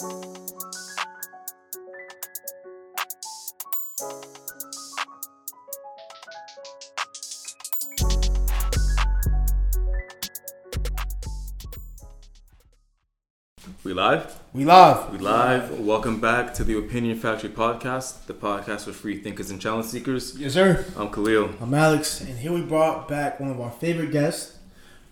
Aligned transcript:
We 0.00 0.06
live? 13.92 14.40
We 14.54 14.64
live. 14.64 15.12
We 15.12 15.18
live. 15.18 15.78
Welcome 15.78 16.18
back 16.18 16.54
to 16.54 16.64
the 16.64 16.78
Opinion 16.78 17.18
Factory 17.18 17.50
podcast, 17.50 18.24
the 18.24 18.32
podcast 18.32 18.84
for 18.84 18.92
free 18.92 19.18
thinkers 19.18 19.50
and 19.50 19.60
challenge 19.60 19.84
seekers. 19.88 20.34
Yes, 20.38 20.54
sir. 20.54 20.82
I'm 20.96 21.10
Khelil. 21.10 21.60
I'm 21.60 21.74
Alex, 21.74 22.22
and 22.22 22.38
here 22.38 22.52
we 22.52 22.62
brought 22.62 23.06
back 23.06 23.38
one 23.38 23.50
of 23.50 23.60
our 23.60 23.70
favorite 23.70 24.12
guests 24.12 24.56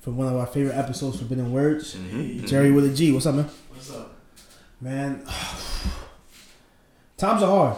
from 0.00 0.16
one 0.16 0.28
of 0.28 0.36
our 0.36 0.46
favorite 0.46 0.76
episodes, 0.76 1.18
Forbidden 1.18 1.52
Words. 1.52 1.94
Mhm. 1.94 2.48
Gerry 2.48 2.70
with 2.70 2.86
a 2.86 2.94
G. 2.94 3.12
What's 3.12 3.26
up, 3.26 3.34
man? 3.34 3.50
What's 4.80 4.92
up? 4.94 4.98
Man, 4.98 5.24
times 7.16 7.42
are 7.42 7.46
hard. 7.46 7.76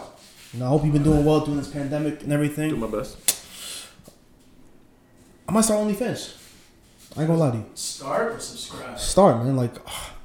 And 0.53 0.63
I 0.63 0.67
hope 0.67 0.83
you've 0.83 0.93
been 0.93 1.03
doing 1.03 1.23
well 1.23 1.39
during 1.41 1.57
this 1.57 1.69
pandemic 1.69 2.23
and 2.23 2.31
everything. 2.33 2.69
Do 2.69 2.75
my 2.77 2.87
best. 2.87 3.17
I 5.47 5.53
might 5.53 5.61
start 5.61 5.85
OnlyFans. 5.87 6.35
I 7.15 7.21
ain't 7.21 7.27
gonna 7.27 7.39
lie 7.39 7.51
to 7.51 7.57
you. 7.57 7.65
Start 7.75 8.33
or 8.33 8.39
subscribe? 8.39 8.97
Start, 8.99 9.43
man. 9.43 9.55
Like, 9.55 9.73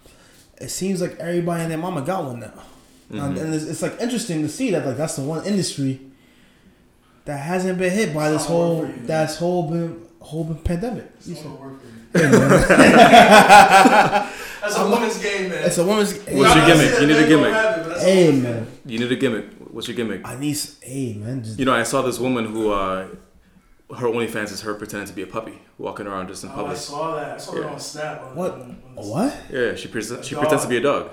it 0.61 0.69
seems 0.71 1.01
like 1.01 1.16
everybody 1.19 1.62
and 1.62 1.71
their 1.71 1.79
mama 1.79 2.02
got 2.02 2.25
one 2.25 2.41
now. 2.41 2.52
And, 3.11 3.21
Mhm. 3.21 3.41
and 3.41 3.55
it's, 3.55 3.65
it's 3.65 3.83
like 3.83 4.01
interesting 4.01 4.43
to 4.43 4.49
see 4.49 4.73
that 4.73 4.85
like 4.85 4.97
that's 4.97 5.15
the 5.16 5.23
one 5.23 5.45
industry 5.47 6.01
that 7.24 7.37
hasn't 7.38 7.79
been 7.79 7.93
hit 7.93 8.13
by 8.13 8.30
this 8.30 8.43
It's 8.43 8.51
all 8.51 8.77
whole 8.79 8.87
you, 8.87 8.95
that's 9.07 9.37
whole 9.37 9.71
been 9.71 10.02
whole 10.21 10.43
been 10.45 10.57
pandemic. 10.57 11.09
It's 11.19 11.29
You 11.29 11.37
not 12.16 12.23
said- 12.23 12.33
gonna 12.33 12.48
work 12.56 12.66
for 12.66 12.73
you. 12.73 12.79
Hey, 12.79 12.93
man. 12.96 14.32
That's 14.63 14.77
a 14.79 14.88
woman's 14.88 15.18
game, 15.23 15.49
man. 15.51 15.65
It's 15.65 15.79
a 15.79 15.85
woman's. 15.87 16.13
What's 16.18 16.54
your 16.57 16.66
gimmick? 16.66 17.01
You 17.01 17.07
need 17.07 17.16
a 17.16 17.29
gimmick. 17.29 17.49
it, 17.49 17.52
but 17.52 17.88
that's 17.88 18.02
a 18.02 18.04
Hey 18.04 18.27
woman's 18.27 18.43
man. 18.43 18.66
You 18.87 18.99
need 18.99 19.13
a 19.13 19.16
gimmick. 19.16 19.45
What's 19.71 19.87
your 19.88 19.96
gimmick? 19.96 20.23
I 20.24 20.37
need. 20.38 20.59
Hey 20.82 21.15
man, 21.15 21.43
just 21.45 21.59
You 21.59 21.65
know, 21.66 21.74
I 21.74 21.82
saw 21.85 22.02
this 22.02 22.18
woman 22.18 22.46
who, 22.46 22.73
uh, 22.73 23.07
her 23.96 24.07
OnlyFans 24.09 24.51
is 24.51 24.63
her 24.63 24.74
pretending 24.74 25.07
to 25.07 25.15
be 25.15 25.23
a 25.23 25.26
puppy, 25.26 25.59
walking 25.79 26.07
around 26.09 26.26
just 26.29 26.43
in 26.43 26.51
Oh, 26.51 26.66
I 26.66 26.74
saw 26.74 27.15
that. 27.15 27.35
I 27.35 27.37
saw 27.38 27.54
Yeah. 27.54 27.60
that 27.60 27.71
on 27.71 27.79
Snap. 27.80 28.23
On, 28.24 28.35
What? 28.37 28.52
On, 28.54 28.76
on 28.96 29.09
what? 29.09 29.37
Yeah, 29.52 29.74
she, 29.76 29.87
pre- 29.87 30.02
she 30.02 30.35
pretends 30.35 30.63
to 30.65 30.69
be 30.69 30.79
a 30.79 30.80
dog. 30.80 31.10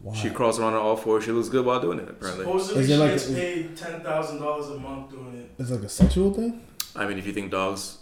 Why? 0.00 0.14
She 0.14 0.30
crawls 0.30 0.58
around 0.58 0.74
on 0.74 0.80
all 0.80 0.96
fours. 0.96 1.24
She 1.24 1.32
looks 1.32 1.48
good 1.50 1.64
while 1.66 1.80
doing 1.80 1.98
it, 1.98 2.08
apparently. 2.08 2.44
Supposedly, 2.46 2.82
Is 2.82 2.86
she 2.88 2.92
it 2.94 2.98
like 2.98 3.10
gets 3.10 3.28
a- 3.28 3.34
paid 3.34 3.76
ten 3.76 4.00
thousand 4.00 4.40
dollars 4.40 4.68
a 4.70 4.78
month 4.78 5.10
doing 5.10 5.34
it. 5.36 5.50
It's 5.58 5.70
like 5.70 5.82
a 5.82 5.88
sexual 5.88 6.32
thing. 6.32 6.62
I 6.94 7.06
mean, 7.06 7.18
if 7.18 7.26
you 7.26 7.32
think 7.34 7.50
dogs 7.50 7.98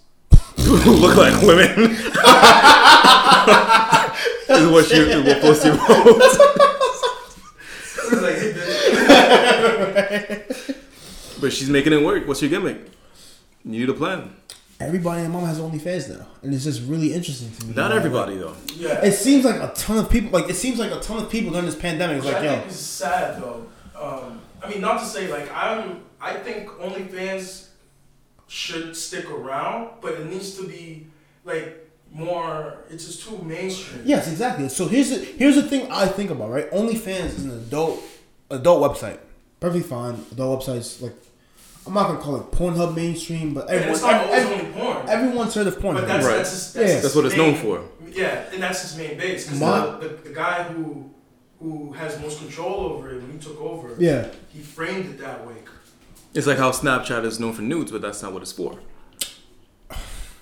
look 1.00 1.16
like 1.16 1.40
women, 1.42 1.68
is 4.48 4.68
what 4.70 4.86
she 4.86 4.96
is 4.96 5.24
what 5.24 5.40
post 5.40 5.64
you 5.64 5.72
wrote. 5.72 6.20
Like, 8.22 8.36
hey. 8.36 10.44
But 11.40 11.52
she's 11.52 11.68
making 11.68 11.92
it 11.92 12.02
work. 12.02 12.26
What's 12.26 12.40
your 12.42 12.50
gimmick? 12.50 12.78
You 13.64 13.80
need 13.80 13.88
a 13.88 13.94
plan. 13.94 14.34
Everybody 14.80 15.22
and 15.22 15.32
mom 15.32 15.44
has 15.44 15.58
OnlyFans 15.60 16.18
now, 16.18 16.26
and 16.42 16.52
it's 16.54 16.64
just 16.64 16.82
really 16.88 17.12
interesting 17.14 17.50
to 17.52 17.66
me. 17.66 17.74
Not 17.74 17.90
Like, 17.90 17.98
everybody 17.98 18.36
though. 18.36 18.56
yeah. 18.74 19.04
It 19.04 19.12
seems 19.12 19.44
like 19.44 19.56
a 19.56 19.72
ton 19.74 19.98
of 19.98 20.10
people. 20.10 20.30
Like 20.30 20.48
it 20.50 20.56
seems 20.56 20.78
like 20.78 20.90
a 20.90 21.00
ton 21.00 21.22
of 21.22 21.30
people 21.30 21.50
during 21.52 21.66
this 21.66 21.76
pandemic. 21.76 22.18
It's 22.18 22.26
like 22.26 22.36
I 22.36 22.44
yo, 22.44 22.56
think 22.56 22.68
is 22.70 22.78
sad 22.78 23.40
though. 23.42 23.66
Um, 23.98 24.40
I 24.62 24.68
mean, 24.70 24.80
not 24.80 25.00
to 25.00 25.06
say 25.06 25.30
like 25.30 25.50
I'm. 25.54 26.00
I 26.20 26.34
think 26.34 26.68
OnlyFans 26.70 27.68
should 28.64 28.96
stick 28.96 29.26
around, 29.30 29.90
but 30.00 30.12
it 30.14 30.26
needs 30.26 30.56
to 30.58 30.66
be 30.66 31.06
like 31.44 31.66
more. 32.12 32.78
It's 32.90 33.04
just 33.06 33.18
too 33.26 33.38
mainstream. 33.42 34.02
yes, 34.04 34.30
exactly. 34.30 34.68
So 34.68 34.86
here's 34.88 35.10
the 35.10 35.18
here's 35.40 35.56
the 35.56 35.62
thing 35.72 35.90
I 35.90 36.06
think 36.06 36.30
about. 36.30 36.50
Right, 36.50 36.70
OnlyFans 36.70 37.26
is 37.38 37.44
an 37.44 37.50
adult 37.52 38.00
adult 38.50 38.80
website. 38.86 39.18
Perfectly 39.60 39.82
fine. 39.88 40.14
Adult 40.32 40.62
websites 40.62 41.02
like 41.02 41.14
I'm 41.86 41.92
not 41.94 42.06
gonna 42.08 42.20
call 42.20 42.36
it 42.36 42.50
Pornhub 42.50 42.94
mainstream, 42.96 43.52
but 43.54 43.62
And 43.68 43.72
everyone 43.76 43.94
it's 43.94 44.02
not 44.02 44.14
every- 44.30 44.54
every- 44.54 44.66
only 44.68 44.72
porn. 44.80 45.08
everyone's 45.08 45.54
heard 45.54 45.66
of 45.66 45.76
Pornhub. 45.78 45.94
But 46.00 46.08
that's 46.08 46.26
Right. 46.26 46.36
that's 46.38 46.50
his, 46.52 46.72
that's, 46.72 46.92
Yeah. 46.92 47.00
That's 47.00 47.14
what 47.14 47.24
it's 47.26 47.36
known 47.36 47.54
for. 47.56 47.82
Yeah, 48.10 48.44
and 48.52 48.62
that's 48.62 48.80
his 48.82 48.96
main 48.96 49.18
base. 49.18 49.44
Because 49.44 49.60
the, 49.60 50.08
the, 50.08 50.28
the 50.28 50.34
guy 50.34 50.62
who 50.64 51.10
who 51.60 51.92
has 51.92 52.20
most 52.20 52.38
control 52.38 52.80
over 52.92 53.10
it 53.12 53.22
when 53.22 53.32
he 53.32 53.38
took 53.38 53.58
over, 53.60 53.88
yeah. 53.98 54.26
he 54.52 54.60
framed 54.60 55.06
it 55.06 55.18
that 55.20 55.46
way. 55.46 55.54
It's 56.34 56.46
like 56.46 56.58
how 56.58 56.70
Snapchat 56.72 57.24
is 57.24 57.38
known 57.38 57.52
for 57.52 57.62
nudes, 57.62 57.92
but 57.92 58.02
that's 58.02 58.22
not 58.22 58.32
what 58.32 58.42
it's 58.42 58.52
for. 58.52 58.78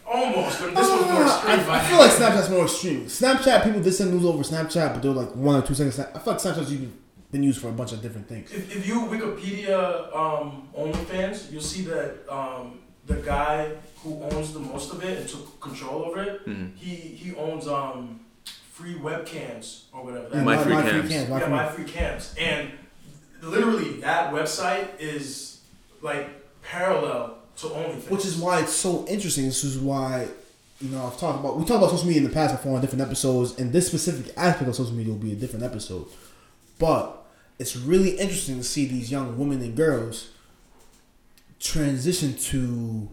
Almost, 0.07 0.61
but 0.61 0.75
this 0.75 0.89
was 0.91 1.01
more 1.11 1.23
Uh, 1.23 1.27
extreme. 1.27 1.71
I, 1.71 1.79
I 1.79 1.85
feel 1.85 1.99
like 1.99 2.11
Snapchat's 2.11 2.51
more 2.51 2.65
extreme. 2.65 3.05
Snapchat 3.07 3.65
people 3.65 3.81
did 3.83 3.93
send 3.95 4.13
news 4.13 4.25
over 4.27 4.43
Snapchat, 4.43 4.95
but 4.95 5.03
they're 5.03 5.11
like 5.13 5.35
one 5.35 5.57
or 5.57 5.63
two 5.67 5.75
seconds. 5.75 5.99
I 5.99 6.05
feel 6.19 6.33
like 6.35 6.43
Snapchat's 6.43 6.71
even 6.73 6.93
been 7.31 7.43
used 7.43 7.61
for 7.61 7.69
a 7.69 7.73
bunch 7.73 7.93
of 7.93 8.03
different 8.03 8.29
things. 8.29 8.51
If, 8.53 8.77
if 8.77 8.87
you 8.87 9.01
Wikipedia 9.07 10.15
um, 10.15 10.69
OnlyFans, 10.77 11.51
you'll 11.51 11.63
see 11.63 11.83
that 11.83 12.31
um, 12.31 12.81
the 13.07 13.17
guy 13.17 13.71
who 14.03 14.23
owns 14.25 14.53
the 14.53 14.59
most 14.61 14.93
of 14.93 15.03
it 15.03 15.19
and 15.21 15.29
took 15.29 15.59
control 15.61 16.05
over 16.05 16.23
it, 16.23 16.47
Mhm. 16.47 16.77
he 16.77 16.95
he 16.95 17.35
owns 17.37 17.67
um, 17.69 18.21
free 18.71 18.95
webcams 18.95 19.85
or 19.95 20.05
whatever. 20.05 20.29
Yeah, 20.33 20.43
MyFreeCams. 20.45 21.29
my 21.31 21.39
yeah, 21.39 21.69
free- 21.71 21.85
MyFreeCams, 21.85 22.35
and 22.39 22.71
literally 23.41 24.01
that 24.01 24.33
website 24.33 24.89
is 24.99 25.52
like 26.03 26.29
parallel 26.63 27.39
to 27.59 27.67
OnlyFans. 27.67 28.11
Which 28.11 28.27
is 28.27 28.37
why 28.37 28.61
it's 28.61 28.73
so 28.73 29.07
interesting. 29.07 29.47
This 29.47 29.65
is 29.65 29.79
why, 29.79 30.29
you 30.81 30.91
know, 30.91 31.07
I've 31.07 31.19
talked 31.19 31.41
about 31.41 31.57
we 31.57 31.65
talked 31.65 31.79
about 31.79 31.91
social 31.91 32.07
media 32.07 32.23
in 32.23 32.29
the 32.29 32.35
past 32.35 32.55
before 32.57 32.75
on 32.75 32.81
different 32.81 33.03
episodes, 33.03 33.59
and 33.59 33.73
this 33.73 33.87
specific 33.87 34.33
aspect 34.37 34.69
of 34.69 34.75
social 34.75 34.95
media 34.95 35.13
will 35.13 35.21
be 35.21 35.33
a 35.33 35.37
different 35.37 35.65
episode. 35.65 36.07
But 36.79 37.25
it's 37.59 37.77
really 37.77 38.11
interesting 38.11 38.59
to 38.59 38.65
see 38.65 38.87
these 38.87 39.11
young 39.11 39.39
women 39.39 39.63
and 39.63 39.77
girls 39.77 40.31
transition 41.61 42.35
to 42.35 43.09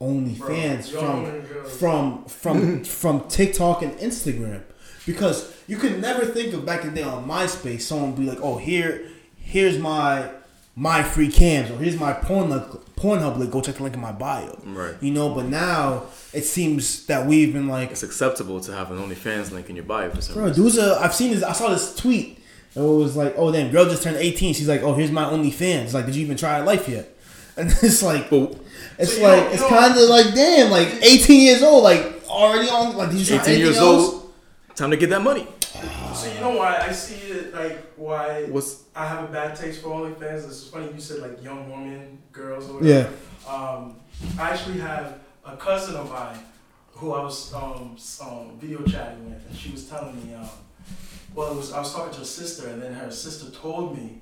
OnlyFans 0.00 0.92
Bro, 0.92 1.64
from 1.64 2.24
from 2.24 2.24
from 2.24 2.84
from 2.84 3.28
TikTok 3.28 3.82
and 3.82 3.92
Instagram 3.98 4.62
because 5.04 5.54
you 5.66 5.76
could 5.76 6.00
never 6.00 6.24
think 6.24 6.54
of 6.54 6.64
back 6.64 6.84
in 6.84 6.94
the 6.94 7.00
day 7.00 7.02
on 7.02 7.26
MySpace 7.28 7.82
someone 7.82 8.14
would 8.14 8.20
be 8.20 8.26
like, 8.26 8.40
oh 8.40 8.56
here 8.56 9.08
here's 9.36 9.78
my 9.78 10.30
MyFreeCams 10.78 11.70
or 11.70 11.78
here's 11.78 11.98
my 11.98 12.12
Pornhub 12.12 12.80
Pornhub 12.96 13.36
link. 13.38 13.50
Go 13.50 13.60
check 13.60 13.76
the 13.76 13.82
link 13.82 13.94
in 13.94 14.00
my 14.00 14.12
bio. 14.12 14.58
Right. 14.64 14.94
You 15.00 15.10
know, 15.12 15.34
but 15.34 15.46
now 15.46 16.04
it 16.32 16.42
seems 16.42 17.06
that 17.06 17.26
we've 17.26 17.52
been 17.52 17.68
like, 17.68 17.90
It's 17.90 18.02
acceptable 18.02 18.60
to 18.60 18.72
have 18.72 18.90
an 18.90 18.98
OnlyFans 18.98 19.50
link 19.52 19.68
in 19.68 19.76
your 19.76 19.84
bio 19.84 20.10
for 20.10 20.20
some 20.20 20.34
bro, 20.34 20.44
reason. 20.46 20.62
dude's 20.62 20.78
a. 20.78 20.98
I've 21.00 21.14
seen 21.14 21.32
this. 21.32 21.42
I 21.42 21.52
saw 21.52 21.68
this 21.70 21.94
tweet. 21.96 22.38
It 22.74 22.80
was 22.80 23.16
like, 23.16 23.34
oh 23.36 23.50
damn, 23.50 23.70
girl 23.72 23.84
just 23.86 24.02
turned 24.04 24.16
eighteen. 24.16 24.54
She's 24.54 24.68
like, 24.68 24.82
oh 24.82 24.94
here's 24.94 25.10
my 25.10 25.24
OnlyFans. 25.24 25.84
It's 25.84 25.94
like, 25.94 26.06
did 26.06 26.14
you 26.14 26.22
even 26.24 26.36
try 26.36 26.60
life 26.60 26.88
yet? 26.88 27.16
And 27.56 27.68
it's 27.82 28.02
like, 28.02 28.30
But 28.30 28.56
it's 28.96 29.16
So 29.16 29.22
like 29.22 29.42
don't- 29.42 29.52
it's 29.52 29.66
kind 29.66 29.92
of 29.98 30.08
like 30.08 30.34
damn, 30.34 30.70
like 30.70 30.88
eighteen 31.02 31.42
years 31.42 31.62
old, 31.62 31.82
like 31.82 32.22
already 32.28 32.68
on. 32.70 32.96
Like, 32.96 33.10
did 33.10 33.18
you 33.18 33.26
try 33.26 33.42
18 33.44 33.58
years 33.58 33.76
else? 33.76 34.12
old, 34.14 34.32
time 34.76 34.90
to 34.92 34.96
get 34.96 35.10
that 35.10 35.20
money. 35.20 35.46
So 35.72 36.32
you 36.32 36.40
know 36.40 36.56
why 36.56 36.78
I 36.78 36.92
see 36.92 37.30
it 37.30 37.54
like 37.54 37.78
why 37.96 38.44
What's 38.46 38.84
I 38.94 39.06
have 39.06 39.24
a 39.24 39.32
bad 39.32 39.54
taste 39.56 39.82
for 39.82 39.88
OnlyFans. 39.90 40.46
It's 40.46 40.66
funny 40.66 40.92
you 40.92 41.00
said 41.00 41.20
like 41.20 41.42
young 41.42 41.70
women, 41.70 42.18
girls, 42.32 42.68
or 42.68 42.74
whatever. 42.74 43.10
Yeah. 43.46 43.52
Um, 43.52 43.96
I 44.38 44.50
actually 44.50 44.78
have 44.80 45.18
a 45.44 45.56
cousin 45.56 45.94
of 45.96 46.10
mine 46.10 46.38
who 46.92 47.12
I 47.12 47.22
was 47.22 47.54
um, 47.54 47.96
um, 48.20 48.58
video 48.58 48.82
chatting 48.82 49.30
with, 49.30 49.46
and 49.48 49.56
she 49.56 49.70
was 49.70 49.88
telling 49.88 50.14
me, 50.26 50.34
um, 50.34 50.48
well, 51.34 51.52
it 51.52 51.56
was 51.56 51.72
I 51.72 51.78
was 51.78 51.94
talking 51.94 52.12
to 52.14 52.18
her 52.18 52.24
sister, 52.24 52.68
and 52.68 52.82
then 52.82 52.92
her 52.92 53.10
sister 53.10 53.50
told 53.50 53.96
me 53.96 54.20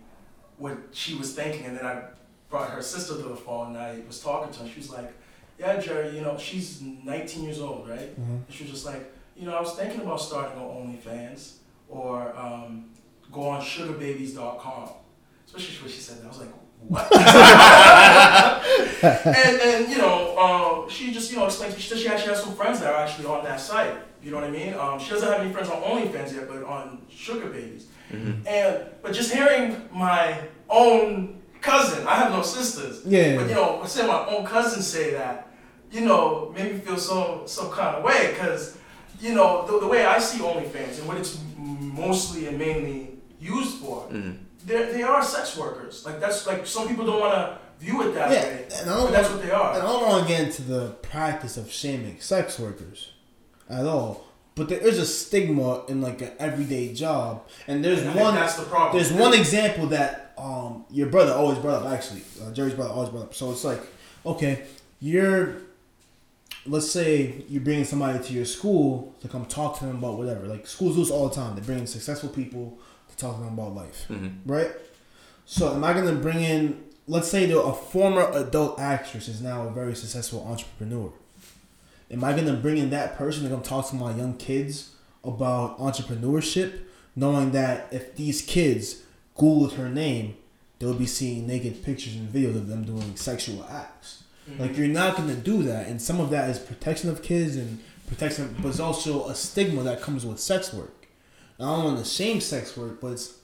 what 0.59 0.77
she 0.93 1.15
was 1.17 1.35
thinking, 1.35 1.65
and 1.65 1.77
then 1.79 1.87
I 1.87 2.03
brought 2.51 2.71
her 2.71 2.83
sister 2.83 3.15
to 3.17 3.23
the 3.29 3.37
phone, 3.37 3.69
and 3.69 3.79
I 3.79 4.01
was 4.07 4.21
talking 4.21 4.53
to 4.53 4.61
her. 4.61 4.69
She 4.69 4.81
was 4.81 4.91
like, 4.91 5.13
"Yeah, 5.59 5.81
Gerry, 5.81 6.15
you 6.15 6.21
know, 6.21 6.37
she's 6.39 6.81
19 6.83 7.45
years 7.45 7.59
old, 7.61 7.89
right?" 7.89 8.15
Mhm. 8.21 8.43
And 8.47 8.47
she 8.51 8.65
was 8.65 8.73
just 8.73 8.87
like, 8.87 9.13
"You 9.39 9.47
know, 9.47 9.57
I 9.57 9.61
was 9.61 9.75
thinking 9.75 10.01
about 10.01 10.21
starting 10.21 10.59
on 10.59 10.67
OnlyFans 10.97 11.53
or 11.89 12.37
um, 12.37 12.91
go 13.33 13.49
on 13.49 13.61
SugarBabies.com." 13.63 14.89
Especially 15.47 15.77
when 15.83 15.91
she 15.93 16.01
said 16.01 16.19
that, 16.19 16.25
I 16.25 16.29
was 16.29 16.39
like, 16.41 16.49
"What?" 16.89 17.13
and 19.37 19.61
and 19.61 19.89
you 19.91 19.99
know, 19.99 20.37
um, 20.39 20.91
she 20.91 21.13
just 21.13 21.31
you 21.31 21.39
know 21.39 21.47
explained 21.47 21.73
to 21.73 21.79
me 21.79 21.83
she 21.83 21.89
said 21.91 21.99
she 21.99 22.09
actually 22.09 22.35
has 22.35 22.43
some 22.43 22.55
friends 22.55 22.81
that 22.81 22.93
are 22.93 23.03
actually 23.05 23.27
on 23.27 23.45
that 23.45 23.61
site. 23.61 23.95
You 24.23 24.31
know 24.33 24.39
what 24.39 24.47
I 24.47 24.51
mean? 24.51 24.75
Um, 24.75 24.99
she 24.99 25.11
doesn't 25.11 25.29
have 25.31 25.41
any 25.41 25.53
friends 25.53 25.69
on 25.71 25.81
OnlyFans 25.83 26.35
yet, 26.35 26.49
but 26.49 26.65
on 26.65 27.03
Sugar 27.09 27.49
Babies. 27.49 27.87
Mhm. 28.13 28.47
And 28.47 28.87
but 29.03 29.13
just 29.13 29.33
hearing 29.33 29.77
my 29.93 30.39
own 30.69 31.41
cousin, 31.61 32.07
I 32.07 32.17
have 32.17 32.33
no 32.33 32.43
sisters. 32.43 33.03
Yeah. 33.07 33.37
But 33.37 33.49
you 33.49 33.55
know, 33.55 33.81
I 33.83 33.87
seeing 33.87 34.09
my 34.09 34.27
own 34.27 34.45
cousin 34.45 34.83
say 34.83 35.13
that, 35.13 35.49
you 35.91 36.03
know, 36.03 36.53
made 36.57 36.73
me 36.75 36.81
feel 36.81 36.97
so 36.97 37.43
some 37.47 37.71
kind 37.71 37.97
of 37.97 38.03
way 38.03 38.33
because, 38.33 38.77
you 39.21 39.35
know, 39.35 39.67
the, 39.67 39.81
the 39.81 39.87
way 39.87 40.05
I 40.07 40.19
see 40.19 40.39
OnlyFans 40.43 40.99
and 40.99 41.09
what 41.09 41.17
it's 41.17 41.39
mostly 41.57 42.47
and 42.49 42.59
mainly 42.59 43.11
used 43.41 43.79
for, 43.79 44.07
Mhm. 44.11 44.39
they 44.67 44.93
they 44.93 45.03
are 45.03 45.23
sex 45.23 45.57
workers. 45.57 46.05
Like 46.07 46.21
that's 46.21 46.47
like 46.47 46.67
some 46.67 46.89
people 46.89 47.05
don't 47.07 47.21
want 47.21 47.35
to 47.35 47.59
view 47.85 48.03
it 48.03 48.15
that 48.15 48.31
Yeah, 48.31 48.43
way, 48.45 48.67
and 48.81 48.91
I 48.91 48.97
don't 48.97 49.13
that's 49.13 49.29
want, 49.29 49.41
what 49.41 49.47
they 49.47 49.53
are. 49.53 49.73
and 49.75 49.83
I 49.83 49.87
are. 49.87 49.93
don't 49.93 50.09
want 50.09 50.23
to 50.27 50.29
get 50.33 50.41
into 50.47 50.63
the 50.63 50.89
practice 51.03 51.57
of 51.57 51.71
shaming 51.71 52.17
sex 52.21 52.59
workers 52.59 53.13
at 53.71 53.87
all. 53.87 54.25
but 54.57 54.69
there 54.69 54.81
is 54.91 54.99
a 54.99 55.07
stigma 55.07 55.85
in 55.87 56.01
like 56.01 56.21
an 56.21 56.33
everyday 56.41 56.93
job, 56.93 57.43
and 57.69 57.85
there's 57.85 58.03
And 58.03 58.15
one. 58.19 58.35
That's 58.35 58.57
the 58.57 58.65
problem. 58.65 58.97
There's 58.97 59.13
one 59.13 59.33
example 59.33 59.87
that 59.97 60.33
um 60.37 60.85
your 60.91 61.09
brother 61.15 61.33
always 61.33 61.59
brought 61.59 61.83
up. 61.83 61.93
Actually, 61.93 62.23
uh, 62.43 62.51
Gerry's 62.53 62.75
brother 62.75 62.91
always 62.97 63.11
brought 63.11 63.27
up. 63.29 63.35
So 63.35 63.53
it's 63.53 63.63
like, 63.65 63.81
okay, 64.27 64.65
you're. 65.01 65.39
Let's 66.69 66.91
say 66.91 67.45
you're 67.49 67.63
bringing 67.63 67.85
somebody 67.85 68.23
to 68.23 68.33
your 68.33 68.45
school 68.45 69.15
to 69.21 69.29
come 69.29 69.47
talk 69.47 69.79
to 69.79 69.87
them 69.87 69.97
about 69.97 70.19
whatever. 70.19 70.47
Like 70.47 70.67
schools 70.67 70.97
do 70.97 71.03
this 71.03 71.11
all 71.11 71.29
the 71.29 71.35
time. 71.35 71.55
They 71.55 71.63
bring 71.63 71.79
in 71.79 71.87
successful 71.87 72.29
people 72.29 72.79
to 73.09 73.17
talk 73.17 73.37
to 73.37 73.43
them 73.43 73.55
about 73.55 73.75
life, 73.75 74.05
hmm 74.09 74.29
right? 74.47 74.71
So 75.47 75.75
am 75.75 75.83
I 75.83 75.93
gonna 75.95 76.15
bring 76.15 76.43
in? 76.43 76.85
Let's 77.07 77.29
say 77.29 77.51
a 77.51 77.73
former 77.73 78.31
adult 78.35 78.79
actress 78.79 79.29
is 79.29 79.41
now 79.41 79.67
a 79.67 79.71
very 79.71 79.95
successful 79.97 80.47
entrepreneur. 80.47 81.11
Am 82.11 82.23
I 82.23 82.35
gonna 82.35 82.55
bring 82.55 82.77
in 82.77 82.91
that 82.91 83.17
person 83.17 83.45
to 83.45 83.49
come 83.49 83.63
talk 83.63 83.89
to 83.91 83.97
my 83.97 84.15
young 84.15 84.37
kids 84.37 84.95
about 85.25 85.79
entrepreneurship, 85.79 86.81
knowing 87.17 87.53
that 87.53 87.89
if 87.91 88.15
these 88.15 88.43
kids 88.43 89.03
Googled 89.37 89.75
her 89.75 89.89
name, 89.89 90.37
they'll 90.79 90.95
be 90.95 91.07
seeing 91.07 91.47
naked 91.47 91.83
pictures 91.83 92.15
and 92.17 92.29
videos 92.29 92.57
of 92.57 92.69
them 92.69 92.85
doing 92.85 93.17
sexual 93.17 93.65
acts. 93.71 94.25
Mhm. 94.49 94.61
Like 94.61 94.77
you're 94.77 94.89
not 94.89 95.17
gonna 95.17 95.35
do 95.35 95.63
that, 95.65 95.87
and 95.89 96.01
some 96.01 96.21
of 96.21 96.31
that 96.31 96.49
is 96.51 96.59
protection 96.59 97.11
of 97.11 97.23
kids 97.23 97.57
and 97.57 97.79
protection, 98.07 98.55
but 98.61 98.69
it's 98.69 98.81
also 98.81 99.29
a 99.29 99.35
stigma 99.35 99.83
that 99.83 100.01
comes 100.01 100.25
with 100.25 100.41
sex 100.41 100.73
work. 100.73 100.93
I 101.61 101.65
don't 101.65 101.85
want 101.85 101.99
to 101.99 102.05
shame 102.05 102.41
sex 102.41 102.77
work, 102.77 103.01
but 103.01 103.09
it's, 103.13 103.35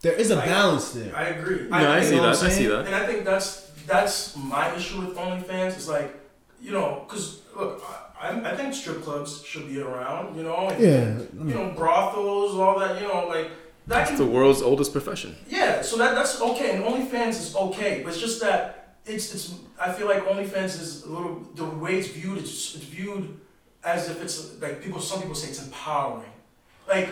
there 0.00 0.14
is 0.14 0.30
a 0.30 0.40
I- 0.42 0.46
balance 0.46 0.90
there. 0.92 1.14
I 1.14 1.24
agree. 1.24 1.66
Yeah, 1.68 1.92
I 1.92 2.00
think- 2.00 2.10
see 2.10 2.14
what 2.16 2.22
that. 2.22 2.28
I'm 2.44 2.50
see 2.50 2.56
saying? 2.56 2.68
that. 2.70 2.86
And 2.86 2.94
I 2.94 3.06
think 3.06 3.24
that's 3.24 3.62
that's 3.86 4.36
my 4.36 4.74
issue 4.74 5.00
with 5.00 5.16
OnlyFans. 5.16 5.76
Is 5.76 5.88
like, 5.88 6.12
you 6.60 6.72
know, 6.72 7.04
because 7.06 7.38
look, 7.56 7.82
I, 8.20 8.28
I 8.30 8.52
I 8.52 8.56
think 8.56 8.74
strip 8.74 9.02
clubs 9.04 9.42
should 9.44 9.68
be 9.68 9.80
around. 9.80 10.36
You 10.36 10.42
know, 10.42 10.68
and, 10.68 10.80
Yeah, 10.82 11.18
You 11.44 11.54
know, 11.54 11.74
brothels, 11.76 12.56
all 12.58 12.78
that. 12.80 13.00
You 13.00 13.06
know, 13.06 13.26
like 13.28 13.50
that. 13.86 14.00
It's 14.02 14.10
Can, 14.10 14.18
the 14.18 14.26
world's 14.26 14.62
oldest 14.62 14.92
profession. 14.92 15.36
yeah, 15.48 15.82
so 15.82 15.96
that 15.98 16.14
that's 16.16 16.40
okay. 16.40 16.74
And 16.76 16.84
OnlyFans 16.84 17.30
is 17.38 17.54
okay, 17.54 18.00
but 18.02 18.12
it's 18.12 18.20
just 18.20 18.40
that 18.40 18.85
it's 19.06 19.34
it's. 19.34 19.54
I 19.80 19.92
feel 19.92 20.06
like 20.06 20.26
OnlyFans 20.26 20.80
is 20.80 21.04
a 21.04 21.08
little 21.10 21.40
the 21.54 21.64
way 21.64 21.98
it's 21.98 22.08
viewed. 22.08 22.38
It's, 22.38 22.74
it's 22.74 22.84
viewed 22.84 23.38
as 23.84 24.08
if 24.10 24.22
it's 24.22 24.60
like 24.60 24.82
people. 24.82 25.00
Some 25.00 25.20
people 25.20 25.34
say 25.34 25.48
it's 25.48 25.62
empowering. 25.64 26.30
Like, 26.88 27.08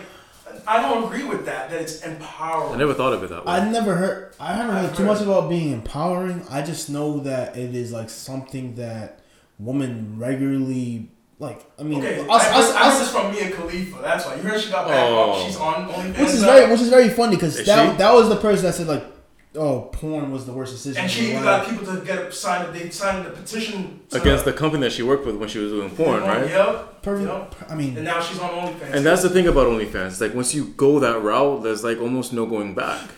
I 0.67 0.81
don't 0.81 1.03
agree 1.05 1.23
with 1.23 1.45
that. 1.45 1.69
That 1.69 1.81
it's 1.81 2.01
empowering. 2.01 2.73
I 2.75 2.77
never 2.77 2.93
thought 2.93 3.13
of 3.13 3.23
it 3.23 3.29
that 3.29 3.45
way. 3.45 3.53
I 3.53 3.69
never 3.69 3.95
heard. 3.95 4.33
I 4.39 4.53
haven't 4.53 4.75
heard 4.75 4.85
I've 4.89 4.97
too 4.97 5.03
heard. 5.03 5.13
much 5.13 5.21
about 5.21 5.49
being 5.49 5.71
empowering. 5.71 6.45
I 6.49 6.61
just 6.61 6.89
know 6.89 7.19
that 7.19 7.57
it 7.57 7.75
is 7.75 7.91
like 7.91 8.09
something 8.09 8.75
that 8.75 9.19
women 9.59 10.15
regularly 10.17 11.09
like. 11.39 11.61
I 11.79 11.83
mean, 11.83 11.99
Okay, 11.99 12.19
us, 12.27 12.27
I, 12.29 12.35
us, 12.59 12.71
I, 12.73 12.79
I 12.79 12.83
heard 12.83 12.91
us, 12.93 12.99
this 12.99 13.11
from 13.11 13.31
Mia 13.31 13.51
Khalifa. 13.51 14.01
That's 14.01 14.25
why 14.25 14.35
you 14.35 14.41
heard 14.41 14.59
she 14.61 14.69
got 14.71 14.87
back 14.87 14.97
Oh. 15.09 15.33
up. 15.33 15.45
She's 15.45 15.57
on 15.57 15.87
OnlyFans, 15.89 16.19
which 16.19 16.29
is 16.29 16.43
very, 16.43 16.71
which 16.71 16.81
is 16.81 16.89
very 16.89 17.09
funny 17.09 17.35
because 17.35 17.63
that 17.65 17.91
she? 17.91 17.97
that 17.97 18.13
was 18.13 18.29
the 18.29 18.35
person 18.37 18.65
that 18.65 18.73
said 18.75 18.87
like, 18.87 19.03
"Oh, 19.57 19.81
porn 19.91 20.31
was 20.31 20.45
the 20.45 20.51
worst 20.53 20.73
decision." 20.73 21.01
and 21.03 21.11
she 21.11 21.31
even 21.31 21.43
got 21.43 21.67
people 21.67 21.85
to 21.85 22.01
get 22.01 22.33
signed. 22.33 22.73
They 22.73 22.89
signed 22.89 23.25
a 23.27 23.31
petition 23.31 24.01
to, 24.09 24.21
Against 24.21 24.45
the 24.45 24.53
company 24.53 24.81
that 24.83 24.91
she 24.91 25.03
worked 25.03 25.25
with 25.25 25.35
when 25.37 25.49
she 25.49 25.59
was 25.59 25.71
doing 25.71 25.89
porn, 25.89 26.23
right? 26.23 26.49
Yep. 26.49 27.01
Perfect. 27.01 27.29
Yep. 27.29 27.71
I 27.71 27.75
mean, 27.75 27.95
And 27.95 28.05
now 28.05 28.19
she's 28.21 28.39
on 28.39 28.49
OnlyFans. 28.49 28.93
And 28.93 29.05
that's 29.05 29.21
the 29.21 29.29
thing 29.29 29.47
about 29.47 29.67
OnlyFans. 29.67 30.07
It's 30.07 30.21
like 30.21 30.33
once 30.33 30.53
you 30.53 30.65
go 30.65 30.99
that 30.99 31.21
route, 31.21 31.63
there's 31.63 31.83
like 31.83 31.99
almost 31.99 32.33
no 32.33 32.45
going 32.45 32.73
back. 32.75 33.09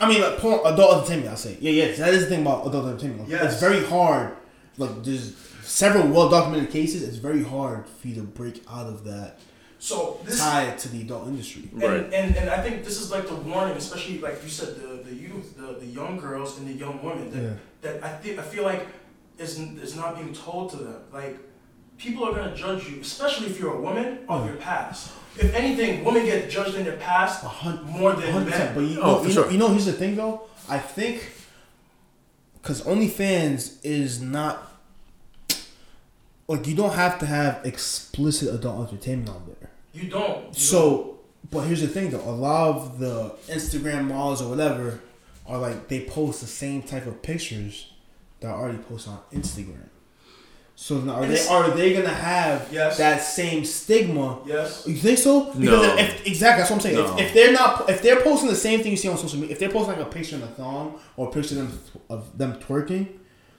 I 0.00 0.08
mean, 0.08 0.20
like 0.20 0.38
porn, 0.38 0.60
adult 0.64 0.98
entertainment. 0.98 1.32
I 1.32 1.34
say, 1.36 1.56
yeah, 1.60 1.70
yeah. 1.70 1.96
That 1.96 2.14
is 2.14 2.24
the 2.24 2.30
thing 2.30 2.42
about 2.42 2.66
adult 2.66 2.86
entertainment. 2.86 3.22
Like, 3.22 3.30
Yes. 3.30 3.52
It's 3.52 3.60
very 3.60 3.84
hard. 3.84 4.36
Like, 4.78 5.02
there's 5.04 5.34
several 5.62 6.06
well 6.08 6.28
documented 6.28 6.70
cases. 6.70 7.02
It's 7.02 7.16
very 7.16 7.42
hard 7.42 7.88
for 7.88 8.08
you 8.08 8.14
to 8.16 8.22
break 8.22 8.62
out 8.70 8.86
of 8.86 9.04
that 9.04 9.38
so 9.78 10.20
this 10.24 10.38
tie 10.40 10.70
to 10.82 10.88
the 10.88 11.00
adult 11.02 11.28
industry. 11.28 11.68
and, 11.72 11.82
Right. 11.82 12.04
and 12.12 12.36
and 12.36 12.50
I 12.50 12.62
think 12.62 12.84
this 12.84 12.98
is 13.00 13.10
like 13.10 13.26
the 13.28 13.34
warning, 13.36 13.76
especially 13.76 14.18
like 14.18 14.42
you 14.42 14.48
said, 14.48 14.70
the 14.80 15.02
the 15.08 15.14
youth, 15.14 15.56
the, 15.56 15.68
the 15.78 15.86
young 15.86 16.18
girls 16.18 16.58
and 16.58 16.66
the 16.66 16.72
young 16.72 17.02
women 17.02 17.30
that, 17.32 17.42
Yeah. 17.42 17.54
that 17.82 17.94
I 18.04 18.10
think 18.22 18.38
I 18.38 18.42
feel 18.42 18.64
like 18.64 18.86
is 19.38 19.58
is 19.86 19.94
not 19.96 20.16
being 20.16 20.32
told 20.32 20.70
to 20.72 20.76
them. 20.78 21.00
Like 21.12 21.38
people 21.98 22.24
are 22.26 22.34
gonna 22.34 22.56
judge 22.56 22.88
you, 22.88 23.00
especially 23.00 23.46
if 23.48 23.60
you're 23.60 23.74
a 23.74 23.80
woman 23.80 24.18
oh. 24.28 24.34
of 24.38 24.46
your 24.46 24.56
past. 24.56 25.12
If 25.38 25.54
anything, 25.54 26.02
women 26.02 26.24
get 26.24 26.48
judged 26.48 26.74
in 26.76 26.84
their 26.84 26.96
past 26.96 27.44
A 27.44 27.48
hun- 27.48 27.84
more 27.84 28.14
than 28.14 28.24
100%. 28.32 28.74
But 28.74 28.82
men. 28.82 28.90
you, 28.92 29.00
Oh, 29.02 29.06
know, 29.06 29.18
for 29.22 29.28
you, 29.28 29.34
know, 29.34 29.42
sure. 29.42 29.50
you 29.52 29.58
know, 29.58 29.68
here's 29.68 29.84
the 29.84 29.92
thing 29.92 30.16
though. 30.16 30.42
I 30.68 30.78
think 30.78 31.16
because 32.62 32.82
OnlyFans 32.82 33.78
is 33.84 34.20
not 34.20 34.72
like 36.48 36.66
you 36.66 36.74
don't 36.74 36.94
have 36.94 37.18
to 37.20 37.26
have 37.26 37.64
explicit 37.64 38.54
adult 38.54 38.88
entertainment 38.88 39.28
on 39.30 39.42
there. 39.60 39.70
You 39.92 40.08
don't. 40.10 40.46
You 40.48 40.52
So, 40.52 41.18
but 41.50 41.60
here's 41.62 41.80
the 41.80 41.88
thing 41.88 42.10
though. 42.10 42.20
A 42.28 42.30
lot 42.30 42.76
of 42.76 42.98
the 42.98 43.30
Instagram 43.48 44.08
models 44.08 44.42
or 44.42 44.50
whatever 44.50 45.00
are 45.46 45.58
like 45.58 45.88
they 45.88 46.00
post 46.04 46.40
the 46.40 46.46
same 46.46 46.82
type 46.82 47.06
of 47.06 47.22
pictures 47.22 47.92
that 48.40 48.48
are 48.48 48.60
already 48.62 48.78
posted 48.78 49.12
on 49.12 49.20
Instagram. 49.32 49.88
So 50.78 50.98
now 50.98 51.14
are 51.14 51.22
And 51.22 51.32
they 51.32 51.46
are 51.48 51.70
they 51.70 51.94
gonna 51.94 52.08
have 52.10 52.68
Yes. 52.70 52.98
that 52.98 53.22
same 53.22 53.64
stigma 53.64 54.40
Yes. 54.46 54.84
you 54.86 54.94
think 54.96 55.18
so? 55.18 55.46
Because 55.54 55.86
No. 55.86 55.96
if, 55.96 56.26
exactly, 56.26 56.60
that's 56.60 56.70
what 56.70 56.76
I'm 56.76 56.80
saying. 56.82 56.96
No. 56.96 57.14
If, 57.16 57.26
if 57.28 57.34
they're 57.34 57.52
not, 57.52 57.88
if 57.88 58.02
they're 58.02 58.20
posting 58.20 58.50
the 58.50 58.54
same 58.56 58.80
thing 58.82 58.90
you 58.90 58.96
see 58.98 59.08
on 59.08 59.16
social 59.16 59.38
media, 59.38 59.54
if 59.54 59.58
they're 59.58 59.70
posting 59.70 59.96
like 59.96 60.06
a 60.06 60.10
picture 60.10 60.36
in 60.36 60.42
a 60.42 60.48
thong 60.48 61.00
or 61.16 61.28
a 61.28 61.30
picture 61.30 61.58
of 61.60 61.70
them, 61.70 61.80
of 62.10 62.36
them 62.38 62.54
twerking, 62.60 63.06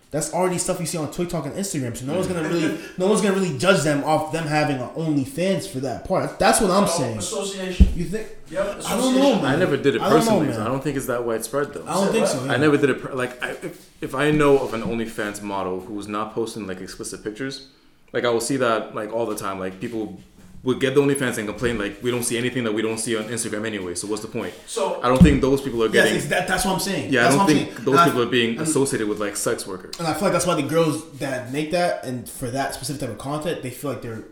that's 0.10 0.34
already 0.34 0.58
stuff 0.58 0.80
you 0.80 0.86
see 0.86 0.98
on 0.98 1.12
TikTok 1.12 1.46
and 1.46 1.56
Instagram. 1.56 1.96
So 1.98 2.06
no 2.06 2.14
one's 2.16 2.28
gonna 2.28 2.48
really, 2.48 2.78
no 2.98 3.08
one's 3.08 3.22
gonna 3.22 3.36
really 3.36 3.58
judge 3.58 3.84
them 3.84 4.04
off 4.06 4.32
them 4.32 4.46
having 4.48 4.78
an 4.78 4.90
OnlyFans 4.90 5.68
for 5.68 5.80
that 5.82 6.06
part. 6.08 6.40
That's 6.40 6.62
what 6.62 6.72
I'm 6.72 6.84
No, 6.84 6.88
saying. 6.90 7.18
Association. 7.18 7.90
You 7.96 8.06
think? 8.06 8.28
Yep. 8.50 8.82
I 8.86 8.96
don't 8.98 9.16
know, 9.16 9.36
man. 9.36 9.46
I 9.46 9.56
never 9.58 9.76
did 9.76 9.96
it 9.96 10.02
I 10.02 10.10
don't 10.10 10.20
know, 10.20 10.26
personally. 10.26 10.48
man. 10.48 10.62
I 10.62 10.66
don't 10.66 10.82
think 10.82 10.96
it's 10.96 11.08
that 11.08 11.26
widespread 11.26 11.74
though. 11.74 11.86
I 11.86 11.94
don't 11.96 12.12
think 12.14 12.28
so. 12.28 12.46
yeah. 12.46 12.54
I 12.54 12.58
never 12.58 12.78
did 12.78 12.90
it. 12.92 13.02
Per- 13.02 13.14
like, 13.14 13.42
I, 13.44 13.50
if, 13.52 13.90
if 14.02 14.16
I 14.16 14.32
know 14.32 14.58
of 14.60 14.74
an 14.74 14.82
OnlyFans 14.84 15.42
model 15.42 15.82
who's 15.82 16.08
not 16.08 16.34
posting 16.34 16.66
like 16.68 16.80
explicit 16.80 17.24
pictures, 17.24 17.68
like 18.14 18.24
I 18.24 18.30
will 18.30 18.40
see 18.42 18.56
that 18.58 18.96
like 18.96 19.12
all 19.12 19.26
the 19.26 19.36
time. 19.36 19.60
Like 19.60 19.82
people 19.82 20.20
would 20.64 20.80
get 20.80 20.96
the 20.96 21.02
OnlyFans 21.02 21.38
and 21.38 21.48
complain 21.48 21.78
like 21.78 22.02
we 22.04 22.12
don't 22.12 22.24
see 22.24 22.38
anything 22.38 22.64
that 22.66 22.74
we 22.74 22.82
don't 22.82 22.98
see 22.98 23.16
on 23.16 23.24
Instagram 23.26 23.66
anyway. 23.66 23.96
So 23.96 24.08
what's 24.08 24.22
the 24.22 24.28
point? 24.28 24.54
So 24.66 25.02
I 25.02 25.08
don't 25.08 25.22
think 25.22 25.40
those 25.42 25.62
people 25.62 25.84
are 25.84 25.90
getting. 25.90 26.16
it's 26.16 26.26
that, 26.28 26.48
that's 26.48 26.66
what 26.66 26.74
I'm 26.74 26.80
saying. 26.80 27.14
yeah, 27.14 27.28
I 27.28 27.32
don't 27.32 27.46
think 27.48 27.72
saying. 27.74 27.86
those 27.86 27.88
And 27.94 28.00
I- 28.00 28.06
people 28.06 28.22
are 28.24 28.26
being 28.26 28.60
associated 28.60 29.08
with 29.08 29.20
like 29.20 29.36
sex 29.38 29.66
workers. 29.68 29.98
And 30.00 30.08
I 30.08 30.14
feel 30.14 30.24
like 30.24 30.34
that's 30.34 30.46
why 30.48 30.56
the 30.56 30.68
girls 30.68 31.10
that 31.20 31.52
make 31.54 31.72
that 31.72 32.04
and 32.04 32.28
for 32.30 32.50
that 32.52 32.74
specific 32.74 33.00
type 33.02 33.10
of 33.12 33.18
content, 33.18 33.62
they 33.64 33.70
feel 33.70 33.92
like 33.92 34.02
they're 34.02 34.24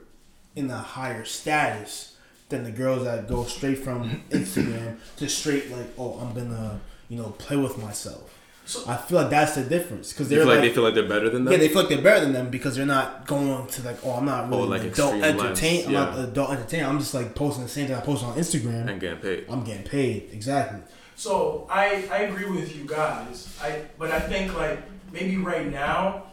in 0.55 0.70
a 0.72 0.77
higher 0.77 1.24
status 1.25 2.15
than 2.50 2.63
the 2.63 2.72
girls 2.72 3.03
that 3.05 3.27
go 3.27 3.44
straight 3.46 3.77
from 3.79 4.24
Instagram 4.32 4.98
to 5.17 5.27
straight 5.29 5.72
like, 5.72 5.88
oh, 5.98 6.13
I'm 6.20 6.34
gonna, 6.34 6.79
you 7.10 7.17
know, 7.17 7.29
play 7.38 7.58
with 7.58 7.77
myself. 7.82 8.32
So- 8.65 8.84
I 8.88 8.98
feel 8.98 9.19
like 9.22 9.29
that's 9.29 9.55
the 9.55 9.63
difference 9.63 10.12
because 10.12 10.27
they're 10.27 10.39
feel 10.39 10.48
like, 10.48 10.60
like, 10.60 10.69
they 10.69 10.74
feel 10.74 10.84
like 10.84 10.95
they're 10.95 11.07
better 11.07 11.29
than 11.29 11.45
them. 11.45 11.51
yeah, 11.51 11.60
they 11.60 11.67
feel 11.67 11.81
like 11.81 11.89
they're 11.89 12.01
better 12.01 12.22
than 12.22 12.34
them 12.34 12.50
because 12.50 12.75
they're 12.75 12.86
not 12.86 13.27
going 13.27 13.67
to 13.67 13.81
like, 13.84 13.98
oh, 14.03 14.12
I'm 14.13 14.25
not 14.25 14.45
oh, 14.45 14.50
really 14.50 14.62
Oh, 14.63 14.65
like 14.65 14.84
adult 14.84 15.13
entertain. 15.15 15.38
lengths, 15.38 15.88
I'm 15.88 15.93
not 15.93 16.17
adult 16.19 16.50
entertainer. 16.51 16.88
I'm 16.88 17.00
just 17.00 17.13
like 17.13 17.36
posting 17.36 17.63
the 17.63 17.69
same 17.69 17.88
thing 17.88 17.95
I 17.95 18.01
post 18.01 18.24
on 18.24 18.36
Instagram. 18.38 18.89
and 18.89 19.00
getting 19.00 19.19
paid. 19.19 19.45
I'm 19.50 19.63
getting 19.63 19.84
paid 19.84 20.29
exactly. 20.31 20.81
So 21.15 21.67
I 21.69 22.07
I 22.12 22.17
agree 22.24 22.50
with 22.50 22.75
you 22.75 22.86
guys. 22.86 23.55
I 23.62 23.84
but 23.98 24.12
I 24.12 24.19
think 24.19 24.53
like 24.57 24.79
maybe 25.13 25.38
right 25.38 25.72
now 25.72 26.24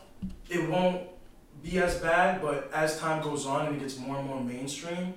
it 0.49 0.69
won't 0.69 1.03
be 1.63 1.79
as 1.79 1.97
bad, 1.99 2.43
but 2.43 2.69
as 2.75 2.99
time 2.99 3.23
goes 3.23 3.47
on 3.47 3.67
and 3.67 3.77
it 3.77 3.81
gets 3.81 3.97
more 3.99 4.17
and 4.17 4.27
more 4.27 4.41
mainstream, 4.43 5.15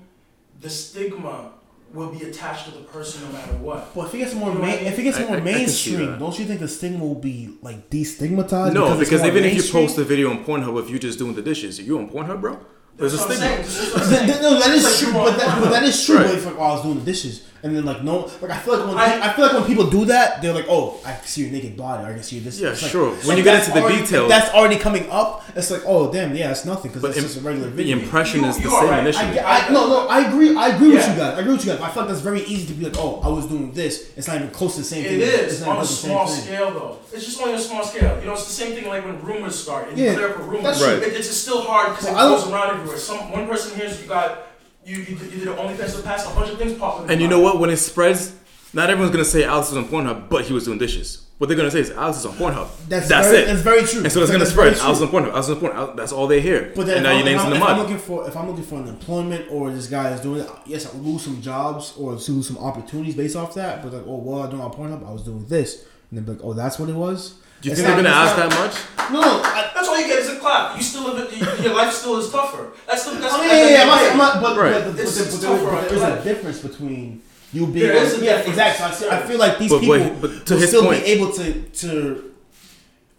the 0.62 0.70
stigma 0.70 1.52
will 1.94 2.10
be 2.10 2.24
attached 2.26 2.66
to 2.66 2.72
the 2.72 2.80
person 2.82 3.22
no 3.26 3.32
matter 3.32 3.54
what. 3.54 3.96
Well, 3.96 4.06
if 4.08 4.14
it 4.14 4.18
gets 4.18 4.34
more 4.34 4.50
You 4.50 4.56
know 4.56 4.62
main, 4.62 4.74
I 4.74 4.78
mean? 4.84 4.86
if 4.88 5.00
it 5.00 5.04
gets 5.04 5.18
I- 5.18 5.22
more 5.26 5.36
I- 5.38 5.38
I 5.38 5.42
mainstream, 5.42 6.06
that. 6.08 6.20
don't 6.20 6.38
you 6.38 6.46
think 6.46 6.60
the 6.60 6.68
stigma 6.68 7.06
will 7.06 7.16
be 7.16 7.52
like 7.62 7.90
destigmatized? 7.90 8.74
No, 8.74 8.88
it's 8.92 9.00
because 9.00 9.22
more 9.22 9.32
even 9.32 9.44
if 9.46 9.56
you 9.56 9.72
post 9.72 9.98
a 9.98 10.04
video 10.04 10.30
on 10.30 10.44
Pornhub, 10.44 10.82
if 10.84 10.90
you're 10.90 11.00
just 11.00 11.20
doing 11.20 11.34
the 11.36 11.42
dishes, 11.42 11.80
are 11.80 11.84
you 11.84 11.98
on 11.98 12.10
Pornhub, 12.10 12.42
bro? 12.42 12.60
There's 12.98 13.14
a 13.14 13.18
That's 13.18 13.36
stigma. 13.36 13.46
saying. 13.46 13.62
This 13.64 13.80
is 13.88 13.94
what 13.94 14.04
I'm 14.04 14.10
saying. 14.10 14.42
no, 14.42 14.60
that 14.60 14.70
is 14.74 15.00
true, 15.00 15.14
but 15.14 15.38
that, 15.38 15.62
but 15.62 15.70
that 15.70 15.84
is 15.84 16.06
true. 16.06 16.16
Right. 16.18 16.26
But 16.28 16.36
it's 16.36 16.46
like, 16.46 16.56
oh, 16.58 16.62
I 16.64 16.74
was 16.74 16.82
doing 16.84 17.00
the 17.00 17.06
dishes, 17.06 17.44
and 17.66 17.76
then 17.76 17.84
like 17.84 18.04
no, 18.04 18.32
like 18.42 18.52
I 18.52 18.60
feel 18.60 18.78
like 18.78 18.88
when 18.88 18.98
I- 18.98 19.30
I, 19.30 19.34
feel 19.34 19.46
like 19.46 19.56
when 19.56 19.64
people 19.66 19.90
do 19.90 20.06
that, 20.06 20.42
they're 20.42 20.54
like, 20.54 20.68
oh, 20.70 21.00
I 21.04 21.16
see 21.26 21.42
your 21.42 21.52
naked 21.52 21.76
body, 21.76 22.04
or 22.04 22.08
I 22.08 22.14
can 22.14 22.22
see 22.24 22.40
this. 22.40 22.60
Yeah, 22.60 22.70
It's 22.70 22.84
like- 22.84 22.92
sure. 22.92 23.10
When 23.28 23.38
you 23.38 23.44
get 23.44 23.60
into 23.60 23.72
the 23.74 23.82
already- 23.82 24.02
details- 24.02 24.30
that's 24.30 24.54
already 24.54 24.78
coming 24.78 25.10
up. 25.10 25.44
It's 25.56 25.72
like, 25.72 25.82
oh, 25.88 26.12
damn, 26.12 26.36
yeah, 26.36 26.52
it's 26.52 26.64
nothing 26.66 26.92
because 26.92 27.04
it's 27.18 27.26
just 27.26 27.38
a 27.38 27.42
regular 27.42 27.70
video. 27.70 27.96
the 27.98 28.04
impression 28.04 28.42
You- 28.44 28.50
is 28.50 28.58
the 28.58 28.70
same 28.70 28.90
right. 28.90 29.16
I 29.16 29.40
I, 29.40 29.68
I, 29.68 29.70
no, 29.72 29.88
no, 29.88 30.08
I 30.08 30.28
agree. 30.30 30.56
I 30.56 30.68
agree 30.76 30.92
with 30.92 31.08
you 31.10 31.16
guys. 31.16 31.34
I 31.38 31.40
agree 31.40 31.54
with 31.54 31.66
you 31.66 31.72
guys. 31.72 31.82
I 31.82 31.90
feel 31.90 32.04
like 32.04 32.10
that's 32.12 32.22
very 32.22 32.44
easy 32.44 32.68
to 32.68 32.74
be 32.74 32.86
like, 32.86 32.98
oh, 32.98 33.20
I 33.24 33.30
was 33.30 33.46
doing 33.48 33.72
this. 33.72 34.12
It's 34.16 34.28
not 34.28 34.36
even 34.38 34.50
close 34.52 34.74
to 34.76 34.82
the 34.82 34.86
same 34.86 35.04
It 35.06 35.08
thing. 35.10 35.22
It's 35.22 35.54
is 35.54 35.62
not 35.62 35.78
on 35.78 35.84
a 35.84 35.88
small 35.88 36.28
scale, 36.28 36.72
though. 36.72 36.98
It's 37.14 37.26
just 37.26 37.42
on 37.42 37.50
a 37.50 37.60
small 37.60 37.84
scale. 37.84 38.20
You 38.20 38.26
know, 38.28 38.34
it's 38.34 38.46
the 38.46 38.54
same 38.54 38.76
thing 38.76 38.88
like 38.88 39.04
when 39.06 39.20
rumors 39.24 39.56
start 39.58 39.90
and 39.90 39.98
Yeah, 39.98 40.12
you 40.12 40.18
clear 40.18 40.30
up 40.32 40.40
a 40.40 40.44
rumor. 40.44 40.62
that's 40.64 40.80
true. 40.84 40.90
It, 40.94 41.14
it's 41.14 41.28
just 41.30 41.42
still 41.44 41.62
hard 41.62 41.92
because 41.92 42.08
it 42.08 42.14
goes 42.14 42.48
around 42.52 42.76
everywhere. 42.76 42.98
Some 42.98 43.32
one 43.32 43.48
person 43.48 43.76
hears 43.80 44.00
you 44.02 44.08
got 44.08 44.44
you 44.86 44.98
you, 44.98 45.16
did- 45.16 45.34
you 45.34 45.40
did 45.40 45.48
an 45.48 45.56
OnlyFans 45.56 45.96
in 45.96 46.02
the 46.02 46.32
a 46.32 46.36
bunch 46.36 46.52
of 46.52 46.58
things 46.58 46.78
pop 46.78 47.02
up. 47.02 47.10
And 47.10 47.22
you 47.22 47.28
know 47.28 47.40
what? 47.40 47.60
When 47.60 47.70
it 47.70 47.78
spreads, 47.78 48.36
not 48.74 48.90
everyone's 48.90 49.12
gonna 49.12 49.26
say 49.26 49.44
Alex 49.44 49.72
was 49.72 49.78
on 49.78 49.88
Pornhub, 49.88 50.30
but 50.30 50.46
he 50.46 50.54
was 50.54 50.66
doing 50.66 50.78
dishes. 50.78 51.22
what 51.38 51.48
they're 51.48 51.58
gonna 51.58 51.72
say 51.72 51.80
is 51.80 51.92
Alex 51.92 52.20
is 52.20 52.26
on 52.26 52.34
Pornhub. 52.36 52.68
That's 52.88 53.10
That's 53.10 53.28
very, 53.28 53.44
it. 53.44 53.46
That's 53.48 53.62
very 53.62 53.84
true. 53.84 54.04
and 54.04 54.12
so 54.12 54.22
it's 54.22 54.32
gonna 54.32 54.46
spread. 54.46 54.78
Alex 54.78 54.98
is 54.98 55.04
on 55.04 55.10
Pornhub. 55.10 55.32
Alex 55.32 55.48
is 55.50 55.56
on 55.56 55.62
Pornhub. 55.62 55.96
That's 55.96 56.12
all 56.12 56.28
they 56.28 56.40
hear. 56.42 56.72
But 56.76 56.86
then 56.86 56.98
and 56.98 56.98
if, 56.98 57.04
now 57.04 57.10
I'm, 57.12 57.16
your 57.18 57.26
name's 57.26 57.42
if, 57.42 57.46
I'm, 57.46 57.52
the 57.52 57.58
if 57.58 57.64
I'm 57.64 57.78
looking 57.80 57.98
for 57.98 58.28
if 58.28 58.38
I'm 58.38 58.48
looking 58.48 58.64
for 58.64 58.76
an 58.80 58.88
employment 58.88 59.46
or 59.52 59.72
this 59.72 59.88
guy 59.88 60.12
is 60.12 60.22
doing 60.22 60.42
it, 60.42 60.50
yes, 60.66 60.94
I 60.94 60.98
lose 60.98 61.24
some 61.24 61.42
jobs 61.42 61.94
or 61.98 62.12
lose 62.14 62.48
some 62.48 62.58
opportunities 62.58 63.16
based 63.16 63.36
off 63.36 63.54
that. 63.56 63.82
But 63.84 63.94
like, 63.94 64.04
oh, 64.06 64.18
well, 64.18 64.44
I 64.44 64.50
doing 64.50 64.62
on 64.62 64.72
Pornhub, 64.72 65.08
I 65.08 65.12
was 65.12 65.24
doing 65.24 65.46
this, 65.48 65.86
and 66.10 66.18
then 66.20 66.26
be 66.26 66.32
like, 66.34 66.42
oh, 66.44 66.54
that's 66.54 66.78
what 66.80 66.90
it 66.90 66.96
was. 66.96 67.36
Do 67.62 67.70
you 67.70 67.72
It's 67.72 67.82
think 67.82 67.88
they're 67.96 68.04
gonna 68.04 68.10
ask 68.10 68.38
not- 68.38 68.50
that 68.50 68.60
much? 68.60 69.12
No, 69.12 69.22
no. 69.22 69.42
I, 69.44 69.72
That's 69.74 69.88
all 69.88 70.00
you 70.00 70.08
get 70.08 70.20
is 70.20 70.30
a 70.30 70.40
clap. 70.40 70.76
You 70.78 70.84
still 70.84 71.14
live 71.14 71.32
it. 71.32 71.64
Your 71.64 71.74
life 71.76 71.92
still 71.94 72.18
is 72.18 72.30
tougher. 72.32 72.72
That's 72.88 73.04
the. 73.06 73.12
That's 73.20 73.34
I 73.34 73.40
mean, 73.40 73.50
the- 73.50 73.56
yeah, 73.56 73.70
yeah, 73.70 73.82
I'm 73.82 73.88
not, 73.88 74.12
I'm 74.12 74.18
not, 74.18 74.42
but, 74.42 74.58
Right. 74.58 74.74
but, 74.74 74.84
but, 74.86 74.92
but, 74.92 75.00
It's- 75.00 75.18
but, 75.18 75.28
it's 75.28 75.40
there- 75.40 75.58
tougher 75.58 75.88
there 75.88 75.94
is 75.96 76.02
your 76.02 76.18
a 76.18 76.24
difference 76.24 76.60
between 76.60 77.22
you 77.54 77.68
being. 77.68 77.88
There 77.88 77.96
is 77.98 78.14
a 78.20 78.24
yeah, 78.26 78.38
difference. 78.38 78.50
exactly. 78.50 79.10
I, 79.10 79.20
I 79.20 79.22
feel 79.28 79.38
like 79.40 79.58
these 79.60 79.70
But 79.72 79.80
people 79.82 79.94
wait, 80.00 80.22
but 80.22 80.46
to 80.48 80.54
will 80.54 80.60
his 80.62 80.70
still 80.70 80.84
point- 80.84 81.04
be 81.06 81.12
able 81.12 81.32
to 81.34 81.54
to. 81.54 82.32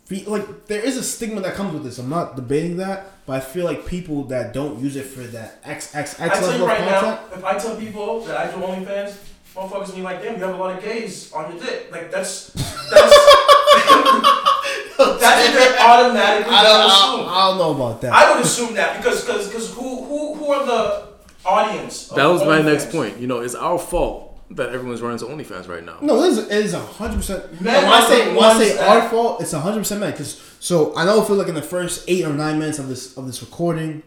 Be, 0.08 0.24
like 0.24 0.66
there 0.66 0.82
is 0.82 0.96
a 0.96 1.02
stigma 1.02 1.40
that 1.40 1.54
comes 1.54 1.72
with 1.74 1.82
this. 1.82 1.98
I'm 1.98 2.08
not 2.08 2.36
debating 2.36 2.76
that, 2.76 3.10
but 3.26 3.32
I 3.32 3.40
feel 3.40 3.64
like 3.64 3.86
people 3.86 4.22
that 4.24 4.52
don't 4.52 4.78
use 4.78 4.94
it 4.94 5.02
for 5.06 5.20
that 5.34 5.60
XXX 5.64 6.20
I 6.20 6.28
tell 6.28 6.42
level 6.42 6.58
you 6.60 6.66
right 6.66 6.78
content. 6.78 7.02
now, 7.02 7.36
if 7.36 7.44
I 7.44 7.58
tell 7.58 7.74
people 7.76 8.20
that 8.26 8.36
I 8.36 8.46
do 8.52 8.58
OnlyFans, 8.58 9.16
motherfuckers 9.56 9.96
be 9.96 10.02
like, 10.02 10.22
damn, 10.22 10.36
you 10.38 10.44
have 10.44 10.54
a 10.54 10.58
lot 10.58 10.76
of 10.76 10.84
gays 10.84 11.32
on 11.32 11.50
your 11.50 11.60
dick. 11.60 11.88
Like 11.90 12.12
that's 12.12 12.50
that's 12.52 13.45
that's 13.76 15.20
what 15.20 15.52
they're 15.54 15.78
automatically 15.80 16.52
I 16.54 16.62
don't, 16.62 16.72
gonna 16.72 16.92
I, 16.92 17.14
assume. 17.14 17.28
I 17.28 17.48
don't 17.48 17.58
know 17.58 17.74
about 17.74 18.00
that. 18.02 18.12
I 18.12 18.34
would 18.34 18.44
assume 18.44 18.74
that 18.74 18.96
because 19.02 19.24
because 19.24 19.48
because 19.48 19.72
who 19.74 20.04
who 20.04 20.34
who 20.34 20.52
are 20.52 20.66
the 20.66 21.08
audience? 21.44 22.08
That 22.08 22.26
was 22.26 22.42
my 22.42 22.58
OnlyFans? 22.58 22.64
next 22.64 22.90
point. 22.90 23.18
You 23.18 23.26
know, 23.26 23.40
it's 23.40 23.54
our 23.54 23.78
fault 23.78 24.22
that 24.50 24.70
everyone's 24.70 25.02
running 25.02 25.18
to 25.18 25.24
OnlyFans 25.26 25.68
right 25.68 25.84
now. 25.84 25.98
No, 26.00 26.22
it 26.22 26.28
is, 26.28 26.38
it 26.38 26.52
is 26.64 26.72
a 26.74 26.80
hundred 26.80 27.16
percent. 27.16 27.60
Men 27.60 27.82
When 27.82 27.92
I 27.92 28.06
say 28.08 28.34
when 28.34 28.44
I 28.44 28.58
say 28.58 28.76
that- 28.76 28.88
our 28.88 29.08
fault, 29.10 29.40
it's 29.40 29.52
a 29.52 29.60
hundred 29.60 29.78
percent 29.80 30.00
men. 30.00 30.12
Because 30.12 30.40
so 30.60 30.96
I 30.96 31.04
know 31.04 31.20
it 31.22 31.26
feels 31.26 31.38
like 31.38 31.48
in 31.48 31.54
the 31.54 31.62
first 31.62 32.04
eight 32.08 32.24
or 32.24 32.32
nine 32.32 32.58
minutes 32.58 32.78
of 32.78 32.88
this 32.88 33.16
of 33.16 33.26
this 33.26 33.40
recording 33.42 34.02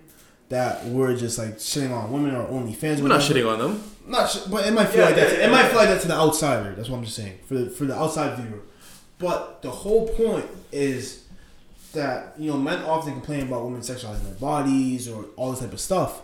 that 0.50 0.84
we're 0.86 1.16
just 1.16 1.38
like 1.38 1.58
shitting 1.58 1.96
on 1.96 2.12
women 2.12 2.36
or 2.36 2.48
OnlyFans. 2.48 3.02
We're 3.02 3.10
not 3.10 3.22
shitting 3.22 3.48
on 3.52 3.60
them. 3.60 3.84
Not, 4.08 4.28
sh- 4.28 4.40
but 4.50 4.66
it 4.66 4.72
might 4.74 4.88
feel 4.88 5.02
Yeah, 5.02 5.06
like 5.06 5.16
that. 5.18 5.28
yeah, 5.34 5.38
it 5.38 5.42
yeah, 5.42 5.52
might 5.52 5.62
yeah. 5.62 5.68
feel 5.68 5.78
like 5.78 5.90
that 5.90 6.02
to 6.02 6.08
the 6.08 6.16
outsider. 6.16 6.74
That's 6.74 6.90
what 6.90 6.98
I'm 6.98 7.04
just 7.04 7.16
saying 7.16 7.38
for 7.46 7.54
the, 7.54 7.70
for 7.70 7.86
the 7.86 7.96
outside 7.96 8.36
viewer. 8.40 8.62
But 9.20 9.62
the 9.62 9.70
whole 9.72 10.08
point 10.08 10.46
is 10.72 11.24
that 11.94 12.34
you 12.38 12.52
know 12.52 12.58
men 12.58 12.84
often 12.84 13.14
complain 13.14 13.48
about 13.48 13.64
women 13.66 13.82
sexualizing 13.82 14.24
their 14.24 14.34
bodies 14.34 15.08
or 15.08 15.26
all 15.36 15.52
this 15.52 15.60
type 15.60 15.74
of 15.74 15.80
stuff, 15.80 16.22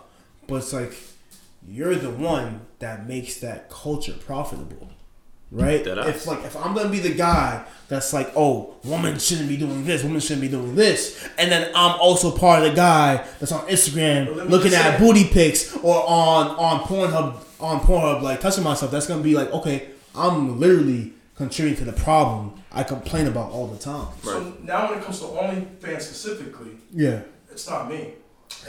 but 0.48 0.56
it's 0.56 0.74
like 0.74 0.94
you're 1.68 1.96
the 1.96 2.12
one 2.12 2.62
that 2.80 3.08
makes 3.08 3.38
that 3.40 3.70
culture 3.70 4.14
profitable, 4.14 4.90
right? 5.52 5.84
Deadass. 5.84 6.08
If 6.08 6.28
like 6.28 6.44
if 6.46 6.56
I'm 6.56 6.74
gonna 6.75 6.90
be 6.90 7.00
the 7.00 7.14
guy 7.14 7.66
that's 7.90 8.14
like, 8.14 8.32
oh, 8.36 8.75
women 8.84 9.18
shouldn't 9.20 9.50
be 9.50 9.58
doing 9.58 9.84
this, 9.86 10.04
women 10.04 10.22
shouldn't 10.22 10.42
be 10.42 10.48
doing 10.48 10.75
this, 10.75 11.28
and 11.38 11.52
then 11.52 11.72
I'm 11.75 12.00
also 12.00 12.32
part 12.36 12.64
of 12.64 12.70
the 12.70 12.75
guy 12.75 13.25
that's 13.40 13.52
on 13.52 13.68
Instagram 13.68 14.36
Well, 14.36 14.46
looking 14.46 14.74
at 14.74 14.98
say- 15.00 15.06
booty 15.06 15.25
pics 15.25 15.75
or 15.78 15.96
on 16.08 16.48
on 16.52 16.80
Pornhub 16.82 17.42
on 17.60 17.80
Pornhub 17.82 18.22
like 18.22 18.40
touching 18.40 18.64
myself, 18.64 18.92
that's 18.92 19.08
gonna 19.08 19.24
be 19.24 19.34
like, 19.36 19.52
okay, 19.52 19.90
I'm 20.14 20.60
literally 20.60 21.12
contributing 21.36 21.84
to 21.86 21.92
the 21.92 22.02
problem 22.02 22.62
I 22.75 22.84
complain 22.84 23.27
about 23.27 23.51
all 23.51 23.67
the 23.67 23.77
time. 23.79 24.08
So 24.24 24.53
now 24.63 24.89
when 24.89 25.00
it 25.00 25.03
comes 25.05 25.20
to 25.20 25.25
OnlyFans 25.25 26.01
specifically, 26.01 26.72
Yeah. 26.94 27.22
it's 27.51 27.67
not 27.70 27.89
me. 27.89 28.13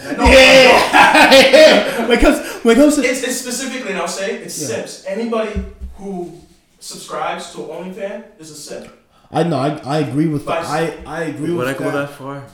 And 0.00 0.16
know- 0.18 0.24
Yeah. 0.30 2.06
when 2.08 2.18
it 2.18 2.20
comes 2.20 2.38
when 2.64 2.76
it 2.76 2.80
comes 2.80 2.94
to 2.96 3.02
It's, 3.02 3.22
it's 3.22 3.36
specifically, 3.40 3.90
and 3.92 3.98
I'll 4.00 4.08
say, 4.08 4.36
it's 4.44 4.58
Yeah. 4.60 4.68
simps. 4.68 5.04
Anybody 5.06 5.52
who 5.96 6.40
subscribes 6.80 7.50
to 7.52 7.58
OnlyFans 7.58 8.24
is 8.38 8.50
a 8.50 8.54
simp. 8.54 8.88
I 9.32 9.42
know 9.42 9.58
I, 9.58 9.70
I 9.84 9.98
agree 10.08 10.28
with 10.28 10.44
that. 10.46 10.64
I 10.66 10.82
I 11.06 11.20
agree 11.32 11.52
Would 11.52 11.66
I 11.66 11.72
with 11.72 11.78
go 11.78 11.90
that. 11.90 12.08
that 12.08 12.10
far? 12.18 12.44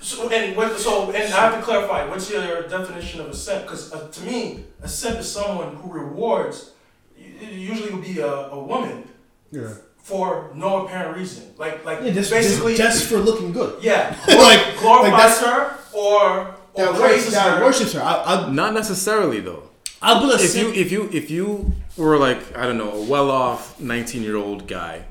So 0.00 0.28
and 0.30 0.56
what, 0.56 0.78
so 0.78 1.10
and 1.10 1.32
I 1.32 1.40
have 1.44 1.54
to 1.58 1.62
clarify. 1.62 2.06
What's 2.08 2.30
your 2.30 2.62
definition 2.68 3.20
of 3.20 3.28
a 3.28 3.34
simp? 3.36 3.62
Because 3.64 3.92
uh, 3.92 4.08
to 4.08 4.20
me, 4.22 4.64
a 4.82 4.88
simp 4.88 5.18
is 5.20 5.30
someone 5.30 5.76
who 5.76 5.92
rewards. 5.92 6.70
It 7.16 7.52
usually 7.52 7.90
will 7.92 8.02
be 8.02 8.20
a, 8.20 8.34
a 8.56 8.58
woman 8.72 9.04
Yeah. 9.50 9.74
For 10.04 10.50
no 10.54 10.84
apparent 10.84 11.16
reason. 11.16 11.42
Like 11.58 11.84
like 11.84 11.98
Yeah, 12.04 12.12
just, 12.12 12.30
basically 12.30 12.76
just, 12.76 12.98
just 13.00 13.10
for 13.10 13.18
looking 13.18 13.52
good. 13.52 13.82
yeah, 13.82 14.14
Like- 14.28 14.78
glorifies 14.78 15.12
like 15.12 15.22
that's- 15.22 15.40
her 15.40 15.78
or 15.92 16.54
or 16.74 16.84
That, 16.92 16.94
praises 17.00 17.32
worships, 17.32 17.34
that 17.34 17.58
her. 17.58 17.64
worships 17.64 17.92
her. 17.94 18.02
I, 18.02 18.14
I, 18.32 18.50
Not 18.50 18.74
necessarily 18.74 19.40
though. 19.40 19.62
I'll 20.02 20.20
put 20.20 20.38
a 20.38 20.44
If 20.44 20.54
you 20.56 20.68
if 20.74 20.92
you 20.92 21.08
if 21.12 21.30
you 21.30 21.72
were 21.96 22.18
like 22.18 22.40
I 22.56 22.62
don't 22.66 22.76
know 22.78 22.92
a 22.92 23.02
well-off 23.14 23.78
19-year-old 23.80 24.66
guy, 24.68 25.04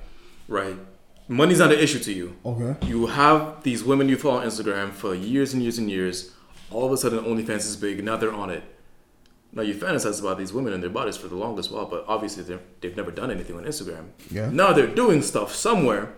right? 0.48 0.78
Money's 1.28 1.60
not 1.60 1.72
an 1.72 1.80
issue 1.80 2.00
to 2.00 2.12
you. 2.14 2.36
Okay. 2.46 2.76
You 2.88 3.08
have 3.08 3.64
these 3.64 3.82
women 3.84 4.10
you 4.10 4.18
follow 4.18 4.40
on 4.42 4.46
Instagram 4.46 4.92
for 4.92 5.16
years 5.16 5.54
and 5.54 5.64
years 5.64 5.78
and 5.80 5.90
years. 5.90 6.32
All 6.70 6.86
of 6.86 6.92
a 6.92 6.98
sudden, 6.98 7.20
OnlyFans 7.24 7.66
is 7.72 7.78
big. 7.78 8.04
Now 8.04 8.18
they're 8.18 8.34
on 8.34 8.50
it. 8.52 8.64
Now 9.56 9.62
you 9.62 9.74
fantasize 9.76 10.20
about 10.20 10.38
these 10.38 10.52
women 10.52 10.74
and 10.74 10.82
their 10.82 10.90
bodies 10.90 11.16
for 11.18 11.28
the 11.28 11.36
longest 11.36 11.72
while, 11.72 11.86
but 11.86 12.06
obviously 12.08 12.44
they're, 12.44 12.60
they've 12.82 12.98
never 12.98 13.12
done 13.12 13.30
anything 13.30 13.56
on 13.56 13.64
Instagram. 13.66 14.08
Yeah. 14.32 14.50
Now 14.50 14.74
they're 14.74 14.88
doing 14.88 15.22
stuff 15.22 15.54
somewhere, 15.54 16.14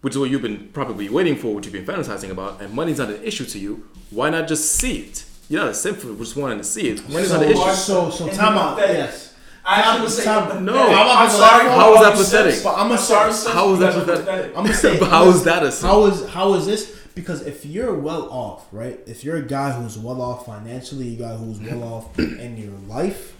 which 0.00 0.14
is 0.14 0.18
what 0.18 0.30
you've 0.30 0.42
been 0.42 0.68
probably 0.72 1.08
waiting 1.08 1.36
for, 1.36 1.54
what 1.54 1.64
you've 1.64 1.72
been 1.74 1.84
fantasizing 1.84 2.30
about, 2.30 2.62
and 2.62 2.72
money's 2.72 2.98
not 2.98 3.10
an 3.10 3.22
issue 3.22 3.44
to 3.44 3.58
you. 3.58 3.88
Why 4.10 4.30
not 4.30 4.48
just 4.48 4.76
see 4.76 4.98
it? 4.98 5.24
You're 5.50 5.60
not 5.60 5.70
a 5.72 5.74
simp 5.74 5.98
for 5.98 6.14
just 6.16 6.36
wanting 6.36 6.58
to 6.58 6.64
see 6.64 6.88
it. 6.88 7.06
Money's 7.08 7.28
So, 7.28 7.34
not 7.36 7.44
an 7.44 7.50
issue. 7.52 7.70
so, 7.74 8.10
so, 8.10 8.28
time 8.28 8.56
out. 8.56 8.78
Yes. 8.78 9.34
I 9.66 9.80
actually 9.80 10.02
would 10.02 10.10
say 10.10 10.24
Time- 10.24 10.64
No. 10.64 10.74
I'm, 10.76 11.18
I'm 11.24 11.30
sorry. 11.30 11.64
not- 11.64 11.72
for 11.74 11.80
How 11.80 11.94
is 11.94 12.00
that 12.00 12.18
you 12.18 12.24
pathetic? 12.24 12.64
But 12.64 12.74
I'm 12.78 12.92
I'm 12.92 12.98
sorry. 12.98 13.32
How 13.54 13.72
is 13.72 13.78
that 13.80 13.94
pathetic? 13.94 14.48
I'm 14.56 14.64
gonna 14.64 14.74
say 14.74 14.98
But 14.98 15.08
how 15.10 15.28
is 15.28 15.44
that 15.44 15.62
a 15.62 15.72
sin? 15.72 15.88
How 15.88 16.04
is 16.06 16.28
how 16.28 16.54
is 16.54 16.66
this? 16.66 16.93
Because 17.14 17.42
if 17.46 17.64
you're 17.64 17.94
well 17.94 18.28
off, 18.30 18.66
right? 18.72 18.98
If 19.06 19.22
you're 19.24 19.36
a 19.36 19.42
guy 19.42 19.70
who's 19.72 19.96
well 19.96 20.20
off 20.20 20.46
financially, 20.46 21.14
a 21.14 21.18
guy 21.18 21.36
who's 21.36 21.60
well 21.60 21.82
off 21.84 22.18
in 22.18 22.56
your 22.56 22.72
life, 22.88 23.36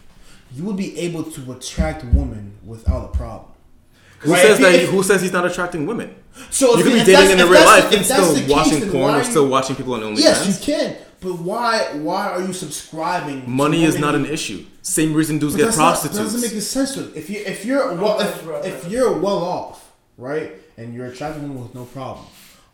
you 0.52 0.64
would 0.64 0.76
be 0.76 0.96
able 1.00 1.24
to 1.24 1.52
attract 1.52 2.04
women 2.04 2.56
without 2.64 3.04
a 3.12 3.16
problem. 3.16 3.50
Who 4.20 4.32
Right, 4.32 4.42
says 4.42 4.56
if 4.58 4.62
that? 4.62 4.74
if- 4.76 4.90
who 4.90 5.02
says 5.02 5.20
he's 5.22 5.32
not 5.32 5.44
attracting 5.44 5.86
women? 5.86 6.14
So 6.50 6.76
You 6.76 6.84
could 6.84 6.92
be 6.94 7.04
dating 7.04 7.32
in 7.32 7.38
the 7.38 7.46
real 7.46 7.64
life 7.64 7.92
if 7.92 7.96
and 7.98 8.04
still 8.04 8.34
case, 8.34 8.48
watching 8.48 8.90
porn 8.90 9.14
or 9.14 9.22
still 9.24 9.46
watching 9.48 9.76
people 9.76 9.94
on 9.94 10.00
OnlyFans. 10.00 10.18
Yes, 10.18 10.46
you 10.68 10.74
can. 10.74 10.96
But 11.20 11.38
why 11.40 11.78
why 11.94 12.28
are 12.28 12.40
you 12.42 12.52
subscribing? 12.52 13.42
to 13.42 13.48
Money 13.48 13.84
is 13.84 13.98
not 13.98 14.14
an 14.14 14.26
issue. 14.26 14.64
Same 14.82 15.14
reason 15.14 15.38
dudes 15.38 15.54
But 15.54 15.58
get 15.58 15.64
that's 15.66 15.76
not- 15.78 15.90
prostitutes. 15.90 16.16
That 16.18 16.24
doesn't 16.24 16.40
make 16.42 16.50
any 16.52 16.60
sense. 16.60 16.96
If 16.96 17.30
you 17.30 17.40
if 17.44 17.64
you're 17.64 17.94
well 17.94 18.20
if, 18.20 18.64
if 18.66 18.90
you're 18.90 19.12
well 19.18 19.38
off, 19.38 19.92
right, 20.18 20.52
and 20.76 20.92
you're 20.94 21.06
attracting 21.06 21.42
women 21.44 21.62
with 21.62 21.74
no 21.74 21.84
problem, 21.84 22.26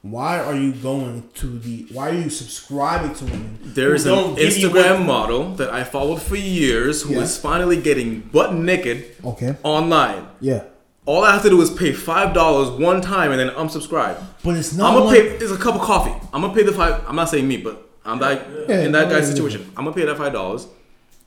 why 0.03 0.39
are 0.41 0.55
you 0.55 0.73
going 0.73 1.29
to 1.35 1.47
the? 1.59 1.87
Why 1.93 2.11
are 2.11 2.15
you 2.15 2.31
subscribing 2.31 3.15
to 3.17 3.25
women? 3.27 3.59
There 3.63 3.95
is 3.95 4.07
an 4.07 4.15
don't 4.15 4.35
give 4.37 4.57
you 4.57 4.71
Instagram 4.71 5.05
model 5.05 5.55
that 5.57 5.71
I 5.71 5.85
followed 5.85 6.23
for 6.23 6.37
years 6.37 7.03
who 7.03 7.21
is 7.21 7.37
Yeah. 7.37 7.43
finally 7.43 7.77
getting 7.81 8.21
butt 8.33 8.55
naked 8.55 9.05
Okay. 9.25 9.57
online. 9.63 10.27
Yeah, 10.41 10.63
All 11.07 11.25
I 11.25 11.33
have 11.33 11.43
to 11.43 11.51
do 11.51 11.61
is 11.61 11.71
pay 11.71 11.93
five 11.93 12.33
dollars 12.35 12.69
one 12.71 13.01
time 13.01 13.31
and 13.33 13.39
then 13.41 13.51
unsubscribe. 13.51 14.17
but 14.45 14.57
it's 14.57 14.73
not. 14.75 14.93
I'm 14.95 14.99
gonna 15.03 15.11
pay. 15.17 15.27
It's 15.43 15.53
a 15.53 15.57
cup 15.57 15.75
of 15.75 15.81
coffee. 15.83 16.15
I'm 16.33 16.41
gonna 16.43 16.55
pay 16.55 16.63
the 16.63 16.73
five. 16.73 17.03
I'm 17.07 17.17
not 17.17 17.29
saying 17.29 17.47
me, 17.47 17.57
but 17.59 17.87
I'm 18.05 18.19
that 18.21 18.47
Yeah, 18.69 18.81
in 18.81 18.93
that 18.93 19.11
guy's 19.11 19.29
situation. 19.29 19.71
I'm 19.77 19.85
gonna 19.85 19.97
pay 19.97 20.05
that 20.07 20.17
five 20.17 20.33
dollars, 20.33 20.67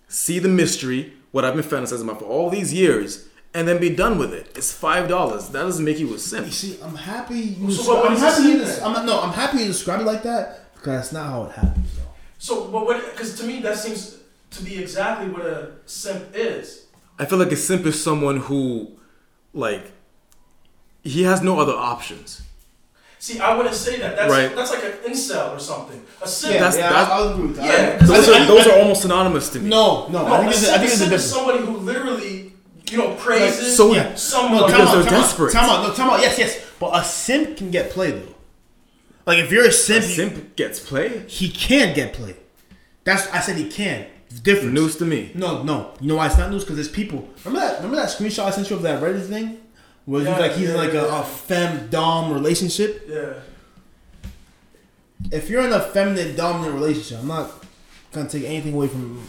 see 0.07 0.39
the 0.39 0.47
mystery, 0.49 1.13
what 1.31 1.43
I've 1.45 1.55
been 1.55 1.63
fantasizing 1.63 2.03
about 2.03 2.19
for 2.19 2.25
all 2.25 2.49
these 2.49 2.73
years, 2.73 3.25
and 3.55 3.67
then 3.67 3.79
be 3.79 3.89
done 3.89 4.17
with 4.17 4.33
it. 4.33 4.47
It's 4.55 4.71
five 4.71 5.07
dollars. 5.07 5.49
That 5.49 5.61
doesn't 5.63 5.85
make 5.85 5.99
you 5.99 6.13
a 6.13 6.19
simp. 6.19 6.47
You 6.47 6.51
see, 6.51 6.79
I'm 6.83 6.95
happy. 6.95 7.39
You 7.39 7.71
So 7.71 7.81
descri- 7.83 7.87
what- 7.87 7.97
what 8.03 8.11
I'm 8.11 8.17
happy. 8.17 8.43
You 8.43 8.51
in 8.53 8.57
des- 8.59 8.81
I'm 8.83 9.05
no, 9.05 9.21
I'm 9.21 9.33
happy 9.33 9.57
you 9.59 9.67
describe 9.67 10.01
it 10.01 10.05
like 10.05 10.23
that 10.23 10.73
because 10.75 10.93
that's 10.99 11.11
not 11.13 11.25
how 11.29 11.43
it 11.45 11.51
happens. 11.53 11.89
Though. 11.95 12.03
So, 12.39 12.65
but 12.65 12.85
what? 12.85 13.03
Because 13.11 13.37
to 13.39 13.43
me, 13.45 13.61
that 13.61 13.77
seems 13.77 14.17
to 14.51 14.63
be 14.63 14.77
exactly 14.81 15.29
what 15.29 15.45
a 15.45 15.71
simp 15.85 16.25
is. 16.33 16.85
I 17.19 17.25
feel 17.25 17.37
like 17.39 17.51
a 17.51 17.55
simp 17.55 17.85
is 17.85 18.01
someone 18.03 18.37
who, 18.37 18.91
like, 19.53 19.91
he 21.03 21.23
has 21.23 21.41
no 21.41 21.59
other 21.59 21.73
options. 21.73 22.41
See, 23.19 23.39
I 23.39 23.55
wouldn't 23.55 23.75
say 23.75 23.99
that. 23.99 24.15
That's 24.17 24.29
Right. 24.31 24.53
that's 24.55 24.71
like 24.71 24.83
an 24.83 24.91
incel 25.11 25.55
or 25.55 25.59
something. 25.59 26.03
A 26.21 26.27
simp. 26.27 26.53
Yeah, 26.55 26.59
That's- 26.59 26.77
yeah, 26.77 26.89
that's- 26.89 27.09
I'll, 27.09 27.23
I'll 27.23 27.29
agree 27.33 27.47
with 27.47 27.55
that. 27.57 27.65
Yeah, 28.01 28.05
Those 28.05 28.27
I- 28.27 28.31
are 28.33 28.41
I- 28.41 28.45
those 28.45 28.67
are 28.67 28.79
almost 28.79 29.01
synonymous 29.03 29.49
to 29.49 29.59
me. 29.59 29.69
No, 29.69 30.07
no, 30.09 30.27
No, 30.27 30.33
I 30.33 30.37
think 30.39 30.51
a 30.51 30.55
it's 30.55 30.67
a, 30.67 30.73
I 30.73 30.77
think 30.79 30.89
a 30.89 30.93
it's 30.93 30.95
a 30.95 30.97
simp 31.05 31.13
is 31.13 31.29
somebody 31.31 31.59
who 31.59 31.77
literally, 31.77 32.42
you 32.93 32.99
know, 32.99 33.15
praises 33.15 33.75
so- 33.75 33.93
Yeah. 33.93 34.15
someone. 34.15 34.61
No, 34.61 34.67
Because 34.67 34.87
time 34.89 34.95
they're 35.01 35.09
time 35.11 35.21
desperate. 35.21 35.51
Time 35.53 35.69
out, 35.69 35.87
no, 35.87 35.93
time 35.93 36.09
out. 36.11 36.21
Yes, 36.21 36.37
yes. 36.37 36.59
But 36.79 36.95
a 36.95 37.03
simp 37.03 37.57
can 37.57 37.71
get 37.71 37.89
play 37.91 38.11
though. 38.11 38.35
Like 39.25 39.39
if 39.39 39.51
you're 39.51 39.65
a 39.65 39.69
A 39.69 39.71
simp, 39.71 40.03
simp 40.05 40.55
gets 40.55 40.79
play. 40.79 41.23
he 41.27 41.49
can 41.49 41.93
get 41.95 42.13
play. 42.13 42.35
That's 43.03 43.27
I 43.27 43.39
said 43.41 43.57
he 43.57 43.69
can. 43.69 44.05
It's 44.29 44.39
different. 44.39 44.73
News 44.73 44.95
to 44.97 45.05
me. 45.05 45.31
No, 45.35 45.63
no. 45.63 45.93
You 46.01 46.07
know 46.09 46.15
why 46.15 46.27
it's 46.27 46.37
not 46.37 46.49
news? 46.51 46.63
Because 46.63 46.75
there's 46.77 46.89
people. 46.89 47.27
Remember 47.45 47.65
that? 47.67 47.75
Remember 47.77 47.97
that 47.97 48.09
screenshot 48.09 48.45
I 48.45 48.49
sent 48.51 48.69
you 48.69 48.75
of 48.75 48.81
that 48.83 49.01
Reddit 49.01 49.27
thing, 49.27 49.59
where 50.05 50.21
he's 50.21 50.29
like 50.29 50.53
he's 50.53 50.69
in 50.69 50.75
yeah, 50.75 50.81
like 50.81 50.93
yeah. 50.93 51.01
a, 51.01 51.21
a 51.21 51.23
femdom 51.23 52.33
relationship. 52.33 53.05
Yeah. 53.07 53.33
If 55.31 55.49
you're 55.49 55.63
in 55.65 55.71
a 55.71 55.79
feminine 55.79 56.35
dominant 56.35 56.73
relationship, 56.75 57.19
I'm 57.19 57.27
not 57.27 57.51
gonna 58.11 58.27
take 58.29 58.43
anything 58.43 58.73
away 58.73 58.87
from 58.87 59.19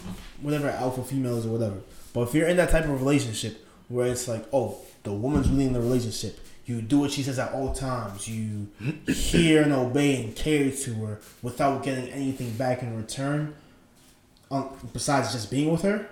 whatever 0.40 0.68
alpha 0.68 1.02
female 1.04 1.36
is 1.38 1.46
or 1.46 1.50
whatever. 1.50 1.76
But 2.14 2.22
if 2.28 2.34
you're 2.34 2.48
in 2.48 2.56
that 2.56 2.70
type 2.70 2.84
of 2.84 2.98
relationship 2.98 3.66
where 3.88 4.06
it's 4.06 4.26
like, 4.26 4.46
oh, 4.52 4.78
the 5.02 5.12
woman's 5.12 5.48
really 5.50 5.66
in 5.66 5.74
the 5.74 5.80
relationship, 5.80 6.38
You 6.66 6.80
do 6.80 7.00
what 7.00 7.10
she 7.10 7.22
says 7.22 7.38
at 7.38 7.52
all 7.52 7.74
times. 7.74 8.26
You 8.26 8.68
hear 9.12 9.62
and 9.62 9.72
obey 9.74 10.16
and 10.22 10.34
care 10.34 10.70
to 10.70 10.94
her 11.04 11.18
without 11.42 11.82
getting 11.84 12.08
anything 12.08 12.52
back 12.52 12.82
in 12.82 12.96
return, 12.96 13.54
um, 14.50 14.70
besides 14.94 15.32
just 15.32 15.50
being 15.50 15.70
with 15.70 15.82
her. 15.82 16.06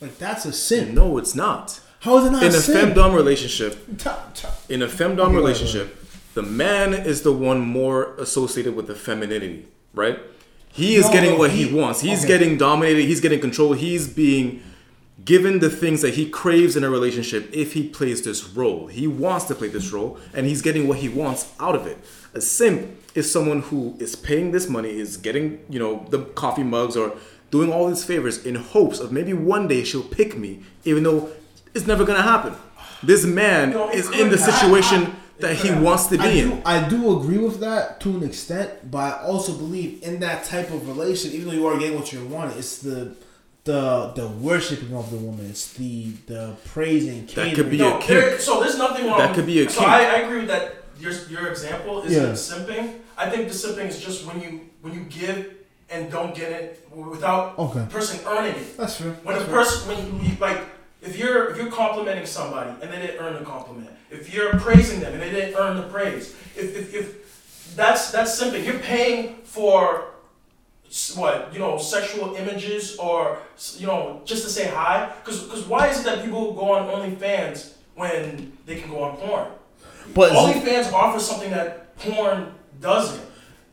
Like 0.00 0.18
that's 0.18 0.44
a 0.44 0.52
sin. 0.52 0.94
No, 0.94 1.18
it's 1.18 1.34
not. 1.34 1.80
How 2.00 2.18
is 2.18 2.26
it 2.26 2.30
not 2.30 2.42
In 2.44 2.50
a 2.50 2.52
sin? 2.52 2.90
femdom 2.90 3.14
relationship, 3.16 3.72
in 4.68 4.82
a 4.82 4.86
femdom 4.86 5.00
Okay, 5.00 5.16
go 5.16 5.22
ahead, 5.22 5.34
relationship, 5.34 5.86
the 6.34 6.42
man 6.42 6.94
is 6.94 7.22
the 7.22 7.32
one 7.32 7.60
more 7.60 8.14
associated 8.18 8.76
with 8.76 8.86
the 8.86 8.94
femininity, 8.94 9.66
right? 9.94 10.18
He 10.70 10.94
is 10.96 11.06
No, 11.06 11.12
getting 11.12 11.38
what 11.38 11.50
he, 11.50 11.68
he- 11.68 11.74
wants. 11.74 12.02
He's 12.02 12.20
okay. 12.20 12.28
getting 12.28 12.58
dominated. 12.58 13.02
He's 13.06 13.20
getting 13.20 13.40
control. 13.40 13.72
He's 13.72 14.06
being 14.06 14.62
given 15.26 15.58
the 15.58 15.68
things 15.68 16.00
that 16.00 16.14
he 16.14 16.30
craves 16.30 16.76
in 16.76 16.84
a 16.84 16.88
relationship 16.88 17.50
if 17.52 17.74
he 17.74 17.86
plays 17.86 18.22
this 18.22 18.48
role. 18.50 18.86
He 18.86 19.06
wants 19.06 19.44
to 19.46 19.54
play 19.54 19.68
this 19.68 19.92
role, 19.92 20.18
and 20.32 20.46
he's 20.46 20.62
getting 20.62 20.88
what 20.88 20.98
he 20.98 21.08
wants 21.10 21.52
out 21.60 21.74
of 21.74 21.86
it. 21.86 21.98
A 22.32 22.40
simp 22.40 22.88
is 23.14 23.30
someone 23.30 23.60
who 23.62 23.96
is 23.98 24.16
paying 24.16 24.52
this 24.52 24.68
money, 24.68 24.90
is 24.98 25.18
getting 25.18 25.60
you 25.68 25.78
know 25.78 26.06
the 26.10 26.20
coffee 26.42 26.62
mugs 26.62 26.96
or 26.96 27.12
doing 27.50 27.70
all 27.72 27.88
these 27.88 28.04
favors 28.04 28.44
in 28.46 28.54
hopes 28.54 28.98
of 29.00 29.12
maybe 29.12 29.32
one 29.34 29.68
day 29.68 29.84
she'll 29.84 30.02
pick 30.02 30.36
me, 30.38 30.62
even 30.84 31.02
though 31.02 31.28
it's 31.74 31.86
never 31.86 32.04
gonna 32.04 32.22
happen. 32.22 32.54
This 33.02 33.26
man 33.26 33.70
No, 33.70 33.90
it 33.90 33.96
is 33.96 34.06
in 34.10 34.30
the 34.30 34.36
could 34.36 34.40
happen. 34.40 34.54
situation 34.54 35.16
that 35.40 35.56
he 35.56 35.70
wants 35.70 36.06
to 36.06 36.18
I 36.18 36.28
be 36.32 36.40
do, 36.40 36.52
in. 36.52 36.62
I 36.64 36.88
do 36.88 37.18
agree 37.20 37.38
with 37.38 37.60
that 37.60 38.00
to 38.00 38.08
an 38.16 38.22
extent, 38.22 38.90
but 38.90 38.98
I 38.98 39.22
also 39.24 39.52
believe 39.52 40.02
in 40.02 40.20
that 40.20 40.44
type 40.44 40.70
of 40.70 40.88
relation, 40.88 41.32
even 41.32 41.48
though 41.48 41.54
you 41.54 41.66
are 41.66 41.78
getting 41.78 41.98
what 41.98 42.12
you 42.12 42.24
want, 42.26 42.56
it's 42.56 42.78
the 42.78 43.14
the 43.66 44.12
the 44.20 44.28
worshiping 44.28 44.94
of 44.96 45.10
the 45.10 45.18
woman. 45.26 45.44
It's 45.50 45.66
the 45.74 46.12
the 46.32 46.42
praising. 46.72 47.26
That 47.34 47.54
could 47.54 47.70
be. 47.70 47.78
No, 47.78 47.88
a 47.96 47.98
kink. 47.98 48.06
there, 48.08 48.38
so 48.38 48.60
there's 48.60 48.78
nothing 48.78 49.06
wrong. 49.06 49.18
That 49.18 49.34
could 49.34 49.46
be 49.46 49.58
a 49.64 49.68
So 49.68 49.80
kink. 49.80 49.90
I, 49.92 50.00
I 50.14 50.16
agree 50.24 50.40
with 50.44 50.48
that. 50.54 50.72
Your, 50.98 51.12
your 51.28 51.48
example 51.54 51.94
is 52.06 52.12
Yeah. 52.16 52.32
simping. 52.32 52.84
I 53.18 53.28
think 53.30 53.42
the 53.52 53.54
simping 53.64 53.88
is 53.92 54.00
just 54.00 54.24
when 54.26 54.40
you 54.40 54.50
when 54.82 54.92
you 54.96 55.02
give 55.20 55.38
and 55.90 56.10
don't 56.10 56.34
get 56.34 56.50
it 56.58 56.88
without 56.90 57.58
Okay. 57.58 57.80
the 57.80 57.86
person 57.98 58.16
earning 58.26 58.54
it. 58.62 58.76
That's 58.78 58.96
true. 58.98 59.12
When 59.22 59.36
a 59.36 59.38
That's 59.38 59.50
fair. 59.50 59.58
person, 59.58 59.78
when 59.88 59.98
you, 60.24 60.30
you 60.30 60.36
like, 60.48 60.60
if 61.02 61.12
you're 61.18 61.50
if 61.50 61.56
you're 61.58 61.70
complimenting 61.84 62.26
somebody 62.26 62.70
and 62.80 62.86
they 62.92 63.00
didn't 63.04 63.20
earn 63.24 63.34
the 63.34 63.44
compliment, 63.54 63.90
if 64.10 64.32
you're 64.32 64.52
praising 64.66 64.98
them 65.00 65.12
and 65.14 65.20
they 65.22 65.30
didn't 65.38 65.54
earn 65.62 65.76
the 65.76 65.88
praise, 65.96 66.24
if 66.56 66.68
if, 66.80 66.94
if 67.00 67.06
that's 67.76 68.10
that's 68.10 68.32
simping. 68.40 68.64
You're 68.64 68.78
paying 68.96 69.20
for 69.56 69.80
s- 70.00 70.06
what 71.16 71.52
you 71.52 71.58
know, 71.58 71.78
sexual 71.78 72.34
images 72.36 72.96
or 72.96 73.38
you 73.76 73.86
know, 73.86 74.20
just 74.24 74.44
to 74.44 74.50
say 74.50 74.68
hi. 74.68 75.12
Because 75.24 75.42
because 75.42 75.64
why 75.66 75.88
is 75.88 76.00
it 76.00 76.04
that 76.04 76.24
people 76.24 76.52
go 76.54 76.72
on 76.72 76.86
OnlyFans 76.88 77.72
when 77.94 78.52
they 78.66 78.76
can 78.76 78.90
go 78.90 79.02
on 79.04 79.16
porn? 79.16 79.48
But 80.14 80.32
is 80.32 80.56
it- 80.56 80.64
OnlyFans 80.64 80.92
offers 80.92 81.26
something 81.26 81.50
that 81.50 81.96
porn 81.98 82.52
doesn't. 82.80 83.22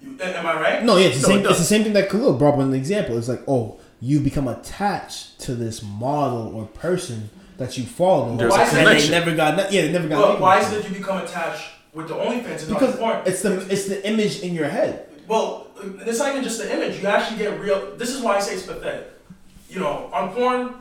You, 0.02 0.18
am 0.20 0.46
I 0.46 0.54
right? 0.60 0.84
no, 0.84 0.98
yeah, 0.98 1.08
it's 1.08 1.22
the, 1.22 1.30
No, 1.30 1.36
it 1.36 1.38
same, 1.44 1.50
it's 1.50 1.60
the 1.60 1.66
same 1.66 1.84
thing 1.84 1.94
that 1.94 2.10
Khelil 2.10 2.38
brought 2.38 2.56
up 2.56 2.60
in 2.60 2.72
the 2.72 2.78
example. 2.78 3.18
It's 3.18 3.30
like, 3.30 3.44
oh, 3.48 3.80
you 4.02 4.20
become 4.20 4.50
attached 4.50 5.40
to 5.42 5.56
this 5.56 5.82
model 5.82 6.54
or 6.54 6.66
person 6.66 7.30
that 7.58 7.78
you 7.78 7.86
follow. 7.86 8.36
There's 8.36 8.54
a 8.54 8.60
and 8.60 8.70
connection. 8.70 9.12
They 9.12 9.20
never 9.20 9.36
got, 9.36 9.72
yeah, 9.72 9.84
they 9.84 9.92
never 9.94 10.10
got. 10.10 10.34
But 10.34 10.42
why 10.42 10.60
with 10.60 10.68
is 10.68 10.74
you. 10.74 10.80
it 10.80 10.90
you 10.90 10.98
become 10.98 11.24
attached 11.24 11.70
with 11.94 12.10
the 12.10 12.16
OnlyFans 12.16 12.68
Because 12.68 12.94
the 12.94 12.98
porn? 12.98 13.22
it's 13.26 13.42
the 13.42 13.60
it's 13.72 13.86
the 13.88 14.06
image 14.06 14.42
in 14.42 14.54
your 14.54 14.68
head. 14.68 15.08
Well, 15.28 15.63
it's 15.82 16.20
not 16.20 16.32
even 16.32 16.44
just 16.44 16.60
the 16.60 16.72
image. 16.74 17.02
You 17.02 17.08
actually 17.08 17.38
get 17.38 17.60
real. 17.60 17.96
This 17.96 18.10
is 18.10 18.22
why 18.22 18.38
I 18.38 18.40
say 18.40 18.56
it's 18.56 18.66
pathetic. 18.66 19.12
You 19.70 19.80
know, 19.80 20.10
on 20.14 20.34
porn, 20.34 20.76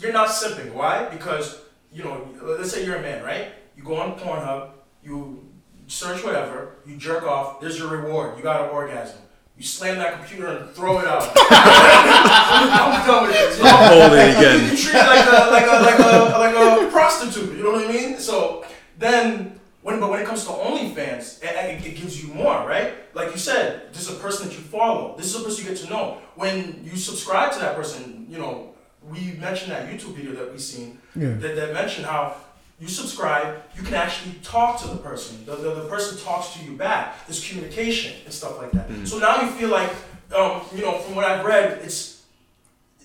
you're 0.00 0.12
not 0.12 0.28
simping. 0.28 0.72
Why? 0.72 1.08
Because 1.08 1.60
you 1.92 2.04
know, 2.04 2.28
let's 2.42 2.70
say 2.70 2.84
you're 2.84 2.96
a 2.96 3.02
man, 3.02 3.24
right? 3.24 3.48
You 3.76 3.82
go 3.82 3.96
on 3.96 4.18
Pornhub, 4.18 4.70
you 5.02 5.46
search 5.86 6.24
whatever, 6.24 6.76
you 6.86 6.96
jerk 6.96 7.24
off. 7.24 7.60
There's 7.60 7.78
your 7.78 7.88
reward. 7.88 8.36
You 8.36 8.42
got 8.42 8.62
an 8.62 8.70
orgasm. 8.70 9.18
You 9.56 9.64
slam 9.64 9.96
that 9.96 10.18
computer 10.18 10.48
and 10.48 10.70
throw 10.72 10.98
it 10.98 11.06
out. 11.06 11.32
I'm 11.34 13.06
done 13.06 13.22
with 13.22 13.32
this. 13.32 13.56
You 13.56 13.64
know? 13.64 13.70
Hold 13.70 14.12
it 14.12 14.36
again. 14.36 14.70
You 14.70 14.76
treat 14.76 14.94
it 14.94 15.06
like 15.06 15.26
a 15.26 15.50
like 15.50 15.66
a 15.66 15.82
like 15.82 15.98
a 15.98 16.38
like 16.38 16.86
a 16.86 16.90
prostitute. 16.90 17.56
You 17.56 17.64
know 17.64 17.72
what 17.72 17.88
I 17.88 17.92
mean? 17.92 18.18
So 18.18 18.66
then, 18.98 19.55
when 19.86 20.00
but 20.00 20.10
when 20.10 20.20
it 20.20 20.26
comes 20.26 20.42
to 20.46 20.50
OnlyFans, 20.50 21.40
it, 21.44 21.44
it, 21.44 21.86
it 21.86 21.94
gives 21.94 22.20
you 22.20 22.34
more, 22.34 22.66
right? 22.66 22.92
Like 23.14 23.30
you 23.30 23.38
said, 23.38 23.92
this 23.92 24.10
is 24.10 24.16
a 24.16 24.20
person 24.20 24.48
that 24.48 24.54
you 24.56 24.60
follow. 24.60 25.14
This 25.16 25.26
is 25.32 25.40
a 25.40 25.44
person 25.44 25.64
you 25.64 25.70
get 25.70 25.78
to 25.84 25.88
know. 25.88 26.18
When 26.34 26.80
you 26.82 26.96
subscribe 26.96 27.52
to 27.52 27.60
that 27.60 27.76
person, 27.76 28.26
you 28.28 28.38
know, 28.38 28.74
we 29.08 29.20
mentioned 29.38 29.70
that 29.70 29.88
YouTube 29.88 30.14
video 30.16 30.32
that 30.40 30.52
we 30.52 30.58
seen 30.58 30.98
Yeah. 31.14 31.34
that, 31.42 31.54
that 31.54 31.72
mentioned 31.72 32.04
how 32.04 32.34
you 32.80 32.88
subscribe, 32.88 33.62
you 33.76 33.82
can 33.84 33.94
actually 33.94 34.34
talk 34.42 34.80
to 34.82 34.88
the 34.88 34.96
person. 34.96 35.46
The, 35.46 35.54
the, 35.54 35.74
the 35.82 35.88
person 35.88 36.18
talks 36.18 36.54
to 36.54 36.64
you 36.64 36.72
back. 36.76 37.24
There's 37.28 37.46
communication 37.48 38.12
and 38.24 38.34
stuff 38.34 38.58
like 38.58 38.72
that. 38.72 38.86
So 39.06 39.18
now 39.20 39.40
you 39.42 39.48
feel 39.52 39.68
like, 39.70 39.90
um, 40.34 40.62
you 40.74 40.82
know, 40.82 40.98
from 40.98 41.14
what 41.14 41.24
I've 41.24 41.44
read, 41.44 41.78
it's 41.84 42.24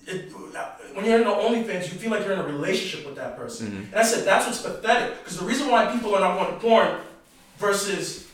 it, 0.08 0.32
when 0.94 1.04
you're 1.04 1.18
in 1.18 1.24
the 1.24 1.30
OnlyFans, 1.30 1.92
you 1.92 1.98
feel 1.98 2.10
like 2.10 2.24
you're 2.24 2.32
in 2.32 2.40
a 2.40 2.46
relationship 2.46 3.06
with 3.06 3.16
that 3.16 3.36
person. 3.36 3.68
Mm-hmm. 3.68 3.84
And 3.92 3.94
I 3.94 4.02
said 4.02 4.24
that's 4.24 4.46
what's 4.46 4.62
pathetic 4.62 5.18
because 5.18 5.38
the 5.38 5.44
reason 5.44 5.70
why 5.70 5.92
people 5.92 6.14
are 6.14 6.20
not 6.20 6.38
going 6.38 6.52
to 6.54 6.60
porn 6.60 6.96
versus, 7.58 8.28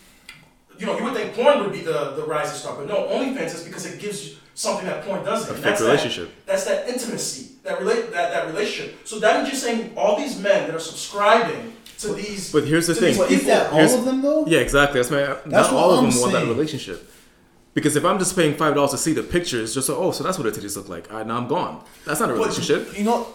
you 0.78 0.86
know, 0.86 0.96
you 0.96 1.04
would 1.04 1.14
think 1.14 1.34
porn 1.34 1.60
would 1.60 1.72
be 1.72 1.80
the 1.80 2.12
the 2.16 2.24
rising 2.24 2.56
star, 2.56 2.76
but 2.76 2.86
no, 2.86 3.06
OnlyFans 3.08 3.54
is 3.54 3.64
because 3.64 3.86
it 3.86 4.00
gives 4.00 4.28
you 4.28 4.36
something 4.54 4.86
that 4.86 5.04
porn 5.04 5.24
doesn't. 5.24 5.50
A 5.50 5.54
and 5.54 5.62
fake 5.62 5.70
that's 5.70 5.80
relationship. 5.82 6.28
That, 6.28 6.46
that's 6.46 6.64
that 6.64 6.88
intimacy, 6.88 7.56
that 7.64 7.78
relate 7.78 8.10
that 8.12 8.32
that 8.32 8.46
relationship. 8.46 9.06
So 9.06 9.18
that 9.20 9.36
means 9.36 9.48
you're 9.48 9.60
saying 9.60 9.92
all 9.96 10.16
these 10.16 10.38
men 10.38 10.66
that 10.66 10.74
are 10.74 10.80
subscribing 10.80 11.72
to 11.98 12.12
these. 12.14 12.52
But 12.52 12.64
here's 12.64 12.86
the 12.86 12.94
thing. 12.94 13.16
these 13.28 13.40
is 13.40 13.46
that 13.46 13.72
all 13.72 13.78
Here's- 13.78 13.94
of 13.94 14.04
them 14.04 14.22
though? 14.22 14.46
Yeah, 14.46 14.60
exactly. 14.60 15.00
That's 15.00 15.10
my. 15.10 15.18
That's 15.18 15.70
not 15.70 15.72
all 15.72 15.92
of 15.92 16.04
I'm 16.04 16.10
them 16.10 16.20
want 16.20 16.32
that 16.32 16.46
relationship. 16.46 17.10
Because 17.78 17.94
if 17.94 18.04
I'm 18.04 18.18
just 18.18 18.34
paying 18.34 18.56
five 18.56 18.74
dollars 18.74 18.90
to 18.90 18.98
see 18.98 19.12
the 19.12 19.22
pictures, 19.22 19.72
just 19.72 19.86
so 19.86 19.96
oh, 19.96 20.10
so 20.10 20.24
that's 20.24 20.36
what 20.36 20.52
the 20.52 20.60
titties 20.60 20.76
look 20.76 20.88
like. 20.88 21.08
All 21.12 21.18
right, 21.18 21.26
now 21.26 21.36
I'm 21.36 21.46
gone. 21.46 21.84
That's 22.04 22.18
not 22.18 22.28
a 22.28 22.32
But- 22.32 22.40
relationship. 22.40 22.98
You 22.98 23.04
know, 23.04 23.28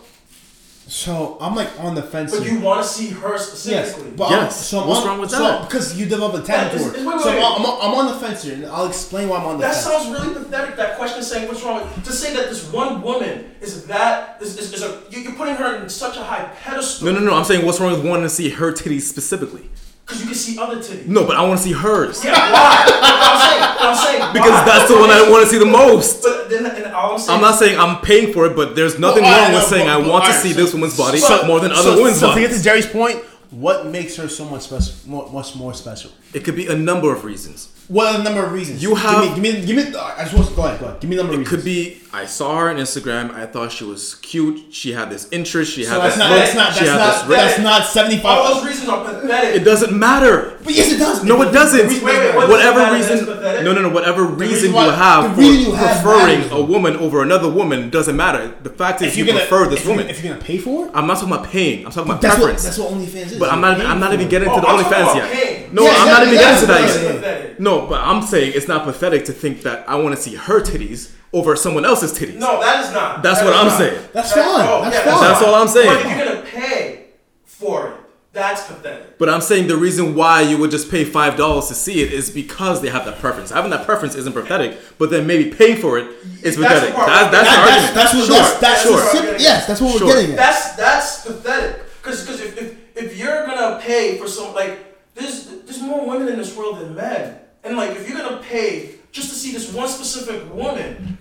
so 0.86 1.38
I'm 1.40 1.56
like 1.56 1.70
on 1.80 1.96
the 1.96 2.02
fence. 2.02 2.38
But 2.38 2.46
you 2.46 2.60
want 2.60 2.84
to 2.84 2.88
see 2.88 3.08
her 3.12 3.32
Yes, 3.32 3.48
specifically. 3.48 4.12
but 4.18 4.32
Yes. 4.32 4.68
So 4.68 4.86
What's 4.86 5.00
on, 5.00 5.08
wrong 5.08 5.20
with 5.22 5.32
so 5.32 5.40
that? 5.40 5.62
Because 5.70 5.98
you 5.98 6.06
develop 6.08 6.44
a 6.44 6.46
talent 6.46 6.74
for 6.74 6.90
it. 6.90 6.98
wait, 6.98 7.08
wait, 7.08 7.22
so. 7.22 7.30
I'm, 7.30 7.66
I'm, 7.66 7.66
I'm 7.66 7.94
on 7.96 8.08
the 8.08 8.20
fence 8.20 8.44
here, 8.44 8.56
and 8.56 8.66
I'll 8.66 8.88
explain 8.88 9.30
why 9.30 9.38
I'm 9.38 9.46
on 9.46 9.60
the 9.60 9.62
That 9.62 9.76
fence. 9.76 9.86
That 9.86 10.02
sounds 10.02 10.12
really 10.20 10.34
pathetic. 10.34 10.76
That 10.76 10.98
question 10.98 11.20
is 11.20 11.28
saying 11.28 11.48
what's 11.48 11.64
wrong 11.64 11.82
with 11.84 12.04
to 12.04 12.12
say 12.12 12.34
that 12.36 12.50
this 12.50 12.70
one 12.70 13.02
woman 13.02 13.50
is 13.62 13.86
that 13.88 14.42
is, 14.42 14.58
is, 14.58 14.74
is 14.74 14.84
a 14.84 15.02
you're 15.10 15.32
putting 15.36 15.56
her 15.56 15.82
in 15.82 15.88
such 15.88 16.18
a 16.18 16.24
high 16.24 16.52
pedestal. 16.62 17.06
No, 17.08 17.14
no, 17.18 17.26
no. 17.26 17.34
I'm 17.34 17.46
saying 17.46 17.66
what's 17.66 17.80
wrong 17.80 17.94
with 17.94 18.06
wanting 18.06 18.24
to 18.26 18.30
see 18.30 18.50
her 18.50 18.74
titties 18.74 19.04
specifically. 19.04 19.70
Because 20.06 20.20
you 20.22 20.26
can 20.28 20.36
see 20.36 20.60
other 20.60 20.78
titties. 20.78 21.08
No, 21.08 21.26
but 21.26 21.38
I 21.38 21.42
want 21.48 21.60
to 21.60 21.64
see 21.64 21.72
hers 21.72 22.24
Yeah, 22.26 22.34
why? 22.34 22.86
I'm 22.86 23.40
saying. 23.40 23.64
I'm 23.80 23.96
saying. 23.96 24.34
because 24.34 24.50
why? 24.52 24.66
that's 24.66 24.88
the 24.92 24.98
one 25.00 25.10
I 25.10 25.30
want 25.30 25.44
to 25.46 25.50
see 25.50 25.58
the 25.60 25.66
most. 25.66 26.24
But 26.24 26.50
then, 26.50 26.66
and 26.66 26.94
all 26.94 27.14
I'm 27.14 27.20
saying. 27.20 27.36
I'm 27.38 27.42
not 27.42 27.58
saying 27.58 27.80
I'm 27.80 28.02
paying 28.02 28.34
for 28.34 28.46
it, 28.46 28.56
but 28.56 28.76
there's 28.76 29.00
nothing 29.00 29.24
Well, 29.24 29.32
wrong 29.32 29.46
alright, 29.52 29.62
with 29.64 29.70
saying 29.70 29.88
but- 29.88 29.98
I 30.00 30.02
but 30.02 30.10
want 30.10 30.26
to 30.26 30.34
see 30.34 30.52
so- 30.52 30.60
this 30.62 30.74
woman's 30.74 30.98
body 30.98 31.20
so- 31.20 31.46
more 31.48 31.60
than 31.62 31.72
other 31.72 31.82
so, 31.84 31.96
women's 31.98 32.20
so 32.20 32.34
to 32.34 32.40
get 32.40 32.52
to 32.52 32.62
Gerry's 32.62 32.86
point, 32.86 33.24
what 33.52 33.86
makes 33.88 34.16
her 34.18 34.28
so 34.28 34.44
much 34.46 34.64
special? 34.64 34.94
More, 35.06 35.30
much 35.32 35.56
more 35.56 35.74
special. 35.74 36.12
It 36.34 36.44
could 36.44 36.56
be 36.56 36.68
a 36.68 36.76
number 36.76 37.14
of 37.14 37.24
reasons. 37.24 37.70
What 37.90 38.08
are 38.14 38.18
the 38.18 38.24
number 38.24 38.44
of 38.46 38.52
reasons? 38.54 38.82
You 38.82 38.96
have- 38.96 39.24
give 39.36 39.38
me, 39.40 39.52
give 39.52 39.76
me, 39.76 39.82
give 39.84 39.94
me. 39.94 40.00
I 40.00 40.24
just 40.24 40.34
want 40.34 40.48
to 40.48 40.54
go 40.56 40.64
ahead. 40.64 40.80
Go 40.80 40.86
ahead. 40.88 41.00
Give 41.02 41.10
me 41.10 41.16
the 41.18 41.24
number 41.24 41.34
of 41.34 41.40
It 41.40 41.44
reasons. 41.44 41.64
could 41.64 41.66
be 41.66 41.98
I 42.16 42.26
saw 42.26 42.58
her 42.60 42.70
on 42.70 42.78
Instagram. 42.78 43.34
I 43.36 43.46
thought 43.48 43.72
she 43.72 43.84
was 43.84 44.16
cute. 44.16 44.66
She 44.72 44.94
had 44.94 45.10
this 45.10 45.28
interest. 45.32 45.74
She 45.74 45.84
So 45.84 45.92
had 46.00 46.02
that's 46.02 46.16
this 46.16 46.20
not. 46.20 46.30
look. 46.32 46.40
That's 46.40 46.56
not. 46.56 46.74
she 46.74 46.86
That's 46.86 46.92
had 46.92 46.98
not. 46.98 47.14
this 47.14 47.28
ring. 47.28 47.38
That's 47.40 47.60
not 47.60 47.86
seventy 47.88 48.22
all 48.24 48.54
those 48.54 48.66
reasons 48.66 48.88
are 48.90 49.04
pathetic. 49.04 49.56
It 49.62 49.64
doesn't 49.66 49.92
matter. 49.98 50.60
But 50.64 50.74
yes, 50.76 50.92
it 50.94 50.98
does. 51.00 51.24
No, 51.24 51.42
it 51.42 51.52
doesn't. 51.52 51.88
Wait, 51.88 52.04
wait, 52.04 52.36
what 52.36 52.50
whatever 52.50 52.80
doesn't 52.80 53.20
reason, 53.28 53.66
no, 53.66 53.74
no, 53.74 53.82
no. 53.82 53.90
Whatever 53.90 54.24
reason, 54.26 54.72
reason 54.72 54.74
you 54.74 54.90
have 54.92 55.36
for 55.36 55.42
you 55.42 55.72
have 55.74 56.02
preferring 56.04 56.40
matters, 56.42 56.52
a 56.52 56.62
woman 56.62 56.96
over 56.98 57.22
another 57.24 57.50
woman 57.50 57.90
doesn't 57.90 58.16
matter. 58.16 58.54
The 58.64 58.70
fact 58.70 59.02
is, 59.02 59.08
If 59.10 59.18
you 59.18 59.26
gonna 59.26 59.40
prefer 59.40 59.68
this 59.68 59.80
if 59.80 59.86
you're- 59.86 59.98
woman. 59.98 60.10
if 60.10 60.24
you're 60.24 60.34
gonna 60.34 60.46
pay 60.46 60.58
for 60.60 60.86
it, 60.86 60.92
I'm 60.94 61.08
not 61.08 61.16
talking 61.20 61.34
about 61.34 61.48
paying. 61.50 61.86
I'm 61.86 61.92
talking 61.92 62.10
about 62.12 62.22
that's 62.22 62.36
what 62.36 62.44
preference. 62.44 62.64
that's 62.64 62.78
what 62.78 62.92
OnlyFans 62.94 63.32
is. 63.34 63.40
but 63.40 63.52
I'm 63.52 63.60
You're 63.62 63.72
not. 63.78 63.82
Oh, 63.82 63.90
I'm 63.90 64.00
not 64.00 64.14
even 64.14 64.30
getting 64.30 64.50
Oh, 64.50 64.56
to 64.56 64.62
the 64.62 64.68
I'm 64.68 64.84
OnlyFans 64.84 65.16
yet. 65.16 65.74
No, 65.74 65.88
I'm 65.90 66.08
not 66.08 66.22
even 66.28 66.36
getting 66.36 66.60
to 66.60 66.66
that 66.68 66.82
yet. 66.82 67.22
yeah. 67.24 67.40
Pathetic. 67.82 67.90
No, 67.90 67.96
but 67.96 68.02
I'm 68.02 68.22
saying 68.22 68.54
it's 68.56 68.68
not 68.68 68.84
pathetic 68.84 69.26
to 69.26 69.34
think 69.34 69.62
that 69.64 69.88
I 69.90 69.96
want 69.96 70.16
to 70.16 70.22
see 70.22 70.36
her 70.36 70.62
titties 70.62 71.12
over 71.32 71.56
someone 71.56 71.86
else's 71.86 72.12
titties. 72.18 72.36
No, 72.36 72.60
that 72.62 72.86
is 72.86 72.92
not. 72.94 73.24
That's 73.24 73.40
That 73.40 73.46
what 73.46 73.54
is 73.56 73.60
I'm 73.60 73.68
not. 73.68 73.78
saying. 73.78 74.10
That's 74.14 74.32
fine. 74.34 74.44
Oh, 74.46 74.82
that's 74.84 74.98
fine. 75.00 75.22
That's 75.22 75.42
all 75.44 75.56
I'm 75.56 75.68
saying. 75.68 75.88
But 75.88 76.06
if 76.06 76.18
you're 76.18 76.26
gonna 76.26 76.42
pay 76.48 77.06
for 77.46 77.88
it, 77.90 77.94
that's 78.34 78.66
pathetic. 78.68 79.18
But 79.20 79.30
I'm 79.30 79.42
saying 79.42 79.68
the 79.68 79.78
reason 79.78 80.16
why 80.16 80.42
you 80.42 80.58
would 80.58 80.72
just 80.72 80.90
pay 80.92 81.04
five 81.06 81.38
dollars 81.38 81.68
to 81.68 81.76
see 81.76 82.02
it 82.02 82.12
is 82.14 82.30
because 82.32 82.82
they 82.82 82.90
have 82.90 83.06
that 83.06 83.20
preference. 83.20 83.52
Having 83.52 83.72
that 83.72 83.86
preference 83.86 84.16
isn't 84.16 84.34
pathetic, 84.34 84.78
but 84.98 85.10
then 85.12 85.26
maybe 85.28 85.52
paying 85.52 85.78
for 85.82 85.98
it 86.00 86.08
is 86.44 86.56
That's 86.56 86.58
the 86.58 86.62
pathetic. 86.64 86.96
part. 86.96 87.08
That, 87.08 87.32
that's 87.32 87.48
That- 87.50 87.66
that's, 87.66 87.70
argument. 87.70 87.96
that's 87.96 88.14
what 88.16 88.26
sure, 88.26 88.36
that's, 88.36 88.60
that's 88.60 88.82
sure. 88.84 88.98
the 89.00 89.06
sim- 89.32 89.36
yes, 89.40 89.68
that's 89.68 89.82
what 89.82 89.98
Sure. 89.98 90.08
we're 90.08 90.14
getting 90.16 90.32
at. 90.32 90.38
That's 90.38 90.76
that's 90.76 91.26
pathetic. 91.26 91.80
Because 92.02 92.22
because 92.26 92.42
if, 92.42 92.58
if 92.62 92.98
if 92.98 93.18
you're 93.18 93.46
gonna 93.46 93.80
pay 93.82 94.18
for 94.18 94.28
some 94.28 94.54
like 94.54 95.14
there's 95.16 95.46
there's 95.66 95.82
more 95.82 96.06
women 96.06 96.28
in 96.28 96.38
this 96.38 96.56
world 96.58 96.80
than 96.80 96.96
men, 96.96 97.38
and 97.64 97.78
like 97.78 97.92
if 97.92 98.08
you're 98.10 98.18
gonna 98.18 98.42
pay 98.42 98.96
just 99.12 99.30
to 99.30 99.36
see 99.36 99.52
this 99.52 99.72
one 99.74 99.88
specific 99.88 100.54
woman 100.54 101.18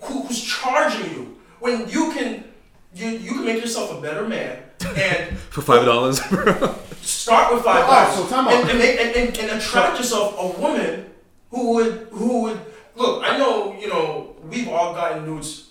who, 0.00 0.22
who's 0.22 0.42
charging 0.42 1.10
you 1.12 1.38
when 1.60 1.88
you 1.88 2.12
can 2.12 2.44
you 2.94 3.08
you 3.08 3.30
can 3.32 3.44
make 3.44 3.60
yourself 3.60 3.90
a 3.96 4.00
better 4.00 4.26
man. 4.28 4.62
and 4.96 5.36
For 5.50 5.62
five 5.62 5.84
dollars. 5.84 6.20
start 7.02 7.52
with 7.54 7.62
five 7.64 7.84
All 7.84 7.90
right, 7.90 8.14
dollars 8.14 8.28
so 8.30 8.34
time 8.34 8.48
and, 8.48 8.70
and, 8.70 8.78
make, 8.78 9.00
and, 9.00 9.16
and, 9.16 9.38
and 9.38 9.60
attract 9.60 9.98
yourself 9.98 10.34
a 10.38 10.60
woman 10.60 11.06
who 11.50 11.74
would 11.74 12.08
who 12.10 12.42
would 12.42 12.60
look. 12.96 13.22
I 13.24 13.36
know 13.38 13.76
you 13.80 13.88
know 13.88 14.36
we've 14.48 14.68
all 14.68 14.94
gotten 14.94 15.24
nudes 15.26 15.70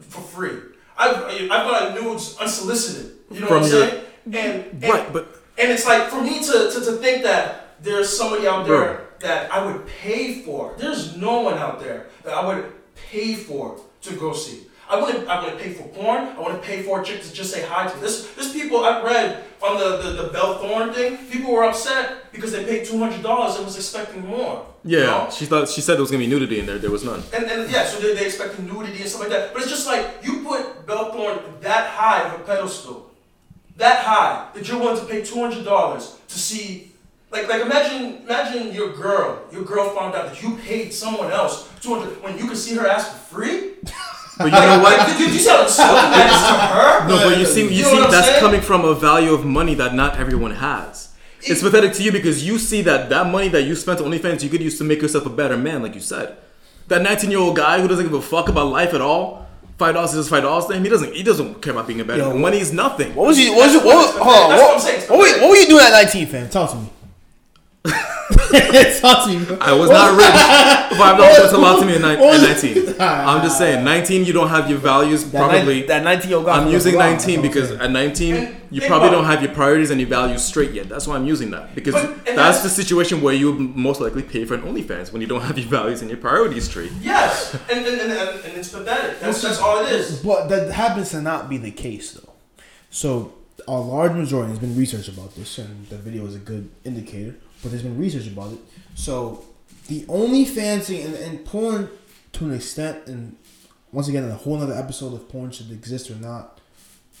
for 0.00 0.20
free. 0.20 0.58
I've 0.98 1.16
I've 1.24 1.48
gotten 1.48 2.02
nudes 2.02 2.36
unsolicited. 2.38 3.12
You 3.30 3.40
know 3.40 3.46
From 3.46 3.60
what 3.60 3.64
I'm 3.66 3.70
your- 3.78 3.88
saying? 3.88 4.02
And, 4.26 4.34
and 4.34 4.82
right, 4.82 5.12
but 5.12 5.28
and 5.58 5.70
it's 5.70 5.86
like 5.86 6.08
for 6.08 6.20
me 6.20 6.42
to, 6.42 6.70
to, 6.72 6.80
to 6.84 6.92
think 6.98 7.22
that 7.22 7.65
there's 7.80 8.08
somebody 8.16 8.46
out 8.46 8.66
there 8.66 8.94
Bro. 8.94 9.06
that 9.20 9.52
I 9.52 9.64
would 9.64 9.86
pay 9.86 10.42
for. 10.42 10.74
There's 10.78 11.16
no 11.16 11.40
one 11.40 11.54
out 11.54 11.80
there 11.80 12.06
that 12.24 12.34
I 12.34 12.46
would 12.46 12.72
pay 12.94 13.34
for 13.34 13.80
to 14.02 14.14
go 14.16 14.32
see. 14.32 14.62
I 14.88 15.00
wouldn't 15.00 15.26
I 15.28 15.42
wouldn't 15.42 15.60
pay 15.60 15.72
for 15.72 15.82
porn. 15.88 16.24
I 16.36 16.38
wouldn't 16.40 16.62
pay 16.62 16.82
for 16.82 17.00
a 17.00 17.04
chick 17.04 17.20
to 17.22 17.32
just 17.32 17.52
say 17.52 17.66
hi 17.66 17.88
to. 17.88 17.98
This 17.98 18.32
this 18.34 18.52
people 18.52 18.84
I 18.84 19.02
read 19.02 19.42
on 19.60 19.78
the, 19.80 19.96
the, 19.96 20.22
the 20.22 20.28
Bella 20.28 20.58
Thorne 20.58 20.92
thing, 20.92 21.16
people 21.26 21.52
were 21.52 21.64
upset 21.64 22.30
because 22.30 22.52
they 22.52 22.64
paid 22.64 22.86
two 22.86 22.98
hundred 22.98 23.22
dollars 23.22 23.56
and 23.56 23.64
was 23.64 23.74
expecting 23.76 24.24
more. 24.24 24.64
you 24.84 24.98
yeah, 24.98 25.06
know? 25.06 25.28
she 25.32 25.44
thought 25.44 25.68
she 25.68 25.80
said 25.80 25.94
there 25.94 26.02
was 26.02 26.12
gonna 26.12 26.22
be 26.22 26.28
nudity 26.28 26.60
in 26.60 26.66
there. 26.66 26.78
There 26.78 26.92
was 26.92 27.02
none. 27.02 27.20
And, 27.34 27.46
and 27.46 27.68
yeah, 27.68 27.84
so 27.84 27.98
they, 27.98 28.14
they 28.14 28.26
expect 28.26 28.60
nudity 28.60 29.00
and 29.00 29.08
stuff 29.08 29.22
like 29.22 29.30
that. 29.30 29.52
But 29.52 29.62
it's 29.62 29.70
just 29.72 29.88
like 29.88 30.06
you 30.22 30.44
put 30.44 30.86
Bella 30.86 31.12
Thorne 31.12 31.40
that 31.62 31.88
high 31.90 32.22
of 32.28 32.40
a 32.40 32.44
pedestal, 32.44 33.10
that 33.76 34.04
high 34.04 34.48
that 34.54 34.68
you're 34.68 34.78
willing 34.78 35.00
to 35.00 35.06
pay 35.06 35.24
two 35.24 35.40
hundred 35.40 35.64
dollars 35.64 36.16
to 36.28 36.38
see. 36.38 36.92
Like, 37.30 37.48
like 37.48 37.62
imagine, 37.62 38.22
imagine 38.22 38.72
your 38.72 38.92
girl, 38.94 39.40
your 39.52 39.62
girl 39.64 39.90
found 39.94 40.14
out 40.14 40.26
that 40.26 40.42
you 40.42 40.56
paid 40.56 40.92
someone 40.94 41.30
else 41.32 41.68
two 41.80 41.94
hundred 41.94 42.22
when 42.22 42.38
you 42.38 42.46
could 42.48 42.56
see 42.56 42.74
her 42.76 42.86
ass 42.86 43.08
for 43.12 43.34
free. 43.36 43.72
But 44.38 44.44
you 44.46 44.50
know 44.52 44.80
what? 44.82 45.06
did, 45.08 45.16
did 45.16 45.32
you 45.32 45.38
see 45.40 45.48
how 45.48 45.62
insulting 45.62 46.10
that 46.12 46.28
is 46.28 46.42
to 46.44 46.54
her? 46.76 47.08
No, 47.08 47.26
but 47.30 47.38
you 47.38 47.46
see, 47.46 47.62
you, 47.62 47.68
You 47.70 47.82
know 47.84 48.04
see, 48.04 48.10
that's 48.10 48.26
saying? 48.26 48.40
coming 48.40 48.60
from 48.60 48.84
a 48.84 48.94
value 48.94 49.32
of 49.32 49.46
money 49.46 49.74
that 49.76 49.94
not 49.94 50.18
everyone 50.18 50.50
has. 50.50 51.14
It's 51.40 51.62
pathetic 51.62 51.94
to 51.94 52.02
you 52.02 52.12
because 52.12 52.46
you 52.46 52.58
see 52.58 52.82
that 52.82 53.08
that 53.08 53.30
money 53.32 53.48
that 53.48 53.62
you 53.62 53.74
spent 53.74 53.98
on 54.02 54.10
OnlyFans 54.10 54.42
you 54.42 54.50
could 54.50 54.60
use 54.60 54.76
to 54.76 54.84
make 54.84 55.00
yourself 55.00 55.24
a 55.24 55.30
better 55.30 55.56
man, 55.56 55.82
like 55.82 55.94
you 55.94 56.02
said. 56.02 56.36
That 56.88 57.00
19 57.00 57.30
year 57.30 57.40
old 57.40 57.56
guy 57.56 57.80
who 57.80 57.88
doesn't 57.88 58.04
give 58.04 58.12
a 58.12 58.20
fuck 58.20 58.50
about 58.50 58.66
life 58.66 58.92
at 58.92 59.00
all, 59.00 59.46
five 59.78 59.94
dollars 59.94 60.12
is 60.12 60.28
five 60.28 60.42
dollars 60.42 60.66
to 60.66 60.74
him. 60.74 60.82
He 60.84 60.90
doesn't. 60.90 61.14
He 61.14 61.22
doesn't 61.22 61.62
care 61.62 61.72
about 61.72 61.86
being 61.86 62.02
a 62.02 62.04
better. 62.04 62.20
Yo, 62.24 62.32
man. 62.34 62.42
Money 62.42 62.58
is 62.60 62.74
nothing. 62.74 63.14
What 63.14 63.28
was 63.28 63.38
you? 63.38 63.54
What 63.56 63.64
was 63.68 63.72
you? 63.72 63.80
What, 63.80 64.04
That's 64.04 64.18
hold 64.18 64.36
on. 64.36 64.50
what 64.50 64.60
I'm 64.60 64.74
What, 64.74 64.80
saying. 64.82 65.00
what, 65.08 65.40
what 65.40 65.48
were 65.50 65.56
you 65.56 65.66
doing 65.66 65.82
at 65.82 65.92
19, 65.92 66.26
fam? 66.26 66.50
Talk 66.50 66.70
to 66.72 66.76
me. 66.76 66.90
Talk 69.00 69.26
to 69.28 69.38
me. 69.38 69.56
I 69.60 69.72
was 69.72 69.90
not 69.90 70.16
rich. 70.16 70.98
Five 70.98 71.18
dollars 71.18 71.38
was 71.38 71.52
a 71.52 71.58
lot 71.58 71.78
to 71.80 71.86
me 71.86 71.94
at, 71.94 72.00
ni- 72.00 72.26
at 72.26 72.40
19. 72.40 72.94
I'm 73.00 73.42
just 73.42 73.58
saying, 73.58 73.84
19, 73.84 74.24
you 74.24 74.32
don't 74.32 74.48
have 74.48 74.68
your 74.70 74.78
values. 74.78 75.30
That 75.30 75.48
Probably. 75.48 75.80
nine- 75.80 75.86
that 75.88 76.02
19 76.04 76.28
year 76.30 76.38
old. 76.38 76.48
I'm 76.48 76.68
using 76.70 76.96
19 76.96 77.18
that's 77.18 77.26
what 77.26 77.36
I'm 77.36 77.42
because 77.42 77.70
at 77.72 77.90
19 77.90 78.34
And 78.34 78.56
you 78.70 78.80
probably 78.82 79.10
don't 79.10 79.24
have 79.24 79.42
your 79.42 79.52
priorities 79.52 79.90
and 79.90 80.00
your 80.00 80.08
values 80.08 80.44
straight 80.44 80.72
yet. 80.72 80.88
That's 80.88 81.06
why 81.06 81.16
I'm 81.16 81.26
using 81.26 81.50
that 81.52 81.74
because 81.74 81.94
But- 81.94 82.24
that's, 82.24 82.36
that's- 82.36 82.62
the 82.62 82.68
situation 82.70 83.20
where 83.20 83.34
you 83.34 83.52
most 83.52 84.00
likely 84.00 84.22
pay 84.22 84.44
for 84.44 84.54
an 84.54 84.62
OnlyFans 84.62 85.12
when 85.12 85.20
you 85.22 85.28
don't 85.28 85.42
have 85.42 85.58
your 85.58 85.68
values 85.68 86.00
and 86.00 86.10
your 86.10 86.18
priorities 86.20 86.64
straight. 86.68 86.92
Yes, 87.00 87.54
and 87.70 87.86
and, 87.86 88.00
and, 88.00 88.12
and, 88.12 88.44
and 88.44 88.56
it's 88.58 88.70
pathetic. 88.70 89.20
That's, 89.20 89.42
that's 89.42 89.58
all 89.60 89.84
it 89.84 89.92
is. 89.92 90.22
But 90.22 90.48
that 90.48 90.72
happens 90.72 91.10
to 91.10 91.20
not 91.22 91.48
be 91.48 91.58
the 91.58 91.70
case, 91.70 92.12
though. 92.12 92.32
So, 92.90 93.34
a 93.68 93.78
large 93.78 94.12
majority, 94.12 94.48
there's 94.48 94.60
been 94.60 94.76
research 94.76 95.08
about 95.08 95.34
this, 95.34 95.58
and 95.58 95.86
the 95.88 95.96
video 95.96 96.24
is 96.26 96.34
a 96.34 96.38
good 96.38 96.70
indicator, 96.84 97.34
but 97.62 97.70
there's 97.70 97.82
been 97.82 97.98
research 97.98 98.26
about 98.26 98.52
it. 98.52 98.58
So, 98.94 99.44
the 99.88 100.02
OnlyFans 100.02 100.84
thing, 100.84 101.06
and, 101.06 101.14
and 101.14 101.44
porn 101.44 101.88
to 102.32 102.44
an 102.44 102.54
extent, 102.54 103.06
and 103.06 103.36
once 103.92 104.08
again, 104.08 104.24
a 104.24 104.34
whole 104.34 104.60
other 104.60 104.74
episode 104.74 105.14
of 105.14 105.28
porn 105.28 105.50
should 105.50 105.70
exist 105.70 106.10
or 106.10 106.16
not, 106.16 106.60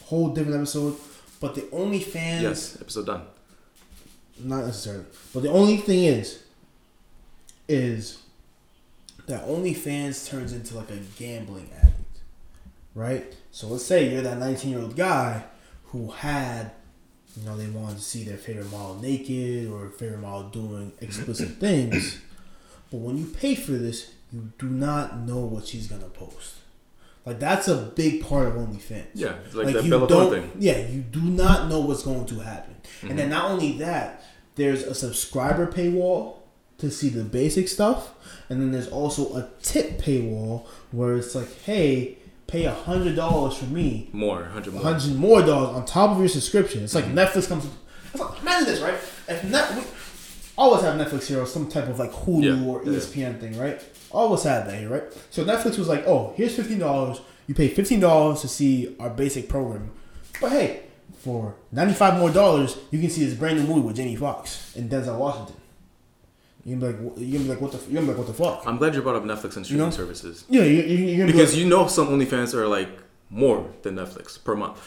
whole 0.04 0.28
different 0.28 0.56
episode, 0.56 0.96
but 1.40 1.54
the 1.54 1.62
OnlyFans. 1.62 2.42
Yes, 2.42 2.80
episode 2.80 3.06
done. 3.06 3.22
Not 4.38 4.66
necessarily. 4.66 5.06
But 5.32 5.42
the 5.42 5.50
only 5.50 5.78
thing 5.78 6.04
is, 6.04 6.42
is 7.68 8.22
that 9.26 9.46
OnlyFans 9.46 10.28
turns 10.28 10.52
into 10.52 10.76
like 10.76 10.90
a 10.90 10.98
gambling 11.18 11.70
addict, 11.80 12.20
right? 12.94 13.34
So 13.50 13.66
let's 13.68 13.84
say 13.84 14.12
you're 14.12 14.22
that 14.22 14.38
19 14.38 14.70
year 14.70 14.80
old 14.80 14.96
guy 14.96 15.44
who 15.96 16.10
had, 16.12 16.72
you 17.36 17.44
know, 17.44 17.56
they 17.56 17.66
wanted 17.68 17.96
to 17.98 18.02
see 18.02 18.24
their 18.24 18.36
favorite 18.36 18.70
model 18.70 18.96
naked 18.96 19.70
or 19.70 19.88
favorite 19.90 20.20
model 20.20 20.48
doing 20.50 20.92
explicit 21.00 21.48
things, 21.60 22.20
but 22.90 22.98
when 22.98 23.16
you 23.18 23.26
pay 23.26 23.54
for 23.54 23.72
this, 23.72 24.12
you 24.32 24.52
do 24.58 24.66
not 24.68 25.18
know 25.20 25.38
what 25.40 25.66
she's 25.66 25.86
gonna 25.86 26.08
post. 26.08 26.56
Like 27.24 27.40
that's 27.40 27.66
a 27.68 27.76
big 27.76 28.24
part 28.24 28.46
of 28.48 28.54
OnlyFans. 28.54 29.06
Yeah, 29.14 29.34
it's 29.44 29.54
like, 29.54 29.72
that 29.74 29.84
you 29.84 29.90
Bella 29.90 30.08
don't, 30.08 30.30
thing. 30.30 30.50
Yeah, 30.58 30.78
you 30.86 31.00
do 31.00 31.20
not 31.22 31.68
know 31.68 31.80
what's 31.80 32.02
going 32.04 32.26
to 32.26 32.38
happen. 32.40 32.74
And 33.02 33.10
Mm-hmm. 33.10 33.16
then 33.18 33.30
not 33.30 33.50
only 33.50 33.72
that, 33.78 34.22
there's 34.54 34.84
a 34.84 34.94
subscriber 34.94 35.66
paywall 35.66 36.36
to 36.78 36.90
see 36.90 37.08
the 37.08 37.24
basic 37.24 37.68
stuff, 37.68 38.12
and 38.48 38.60
then 38.60 38.70
there's 38.70 38.88
also 38.88 39.34
a 39.34 39.48
tip 39.62 39.98
paywall 39.98 40.66
where 40.92 41.16
it's 41.16 41.34
like, 41.34 41.52
hey, 41.62 42.16
pay 42.46 42.64
a 42.64 42.72
hundred 42.72 43.16
dollars 43.16 43.56
for 43.56 43.64
me, 43.66 44.08
More, 44.12 44.40
100 44.40 44.68
a 44.68 44.70
more. 44.72 44.82
hundred 44.82 45.14
more 45.16 45.42
dollars 45.42 45.76
on 45.76 45.84
top 45.84 46.10
of 46.12 46.18
your 46.18 46.28
subscription. 46.28 46.84
It's 46.84 46.94
like 46.94 47.06
Mm-hmm. 47.06 47.18
Netflix 47.18 47.48
comes. 47.48 47.66
like- 48.18 48.40
Imagine 48.42 48.66
this, 48.66 48.80
right? 48.80 48.94
If 49.28 49.44
net, 49.44 49.74
we 49.74 49.82
always 50.56 50.82
have 50.82 50.98
Netflix 50.98 51.26
here 51.26 51.40
or 51.42 51.46
some 51.46 51.68
type 51.68 51.88
of 51.88 51.98
like 51.98 52.12
Hulu 52.12 52.44
Yeah, 52.44 52.66
or 52.66 52.82
E 52.82 52.86
yeah. 52.92 52.98
ESPN 52.98 53.40
thing, 53.40 53.58
right? 53.58 53.82
Always 54.10 54.44
had 54.44 54.66
that 54.68 54.78
here, 54.78 54.88
right? 54.88 55.02
So 55.30 55.44
Netflix 55.44 55.76
was 55.78 55.88
like, 55.88 56.06
oh, 56.06 56.32
here's 56.36 56.54
fifteen 56.54 56.78
dollars. 56.78 57.20
You 57.48 57.54
pay 57.54 57.68
fifteen 57.68 58.00
dollars 58.00 58.40
to 58.42 58.48
see 58.48 58.96
our 59.00 59.10
basic 59.10 59.48
program, 59.48 59.90
but 60.40 60.52
hey, 60.52 60.82
for 61.18 61.56
ninety 61.72 61.94
five 61.94 62.18
more 62.18 62.30
dollars, 62.30 62.78
you 62.90 63.00
can 63.00 63.10
see 63.10 63.24
this 63.24 63.34
brand 63.34 63.58
new 63.58 63.66
movie 63.66 63.80
with 63.80 63.96
Jamie 63.96 64.16
Foxx 64.16 64.74
and 64.76 64.88
Denzel 64.90 65.18
Washington. 65.18 65.56
You 66.66 66.76
can 66.76 66.80
be 66.80 66.86
like, 66.88 66.96
wh- 67.16 67.20
you 67.20 67.32
can 67.38 67.42
be 67.44 67.48
like, 67.50 67.60
what 67.60 67.70
the, 67.70 67.78
f- 67.78 67.88
you 67.88 67.94
can 67.94 68.06
be 68.06 68.08
like, 68.08 68.18
what 68.18 68.26
the 68.26 68.34
fuck? 68.34 68.64
I'm 68.66 68.76
glad 68.76 68.92
you 68.96 69.00
brought 69.00 69.14
up 69.14 69.22
Netflix 69.22 69.56
and 69.56 69.64
streaming 69.64 69.86
know? 69.86 69.90
services. 69.92 70.44
Yeah, 70.48 70.64
you, 70.64 70.82
you, 70.82 70.96
you're 70.96 71.16
gonna 71.18 71.26
be 71.26 71.32
Because 71.38 71.52
like, 71.52 71.62
you 71.62 71.68
know 71.68 71.86
some 71.86 72.08
OnlyFans 72.08 72.54
are 72.54 72.66
like 72.66 72.88
more 73.30 73.70
than 73.82 73.94
Netflix 73.94 74.42
per 74.42 74.56
month. 74.56 74.82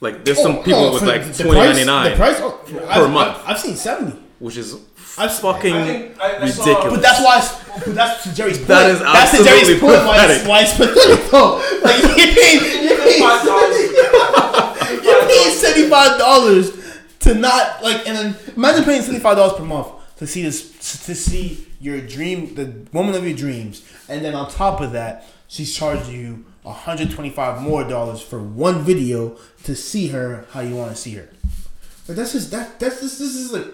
Like 0.00 0.22
there's 0.26 0.38
oh, 0.38 0.42
some 0.42 0.56
people 0.62 0.80
oh, 0.80 0.92
with 0.92 1.02
like 1.04 1.24
the 1.32 1.44
twenty 1.44 1.84
price- 1.84 2.10
The 2.10 2.16
price 2.16 2.36
oh, 2.40 2.60
per 2.66 2.84
I've, 2.86 3.10
month. 3.10 3.38
I've, 3.38 3.48
I've 3.56 3.58
seen 3.58 3.74
seventy. 3.74 4.18
which 4.38 4.58
is 4.58 4.74
I've- 5.16 5.32
fucking 5.32 5.74
I 5.74 5.86
think 5.86 6.20
I, 6.20 6.42
I 6.42 6.50
saw- 6.50 6.64
ridiculous. 6.66 6.92
But 6.94 7.02
that's 7.02 7.24
why. 7.24 7.38
It's, 7.38 7.84
but 7.86 7.94
that's 7.94 8.22
to 8.24 8.34
Gerry's 8.34 8.58
point. 8.58 8.68
That 8.68 8.90
is 8.90 8.98
that's 9.00 9.30
to 9.38 9.44
Gerry's 9.44 9.60
absolutely 9.70 9.80
point. 9.80 10.06
Why 10.06 10.24
it's, 10.24 10.42
pathetic. 10.44 10.48
why 10.48 10.60
it's 10.60 10.76
pathetic 10.76 11.30
though. 11.30 11.56
Like 11.84 12.02
you 12.02 12.34
paying, 12.36 12.84
you 12.84 12.96
paying, 13.00 13.22
Five 13.22 13.46
dollars. 13.46 13.80
you're 15.04 15.24
paying 15.26 15.54
seventy 15.56 15.88
five 15.88 16.18
dollars 16.18 16.76
to 17.20 17.34
not 17.34 17.82
like, 17.82 18.06
and 18.06 18.16
then 18.16 18.36
imagine 18.56 18.84
paying 18.84 19.00
seventy 19.00 19.20
five 19.20 19.36
dollars 19.38 19.56
per 19.56 19.64
month 19.64 19.88
to 20.20 20.26
see 20.26 20.42
this 20.42 21.04
to 21.06 21.14
see 21.14 21.66
your 21.80 22.00
dream, 22.00 22.54
the 22.54 22.86
woman 22.92 23.14
of 23.14 23.26
your 23.26 23.36
dreams, 23.36 23.82
and 24.08 24.22
then 24.22 24.34
on 24.34 24.50
top 24.50 24.80
of 24.82 24.92
that, 24.92 25.26
she's 25.48 25.74
charging 25.74 26.14
you 26.14 26.44
one 26.62 26.74
hundred 26.74 27.10
twenty 27.10 27.30
five 27.30 27.62
more 27.62 27.84
dollars 27.84 28.20
for 28.20 28.38
one 28.38 28.82
video 28.82 29.36
to 29.64 29.74
see 29.74 30.08
her 30.08 30.44
how 30.50 30.60
you 30.60 30.76
want 30.76 30.90
to 30.90 30.96
see 30.96 31.14
her. 31.14 31.30
Like 32.06 32.18
that's 32.18 32.32
just 32.32 32.50
that. 32.50 32.78
That's 32.78 33.00
just 33.00 33.18
this 33.18 33.34
is 33.34 33.50
like. 33.50 33.66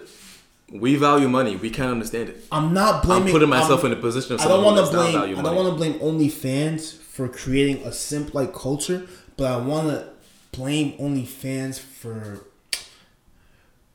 we 0.71 0.95
value 0.95 1.29
money. 1.29 1.57
We 1.57 1.69
can't 1.69 1.91
understand 1.91 2.29
it. 2.29 2.45
I'm 2.53 2.73
not 2.73 3.03
blaming. 3.03 3.27
I'm 3.27 3.33
putting 3.33 3.49
myself 3.49 3.83
I'm- 3.83 3.93
in 3.93 3.99
a 3.99 4.01
position 4.01 4.35
of 4.37 4.41
I 4.41 4.47
don't 4.47 4.63
want 4.63 4.87
to 4.87 4.93
blame. 4.93 5.17
I 5.39 5.43
don't 5.43 5.57
want 5.57 5.69
to 5.69 5.75
blame 5.75 5.95
OnlyFans 5.95 6.97
for 6.97 7.29
creating 7.29 7.85
a 7.85 7.91
simp 7.93 8.35
like 8.35 8.55
culture, 8.55 9.09
but 9.37 9.51
I 9.51 9.57
want 9.57 9.89
to 9.89 10.09
blame 10.53 10.97
OnlyFans 10.99 11.81
for 11.81 12.45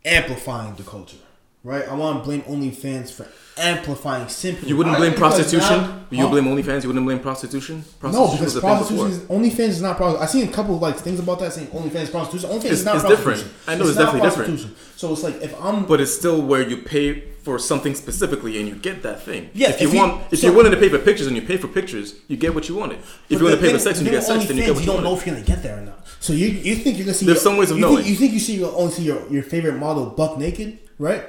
amplifying 0.04 0.76
the 0.76 0.84
culture. 0.84 1.16
Right? 1.64 1.88
I 1.88 1.94
want 1.94 2.20
to 2.20 2.24
blame 2.24 2.42
OnlyFans 2.44 3.12
for 3.12 3.28
amplifying 3.56 4.28
simp. 4.30 4.64
You 4.68 4.76
wouldn't 4.78 4.98
blame 4.98 5.14
prostitution. 5.14 5.82
now- 5.82 6.00
you 6.10 6.24
Huh? 6.24 6.30
blame 6.30 6.46
OnlyFans. 6.46 6.82
You 6.82 6.90
wouldn't 6.90 7.06
blame 7.06 7.20
prostitution. 7.20 7.84
No, 8.02 8.10
Prostitution 8.10 8.32
because 8.32 8.42
was 8.42 8.56
a 8.56 8.62
thing 8.62 8.70
prostitution 8.78 9.12
is 9.12 9.20
OnlyFans 9.54 9.70
is 9.70 9.82
not 9.84 9.98
prostitution. 9.98 10.24
I 10.24 10.32
seen 10.32 10.50
a 10.50 10.52
couple 10.52 10.76
of 10.76 10.82
like 10.82 10.98
things 10.98 11.20
about 11.20 11.40
that 11.40 11.54
saying 11.54 11.68
OnlyFans 11.68 12.10
prostitution. 12.10 12.50
OnlyFans 12.50 12.58
It's- 12.66 12.80
is 12.80 12.86
not 12.86 12.96
it's 12.96 13.04
prostitution. 13.06 13.38
different. 13.48 13.54
I 13.68 13.76
know 13.76 13.88
it's 13.88 13.96
not 13.98 14.14
definitely 14.22 14.56
different. 14.56 14.76
So 14.96 15.14
it's 15.14 15.22
like 15.24 15.42
if 15.44 15.54
I'm 15.64 15.86
But 15.86 16.02
it's 16.02 16.12
still 16.14 16.42
where 16.42 16.68
you 16.68 16.78
pay 16.78 17.24
for 17.44 17.60
something 17.60 17.94
specifically 17.94 18.58
and 18.60 18.68
you 18.68 18.76
get 18.76 19.04
that 19.04 19.24
thing. 19.24 19.50
Yes, 19.54 19.76
if 19.76 19.82
you 19.82 19.88
if 19.88 19.94
you- 19.94 20.00
want, 20.00 20.22
if 20.32 20.40
so- 20.40 20.48
you're 20.48 20.56
willing 20.56 20.72
to 20.72 20.78
pay 20.78 20.90
for 20.90 20.98
pictures 20.98 21.28
and 21.28 21.36
you 21.36 21.44
pay 21.44 21.58
for 21.58 21.68
pictures, 21.68 22.16
you 22.28 22.38
get 22.38 22.56
what 22.56 22.70
you 22.70 22.76
wanted. 22.76 22.98
If 23.30 23.40
you 23.40 23.46
want 23.46 23.60
to 23.60 23.62
pay 23.62 23.72
for 23.72 23.80
sex 23.80 24.00
and 24.00 24.08
you 24.08 24.14
get 24.14 24.24
sex, 24.24 24.46
then 24.46 24.58
you 24.58 24.64
get 24.64 24.74
what 24.74 24.84
you 24.84 24.90
you 24.90 24.94
don't 24.96 25.04
know 25.04 25.16
if 25.16 25.26
you're 25.28 25.36
gonna 25.36 25.46
get 25.46 25.62
there 25.62 25.78
or 25.78 25.82
not. 25.82 26.06
So 26.20 26.34
you 26.34 26.48
you 26.48 26.76
think 26.78 26.98
you're 26.98 27.06
gonna 27.06 27.14
see? 27.16 27.26
There's 27.28 27.38
your, 27.38 27.44
some 27.44 27.58
ways 27.58 27.70
of 27.70 27.78
knowing. 27.78 27.98
Think, 27.98 28.10
you 28.10 28.16
think 28.16 28.34
you 28.34 28.40
see 28.40 28.56
your 28.56 28.74
only 28.76 28.92
see 28.94 29.04
your, 29.04 29.22
your 29.30 29.44
favorite 29.44 29.78
model 29.78 30.06
buck 30.08 30.38
naked, 30.40 30.80
right? 30.98 31.24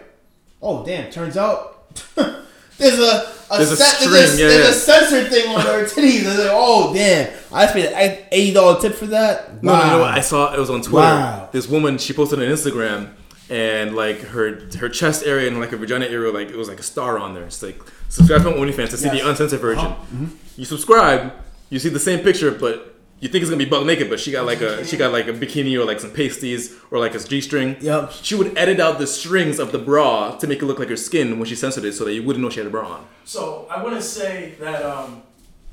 Oh 0.63 0.85
damn! 0.85 1.11
Turns 1.11 1.37
out 1.37 1.89
there's 2.79 2.99
a, 2.99 3.33
a 3.51 3.57
There's 3.59 3.73
a 3.73 3.77
string, 3.77 4.11
there's, 4.13 4.39
a, 4.39 4.43
yeah, 4.43 4.49
there's 4.49 4.65
yeah. 4.65 4.71
a 4.71 4.73
censor 4.73 5.29
thing 5.29 5.49
on 5.55 5.61
her 5.61 5.85
titties. 5.87 6.25
Like, 6.25 6.49
oh 6.53 6.95
damn! 6.95 7.33
I 7.53 7.65
just 7.65 7.75
paid 7.75 7.87
an 7.93 8.19
eighty 8.31 8.53
dollar 8.55 8.81
tip 8.81 8.95
for 8.95 9.07
that. 9.07 9.63
No, 9.63 9.73
Wow. 9.73 9.91
no, 9.91 9.99
no. 9.99 10.05
I 10.05 10.21
saw 10.21 10.53
it 10.55 10.59
was 10.59 10.71
on 10.71 10.81
Twitter. 10.83 11.07
Wow. 11.07 11.49
This 11.53 11.69
woman 11.69 11.99
she 11.99 12.13
posted 12.13 12.39
on 12.39 12.45
Instagram, 12.47 13.11
and 13.51 13.95
like 13.97 14.21
her 14.21 14.69
her 14.79 14.89
chest 14.89 15.25
area 15.27 15.49
and 15.49 15.59
like 15.61 15.71
her 15.71 15.77
vagina 15.77 16.07
area, 16.07 16.33
like 16.33 16.49
it 16.49 16.57
was 16.57 16.69
like 16.69 16.81
a 16.81 16.85
star 16.85 17.19
on 17.19 17.35
there. 17.35 17.45
It's 17.45 17.63
like 17.63 17.81
subscribe 18.09 18.43
to 18.43 18.51
OnlyFans 18.51 18.91
to 18.91 18.97
see 18.97 19.07
Yes. 19.07 19.21
the 19.23 19.29
uncensored 19.29 19.61
version. 19.61 19.87
Uh-huh. 19.87 20.27
You 20.57 20.65
subscribe, 20.65 21.33
you 21.71 21.79
see 21.79 21.89
the 21.89 21.99
same 22.01 22.21
picture, 22.21 22.51
but 22.53 22.92
You 23.23 23.29
think 23.29 23.43
it's 23.43 23.51
gonna 23.51 23.65
be 23.65 23.71
buck 23.71 23.87
naked, 23.87 24.11
but 24.11 24.19
she 24.19 24.33
got 24.33 24.47
like 24.47 24.61
a 24.63 24.85
she 24.85 24.97
got 24.97 25.13
like 25.13 25.29
a 25.29 25.33
bikini 25.33 25.79
or 25.81 25.85
like 25.85 26.01
some 26.01 26.11
pasties 26.11 26.77
or 26.91 26.99
like 26.99 27.15
a 27.15 27.21
g 27.21 27.41
string. 27.41 27.77
Yep. 27.81 28.11
She 28.21 28.35
would 28.35 28.59
edit 28.59 28.81
out 28.81 28.99
the 28.99 29.07
strings 29.07 29.61
of 29.61 29.71
the 29.71 29.79
bra 29.79 30.37
to 30.39 30.47
make 30.49 30.61
it 30.61 30.67
look 30.67 30.81
like 30.81 30.89
her 30.89 30.97
skin 30.97 31.39
when 31.39 31.47
she 31.47 31.55
censored 31.55 31.85
it, 31.85 31.93
so 31.93 32.05
that 32.05 32.15
you 32.15 32.25
wouldn't 32.25 32.43
know 32.43 32.51
she 32.51 32.59
had 32.59 32.67
a 32.67 32.71
bra 32.71 32.85
on. 32.95 33.07
So 33.25 33.69
I 33.71 33.81
wouldn't 33.81 34.03
say 34.03 34.55
that. 34.59 34.83
Um, 34.85 35.23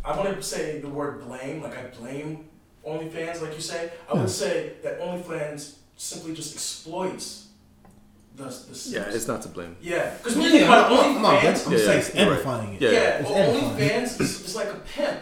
I 0.05 0.15
wouldn't 0.15 0.43
say 0.43 0.79
the 0.79 0.89
word 0.89 1.21
blame. 1.25 1.63
Like 1.63 1.75
I 1.75 1.88
blame 1.88 2.45
OnlyFans, 2.88 3.41
like 3.41 3.55
you 3.55 3.62
say. 3.62 3.93
I 4.07 4.13
would 4.13 4.29
say 4.29 4.73
that 4.83 5.01
OnlyFans 5.01 5.77
simply 5.97 6.35
just 6.35 6.53
exploits 6.53 7.47
the 8.35 8.43
the. 8.43 8.89
Yeah, 8.91 9.09
it's 9.09 9.27
not 9.27 9.41
to 9.41 9.49
blame. 9.49 9.75
Yeah, 9.81 10.13
because 10.17 10.35
when 10.35 10.45
you 10.45 10.51
think 10.51 10.65
about 10.65 10.91
I'm, 10.91 11.17
I'm, 11.17 11.25
I'm, 11.25 11.35
OnlyFans, 11.38 11.65
I'm 11.65 11.71
Yeah, 11.71 11.77
just 11.79 11.88
yeah, 11.88 11.95
like 11.95 12.13
you're 12.13 12.25
right. 12.25 12.38
amplifying 12.38 12.73
it. 12.75 12.81
Yeah. 12.83 12.91
yeah, 12.91 13.21
It's 13.21 13.29
well. 13.31 13.71
OnlyFans 13.73 14.21
is, 14.21 14.45
is 14.45 14.55
like 14.55 14.67
a 14.67 14.79
pimp. 14.93 15.19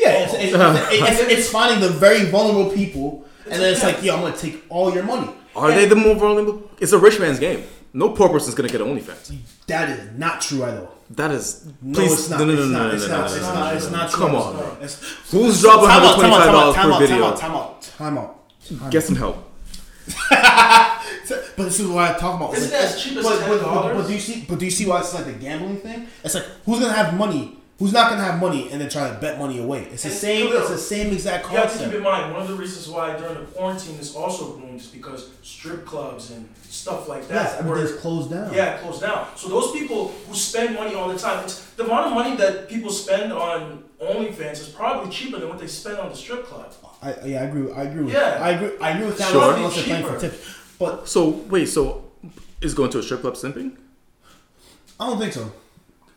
Yeah, 0.00 0.24
it's, 0.24 0.34
it's, 0.34 0.54
uh-huh. 0.54 0.88
it's, 0.90 1.20
it's, 1.20 1.30
it's 1.32 1.48
finding 1.50 1.80
the 1.80 1.90
very 1.90 2.24
vulnerable 2.26 2.70
people, 2.72 3.26
and 3.44 3.60
then 3.60 3.72
it's 3.74 3.82
like, 3.82 4.02
yo, 4.02 4.14
I'm 4.16 4.22
gonna 4.22 4.36
take 4.36 4.62
all 4.70 4.94
your 4.94 5.02
money. 5.04 5.28
Are 5.54 5.70
they 5.70 5.84
the 5.86 5.96
more 5.96 6.14
vulnerable? 6.14 6.70
It's 6.80 6.92
a 6.92 6.98
rich 6.98 7.18
man's 7.20 7.38
game. 7.38 7.64
No 7.92 8.10
poor 8.10 8.28
person's 8.28 8.54
gonna 8.54 8.68
get 8.68 8.80
an 8.80 8.86
OnlyFans. 8.86 9.36
That 9.66 9.90
is 9.90 10.18
not 10.18 10.40
true 10.40 10.62
at 10.62 10.78
all. 10.78 10.94
That 11.10 11.32
is. 11.32 11.66
No, 11.82 11.98
Please, 11.98 12.12
it's 12.12 12.30
not. 12.30 12.38
no, 12.40 12.44
no, 12.46 12.52
it's 12.52 12.62
no, 12.62 12.78
not. 12.78 12.88
no, 12.88 12.94
It's 12.94 13.06
no, 13.06 13.08
not. 13.10 13.18
no, 13.18 13.24
It's 13.26 13.42
no, 13.42 13.52
not. 13.54 13.70
no, 13.72 13.76
It's 13.76 13.90
no, 13.90 13.96
not. 13.98 14.10
Come 14.12 14.30
true. 14.30 14.38
on. 14.38 14.72
It's- 14.76 15.02
Who's 15.30 15.60
dropping 15.60 15.86
Time 15.88 16.02
out, 16.02 16.20
time 16.20 16.32
out, 16.32 16.38
time 16.46 16.54
out, 16.54 16.74
$125 16.74 16.74
time 16.74 16.88
per 16.88 16.92
out, 16.94 17.00
video? 17.00 17.16
Time 17.18 17.32
out, 17.32 17.36
time 17.36 17.52
out, 17.52 17.82
time 17.82 18.18
out. 18.18 18.78
Time 18.78 18.90
Get 18.90 19.02
some 19.04 19.16
help. 19.16 19.36
But 21.56 21.64
this 21.64 21.78
is 21.78 21.86
what 21.86 22.10
I 22.10 22.18
talk 22.18 22.40
about. 22.40 22.54
Isn't 22.54 22.72
Like, 22.72 22.80
that 22.80 22.94
as 22.96 23.02
cheap 23.02 23.16
as 23.18 23.24
but, 23.24 23.38
but, 23.40 23.60
but, 23.60 23.92
$10? 23.92 23.94
but 23.96 24.06
do 24.08 24.12
you 24.14 24.18
see? 24.18 24.44
But 24.48 24.58
do 24.58 24.64
you 24.64 24.70
see 24.70 24.86
why 24.86 24.98
it's 25.00 25.14
like 25.14 25.26
the 25.26 25.32
gambling 25.32 25.76
thing? 25.76 26.08
It's 26.24 26.34
like 26.34 26.44
who's 26.64 26.80
gonna 26.80 26.92
have 26.92 27.14
money? 27.14 27.56
Who's 27.80 27.92
not 27.94 28.10
gonna 28.10 28.22
have 28.22 28.38
money 28.38 28.70
and 28.70 28.78
then 28.78 28.90
try 28.90 29.08
to 29.08 29.14
bet 29.18 29.38
money 29.38 29.58
away? 29.58 29.88
It's 29.90 30.02
the 30.02 30.10
And- 30.10 30.18
same. 30.18 30.44
no, 30.46 30.52
no. 30.52 30.58
It's 30.60 30.68
the 30.68 30.76
same 30.78 31.12
exact 31.14 31.44
concept. 31.46 31.64
You 31.64 31.68
have 31.70 31.78
to 31.78 31.84
keep 31.86 31.94
in 31.96 32.02
mind 32.02 32.32
one 32.34 32.42
of 32.42 32.48
the 32.48 32.54
reasons 32.54 32.86
why 32.88 33.16
during 33.16 33.34
the 33.34 33.46
quarantine 33.46 33.96
this 33.96 34.14
also 34.14 34.52
boomed 34.58 34.80
is 34.82 34.86
because 34.88 35.28
strip 35.42 35.86
clubs 35.86 36.30
and 36.30 36.46
stuff 36.68 37.08
like 37.08 37.26
that. 37.28 37.34
Yes, 37.34 37.64
were- 37.64 37.76
everything's 37.78 37.98
closed 38.00 38.30
down. 38.30 38.52
Yeah, 38.52 38.76
closed 38.78 39.00
down. 39.00 39.28
So 39.34 39.48
those 39.48 39.72
people 39.72 40.12
who 40.28 40.34
spend 40.34 40.74
money 40.74 40.94
all 40.94 41.08
the 41.08 41.18
time, 41.18 41.42
it's, 41.42 41.64
the 41.78 41.84
amount 41.84 42.08
of 42.08 42.12
money 42.12 42.36
that 42.36 42.68
people 42.68 42.90
spend 42.92 43.32
on 43.32 43.82
OnlyFans 43.98 44.60
is 44.60 44.68
probably 44.68 45.10
cheaper 45.10 45.38
than 45.38 45.48
what 45.48 45.58
they 45.58 45.66
spend 45.66 45.96
on 45.98 46.10
the 46.10 46.16
strip 46.16 46.44
club. 46.44 46.70
I, 47.02 47.14
yeah, 47.24 47.40
I 47.40 47.44
agree. 47.44 47.72
I 47.72 47.82
agree 47.84 48.04
with. 48.04 48.12
Yeah. 48.12 48.38
I 48.42 48.50
agree. 48.50 48.70
I 48.78 48.90
agree 48.90 49.06
with 49.06 49.16
that. 49.16 49.30
Sure. 49.32 49.54
Unless 49.54 49.74
they're 49.76 49.84
playing 49.84 50.04
for 50.04 50.10
Cheaper. 50.20 50.20
tips, 50.36 50.54
but 50.78 51.08
So 51.08 51.28
wait, 51.48 51.66
so 51.66 52.04
is 52.60 52.74
going 52.74 52.90
to 52.90 52.98
a 52.98 53.02
strip 53.02 53.22
club 53.22 53.34
simping? 53.36 53.76
I 54.98 55.06
don't 55.06 55.18
think 55.18 55.32
so. 55.32 55.50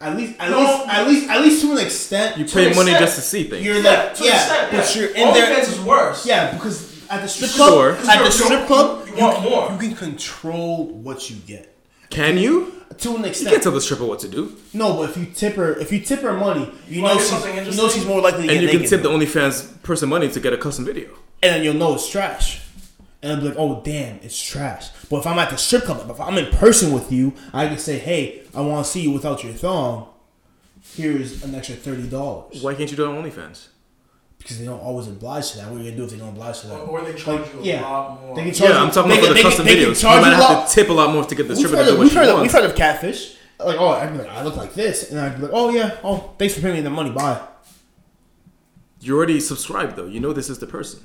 At 0.04 0.18
least, 0.18 0.34
at 0.40 0.50
No. 0.52 0.60
least, 0.60 0.88
at 0.90 1.08
least, 1.08 1.30
at 1.30 1.42
least 1.42 1.62
to 1.62 1.72
an 1.72 1.78
extent. 1.80 2.38
You 2.38 2.46
pay 2.46 2.66
money 2.74 2.92
extent. 2.92 3.00
just 3.00 3.16
to 3.16 3.22
see 3.22 3.44
things. 3.46 3.66
You're 3.66 3.78
Yeah, 3.78 3.90
like, 3.90 4.16
to 4.16 4.22
an 4.24 4.28
yeah, 4.28 4.36
extent, 4.36 4.72
but 4.72 4.96
yeah. 4.96 5.02
you're 5.02 5.12
in 5.12 5.34
there. 5.34 5.48
OnlyFans 5.56 5.70
is 5.74 5.80
worse. 5.80 6.26
Yeah, 6.26 6.52
because 6.54 6.78
at 7.10 7.22
the 7.22 7.28
strip 7.30 7.52
Sure. 7.52 7.94
club, 7.96 8.10
at 8.10 8.18
the 8.20 8.26
You- 8.26 8.32
strip 8.32 8.68
club, 8.68 9.08
you 9.08 9.14
want 9.24 9.42
more. 9.44 9.70
You 9.72 9.78
can 9.78 9.96
control 9.96 10.88
what 10.88 11.30
you 11.30 11.38
get 11.48 11.74
Can 12.10 12.38
you? 12.38 12.74
to 13.00 13.16
an 13.16 13.16
extent, 13.16 13.24
You 13.24 13.26
extent. 13.30 13.50
can't 13.52 13.64
tell 13.64 13.72
the 13.72 13.82
stripper 13.82 14.06
what 14.06 14.20
to 14.20 14.28
do, 14.28 14.52
No, 14.74 14.94
but 14.94 15.10
if 15.10 15.18
you 15.18 15.26
tip 15.34 15.56
her, 15.56 15.74
if 15.80 15.92
you 15.92 16.00
tip 16.00 16.22
her 16.22 16.34
money, 16.34 16.70
you 16.90 17.02
wanna 17.02 17.16
know 17.16 17.20
hear 17.22 17.64
she's, 17.66 17.76
you 17.78 17.82
know 17.82 17.90
she's 17.90 18.06
more 18.06 18.22
likely 18.22 18.48
to 18.48 18.50
and 18.50 18.60
get 18.60 18.62
you 18.62 18.68
can 18.70 18.78
naked, 18.82 18.90
tip 18.90 19.02
the 19.04 19.10
OnlyFans 19.10 19.82
person 19.84 20.10
money 20.10 20.28
to 20.30 20.40
get 20.40 20.52
a 20.54 20.58
custom 20.58 20.86
video. 20.86 21.10
and 21.42 21.56
then 21.56 21.64
you'll 21.64 21.74
know 21.74 21.96
it's 21.96 22.08
trash. 22.10 22.60
And 23.24 23.32
I'll 23.32 23.40
be 23.42 23.48
like, 23.48 23.56
oh 23.58 23.82
damn, 23.84 24.18
it's 24.22 24.40
trash. 24.40 24.90
But 25.10 25.18
if 25.22 25.26
I'm 25.28 25.40
at 25.40 25.50
the 25.50 25.58
strip 25.58 25.84
club, 25.86 26.08
if 26.12 26.20
I'm 26.20 26.38
in 26.38 26.52
person 26.52 26.92
with 26.92 27.12
you, 27.12 27.34
I 27.54 27.68
can 27.68 27.78
say, 27.78 27.98
hey, 27.98 28.44
I 28.54 28.62
want 28.62 28.86
to 28.86 28.92
see 28.92 29.02
you 29.02 29.12
without 29.12 29.44
your 29.44 29.54
thong. 29.54 30.10
Here's 30.96 31.42
an 31.44 31.56
extra 31.56 31.76
thirty 31.78 32.08
dollars 32.10 32.62
Why 32.62 32.76
can't 32.76 32.92
you 32.92 32.98
do 32.98 33.06
it 33.06 33.08
on 33.18 33.24
OnlyFans? 33.24 33.68
because 34.40 34.60
they 34.60 34.66
don't 34.66 34.82
always 34.82 35.08
oblige 35.08 35.52
to 35.52 35.58
that. 35.60 35.70
What 35.72 35.80
are 35.80 35.84
you 35.84 35.92
gonna 35.92 35.96
do 35.96 36.04
if 36.04 36.10
they 36.10 36.18
don't 36.18 36.28
oblige 36.30 36.60
to 36.62 36.68
that? 36.68 36.80
Or, 36.82 37.00
or 37.00 37.02
they 37.06 37.14
charge 37.18 37.40
Like, 37.44 37.54
you 37.54 37.60
a 37.62 37.64
yeah. 37.64 37.82
lot 37.82 38.22
more. 38.22 38.36
They 38.36 38.44
can 38.44 38.54
charge 38.54 38.70
Yeah, 38.72 38.78
you- 38.80 38.84
I'm 38.86 38.92
talking 38.92 39.10
they 39.12 39.18
about 39.20 39.28
for 39.28 39.28
can- 39.28 39.30
the 39.30 39.34
they 39.36 39.42
can- 39.42 39.50
custom 39.52 39.66
they 39.66 39.76
can 39.76 39.84
videos. 39.84 39.88
You 39.88 39.96
charge 39.96 40.22
might 40.22 40.28
you 40.28 40.36
have 40.36 40.44
lot- 40.58 40.68
to 40.68 40.74
tip 40.76 40.90
a 40.90 40.94
lot 40.94 41.14
more 41.14 41.24
to 41.24 41.36
get 41.36 41.44
the 41.48 41.54
We've 41.54 41.58
stripper 41.60 41.78
to 41.78 41.84
do 41.86 41.90
of, 41.92 41.98
what 41.98 42.04
we've, 42.04 42.12
she 42.12 42.18
heard 42.18 42.28
of, 42.28 42.42
we've 42.42 42.52
heard 42.52 42.66
of 42.66 42.76
catfish. 42.76 43.36
Like, 43.58 43.78
oh, 43.80 43.88
I'd 43.92 44.12
be 44.12 44.18
like, 44.18 44.28
I 44.28 44.44
look 44.44 44.58
like 44.58 44.74
this, 44.74 45.10
and 45.12 45.20
I'd 45.22 45.38
be 45.38 45.44
like, 45.44 45.52
oh 45.54 45.70
yeah, 45.70 45.96
oh, 46.04 46.34
thanks 46.38 46.56
for 46.56 46.60
paying 46.60 46.74
me 46.76 46.82
the 46.82 46.90
money, 46.90 47.12
bye. 47.12 47.40
You 49.00 49.16
already 49.16 49.40
subscribed 49.40 49.96
though. 49.96 50.08
You 50.08 50.20
know 50.20 50.34
this 50.34 50.50
is 50.50 50.60
the 50.60 50.68
person. 50.68 51.00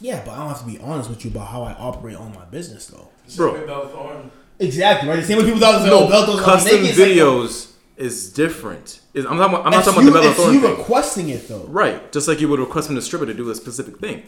Yeah, 0.00 0.22
but 0.24 0.32
I 0.32 0.38
don't 0.38 0.48
have 0.48 0.60
to 0.60 0.66
be 0.66 0.78
honest 0.78 1.08
with 1.08 1.24
you 1.24 1.30
about 1.30 1.48
how 1.48 1.62
I 1.62 1.72
operate 1.74 2.16
on 2.16 2.34
my 2.34 2.44
business, 2.46 2.86
though. 2.86 3.08
Bro. 3.36 3.52
with 3.52 3.66
Bella 3.66 3.88
Thorne. 3.88 4.30
Exactly, 4.58 5.08
right? 5.08 5.16
The 5.16 5.22
same 5.24 5.38
way 5.38 5.44
people 5.44 5.60
thought, 5.60 5.86
No, 5.86 6.06
oh, 6.06 6.08
Belto's 6.08 6.26
gonna 6.26 6.38
be 6.38 6.44
custom 6.44 6.82
naked, 6.82 6.90
it's 6.90 6.98
like, 6.98 7.08
oh. 7.08 7.12
videos 7.42 7.72
is 7.96 8.32
different. 8.32 9.00
Is- 9.14 9.24
I'm, 9.26 9.36
talking, 9.38 9.56
I'm 9.56 9.70
not 9.70 9.84
talking 9.84 10.02
you, 10.02 10.10
about 10.10 10.22
the 10.22 10.28
Bella 10.28 10.30
it's 10.30 10.36
Thorne 10.40 10.54
you 10.54 10.60
thing. 10.60 10.70
requesting 10.76 11.28
it, 11.30 11.48
though. 11.48 11.64
Right, 11.64 12.12
just 12.12 12.28
like 12.28 12.40
you 12.40 12.48
would 12.48 12.60
request 12.60 12.88
from 12.88 12.96
the 12.96 13.02
stripper 13.02 13.26
to 13.26 13.34
do 13.34 13.48
a 13.50 13.54
specific 13.54 13.98
thing. 13.98 14.24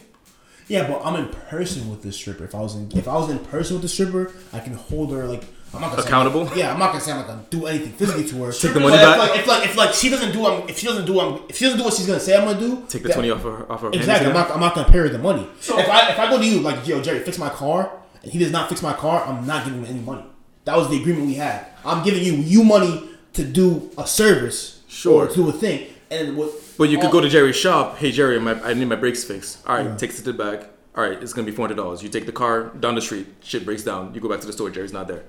Yeah, 0.69 0.89
but 0.89 1.01
I'm 1.05 1.15
in 1.17 1.29
person 1.29 1.89
with 1.89 2.03
the 2.03 2.11
stripper. 2.13 2.45
If 2.45 2.55
I 2.55 2.61
was 2.61 2.75
in, 2.75 2.91
if 2.97 3.07
I 3.07 3.15
was 3.15 3.31
in 3.31 3.39
person 3.39 3.75
with 3.75 3.83
the 3.83 3.89
stripper, 3.89 4.33
I 4.53 4.59
can 4.59 4.75
hold 4.75 5.13
her 5.13 5.25
like 5.27 5.45
I'm 5.75 5.81
not 5.83 5.91
gonna 5.91 6.03
say- 6.03 6.09
Accountable? 6.09 6.51
yeah, 6.57 6.73
I'm 6.73 6.79
not 6.79 6.93
gonna 6.93 7.01
say 7.05 7.13
I'm 7.13 7.19
not 7.19 7.27
gonna 7.27 7.45
do 7.51 7.67
anything 7.67 7.93
physically 7.93 8.25
to 8.29 8.45
her. 8.45 8.53
Take 8.53 8.73
the 8.73 8.81
But 8.81 8.83
money 8.89 8.95
if, 8.97 9.01
back? 9.03 9.19
Like, 9.19 9.39
if 9.41 9.47
like 9.47 9.65
if 9.69 9.77
like 9.77 9.93
she 9.95 10.09
doesn't 10.09 10.33
do, 10.33 10.47
um, 10.47 10.63
if 10.69 10.79
she 10.79 10.87
doesn't 10.87 11.05
do, 11.05 11.21
um, 11.21 11.43
if 11.49 11.57
she 11.57 11.65
doesn't 11.65 11.79
do 11.79 11.85
what 11.85 11.93
she's 11.95 12.07
gonna 12.07 12.21
say 12.21 12.37
I'm 12.37 12.45
gonna 12.47 12.59
do, 12.59 12.83
Take 12.89 13.03
the 13.03 13.09
then- 13.09 13.15
twenty 13.17 13.31
off 13.31 13.43
her 13.43 13.71
off 13.71 13.83
her 13.83 13.91
Exactly. 13.93 14.29
I'm 14.29 14.35
not, 14.35 14.51
I'm 14.51 14.61
not 14.61 14.75
gonna 14.75 14.89
pay 14.89 14.99
her 14.99 15.09
the 15.09 15.19
money. 15.19 15.47
So- 15.61 15.79
if 15.79 15.89
I 15.89 16.09
if 16.11 16.19
I 16.19 16.31
go 16.31 16.39
to 16.39 16.45
you 16.47 16.61
like, 16.61 16.87
yo, 16.87 17.01
Gerry, 17.03 17.21
fix 17.21 17.39
my 17.39 17.51
car, 17.51 17.91
and 18.23 18.33
he 18.33 18.39
does 18.39 18.53
not 18.53 18.69
fix 18.69 18.81
my 18.83 18.95
car, 18.95 19.25
I'm 19.27 19.47
not 19.47 19.65
giving 19.65 19.81
him 19.85 19.87
any 19.97 20.01
money. 20.05 20.25
That 20.65 20.77
was 20.77 20.89
the 20.89 20.97
agreement 21.01 21.27
we 21.27 21.35
had. 21.35 21.67
I'm 21.85 22.03
giving 22.05 22.23
you 22.25 22.33
you 22.35 22.65
money 22.65 23.03
to 23.35 23.45
do 23.45 23.91
a 23.99 24.07
service, 24.07 24.81
Sure. 24.89 25.25
or 25.25 25.27
to 25.29 25.35
do 25.35 25.49
a 25.49 25.53
thing, 25.53 25.87
and 26.11 26.37
what. 26.37 26.51
But 26.79 26.89
you 26.91 26.99
could 26.99 27.11
go 27.11 27.21
to 27.21 27.29
Gerry's 27.29 27.57
shop. 27.57 27.99
Hey 27.99 28.13
Gerry, 28.13 28.39
my, 28.41 28.55
I 28.63 28.73
need 28.75 28.89
my 28.89 28.97
brakes 28.97 29.25
fixed. 29.25 29.59
All 29.67 29.77
right, 29.77 29.85
Yeah. 29.87 29.97
takes 29.97 30.19
it 30.19 30.25
to 30.25 30.33
the 30.33 30.39
back. 30.45 30.71
All 30.97 31.03
right, 31.05 31.23
it's 31.23 31.35
gonna 31.35 31.45
be 31.47 31.53
four 31.53 31.67
hundred 31.67 31.77
dollars. 31.77 32.03
You 32.03 32.09
take 32.09 32.25
the 32.25 32.33
car 32.33 32.71
down 32.81 32.95
the 32.95 33.03
street. 33.03 33.27
Shit 33.43 33.65
breaks 33.67 33.83
down. 33.83 34.13
You 34.15 34.21
go 34.23 34.29
back 34.31 34.41
to 34.41 34.47
the 34.47 34.53
store. 34.55 34.71
Gerry's 34.71 34.93
not 34.95 35.07
there. 35.09 35.25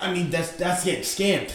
I 0.00 0.12
mean, 0.12 0.30
that's 0.30 0.52
that's 0.52 0.84
getting 0.84 1.02
scammed. 1.02 1.52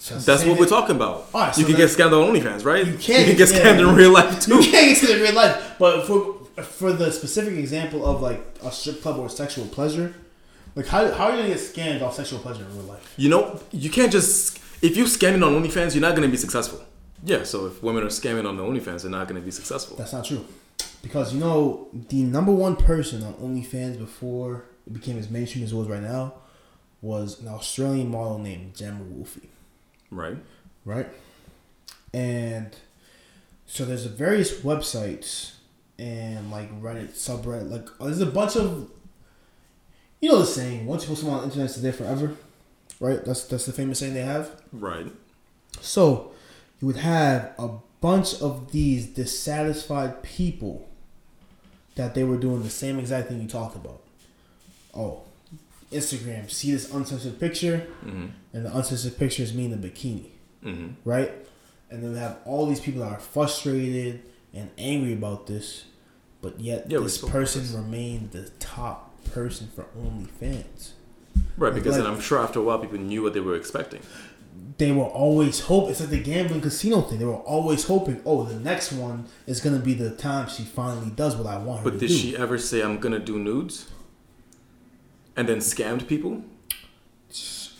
So 0.00 0.16
That's 0.16 0.46
what 0.46 0.58
we're 0.58 0.66
talking 0.66 0.96
about. 0.96 1.32
Right, 1.34 1.54
so 1.54 1.60
you 1.60 1.66
can 1.66 1.76
get 1.76 1.90
scammed 1.90 2.12
on 2.12 2.34
OnlyFans, 2.34 2.64
right? 2.64 2.86
You 2.86 2.96
can 2.96 3.20
You 3.20 3.26
can 3.26 3.36
get 3.36 3.52
yeah. 3.52 3.60
scammed 3.60 3.80
in 3.80 3.94
real 3.94 4.10
life 4.10 4.40
too. 4.46 4.56
You 4.56 4.70
can't 4.70 4.88
get 4.88 4.96
scammed 4.96 5.16
in 5.16 5.22
real 5.22 5.34
life, 5.34 5.74
but 5.78 6.06
for 6.06 6.36
for 6.62 6.92
the 6.92 7.12
specific 7.12 7.54
example 7.58 8.06
of 8.06 8.22
like 8.22 8.40
a 8.62 8.72
strip 8.72 9.02
club 9.02 9.18
or 9.18 9.28
sexual 9.28 9.66
pleasure, 9.66 10.14
like 10.74 10.86
how 10.86 11.10
how 11.12 11.24
are 11.24 11.32
you 11.32 11.36
gonna 11.36 11.48
get 11.48 11.58
scammed 11.58 12.00
off 12.00 12.14
sexual 12.14 12.38
pleasure 12.38 12.64
in 12.64 12.74
real 12.78 12.86
life? 12.86 13.12
You 13.18 13.28
know, 13.28 13.60
you 13.72 13.90
can't 13.90 14.10
just 14.10 14.58
if 14.80 14.96
you 14.96 15.04
scamming 15.04 15.46
on 15.46 15.62
OnlyFans, 15.62 15.94
you're 15.94 16.00
not 16.00 16.16
gonna 16.16 16.28
be 16.28 16.38
successful. 16.38 16.82
Yeah, 17.22 17.42
so 17.44 17.66
if 17.66 17.82
women 17.82 18.02
are 18.02 18.06
scamming 18.06 18.48
on 18.48 18.56
the 18.56 18.62
OnlyFans, 18.62 19.02
they're 19.02 19.10
not 19.10 19.28
gonna 19.28 19.42
be 19.42 19.50
successful. 19.50 19.98
That's 19.98 20.14
not 20.14 20.24
true, 20.24 20.46
because 21.02 21.34
you 21.34 21.40
know 21.40 21.88
the 21.92 22.22
number 22.22 22.52
one 22.52 22.74
person 22.74 23.22
on 23.22 23.34
OnlyFans 23.34 23.98
before 23.98 24.64
it 24.86 24.94
became 24.94 25.18
as 25.18 25.28
mainstream 25.28 25.62
as 25.62 25.72
it 25.72 25.76
was 25.76 25.88
right 25.88 26.02
now 26.02 26.32
was 27.02 27.40
an 27.40 27.48
Australian 27.48 28.10
model 28.10 28.38
named 28.38 28.74
Gemma 28.76 29.02
Wolfie, 29.04 29.48
Right. 30.10 30.36
right? 30.84 31.08
And 32.12 32.74
so 33.66 33.84
there's 33.84 34.04
a 34.06 34.08
various 34.10 34.60
websites 34.60 35.52
and 35.98 36.50
like 36.50 36.70
Reddit 36.82 37.10
subreddit, 37.10 37.70
like 37.70 37.88
uh, 38.00 38.04
there's 38.06 38.20
a 38.20 38.26
bunch 38.26 38.56
of 38.56 38.90
you 40.20 40.28
know 40.30 40.40
the 40.40 40.46
saying 40.46 40.86
once 40.86 41.02
you 41.04 41.08
post 41.08 41.20
something 41.22 41.34
on 41.34 41.40
the 41.42 41.46
internet, 41.46 41.70
it's 41.70 41.80
there 41.80 41.92
forever, 41.92 42.34
right? 42.98 43.24
That's 43.24 43.44
that's 43.44 43.66
the 43.66 43.72
famous 43.72 43.98
saying 44.00 44.14
they 44.14 44.22
have. 44.22 44.50
Right. 44.72 45.06
So 45.80 46.32
you 46.80 46.86
would 46.88 46.96
have 46.96 47.52
a 47.58 47.70
bunch 48.00 48.40
of 48.40 48.72
these 48.72 49.06
dissatisfied 49.06 50.22
people 50.22 50.88
that 51.94 52.14
they 52.14 52.24
were 52.24 52.36
doing 52.38 52.62
the 52.62 52.70
same 52.70 52.98
exact 52.98 53.28
thing 53.28 53.40
you 53.40 53.48
talked 53.48 53.76
about. 53.76 54.00
Oh, 54.94 55.22
Instagram, 55.92 56.50
see 56.50 56.72
this 56.72 56.92
uncensored 56.92 57.38
picture, 57.40 57.86
Mm-hmm. 58.04 58.26
and 58.54 58.66
the 58.66 58.76
uncensored 58.76 59.18
picture 59.18 59.42
is 59.42 59.52
me 59.54 59.64
in 59.66 59.72
a 59.72 59.76
bikini, 59.76 60.30
Mm-hmm. 60.64 60.88
right? 61.08 61.32
And 61.90 62.02
then 62.04 62.12
we 62.12 62.18
have 62.18 62.38
all 62.44 62.66
these 62.66 62.80
people 62.80 63.00
that 63.02 63.12
are 63.12 63.18
frustrated 63.20 64.22
and 64.54 64.70
angry 64.78 65.12
about 65.12 65.46
this, 65.46 65.84
but 66.40 66.60
yet 66.60 66.90
Yeah, 66.90 66.98
this 67.00 67.18
person 67.18 67.62
this. 67.62 67.72
remained 67.72 68.30
the 68.32 68.48
top 68.60 69.24
person 69.24 69.68
for 69.74 69.86
OnlyFans. 69.98 70.90
Right, 71.56 71.74
because 71.74 71.94
Like- 71.96 72.04
then 72.04 72.12
I'm 72.12 72.20
sure 72.20 72.38
after 72.38 72.60
a 72.60 72.62
while 72.62 72.78
people 72.78 72.98
knew 72.98 73.22
what 73.22 73.34
they 73.34 73.40
were 73.40 73.56
expecting. 73.56 74.00
they 74.78 74.92
were 74.92 75.04
always 75.04 75.60
hoping. 75.60 75.90
It's 75.90 76.00
like 76.00 76.08
the 76.10 76.22
gambling 76.22 76.60
casino 76.62 77.02
thing. 77.02 77.18
They 77.18 77.24
were 77.26 77.34
always 77.34 77.84
hoping, 77.84 78.20
oh, 78.24 78.44
the 78.44 78.58
next 78.58 78.92
one 78.92 79.26
is 79.46 79.60
gonna 79.60 79.78
be 79.78 79.92
the 79.94 80.10
time 80.10 80.48
she 80.48 80.62
finally 80.64 81.10
does 81.10 81.36
what 81.36 81.46
I 81.46 81.58
want 81.58 81.80
her 81.84 81.90
But 81.90 81.98
to 82.00 82.06
did 82.06 82.10
she 82.10 82.34
ever 82.36 82.56
say 82.56 82.80
I'm 82.82 82.98
gonna 82.98 83.18
do 83.18 83.38
nudes? 83.38 83.86
And 85.36 85.48
then 85.48 85.58
scammed 85.58 86.06
people? 86.06 86.42
She 87.32 87.70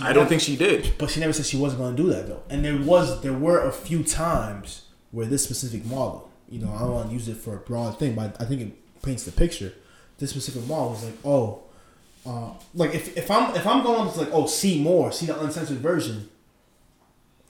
I 0.00 0.12
don't 0.12 0.28
think 0.28 0.42
she 0.42 0.56
did. 0.56 0.94
But 0.98 1.10
she 1.10 1.20
never 1.20 1.32
said 1.32 1.46
she 1.46 1.56
wasn't 1.56 1.80
gonna 1.82 1.96
do 1.96 2.08
that 2.10 2.26
though. 2.26 2.42
And 2.50 2.64
there 2.64 2.76
was, 2.76 3.20
there 3.22 3.32
were 3.32 3.60
a 3.66 3.72
few 3.72 4.02
times 4.02 4.82
where 5.12 5.26
this 5.26 5.44
specific 5.44 5.84
model, 5.86 6.30
you 6.50 6.58
know, 6.60 6.72
I 6.72 6.80
don't 6.80 6.92
want 6.94 7.08
to 7.08 7.14
use 7.14 7.28
it 7.28 7.36
for 7.36 7.54
a 7.54 7.60
broad 7.60 7.98
thing, 7.98 8.14
but 8.14 8.36
I 8.40 8.44
think 8.44 8.60
it 8.60 9.02
paints 9.02 9.24
the 9.24 9.32
picture. 9.32 9.72
This 10.18 10.30
specific 10.30 10.66
model 10.66 10.90
was 10.90 11.04
like, 11.04 11.14
oh, 11.24 11.62
uh, 12.26 12.50
like 12.74 12.94
if, 12.94 13.16
if 13.16 13.30
I'm 13.30 13.54
if 13.54 13.66
I'm 13.66 13.82
going 13.84 14.10
to 14.12 14.18
like, 14.18 14.30
oh, 14.32 14.46
see 14.46 14.82
more, 14.82 15.12
see 15.12 15.26
the 15.26 15.40
uncensored 15.40 15.78
version. 15.78 16.28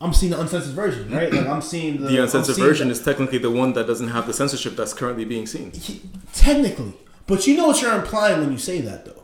I'm 0.01 0.13
seeing 0.13 0.31
the 0.31 0.41
uncensored 0.41 0.75
version, 0.75 1.11
right? 1.11 1.33
Like 1.33 1.47
I'm 1.47 1.63
seeing 1.63 2.01
the 2.01 2.09
The 2.09 2.23
uncensored 2.23 2.55
seeing 2.55 2.69
version 2.69 2.87
the- 2.89 2.93
is 2.93 3.03
technically 3.03 3.39
the 3.39 3.51
one 3.51 3.73
that 3.73 3.87
doesn't 3.89 4.09
have 4.09 4.27
the 4.29 4.33
censorship 4.33 4.77
that's 4.77 4.93
currently 4.93 5.25
being 5.25 5.47
seen. 5.47 5.73
he- 5.73 6.03
technically, 6.33 6.93
but 7.29 7.47
you 7.47 7.57
know 7.57 7.69
what 7.69 7.81
you're 7.81 7.95
implying 7.95 8.41
when 8.41 8.51
you 8.51 8.59
say 8.59 8.81
that, 8.81 9.05
though, 9.05 9.23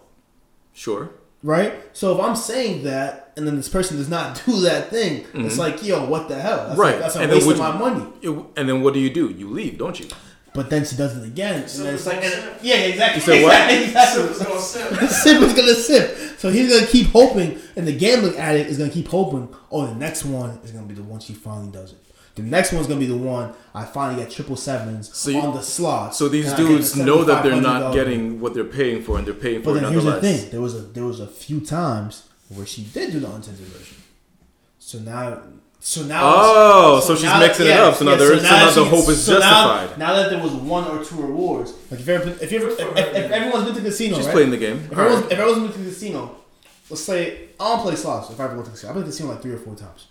Sure. 0.72 1.10
right? 1.42 1.72
So 1.92 2.16
if 2.16 2.24
I'm 2.24 2.36
saying 2.36 2.84
that, 2.84 3.32
and 3.36 3.46
then 3.46 3.56
this 3.56 3.68
person 3.68 3.96
does 3.96 4.08
not 4.08 4.40
do 4.46 4.60
that 4.60 4.90
thing, 4.90 5.24
it's 5.34 5.58
like, 5.58 5.82
yo, 5.82 6.06
what 6.06 6.28
the 6.28 6.40
hell? 6.40 6.68
That's 6.68 6.70
Mm-hmm. 6.72 6.80
Right. 6.80 6.90
Like, 6.94 7.00
that's 7.00 7.16
a 7.16 7.20
And 7.20 7.32
then 7.32 7.38
waste 7.38 7.50
of 7.50 7.58
my 7.58 7.72
you- 7.72 7.78
money. 7.78 8.06
It- 8.22 8.46
and 8.56 8.68
then 8.68 8.82
what 8.82 8.94
do 8.94 9.00
you 9.00 9.10
do? 9.10 9.30
You 9.30 9.48
leave, 9.50 9.78
don't 9.78 9.98
you? 9.98 10.06
But 10.54 10.70
then 10.70 10.84
she 10.84 10.94
does 10.94 11.16
it 11.16 11.26
again, 11.26 11.62
and 11.62 11.68
So 11.68 11.82
then 11.82 11.94
it's 11.94 12.06
it's 12.06 12.14
like, 12.14 12.22
and- 12.24 12.32
sip. 12.32 12.58
yeah, 12.62 12.76
exactly. 12.76 13.20
You 13.20 13.26
said 13.26 13.42
what? 13.42 13.72
Exactly. 13.82 14.22
So 14.22 14.30
it's 14.30 14.44
gonna 14.44 14.60
sip. 14.60 15.00
The 15.00 15.08
sip 15.08 15.42
is 15.42 15.52
gonna 15.52 15.74
sip. 15.74 16.38
So 16.38 16.50
he's 16.50 16.72
gonna 16.72 16.86
keep 16.86 17.08
hoping, 17.08 17.58
and 17.74 17.88
the 17.88 17.92
gambling 17.92 18.36
addict 18.36 18.70
is 18.70 18.78
gonna 18.78 18.90
keep 18.90 19.08
hoping. 19.08 19.48
Oh, 19.72 19.86
the 19.86 19.96
next 19.96 20.24
one 20.24 20.60
is 20.62 20.70
gonna 20.70 20.86
be 20.86 20.94
the 20.94 21.02
one 21.02 21.18
she 21.18 21.32
finally 21.34 21.72
does 21.72 21.90
it. 21.92 21.98
The 22.36 22.42
next 22.42 22.72
one's 22.72 22.86
gonna 22.88 22.98
be 23.00 23.06
the 23.06 23.16
one 23.16 23.52
I 23.74 23.84
finally 23.84 24.20
get 24.22 24.32
triple 24.32 24.56
sevens 24.56 25.10
So 25.16 25.30
you- 25.30 25.38
on 25.40 25.54
the 25.54 25.62
slot. 25.62 26.16
So 26.16 26.28
these 26.28 26.46
and 26.46 26.54
I 26.54 26.56
get 26.58 26.66
dudes 26.68 26.92
the 26.92 27.04
know 27.04 27.22
that 27.24 27.42
they're 27.44 27.60
not 27.60 27.94
getting 27.94 28.40
what 28.40 28.54
they're 28.54 28.64
paying 28.64 29.02
for, 29.02 29.18
and 29.18 29.26
they're 29.26 29.34
paying 29.34 29.60
for 29.62 29.70
But 29.72 29.76
it 29.78 29.82
then 29.82 29.92
here's 29.92 30.04
the 30.04 30.10
nonetheless. 30.10 30.40
thing: 30.42 30.50
there 30.50 30.60
was 30.60 30.74
a 30.74 30.80
there 30.80 31.04
was 31.04 31.20
a 31.20 31.26
few 31.28 31.60
times 31.60 32.24
where 32.48 32.66
she 32.66 32.82
did 32.82 33.12
do 33.12 33.20
the 33.20 33.30
uncensored 33.30 33.66
version. 33.66 33.96
So 34.78 34.98
now, 34.98 35.38
so 35.80 36.02
now, 36.02 36.20
Oh, 36.24 37.00
so 37.06 37.14
she's 37.14 37.24
now- 37.24 37.38
mixing 37.38 37.66
it 37.66 37.72
up. 37.72 37.94
So 37.96 38.04
now 38.04 38.16
there 38.16 38.32
is- 38.32 38.42
so 38.42 38.48
now 38.50 38.70
the 38.70 38.84
hope 38.84 39.08
is 39.08 39.22
so 39.24 39.34
justified. 39.38 39.98
Now, 39.98 40.14
that 40.16 40.30
there 40.30 40.42
was 40.42 40.52
one 40.52 40.84
or 40.88 41.04
two 41.04 41.16
rewards, 41.16 41.72
like 41.90 42.00
if, 42.00 42.08
ever, 42.08 42.30
if, 42.40 42.50
you 42.52 42.58
ever, 42.58 42.70
if, 42.70 42.80
if, 42.80 43.14
if 43.16 43.30
everyone's 43.30 43.64
been 43.66 43.74
to 43.74 43.80
the 43.80 43.88
casino, 43.90 44.16
She's 44.16 44.26
right? 44.26 44.32
playing 44.34 44.50
the 44.50 44.56
game. 44.56 44.76
If 44.90 44.92
everyone's, 44.92 45.22
right. 45.22 45.32
if 45.32 45.38
everyone's 45.38 45.62
been 45.62 45.72
to 45.72 45.78
the 45.78 45.90
casino, 45.90 46.36
let's 46.90 47.02
say 47.02 47.48
I 47.60 47.68
don't 47.68 47.80
play 47.82 47.94
slots. 47.96 48.30
If 48.30 48.40
I 48.40 48.44
ever 48.44 48.56
go 48.56 48.62
to 48.62 48.66
the 48.66 48.70
casino, 48.72 48.90
I've 48.90 48.94
been 48.96 49.04
to 49.04 49.10
the 49.10 49.12
casino 49.16 49.30
like 49.32 49.42
three 49.42 49.52
or 49.52 49.58
four 49.58 49.74
times. 49.74 50.06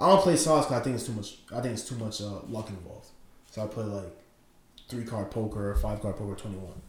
I 0.00 0.08
don't 0.08 0.20
play 0.20 0.36
slots 0.36 0.66
because 0.66 0.80
I 0.80 0.84
think 0.84 0.96
it's 0.96 1.06
too 1.06 1.12
much. 1.12 1.38
I 1.52 1.60
think 1.60 1.74
it's 1.74 1.88
too 1.88 1.96
much 1.96 2.20
uh, 2.20 2.40
luck 2.48 2.68
involved. 2.68 3.08
So 3.50 3.62
I 3.62 3.66
play 3.66 3.84
like 3.84 4.16
three 4.88 5.04
card 5.04 5.30
poker 5.30 5.70
or 5.70 5.74
five 5.76 6.00
card 6.02 6.16
poker 6.16 6.34
twenty 6.34 6.56
one, 6.56 6.80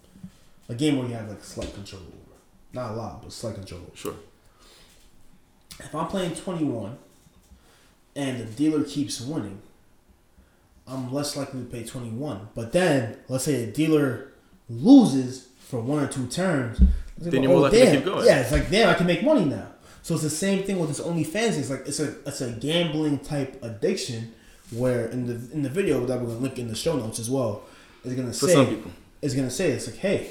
a 0.69 0.73
game 0.75 0.97
where 0.97 1.07
you 1.07 1.13
have 1.13 1.29
like 1.29 1.43
slight 1.43 1.73
control 1.73 2.01
over. 2.01 2.39
Not 2.73 2.91
a 2.91 2.93
lot, 2.95 3.21
but 3.21 3.31
slight 3.31 3.55
control. 3.55 3.81
over. 3.81 3.95
Sure. 3.95 4.15
If 5.79 5.93
I'm 5.93 6.07
playing 6.07 6.35
twenty 6.35 6.65
one, 6.65 6.97
and 8.15 8.39
the 8.39 8.45
dealer 8.45 8.83
keeps 8.83 9.21
winning, 9.21 9.61
I'm 10.87 11.13
less 11.13 11.35
likely 11.37 11.61
to 11.61 11.65
pay 11.67 11.83
twenty 11.83 12.09
one. 12.09 12.49
But 12.55 12.71
then 12.71 13.17
let's 13.29 13.43
say 13.43 13.65
the 13.65 13.71
dealer 13.71 14.31
loses 14.67 15.49
for 15.59 15.79
one 15.79 16.03
or 16.03 16.07
two 16.07 16.25
turns. 16.27 16.79
like, 16.79 16.89
Then 17.17 17.43
you're 17.43 17.51
more 17.51 17.61
likely 17.61 17.81
to 17.81 17.91
keep 17.91 18.05
going. 18.05 18.25
Yeah, 18.25 18.39
it's 18.39 18.51
like 18.51 18.69
damn, 18.71 18.89
I 18.89 18.95
can 18.95 19.05
make 19.05 19.23
money 19.23 19.45
now. 19.45 19.67
So 20.05 20.13
it's 20.13 20.21
the 20.21 20.29
same 20.29 20.61
thing 20.61 20.77
with 20.77 20.89
this 20.89 20.99
OnlyFans. 20.99 21.57
It's 21.57 21.71
like 21.71 21.87
it's 21.87 21.99
a 21.99 22.11
it's 22.27 22.39
a 22.39 22.51
gambling 22.51 23.17
type 23.17 23.57
addiction 23.63 24.35
where 24.69 25.07
in 25.07 25.25
the 25.25 25.33
in 25.51 25.63
the 25.63 25.69
video 25.69 26.05
that 26.05 26.21
we're 26.21 26.27
gonna 26.27 26.41
link 26.41 26.59
in 26.59 26.67
the 26.67 26.75
show 26.75 26.95
notes 26.95 27.17
as 27.17 27.27
well 27.27 27.63
is 28.03 28.13
gonna 28.13 28.31
For 28.31 28.47
say 28.47 28.77
is 29.23 29.33
gonna 29.33 29.49
say 29.49 29.71
it's 29.71 29.87
like 29.87 29.97
hey. 29.97 30.29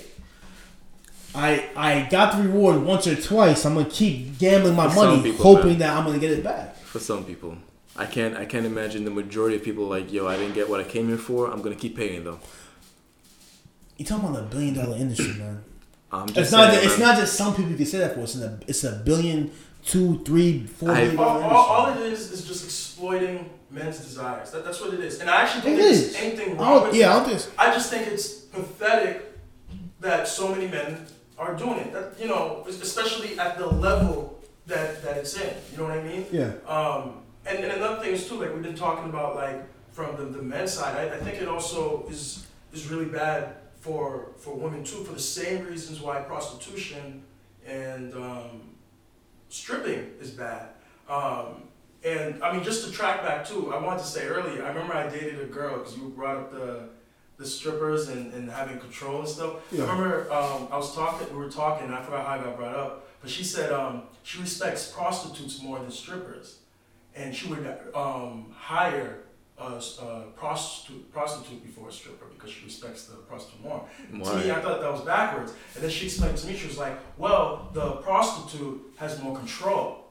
I, 1.34 1.68
I 1.74 2.08
got 2.08 2.36
the 2.36 2.44
reward 2.44 2.82
once 2.84 3.08
or 3.08 3.16
twice. 3.16 3.66
I'm 3.66 3.74
gonna 3.74 3.90
keep 3.90 4.38
gambling 4.38 4.76
my 4.76 4.88
For 4.88 4.94
money, 4.94 5.22
people, 5.22 5.42
hoping 5.42 5.70
man. 5.70 5.78
that 5.80 5.96
I'm 5.96 6.04
gonna 6.04 6.20
get 6.20 6.30
it 6.30 6.44
back. 6.44 6.76
For 6.76 7.00
some 7.00 7.24
people. 7.24 7.58
I 7.96 8.06
can't. 8.06 8.36
I 8.36 8.44
can't 8.44 8.66
imagine 8.66 9.04
the 9.04 9.10
majority 9.10 9.56
of 9.56 9.64
people 9.64 9.86
like, 9.86 10.12
yo, 10.12 10.28
I 10.28 10.36
didn't 10.36 10.54
get 10.54 10.70
what 10.70 10.78
I 10.78 10.84
came 10.84 11.08
here 11.08 11.18
for. 11.18 11.50
I'm 11.50 11.62
gonna 11.62 11.74
keep 11.74 11.96
paying 11.96 12.22
though. 12.22 12.38
You 13.96 14.04
talking 14.04 14.28
about 14.28 14.40
a 14.40 14.46
billion 14.46 14.74
dollar 14.74 14.96
industry, 14.96 15.32
man? 15.32 15.64
I'm 16.20 16.26
just 16.28 16.38
It's 16.38 16.52
not. 16.52 16.72
saying, 16.72 16.84
it's 16.86 16.98
not 16.98 17.16
just 17.18 17.34
some 17.34 17.54
people 17.54 17.70
you 17.72 17.76
can 17.76 17.86
say 17.86 17.98
that 17.98 18.14
for. 18.14 18.20
It's 18.20 18.36
a. 18.36 18.58
It's 18.66 18.84
a 18.84 18.92
billion, 19.04 19.50
two, 19.84 20.22
three, 20.24 20.66
four 20.66 20.90
I- 20.90 21.00
billion 21.00 21.18
All, 21.18 21.42
all, 21.42 21.56
all 21.56 21.88
it 21.92 22.00
is 22.12 22.30
is 22.32 22.46
just 22.46 22.64
exploiting 22.64 23.50
men's 23.70 23.98
desires. 23.98 24.50
That, 24.52 24.64
that's 24.64 24.80
what 24.80 24.94
it 24.94 25.00
is. 25.00 25.20
And 25.20 25.28
I 25.28 25.42
actually 25.42 25.72
It 25.72 25.76
don't 25.76 25.84
think 25.84 25.92
is. 25.92 26.12
there's 26.12 26.24
anything 26.24 26.58
I 26.58 26.62
wrong 26.62 26.74
don't, 26.80 26.86
with 26.88 26.96
yeah, 26.96 27.08
I 27.08 27.10
it. 27.10 27.14
don't 27.16 27.24
think. 27.26 27.36
It's, 27.38 27.48
I 27.58 27.66
just 27.72 27.90
think 27.90 28.06
it's 28.08 28.28
pathetic 28.54 29.32
that 30.00 30.28
so 30.28 30.48
many 30.54 30.68
men 30.68 31.06
are 31.38 31.54
doing 31.54 31.78
it. 31.80 31.92
That, 31.92 32.14
you 32.20 32.28
know, 32.28 32.64
especially 32.68 33.38
at 33.38 33.58
the 33.58 33.66
level 33.66 34.40
that, 34.66 35.02
that 35.02 35.16
it's 35.16 35.34
in. 35.40 35.52
You 35.72 35.78
know 35.78 35.84
what 35.84 35.98
I 35.98 36.02
mean? 36.02 36.26
yeah. 36.30 36.52
Um, 36.66 37.20
and, 37.46 37.58
and 37.58 37.72
another 37.72 38.00
thing 38.02 38.12
is 38.12 38.28
too, 38.28 38.36
like 38.36 38.52
we've 38.54 38.62
been 38.62 38.74
talking 38.76 39.08
about, 39.10 39.34
like 39.36 39.62
from 39.92 40.16
the, 40.16 40.24
the 40.24 40.42
men's 40.42 40.72
side, 40.72 40.96
I, 40.96 41.14
I 41.16 41.18
think 41.18 41.40
it 41.42 41.48
also 41.48 42.06
is 42.08 42.46
is 42.72 42.88
really 42.90 43.04
bad 43.04 43.54
for 43.84 44.28
for 44.38 44.54
women 44.54 44.82
too, 44.82 45.04
for 45.04 45.12
the 45.12 45.20
same 45.20 45.66
reasons 45.66 46.00
why 46.00 46.20
prostitution 46.20 47.22
and 47.66 48.14
um, 48.14 48.62
stripping 49.50 50.10
is 50.18 50.30
bad. 50.30 50.70
Um, 51.06 51.64
and 52.02 52.42
I 52.42 52.52
mean, 52.52 52.64
just 52.64 52.86
to 52.86 52.90
track 52.90 53.22
back 53.22 53.46
too, 53.46 53.74
I 53.74 53.78
wanted 53.82 54.00
to 54.00 54.06
say 54.06 54.26
earlier, 54.26 54.64
I 54.64 54.68
remember 54.68 54.94
I 54.94 55.08
dated 55.10 55.38
a 55.40 55.44
girl 55.44 55.78
because 55.78 55.98
you 55.98 56.08
brought 56.08 56.36
up 56.36 56.50
the 56.50 56.88
the 57.36 57.44
strippers 57.44 58.08
and, 58.08 58.32
and 58.32 58.50
having 58.50 58.78
control 58.78 59.18
and 59.20 59.28
stuff. 59.28 59.56
Yeah. 59.70 59.84
I 59.84 59.92
remember 59.92 60.32
um, 60.32 60.68
I 60.70 60.78
was 60.78 60.94
talking, 60.94 61.28
we 61.30 61.44
were 61.44 61.50
talking, 61.50 61.90
I 61.92 62.00
forgot 62.00 62.24
how 62.26 62.34
I 62.34 62.38
got 62.38 62.56
brought 62.56 62.76
up, 62.76 63.08
but 63.20 63.28
she 63.28 63.44
said 63.44 63.70
um, 63.70 64.04
she 64.22 64.40
respects 64.40 64.90
prostitutes 64.90 65.60
more 65.60 65.78
than 65.78 65.90
strippers, 65.90 66.60
and 67.14 67.34
she 67.34 67.48
would 67.48 67.66
um, 67.94 68.46
hire 68.56 69.23
a, 69.58 69.80
a 70.02 70.24
prostitute 70.36 71.12
prostitute 71.12 71.62
before 71.62 71.88
a 71.88 71.92
stripper 71.92 72.26
because 72.34 72.50
she 72.50 72.64
respects 72.64 73.06
the 73.06 73.16
prostitute 73.16 73.62
more. 73.62 73.86
To 74.10 74.36
me, 74.36 74.50
I 74.50 74.60
thought 74.60 74.80
that 74.80 74.92
was 74.92 75.02
backwards, 75.02 75.52
and 75.74 75.82
then 75.82 75.90
she 75.90 76.06
explained 76.06 76.36
to 76.38 76.46
me, 76.46 76.56
she 76.56 76.66
was 76.66 76.78
like, 76.78 76.98
"Well, 77.18 77.70
the 77.72 77.92
prostitute 78.02 78.94
has 78.96 79.22
more 79.22 79.36
control." 79.36 80.04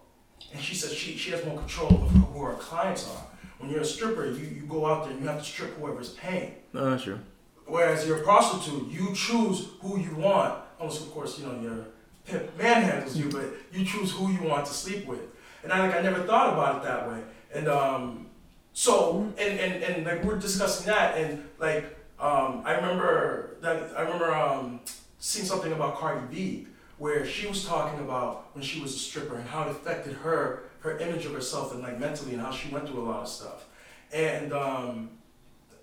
And 0.53 0.61
she 0.61 0.75
said 0.75 0.91
she, 0.91 1.15
she 1.15 1.31
has 1.31 1.43
more 1.45 1.57
control 1.57 2.03
of 2.03 2.09
who 2.11 2.41
her 2.43 2.53
clients 2.53 3.09
are. 3.09 3.23
When 3.57 3.71
you're 3.71 3.81
a 3.81 3.85
stripper, 3.85 4.25
you, 4.27 4.45
you 4.45 4.63
go 4.67 4.85
out 4.85 5.03
there 5.03 5.13
and 5.13 5.21
you 5.21 5.27
have 5.27 5.39
to 5.39 5.45
strip 5.45 5.73
whoever's 5.77 6.11
paying. 6.11 6.55
No, 6.73 6.89
not 6.89 7.01
true. 7.01 7.19
Whereas 7.65 8.05
you're 8.05 8.19
a 8.19 8.23
prostitute, 8.23 8.91
you 8.91 9.13
choose 9.15 9.69
who 9.81 9.97
you 9.99 10.15
want. 10.15 10.61
Unless, 10.79 10.99
of 11.01 11.11
course, 11.11 11.39
you 11.39 11.45
know, 11.47 11.61
your 11.61 11.85
pimp 12.25 12.57
manhandles 12.57 13.15
you, 13.15 13.29
but 13.29 13.45
you 13.71 13.85
choose 13.85 14.11
who 14.11 14.31
you 14.31 14.43
want 14.43 14.65
to 14.65 14.73
sleep 14.73 15.05
with. 15.05 15.21
And 15.63 15.71
I 15.71 15.79
like 15.87 15.95
I 15.95 16.01
never 16.01 16.23
thought 16.23 16.51
about 16.53 16.77
it 16.77 16.83
that 16.83 17.09
way. 17.09 17.21
And 17.53 17.67
um, 17.69 18.27
so 18.73 19.31
and, 19.37 19.59
and, 19.59 19.83
and 19.83 20.05
like 20.05 20.23
we're 20.23 20.37
discussing 20.37 20.87
that 20.87 21.17
and 21.17 21.43
like 21.59 21.85
um, 22.19 22.63
I 22.65 22.73
remember 22.75 23.57
that 23.61 23.91
I 23.97 24.01
remember 24.01 24.33
um, 24.33 24.79
seeing 25.19 25.45
something 25.45 25.71
about 25.71 25.97
Cardi 25.97 26.25
B 26.31 26.67
where 26.97 27.25
she 27.25 27.47
was 27.47 27.65
talking 27.65 27.99
about 27.99 28.47
when 28.53 28.63
she 28.63 28.81
was 28.81 28.95
a 28.95 28.99
stripper 28.99 29.35
and 29.35 29.47
how 29.47 29.63
it 29.63 29.71
affected 29.71 30.13
her 30.13 30.63
her 30.79 30.97
image 30.97 31.25
of 31.25 31.33
herself 31.33 31.73
and 31.73 31.81
like 31.81 31.99
mentally 31.99 32.33
and 32.33 32.41
how 32.41 32.51
she 32.51 32.69
went 32.69 32.87
through 32.87 33.01
a 33.01 33.07
lot 33.07 33.23
of 33.23 33.29
stuff. 33.29 33.65
And 34.11 34.53
um, 34.53 35.09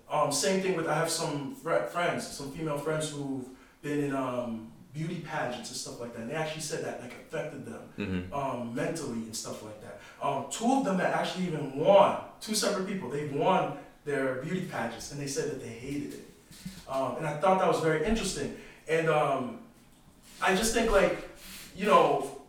um, 0.09 0.31
same 0.31 0.61
thing 0.61 0.75
with 0.75 0.87
I 0.87 0.95
have 0.95 1.09
some 1.09 1.55
fr- 1.55 1.87
friends, 1.91 2.27
some 2.27 2.51
female 2.51 2.77
friends 2.77 3.09
who've 3.09 3.45
been 3.81 4.03
in 4.05 4.15
um, 4.15 4.70
beauty 4.93 5.23
pageants 5.27 5.69
and 5.69 5.77
stuff 5.77 5.99
like 5.99 6.13
that. 6.13 6.21
And 6.21 6.31
they 6.31 6.35
actually 6.35 6.61
said 6.61 6.83
that 6.85 7.01
like 7.01 7.13
affected 7.13 7.65
them 7.65 7.81
hmm 7.95 8.33
um, 8.33 8.75
mentally 8.75 9.23
and 9.23 9.35
stuff 9.35 9.63
like 9.63 9.79
that. 9.81 9.99
Um, 10.21 10.45
two 10.51 10.71
of 10.73 10.85
them 10.85 10.97
that 10.97 11.13
actually 11.13 11.45
even 11.47 11.75
won, 11.75 12.17
two 12.39 12.55
separate 12.55 12.87
people, 12.87 13.09
they 13.09 13.27
won 13.27 13.73
their 14.05 14.35
beauty 14.35 14.65
pageants 14.65 15.11
and 15.11 15.21
they 15.21 15.27
said 15.27 15.49
that 15.51 15.61
they 15.61 15.69
hated 15.69 16.13
it. 16.13 16.27
Um, 16.89 17.17
and 17.17 17.25
I 17.25 17.37
thought 17.37 17.59
that 17.59 17.67
was 17.67 17.79
very 17.79 18.05
interesting. 18.05 18.55
And 18.87 19.09
um, 19.09 19.59
I 20.41 20.55
just 20.55 20.73
think 20.73 20.91
like, 20.91 21.29
you 21.75 21.85
know, 21.85 22.41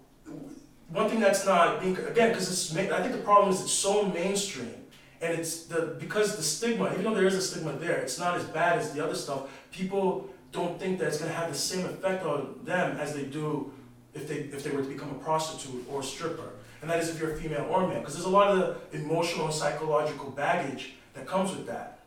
one 0.88 1.08
thing 1.08 1.20
that's 1.20 1.46
not 1.46 1.80
being 1.80 1.96
again 1.96 2.30
because 2.30 2.50
it's 2.50 2.76
I 2.76 3.00
think 3.00 3.12
the 3.12 3.22
problem 3.22 3.50
is 3.50 3.62
it's 3.62 3.72
so 3.72 4.04
mainstream 4.04 4.74
and 5.22 5.38
it's 5.38 5.64
the 5.64 5.96
because 5.98 6.36
the 6.36 6.42
stigma 6.42 6.92
even 6.92 7.04
though 7.04 7.14
there 7.14 7.26
is 7.26 7.34
a 7.34 7.40
stigma 7.40 7.72
there 7.74 7.98
it's 7.98 8.18
not 8.18 8.36
as 8.36 8.44
bad 8.44 8.78
as 8.78 8.92
the 8.92 9.02
other 9.02 9.14
stuff 9.14 9.48
people 9.70 10.28
don't 10.52 10.78
think 10.78 10.98
that 10.98 11.08
it's 11.08 11.18
going 11.18 11.30
to 11.30 11.36
have 11.36 11.50
the 11.50 11.58
same 11.58 11.86
effect 11.86 12.24
on 12.24 12.60
them 12.62 12.96
as 12.98 13.14
they 13.14 13.24
do 13.24 13.72
if 14.14 14.28
they 14.28 14.36
if 14.56 14.62
they 14.62 14.70
were 14.70 14.82
to 14.82 14.88
become 14.88 15.10
a 15.10 15.14
prostitute 15.14 15.84
or 15.90 16.00
a 16.00 16.04
stripper. 16.04 16.50
And 16.80 16.90
that 16.90 17.00
is 17.00 17.08
if 17.08 17.20
you're 17.20 17.32
a 17.32 17.36
female 17.36 17.66
or 17.70 17.86
male 17.86 18.00
because 18.00 18.14
there's 18.14 18.26
a 18.26 18.30
lot 18.30 18.48
of 18.50 18.90
the 18.90 18.98
emotional 18.98 19.46
and 19.46 19.54
psychological 19.54 20.30
baggage 20.30 20.94
that 21.14 21.26
comes 21.26 21.50
with 21.50 21.66
that. 21.66 22.00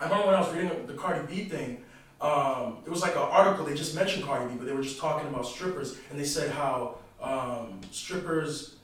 I 0.00 0.04
remember 0.04 0.26
when 0.26 0.34
I 0.34 0.40
was 0.40 0.52
reading 0.52 0.86
the 0.86 0.94
Cardi 0.94 1.26
B 1.32 1.44
thing 1.44 1.84
um, 2.20 2.78
it 2.86 2.90
was 2.90 3.02
like 3.02 3.12
an 3.16 3.22
article 3.22 3.64
they 3.64 3.74
just 3.74 3.94
mentioned 3.94 4.24
Cardi 4.24 4.46
B 4.50 4.54
but 4.56 4.66
they 4.66 4.72
were 4.72 4.82
just 4.82 4.98
talking 4.98 5.28
about 5.28 5.46
strippers 5.46 5.96
and 6.10 6.18
they 6.18 6.24
said 6.24 6.50
how 6.50 6.96
um, 7.22 7.80
strippers 7.90 8.76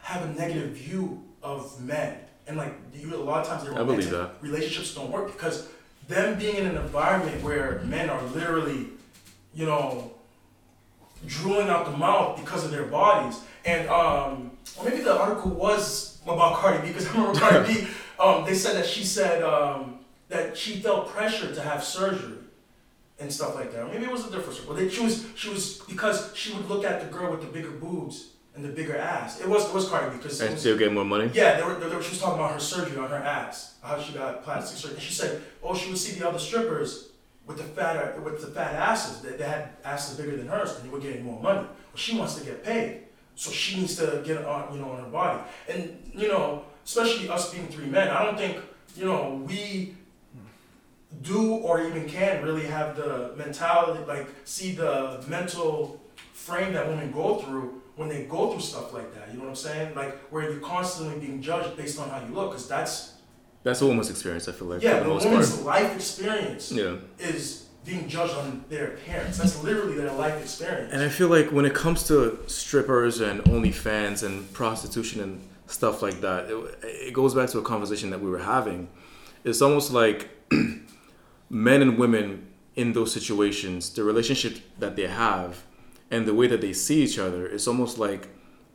have 0.00 0.22
a 0.22 0.32
negative 0.34 0.70
view 0.70 1.22
of 1.42 1.80
men, 1.80 2.18
and 2.46 2.56
like 2.56 2.74
you, 2.92 3.14
a 3.14 3.16
lot 3.16 3.40
of 3.40 3.46
times 3.48 3.64
their 3.64 3.72
I 3.72 3.84
believe 3.84 4.10
romantic 4.10 4.42
relationships 4.42 4.94
don't 4.94 5.10
work 5.10 5.32
because 5.32 5.68
them 6.08 6.38
being 6.38 6.56
in 6.56 6.66
an 6.66 6.76
environment 6.76 7.42
where 7.42 7.80
men 7.84 8.10
are 8.10 8.22
literally, 8.24 8.88
you 9.54 9.66
know, 9.66 10.12
drooling 11.26 11.68
out 11.68 11.86
the 11.86 11.96
mouth 11.96 12.38
because 12.38 12.64
of 12.64 12.70
their 12.70 12.84
bodies, 12.84 13.40
and 13.64 13.88
um, 13.88 14.50
or 14.76 14.84
maybe 14.84 15.02
the 15.02 15.16
article 15.16 15.50
was 15.50 16.20
about 16.24 16.56
Cardi 16.58 16.82
B 16.82 16.88
because 16.88 17.06
I 17.08 17.12
remember 17.12 17.38
Cardi 17.38 17.74
B. 17.74 17.88
Um, 18.16 18.44
they 18.44 18.54
said 18.54 18.76
that 18.76 18.86
she 18.86 19.02
said 19.02 19.42
um, 19.42 19.98
that 20.28 20.56
she 20.56 20.76
felt 20.76 21.08
pressure 21.08 21.52
to 21.52 21.60
have 21.60 21.82
surgery 21.82 22.38
and 23.18 23.32
stuff 23.32 23.56
like 23.56 23.72
that. 23.72 23.92
Maybe 23.92 24.04
it 24.04 24.10
was 24.10 24.24
a 24.24 24.30
different 24.30 24.76
they, 24.76 24.88
she 24.88 25.02
was 25.02 25.26
she 25.34 25.48
was 25.48 25.78
because 25.88 26.30
she 26.32 26.52
would 26.54 26.68
look 26.68 26.84
at 26.84 27.00
the 27.00 27.08
girl 27.08 27.32
with 27.32 27.40
the 27.40 27.48
bigger 27.48 27.72
boobs 27.72 28.33
and 28.54 28.64
the 28.64 28.68
bigger 28.68 28.96
ass. 28.96 29.40
It 29.40 29.48
was 29.48 29.66
it 29.68 29.74
was 29.74 29.88
Cardi 29.88 30.10
B 30.10 30.16
because 30.18 30.40
And 30.40 30.52
was- 30.52 30.60
still 30.60 30.78
get 30.78 30.92
more 30.92 31.04
money. 31.04 31.30
yeah, 31.34 31.56
they 31.58 31.62
were, 31.66 31.74
they 31.74 31.94
were, 31.94 32.02
she 32.02 32.10
was 32.10 32.20
talking 32.20 32.38
about 32.38 32.52
her 32.52 32.60
surgery 32.60 32.96
on 32.98 33.08
her 33.10 33.16
ass, 33.16 33.74
how 33.82 33.98
she 34.00 34.12
got 34.12 34.44
plastic 34.44 34.78
surgery. 34.78 34.94
And 34.96 35.02
she 35.02 35.12
said, 35.12 35.42
oh, 35.62 35.74
she 35.74 35.88
would 35.90 35.98
see 35.98 36.18
the 36.18 36.28
other 36.28 36.38
strippers 36.38 37.10
with 37.46 37.58
the 37.58 37.64
fat 37.64 38.20
with 38.22 38.40
the 38.40 38.46
fat 38.48 38.74
asses. 38.74 39.20
that 39.22 39.38
they 39.38 39.44
had 39.44 39.70
asses 39.84 40.16
bigger 40.16 40.36
than 40.36 40.46
hers, 40.46 40.76
and 40.76 40.84
they 40.84 40.92
were 40.92 41.00
getting 41.00 41.24
more 41.24 41.40
money. 41.42 41.60
Well, 41.60 41.96
she 41.96 42.16
wants 42.16 42.36
to 42.36 42.44
get 42.44 42.64
paid, 42.64 43.02
so 43.34 43.50
she 43.50 43.80
needs 43.80 43.96
to 43.96 44.22
get 44.24 44.44
on, 44.44 44.72
you 44.74 44.80
know, 44.80 44.90
on 44.92 45.04
her 45.04 45.10
body. 45.10 45.40
And 45.68 45.80
you 46.14 46.28
know, 46.28 46.64
especially 46.84 47.28
us 47.28 47.52
being 47.52 47.66
three 47.68 47.86
men, 47.86 48.08
I 48.08 48.24
don't 48.24 48.38
think 48.38 48.58
you 48.96 49.04
know 49.04 49.44
we 49.46 49.96
do 51.22 51.54
or 51.56 51.82
even 51.82 52.08
can 52.08 52.42
really 52.44 52.66
have 52.66 52.96
the 52.96 53.32
mentality, 53.36 54.02
like 54.06 54.26
see 54.44 54.72
the 54.72 55.22
mental 55.28 56.00
frame 56.32 56.72
that 56.72 56.88
women 56.88 57.10
go 57.12 57.36
through 57.36 57.80
when 57.96 58.08
they 58.08 58.24
go 58.24 58.50
through 58.50 58.60
stuff 58.60 58.92
like 58.92 59.14
that. 59.14 59.28
You 59.30 59.38
know 59.38 59.44
what 59.44 59.50
I'm 59.50 59.56
saying? 59.56 59.94
Like 59.94 60.18
where 60.32 60.50
you're 60.50 60.60
constantly 60.60 61.18
being 61.24 61.40
judged 61.40 61.76
based 61.76 61.98
on 62.00 62.08
how 62.10 62.20
you 62.26 62.34
look, 62.34 62.50
because 62.50 62.68
that's 62.68 63.12
That's 63.62 63.80
a 63.82 63.86
woman's 63.86 64.10
experience. 64.10 64.48
I 64.48 64.52
feel 64.52 64.68
like 64.68 64.82
yeah, 64.82 65.00
the 65.00 65.06
most 65.08 65.24
woman's 65.24 65.52
part. 65.54 65.66
life 65.66 65.94
experience 65.94 66.70
Yeah. 66.72 66.96
is 67.18 67.66
being 67.84 68.08
judged 68.08 68.34
on 68.34 68.64
their 68.68 68.86
appearance. 68.94 69.36
That's 69.38 69.62
literally 69.62 69.96
their 69.96 70.12
life 70.12 70.40
experience. 70.40 70.92
And 70.92 71.02
I 71.02 71.08
feel 71.08 71.28
like 71.28 71.50
when 71.52 71.64
it 71.66 71.74
comes 71.74 72.02
to 72.08 72.38
strippers 72.46 73.20
and 73.20 73.42
OnlyFans 73.44 74.22
and 74.22 74.50
prostitution 74.54 75.20
and 75.20 75.40
stuff 75.66 76.02
like 76.02 76.20
that, 76.22 76.50
it, 76.50 76.78
it 77.08 77.14
goes 77.14 77.34
back 77.34 77.48
to 77.50 77.58
a 77.58 77.62
conversation 77.62 78.08
that 78.10 78.20
we 78.20 78.30
were 78.30 78.38
having. 78.56 78.88
It's 79.44 79.60
almost 79.62 79.92
like 79.92 80.28
men 81.50 81.82
and 81.82 81.98
women 81.98 82.48
in 82.74 82.92
those 82.92 83.12
situations, 83.12 83.90
the 83.90 84.02
relationship 84.02 84.58
that 84.78 84.96
they 84.96 85.06
have 85.06 85.62
and 86.10 86.26
the 86.26 86.34
way 86.34 86.46
that 86.46 86.60
they 86.60 86.72
see 86.72 87.02
each 87.02 87.18
other, 87.18 87.46
it's 87.46 87.66
almost 87.66 87.98
like 87.98 88.28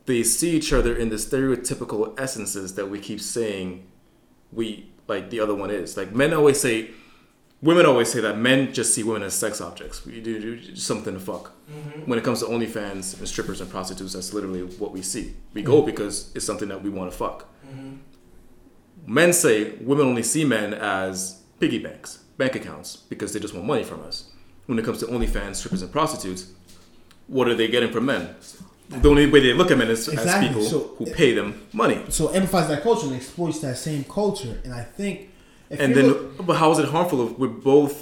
they 0.06 0.22
see 0.22 0.50
each 0.56 0.72
other 0.72 0.94
in 0.96 1.08
the 1.08 1.16
stereotypical 1.16 2.18
essences 2.18 2.74
that 2.74 2.86
we 2.90 2.98
keep 2.98 3.20
saying 3.20 3.86
we 4.52 4.90
like 5.06 5.30
the 5.30 5.40
other 5.40 5.54
one 5.54 5.70
is. 5.70 5.96
Like 5.96 6.12
men 6.14 6.32
always 6.32 6.60
say 6.60 6.90
women 7.62 7.86
always 7.86 8.10
say 8.10 8.20
that 8.20 8.38
men 8.38 8.72
just 8.72 8.94
see 8.94 9.02
women 9.02 9.22
as 9.22 9.34
sex 9.34 9.60
objects. 9.60 10.04
We 10.04 10.20
do, 10.20 10.40
do 10.40 10.76
something 10.76 11.14
to 11.14 11.20
fuck. 11.20 11.52
Mm-hmm. 11.70 12.08
When 12.08 12.18
it 12.18 12.24
comes 12.24 12.40
to 12.40 12.46
OnlyFans 12.46 13.18
and 13.18 13.28
strippers 13.28 13.60
and 13.60 13.70
prostitutes, 13.70 14.14
that's 14.14 14.32
literally 14.32 14.62
what 14.62 14.92
we 14.92 15.02
see. 15.02 15.34
We 15.52 15.62
go 15.62 15.78
mm-hmm. 15.78 15.86
because 15.86 16.32
it's 16.34 16.44
something 16.44 16.68
that 16.68 16.82
we 16.82 16.90
want 16.90 17.10
to 17.10 17.16
fuck. 17.16 17.48
Mm-hmm. 17.66 17.96
Men 19.06 19.32
say 19.32 19.72
women 19.80 20.06
only 20.06 20.22
see 20.22 20.44
men 20.44 20.74
as 20.74 21.42
piggy 21.58 21.78
banks, 21.78 22.18
bank 22.36 22.54
accounts, 22.54 22.96
because 22.96 23.32
they 23.32 23.40
just 23.40 23.54
want 23.54 23.66
money 23.66 23.84
from 23.84 24.02
us. 24.02 24.30
When 24.66 24.78
it 24.78 24.84
comes 24.84 24.98
to 25.00 25.06
OnlyFans, 25.06 25.56
strippers, 25.56 25.82
and 25.82 25.90
prostitutes, 25.90 26.52
what 27.34 27.48
are 27.48 27.54
they 27.60 27.68
getting 27.68 27.90
from 27.94 28.04
men? 28.06 28.22
The 29.02 29.08
only 29.08 29.26
way 29.30 29.40
they 29.40 29.54
look 29.54 29.70
at 29.70 29.78
men 29.78 29.88
is 29.88 30.08
Exactly. 30.08 30.32
as 30.48 30.48
people 30.48 30.62
So- 30.72 30.84
who 30.98 31.04
pay 31.20 31.30
them 31.38 31.48
money. 31.72 31.98
So 32.08 32.28
it 32.28 32.36
amplifies 32.36 32.66
that 32.68 32.82
culture 32.82 33.06
and 33.06 33.14
exploits 33.16 33.58
that 33.60 33.76
same 33.78 34.02
culture. 34.04 34.54
And 34.64 34.72
I 34.74 34.82
think, 34.98 35.14
if 35.70 35.78
And 35.80 35.94
then, 35.94 36.06
look- 36.08 36.46
but 36.48 36.56
how 36.62 36.68
is 36.72 36.78
it 36.80 36.88
harmful 36.96 37.18
if 37.26 37.38
we're 37.38 37.56
both? 37.74 37.96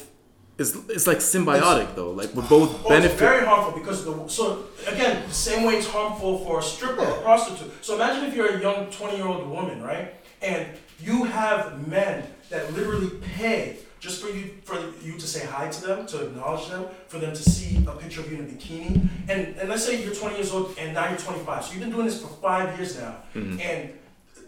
It's, 0.61 0.73
it's 0.97 1.07
like 1.07 1.19
symbiotic 1.19 1.89
though. 1.95 2.11
Like 2.21 2.31
we're 2.35 2.49
both 2.59 2.71
Oh, 2.71 2.79
it's 2.81 2.89
benefit. 2.89 3.19
very 3.31 3.45
harmful 3.47 3.79
because 3.81 3.99
the 4.05 4.13
so 4.39 4.45
again 4.93 5.15
the 5.29 5.33
same 5.49 5.63
way 5.67 5.75
it's 5.81 5.87
harmful 5.87 6.33
for 6.45 6.59
a 6.59 6.63
stripper 6.63 7.03
or 7.11 7.19
a 7.19 7.21
prostitute. 7.29 7.71
So 7.87 7.95
imagine 7.95 8.25
if 8.29 8.35
you're 8.35 8.53
a 8.57 8.61
young 8.61 8.81
twenty 8.99 9.17
year 9.19 9.29
old 9.33 9.47
woman, 9.57 9.81
right, 9.91 10.07
and 10.43 10.67
you 11.09 11.17
have 11.39 11.87
men 11.87 12.25
that 12.51 12.63
literally 12.75 13.11
pay 13.37 13.77
just 14.01 14.23
for 14.23 14.31
you 14.31 14.51
for 14.65 14.77
you 15.03 15.15
to 15.19 15.27
say 15.27 15.47
hi 15.47 15.69
to 15.69 15.87
them, 15.87 16.07
to 16.07 16.27
acknowledge 16.27 16.69
them, 16.69 16.87
for 17.09 17.19
them 17.19 17.35
to 17.35 17.43
see 17.43 17.85
a 17.87 17.93
picture 17.93 18.21
of 18.21 18.31
you 18.31 18.39
in 18.39 18.45
a 18.45 18.49
bikini. 18.49 19.09
And 19.29 19.57
and 19.57 19.69
let's 19.69 19.85
say 19.85 20.03
you're 20.03 20.15
20 20.15 20.37
years 20.37 20.53
old 20.53 20.77
and 20.79 20.95
now 20.95 21.09
you're 21.09 21.19
25, 21.19 21.65
so 21.65 21.73
you've 21.73 21.83
been 21.83 21.91
doing 21.91 22.07
this 22.07 22.21
for 22.21 22.29
five 22.29 22.79
years 22.79 22.99
now, 22.99 23.17
mm-hmm. 23.35 23.61
and 23.61 23.93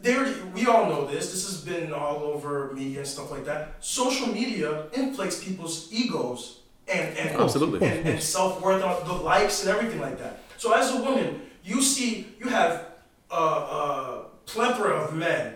they 0.03 0.17
already, 0.17 0.41
we 0.55 0.67
all 0.67 0.87
know 0.87 1.07
this. 1.07 1.31
This 1.31 1.47
has 1.47 1.61
been 1.61 1.93
all 1.93 2.23
over 2.23 2.73
media 2.73 3.01
and 3.01 3.09
stuff 3.09 3.31
like 3.31 3.45
that. 3.45 3.75
Social 3.81 4.29
media 4.29 4.87
inflates 4.95 5.43
people's 5.45 5.93
egos 5.93 6.61
and 6.89 7.17
and 7.19 7.37
oh, 7.37 7.45
Absolutely. 7.45 7.87
and, 7.87 8.09
and 8.09 8.23
self 8.23 8.63
worth, 8.63 8.83
uh, 8.83 9.01
the 9.05 9.13
likes 9.13 9.65
and 9.65 9.77
everything 9.77 10.01
like 10.01 10.19
that. 10.19 10.41
So 10.57 10.73
as 10.73 10.93
a 10.93 11.03
woman, 11.03 11.43
you 11.65 11.83
see, 11.83 12.29
you 12.39 12.49
have 12.49 12.87
a, 13.31 13.35
a 13.35 14.25
plethora 14.47 14.95
of 14.95 15.15
men 15.15 15.55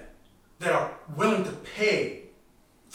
that 0.59 0.73
are 0.73 0.93
willing 1.17 1.45
to 1.45 1.51
pay 1.77 2.24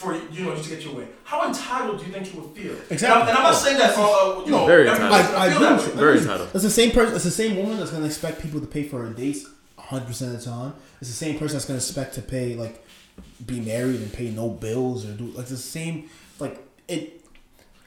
for 0.00 0.14
you 0.14 0.44
know 0.44 0.54
you 0.56 0.62
to 0.62 0.68
get 0.70 0.82
your 0.82 0.94
way. 0.94 1.06
How 1.24 1.46
entitled 1.46 1.98
do 2.00 2.06
you 2.06 2.12
think 2.12 2.32
you 2.32 2.40
would 2.40 2.56
feel? 2.56 2.72
Exactly. 2.88 3.06
And 3.06 3.12
I'm, 3.22 3.28
and 3.28 3.36
I'm 3.36 3.42
not 3.44 3.54
saying 3.54 3.76
that 3.78 3.94
uh, 3.98 4.42
you 4.46 4.50
know 4.50 4.64
Very 4.66 4.88
entitled. 4.88 5.10
gonna 5.10 5.36
I, 5.38 5.46
I 5.46 5.48
feel 5.50 5.56
agree 5.58 5.66
that 5.68 5.76
with 5.76 5.86
way. 5.86 5.92
you. 5.92 5.98
Very 6.00 6.18
entitled. 6.18 6.48
It's 6.54 6.64
the 6.64 6.70
same 6.70 6.90
person. 6.92 7.14
It's 7.14 7.24
the 7.24 7.30
same 7.30 7.56
woman 7.56 7.76
that's 7.78 7.90
gonna 7.90 8.06
expect 8.06 8.40
people 8.40 8.60
to 8.60 8.66
pay 8.66 8.84
for 8.84 9.04
her 9.06 9.12
dates 9.12 9.44
100 9.76 10.06
percent 10.06 10.34
of 10.34 10.42
the 10.42 10.50
time. 10.50 10.72
It's 11.02 11.10
the 11.10 11.16
same 11.16 11.38
person 11.38 11.56
that's 11.56 11.66
gonna 11.66 11.76
expect 11.76 12.14
to 12.14 12.22
pay 12.22 12.54
like 12.54 12.82
be 13.44 13.60
married 13.60 14.00
and 14.00 14.10
pay 14.10 14.30
no 14.30 14.48
bills 14.48 15.04
or 15.06 15.12
do 15.12 15.26
like 15.26 15.46
the 15.46 15.56
same 15.58 16.08
like 16.38 16.58
it. 16.88 17.19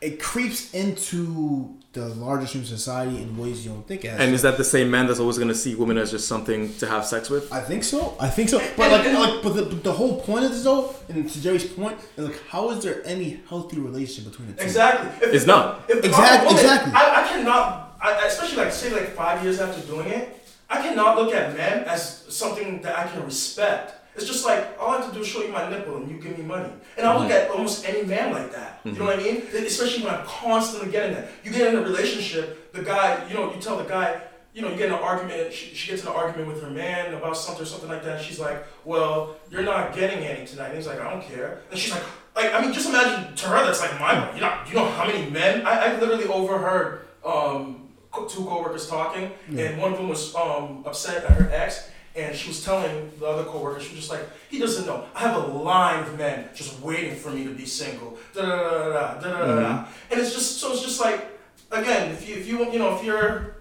It 0.03 0.21
creeps 0.21 0.73
into 0.73 1.75
the 1.93 2.07
larger 2.09 2.47
stream 2.47 2.63
of 2.63 2.69
society 2.69 3.21
in 3.21 3.37
ways 3.37 3.63
you 3.63 3.71
don't 3.71 3.87
think 3.87 4.03
it 4.03 4.09
has. 4.11 4.19
And 4.19 4.33
is 4.33 4.41
that 4.41 4.57
the 4.57 4.63
same 4.63 4.89
man 4.89 5.05
that's 5.07 5.19
always 5.19 5.37
going 5.37 5.47
to 5.49 5.55
see 5.55 5.75
women 5.75 5.97
as 5.97 6.09
just 6.11 6.27
something 6.27 6.73
to 6.77 6.87
have 6.87 7.05
sex 7.05 7.29
with? 7.29 7.53
I 7.53 7.61
think 7.61 7.83
so. 7.83 8.17
I 8.19 8.29
think 8.29 8.49
so. 8.49 8.57
But 8.75 8.91
like, 8.91 9.05
like 9.13 9.43
but 9.43 9.53
the, 9.53 9.61
the 9.61 9.91
whole 9.93 10.19
point 10.19 10.43
of 10.45 10.51
this 10.51 10.63
though, 10.63 10.93
and 11.07 11.29
to 11.29 11.41
Gerry's 11.41 11.65
point, 11.65 11.97
is 12.17 12.25
like, 12.27 12.41
how 12.49 12.71
is 12.71 12.83
there 12.83 13.01
any 13.05 13.41
healthy 13.47 13.79
relationship 13.79 14.31
between 14.31 14.47
the 14.49 14.53
two? 14.55 14.63
Exactly. 14.63 15.27
If, 15.27 15.33
It's 15.35 15.45
not. 15.45 15.83
If, 15.87 15.99
if 15.99 16.05
Exact- 16.05 16.45
woman, 16.45 16.59
exactly. 16.59 16.93
I, 16.95 17.23
I 17.23 17.27
cannot, 17.27 17.97
I, 18.01 18.25
especially 18.25 18.57
like 18.57 18.73
say 18.73 18.91
like 18.91 19.09
five 19.09 19.43
years 19.43 19.59
after 19.61 19.85
doing 19.85 20.07
it, 20.09 20.43
I 20.69 20.81
cannot 20.81 21.17
look 21.17 21.33
at 21.35 21.55
men 21.55 21.83
as 21.83 22.25
something 22.29 22.81
that 22.81 22.97
I 22.97 23.07
can 23.07 23.23
respect. 23.23 23.93
It's 24.15 24.25
just 24.27 24.45
like 24.45 24.77
all 24.79 24.91
I 24.91 24.97
have 25.01 25.07
to 25.09 25.13
do 25.13 25.21
is 25.21 25.27
show 25.27 25.41
you 25.41 25.51
my 25.51 25.69
nipple 25.69 25.97
and 25.97 26.09
you 26.09 26.17
give 26.17 26.37
me 26.37 26.43
money, 26.43 26.69
and 26.97 27.07
I 27.07 27.17
look 27.17 27.31
at 27.31 27.49
almost 27.49 27.87
any 27.87 28.03
man 28.05 28.31
like 28.31 28.51
that. 28.53 28.79
You 28.85 28.91
know 28.93 29.05
what 29.05 29.19
I 29.19 29.23
mean? 29.23 29.43
Especially 29.53 30.03
when 30.03 30.13
I'm 30.13 30.25
constantly 30.25 30.91
getting 30.91 31.15
that. 31.15 31.29
You 31.43 31.51
get 31.51 31.73
in 31.73 31.79
a 31.79 31.81
relationship, 31.81 32.71
the 32.73 32.83
guy, 32.83 33.27
you 33.27 33.33
know, 33.33 33.53
you 33.53 33.59
tell 33.59 33.77
the 33.77 33.85
guy. 33.85 34.21
You 34.53 34.61
know, 34.61 34.69
you 34.69 34.75
get 34.77 34.85
in 34.89 34.93
an 34.93 34.99
argument. 34.99 35.51
She, 35.51 35.73
she 35.73 35.89
gets 35.89 36.03
in 36.03 36.09
an 36.09 36.13
argument 36.13 36.47
with 36.47 36.61
her 36.61 36.69
man 36.69 37.11
about 37.15 37.35
something 37.35 37.63
or 37.63 37.65
something 37.65 37.89
like 37.89 38.03
that. 38.03 38.17
And 38.17 38.23
she's 38.25 38.39
like, 38.39 38.63
"Well, 38.85 39.35
you're 39.49 39.63
not 39.63 39.95
getting 39.95 40.19
any 40.19 40.45
tonight." 40.45 40.67
And 40.67 40.77
he's 40.77 40.85
like, 40.85 41.01
"I 41.01 41.09
don't 41.09 41.23
care." 41.23 41.61
And 41.71 41.79
she's 41.79 41.91
like, 41.91 42.03
"Like, 42.35 42.53
I 42.53 42.61
mean, 42.61 42.71
just 42.71 42.87
imagine 42.87 43.33
to 43.33 43.47
her 43.47 43.65
that's 43.65 43.81
like 43.81 43.99
my, 43.99 44.13
you 44.35 44.41
know, 44.41 44.53
you 44.69 44.75
know 44.75 44.85
how 44.91 45.07
many 45.07 45.27
men? 45.31 45.65
I, 45.65 45.95
I 45.95 45.99
literally 45.99 46.25
overheard 46.25 47.07
um, 47.25 47.89
co- 48.11 48.27
two 48.27 48.45
coworkers 48.45 48.87
talking, 48.87 49.31
and 49.47 49.81
one 49.81 49.91
of 49.91 49.97
them 49.97 50.07
was 50.07 50.35
um, 50.35 50.83
upset 50.85 51.23
at 51.23 51.31
her 51.31 51.49
ex, 51.51 51.89
and 52.15 52.35
she 52.35 52.49
was 52.49 52.63
telling 52.63 53.11
the 53.19 53.25
other 53.25 53.43
coworker, 53.43 53.79
she 53.79 53.89
was 53.95 53.99
just 53.99 54.11
like, 54.11 54.21
"He 54.49 54.59
doesn't 54.59 54.85
know. 54.85 55.05
I 55.15 55.19
have 55.21 55.35
a 55.35 55.47
line 55.47 56.03
of 56.03 56.17
men 56.17 56.49
just 56.53 56.79
waiting 56.81 57.15
for 57.15 57.29
me 57.31 57.43
to 57.45 57.53
be 57.53 57.65
single." 57.65 58.17
Da 58.33 58.41
da 58.41 58.49
da 58.49 58.89
da 58.89 59.13
da 59.21 59.31
da 59.31 59.45
da. 59.45 59.55
da. 59.61 59.85
And 60.11 60.19
it's 60.21 60.33
just 60.33 60.59
so 60.59 60.73
it's 60.73 60.81
just 60.83 61.01
like, 61.01 61.25
again, 61.71 62.11
if 62.11 62.27
you 62.27 62.35
if 62.35 62.47
you 62.47 62.57
want 62.59 62.71
you 62.73 62.79
know 62.79 62.95
if 62.95 63.03
you're 63.03 63.55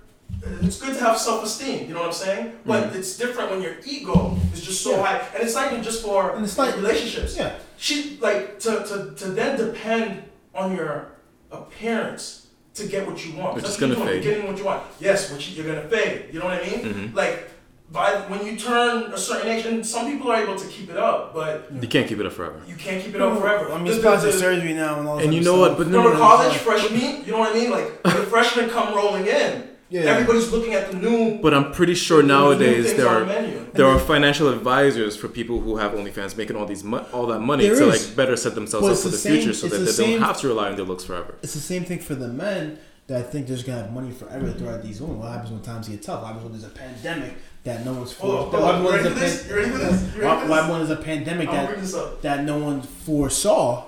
it's 0.62 0.80
good 0.80 0.94
to 0.98 1.00
have 1.04 1.16
self-esteem, 1.18 1.86
you 1.88 1.94
know 1.94 2.00
what 2.00 2.08
I'm 2.08 2.12
saying? 2.12 2.52
But 2.66 2.96
it's 2.96 3.16
different 3.16 3.50
when 3.52 3.62
your 3.62 3.76
ego 3.86 4.36
is 4.52 4.62
just 4.62 4.82
so 4.82 4.90
Yeah. 4.96 5.02
high, 5.06 5.18
and 5.34 5.42
it's 5.44 5.54
not 5.54 5.70
even 5.72 5.84
just 5.84 6.02
for 6.02 6.32
And 6.34 6.44
it's 6.44 6.58
like- 6.58 6.74
relationships. 6.76 7.36
Yeah. 7.36 7.52
She 7.76 8.18
like 8.20 8.58
to, 8.60 8.70
to, 8.88 9.14
to 9.16 9.24
then 9.38 9.56
depend 9.56 10.22
on 10.54 10.74
your 10.76 11.12
appearance 11.52 12.46
to 12.74 12.86
get 12.86 13.06
what 13.06 13.24
you 13.24 13.36
want. 13.36 13.62
Is 13.62 13.76
gonna 13.76 13.94
fade. 13.94 14.22
Getting 14.22 14.46
what 14.46 14.58
you 14.58 14.64
want. 14.64 14.82
Yes, 14.98 15.30
which 15.30 15.50
you're 15.50 15.66
gonna 15.66 15.88
fade. 15.88 16.26
You 16.32 16.38
know 16.40 16.46
what 16.46 16.62
I 16.62 16.66
mean? 16.66 16.80
Mhm. 16.80 17.14
Like 17.14 17.50
by 17.92 18.12
when 18.28 18.44
you 18.46 18.56
turn 18.56 19.12
a 19.12 19.18
certain 19.18 19.48
age, 19.50 19.66
and 19.66 19.86
some 19.86 20.10
people 20.10 20.30
are 20.32 20.42
able 20.42 20.56
to 20.56 20.66
keep 20.68 20.88
it 20.90 20.96
up, 20.96 21.34
but 21.34 21.68
You 21.82 21.86
can't 21.88 22.08
keep 22.08 22.18
it 22.18 22.26
up 22.26 22.32
forever. 22.32 22.60
you 22.66 22.74
can't 22.76 23.02
keep 23.04 23.14
it 23.14 23.20
up 23.20 23.38
forever. 23.38 23.70
I 23.70 23.76
mean, 23.76 23.84
The- 23.86 23.92
it's 23.92 24.00
plastic 24.02 24.32
surgery 24.32 24.72
now 24.72 24.98
and 24.98 25.06
all. 25.08 25.18
And 25.18 25.34
you 25.34 25.42
know 25.42 25.54
of 25.54 25.60
what? 25.60 25.78
But 25.78 25.86
you 25.88 25.92
no, 25.92 26.02
no, 26.02 26.08
in 26.08 26.14
no, 26.14 26.20
college, 26.20 26.52
no. 26.52 26.58
freshmen, 26.58 27.24
you 27.26 27.32
know 27.32 27.38
what 27.38 27.54
I 27.54 27.58
mean? 27.58 27.70
Like 27.70 28.02
the 28.02 28.10
freshmen 28.32 28.70
come 28.70 28.94
rolling 28.94 29.26
in, 29.26 29.68
Yeah. 29.90 30.02
everybody's 30.12 30.50
looking 30.50 30.72
at 30.74 30.90
the 30.90 30.96
new. 30.96 31.38
But 31.42 31.52
I'm 31.52 31.70
pretty 31.72 31.94
sure 31.94 32.22
the 32.22 32.28
nowadays 32.28 32.94
there 32.94 33.08
are 33.08 33.20
the 33.20 33.26
menu. 33.26 33.66
there 33.74 33.86
are 33.86 33.98
financial 33.98 34.48
advisors 34.48 35.14
for 35.14 35.28
people 35.28 35.60
who 35.60 35.76
have 35.76 35.92
OnlyFans 35.92 36.34
making 36.36 36.56
all 36.56 36.64
these 36.66 36.82
mo- 36.82 37.04
all 37.12 37.26
that 37.26 37.40
money 37.40 37.66
There 37.68 37.76
to 37.76 37.88
is. 37.90 38.06
like 38.08 38.16
better 38.16 38.36
set 38.36 38.54
themselves 38.54 38.86
But 38.86 38.92
up 38.94 38.98
for 38.98 39.04
the 39.08 39.10
the 39.10 39.18
same- 39.18 39.36
future 39.36 39.52
so 39.52 39.68
that 39.68 39.78
the 39.80 39.84
they 39.84 39.90
same- 39.92 40.10
don't 40.20 40.22
have 40.28 40.38
to 40.40 40.48
rely 40.48 40.70
on 40.70 40.76
their 40.76 40.86
looks 40.86 41.04
forever. 41.04 41.34
It's 41.42 41.52
the 41.54 41.60
same 41.60 41.84
thing 41.84 41.98
for 41.98 42.14
the 42.14 42.28
men 42.28 42.78
that 43.08 43.18
I 43.18 43.22
think 43.22 43.48
they're 43.48 43.56
just 43.56 43.66
gonna 43.66 43.82
have 43.82 43.92
money 43.92 44.12
forever 44.12 44.46
to 44.46 44.52
throw 44.54 44.70
at 44.72 44.82
these 44.82 45.00
women. 45.00 45.18
What 45.18 45.32
happens 45.32 45.50
when 45.50 45.60
times 45.60 45.88
get 45.88 46.00
tough? 46.02 46.20
What 46.22 46.28
happens 46.28 46.44
when 46.44 46.52
there's 46.52 46.64
a 46.72 46.74
pandemic 46.74 47.34
that 47.64 47.84
no 47.84 47.92
one's 47.94 48.12
for? 48.12 48.26
Hold 48.26 48.54
on, 48.54 48.60
hold 48.60 48.74
on. 48.74 48.84
what 48.84 48.92
You 48.94 48.98
happens 48.98 49.04
ready 49.04 49.04
when 49.04 49.12
for 49.12 49.18
there's 49.20 49.32
this? 49.42 49.44
a 49.44 49.48
You 49.48 49.54
ready 49.56 49.70
for 49.70 49.78
pan- 49.78 49.90
this? 49.92 50.02
You 50.02 50.06
ready 50.22 50.26
what- 50.26 50.40
for 50.40 50.46
this? 50.48 50.56
happens 50.56 50.88
when 50.88 50.98
a 50.98 51.02
pandemic 51.02 51.50
that 51.50 51.68
bring 51.68 51.80
this 51.80 51.94
up. 51.94 52.22
that 52.22 52.44
no 52.44 52.58
one 52.58 52.82
foresaw, 52.82 53.84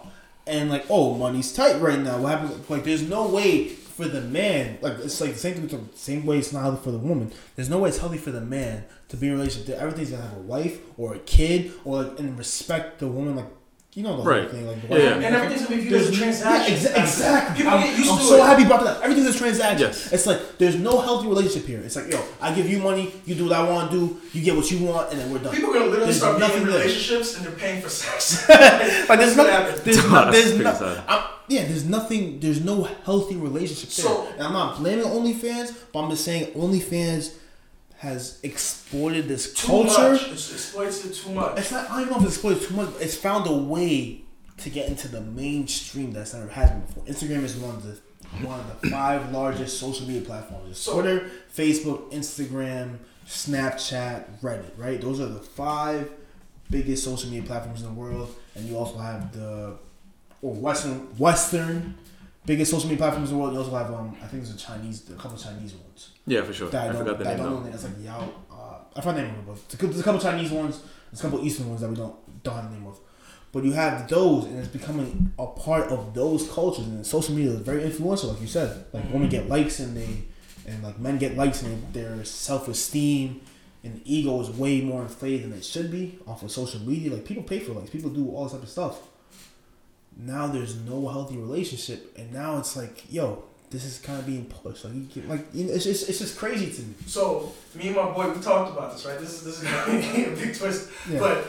and 0.46 0.70
like, 0.70 0.84
oh, 0.90 1.14
money's 1.16 1.52
tight 1.52 1.80
right 1.80 1.98
now. 1.98 2.18
What 2.18 2.38
happens? 2.38 2.68
Like, 2.70 2.84
there's 2.84 3.02
no 3.02 3.26
way 3.28 3.68
for 3.68 4.06
the 4.06 4.20
man. 4.20 4.78
Like, 4.82 4.98
it's 4.98 5.20
like 5.20 5.32
the 5.32 5.38
same 5.38 5.54
thing. 5.54 5.62
With 5.62 5.92
the 5.92 5.98
same 5.98 6.26
way 6.26 6.38
it's 6.38 6.52
not 6.52 6.62
healthy 6.62 6.84
for 6.84 6.90
the 6.90 6.98
woman. 6.98 7.32
There's 7.56 7.70
no 7.70 7.78
way 7.78 7.88
it's 7.88 7.98
healthy 7.98 8.18
for 8.18 8.30
the 8.30 8.40
man 8.40 8.84
to 9.08 9.16
be 9.16 9.28
in 9.28 9.32
a 9.32 9.36
relationship. 9.36 9.68
That 9.76 9.78
everything's 9.82 10.10
gonna 10.10 10.22
have 10.22 10.36
a 10.36 10.40
wife 10.40 10.78
or 10.98 11.14
a 11.14 11.18
kid 11.20 11.72
or 11.84 12.02
and 12.18 12.36
respect 12.38 12.98
the 12.98 13.06
woman 13.08 13.36
like 13.36 13.46
you 13.95 14.03
know 14.03 14.16
the 14.16 14.22
Right. 14.24 14.40
whole 14.42 14.51
thing, 14.51 14.66
like 14.66 14.88
the 14.88 14.88
Yeah, 14.99 15.03
yeah. 15.05 15.26
And 15.26 15.36
everything's 15.36 15.62
gonna 15.68 15.76
be 15.76 15.82
viewed 15.82 16.01
as 16.01 16.09
a 16.09 16.12
transaction. 16.12 16.74
Yeah, 16.74 16.80
exa- 16.80 17.03
exactly. 17.03 17.57
People 17.59 17.72
I'm, 17.72 17.80
get 17.86 17.97
used 17.99 18.11
I'm 18.11 18.18
to 18.18 18.24
so 18.24 18.36
it. 18.42 18.47
happy 18.47 18.62
you 18.62 18.68
brought 18.68 18.84
that 18.84 18.97
up. 18.97 19.03
Everything's 19.05 19.34
a 19.34 19.38
transaction. 19.38 19.86
Yes. 19.86 20.12
It's 20.12 20.26
like 20.26 20.59
there's 20.59 20.76
no 20.76 21.01
healthy 21.01 21.28
relationship 21.28 21.66
here. 21.68 21.80
It's 21.80 21.95
like 21.97 22.11
yo, 22.11 22.20
I 22.40 22.53
give 22.55 22.68
you 22.68 22.78
money, 22.78 23.12
you 23.24 23.34
do 23.36 23.45
what 23.45 23.53
I 23.53 23.62
want 23.70 23.90
to 23.92 23.97
do, 23.97 24.20
you 24.32 24.42
get 24.45 24.57
what 24.57 24.68
you 24.70 24.84
want, 24.84 25.11
and 25.12 25.20
then 25.20 25.30
we're 25.32 25.38
done. 25.38 25.55
People 25.55 25.70
are 25.70 25.74
gonna 25.74 25.84
literally 25.86 26.07
There's 26.07 26.16
start 26.18 26.38
being 26.38 26.51
in 26.51 26.57
nothing 26.59 26.66
there. 26.66 26.78
relationships 26.80 27.36
and 27.36 27.47
they're 27.47 27.53
paying 27.55 27.80
for 27.82 27.88
sex. 27.88 28.49
like 29.09 29.18
there's 29.20 29.34
That's 29.34 29.36
no, 29.36 29.45
what 29.45 29.53
happened. 29.53 29.80
there's 29.84 29.97
That's 29.97 30.09
no, 30.11 30.30
there's 30.32 30.49
pretty 30.57 30.64
no, 30.64 31.24
yeah, 31.47 31.64
there's 31.66 31.84
nothing, 31.84 32.40
there's 32.40 32.64
no 32.64 32.88
healthy 33.05 33.36
relationship 33.36 33.90
there. 33.90 34.07
So- 34.07 34.26
and 34.32 34.42
I'm 34.42 34.53
not 34.55 34.78
blaming 34.78 35.05
OnlyFans, 35.05 35.72
but 35.92 36.01
I'm 36.01 36.11
just 36.11 36.24
saying 36.24 36.53
OnlyFans 36.55 37.34
has 38.05 38.38
exploited 38.42 39.28
this 39.28 39.52
too 39.55 39.66
culture. 39.66 40.12
much. 40.12 40.28
It's 40.30 40.52
exploits 40.52 41.05
it 41.05 41.14
too 41.14 41.30
much. 41.30 41.59
It's 41.59 41.72
not. 41.72 41.90
I 41.90 42.00
don't 42.00 42.11
know 42.11 42.16
if 42.18 42.24
it's 42.24 42.34
exploited 42.34 42.62
too 42.62 42.74
much. 42.74 42.92
But 42.92 43.02
it's 43.02 43.16
found 43.16 43.46
a 43.48 43.52
way 43.52 44.22
to 44.59 44.70
get 44.70 44.88
into 44.88 45.09
the 45.09 45.22
mainstream 45.22 46.12
that's 46.12 46.34
never 46.34 46.48
has 46.48 46.70
been 46.70 46.80
before. 46.82 47.05
Instagram 47.05 47.42
is 47.42 47.57
one 47.57 47.74
of 47.74 47.82
the 47.82 48.46
one 48.46 48.61
of 48.61 48.80
the 48.80 48.90
five 48.90 49.32
largest 49.32 49.80
social 49.80 50.07
media 50.07 50.20
platforms. 50.20 50.70
It's 50.70 50.84
Twitter, 50.84 51.30
Facebook, 51.57 52.12
Instagram, 52.12 52.98
Snapchat, 53.26 54.40
Reddit. 54.42 54.72
Right. 54.76 55.00
Those 55.00 55.20
are 55.20 55.26
the 55.26 55.40
five 55.40 56.11
biggest 56.70 57.05
social 57.05 57.30
media 57.30 57.46
platforms 57.46 57.82
in 57.82 57.88
the 57.88 58.00
world. 58.00 58.34
And 58.55 58.68
you 58.68 58.76
also 58.76 58.98
have 58.98 59.32
the 59.32 59.78
or 60.42 60.52
Western 60.55 60.98
Western 61.16 61.94
biggest 62.44 62.70
social 62.70 62.88
media 62.90 62.98
platforms 62.98 63.30
in 63.30 63.36
the 63.38 63.42
world. 63.42 63.55
You 63.55 63.61
also 63.61 63.74
have 63.74 63.90
um 63.92 64.14
I 64.22 64.26
think 64.26 64.44
there's 64.44 64.55
a 64.55 64.59
Chinese 64.59 65.09
a 65.09 65.14
couple 65.14 65.36
of 65.36 65.42
Chinese 65.42 65.72
ones 65.72 66.11
Yeah, 66.26 66.42
for 66.42 66.52
sure. 66.52 66.68
that 66.70 66.86
I, 66.86 66.88
I 66.88 66.92
don't, 66.92 67.04
forgot 67.04 67.18
the 67.18 67.24
that 67.24 67.36
name 67.36 67.46
don't 67.46 67.64
know. 67.64 67.72
It's 67.72 67.84
like 67.84 67.92
Yao. 68.02 68.30
Uh, 68.50 68.78
I 68.96 69.00
forgot 69.00 69.16
the 69.16 69.22
name 69.22 69.34
of 69.48 69.56
it, 69.56 69.78
there's 69.78 70.00
a 70.00 70.02
couple 70.02 70.20
Chinese 70.20 70.50
ones. 70.50 70.82
There's 71.10 71.20
a 71.20 71.22
couple 71.22 71.44
Eastern 71.44 71.68
ones 71.68 71.80
that 71.80 71.88
we 71.88 71.96
don't 71.96 72.42
don't 72.42 72.54
have 72.54 72.70
the 72.70 72.76
name 72.76 72.86
of. 72.86 72.98
But 73.52 73.64
you 73.64 73.72
have 73.72 74.08
those, 74.08 74.46
and 74.46 74.58
it's 74.58 74.68
becoming 74.68 75.32
a 75.38 75.46
part 75.46 75.90
of 75.90 76.12
those 76.12 76.50
cultures. 76.50 76.86
And 76.86 77.06
social 77.06 77.34
media 77.36 77.52
is 77.52 77.60
very 77.60 77.84
influential, 77.84 78.30
like 78.30 78.40
you 78.40 78.48
said. 78.48 78.86
Like 78.92 79.04
women 79.12 79.28
get 79.28 79.48
likes, 79.48 79.78
and 79.80 79.96
they 79.96 80.24
and 80.66 80.82
like 80.82 80.98
men 80.98 81.18
get 81.18 81.36
likes, 81.36 81.62
and 81.62 81.92
their 81.92 82.24
self 82.24 82.68
esteem 82.68 83.40
and 83.84 84.00
ego 84.06 84.40
is 84.40 84.48
way 84.50 84.80
more 84.80 85.02
inflated 85.02 85.44
than 85.44 85.52
it 85.58 85.64
should 85.64 85.90
be 85.90 86.18
off 86.26 86.42
of 86.42 86.50
social 86.50 86.80
media. 86.80 87.12
Like 87.12 87.24
people 87.24 87.42
pay 87.42 87.60
for 87.60 87.72
likes, 87.72 87.90
people 87.90 88.10
do 88.10 88.30
all 88.30 88.44
this 88.44 88.54
type 88.54 88.62
of 88.62 88.68
stuff. 88.68 88.98
Now 90.16 90.46
there's 90.46 90.76
no 90.76 91.06
healthy 91.08 91.36
relationship, 91.36 92.16
and 92.16 92.32
now 92.32 92.58
it's 92.58 92.76
like, 92.76 93.04
yo, 93.12 93.44
this 93.74 93.84
is 93.84 93.98
kind 93.98 94.18
of 94.18 94.24
being 94.26 94.44
pushed. 94.46 94.84
Like, 94.84 94.94
you 94.94 95.00
get, 95.14 95.28
like 95.28 95.44
you 95.52 95.64
know, 95.66 95.72
it's 95.74 95.84
just 95.84 96.08
it's 96.08 96.18
just 96.20 96.38
crazy 96.38 96.72
to 96.72 96.82
me. 96.82 96.94
So 97.06 97.52
me 97.74 97.88
and 97.88 97.96
my 97.96 98.10
boy, 98.10 98.30
we 98.30 98.40
talked 98.40 98.72
about 98.72 98.92
this, 98.92 99.04
right? 99.04 99.18
This 99.18 99.32
is 99.34 99.42
this 99.44 99.62
is 99.62 99.64
gonna 99.68 99.98
be 100.00 100.24
a 100.32 100.36
big 100.36 100.56
twist. 100.56 100.90
Yeah. 101.10 101.18
But 101.18 101.46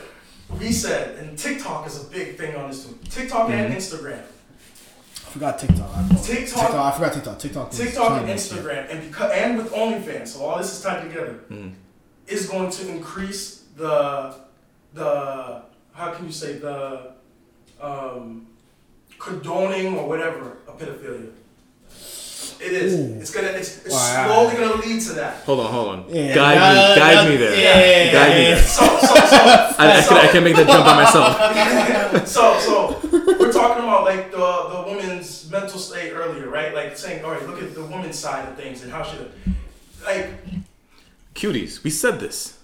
we 0.60 0.72
said, 0.72 1.18
and 1.18 1.38
TikTok 1.38 1.86
is 1.86 2.04
a 2.04 2.06
big 2.08 2.36
thing 2.36 2.54
on 2.56 2.68
this 2.70 2.84
too. 2.84 2.98
TikTok 3.08 3.50
and 3.50 3.72
Mm-hmm. 3.72 3.78
Instagram. 3.78 4.22
I 4.22 5.28
forgot 5.38 5.58
TikTok. 5.58 5.90
I. 5.94 6.08
TikTok- 6.08 6.26
TikTok. 6.26 6.74
I 6.74 6.90
forgot 6.92 7.12
TikTok. 7.14 7.38
TikTok. 7.38 7.70
TikTok 7.70 8.12
and 8.22 8.28
Instagram, 8.30 8.90
and 8.90 9.00
because 9.08 9.30
and 9.32 9.58
with 9.58 9.70
OnlyFans, 9.72 10.28
so 10.28 10.44
all 10.44 10.58
this 10.58 10.72
is 10.76 10.82
tied 10.82 11.02
together, 11.08 11.40
Mm. 11.50 11.72
is 12.26 12.48
going 12.48 12.70
to 12.70 12.88
increase 12.88 13.64
the 13.76 14.34
the 14.94 15.62
how 15.92 16.12
can 16.14 16.26
you 16.26 16.32
say 16.32 16.54
the 16.58 17.12
um, 17.80 18.46
condoning 19.18 19.96
or 19.98 20.08
whatever 20.08 20.58
of 20.68 20.78
pedophilia. 20.78 21.30
It 22.66 22.72
is. 22.72 22.94
Ooh. 22.94 23.20
It's 23.20 23.30
gonna. 23.30 23.48
It's, 23.48 23.84
it's 23.86 23.94
Wow. 23.94 24.26
slowly 24.26 24.54
gonna 24.56 24.80
lead 24.86 25.00
to 25.02 25.12
that. 25.14 25.44
Hold 25.44 25.60
on, 25.60 25.72
hold 25.72 25.88
on. 25.88 26.04
Yeah, 26.08 26.34
guide 26.34 26.54
yeah, 26.54 26.72
me, 26.94 27.00
guide 27.00 27.14
yeah, 27.14 27.28
me 27.30 27.36
there. 27.36 27.56
yeah, 27.56 28.12
guide 28.12 28.36
me 28.36 28.42
there. 28.44 28.58
So 28.62 28.84
so 28.86 29.14
so 29.14 29.36
I, 29.78 29.98
I, 29.98 30.02
can, 30.06 30.16
I 30.16 30.28
can 30.32 30.44
make 30.44 30.56
that 30.56 30.66
jump 30.66 30.84
by 30.84 30.96
myself. 31.02 32.28
so 32.36 32.42
so 32.66 32.74
we're 33.38 33.52
talking 33.52 33.82
about 33.84 34.04
like 34.04 34.30
the 34.30 34.36
the 34.36 34.80
woman's 34.90 35.50
mental 35.50 35.78
state 35.78 36.12
earlier, 36.12 36.48
right? 36.48 36.74
Like 36.74 36.96
saying, 36.96 37.24
all 37.24 37.30
right, 37.32 37.46
look 37.48 37.62
at 37.62 37.74
the 37.74 37.84
woman's 37.84 38.18
side 38.18 38.48
of 38.48 38.56
things 38.56 38.82
and 38.82 38.90
how 38.92 39.02
should 39.02 39.30
like 40.04 40.30
Cuties, 41.34 41.82
we 41.84 41.90
said 41.90 42.18
this. 42.18 42.58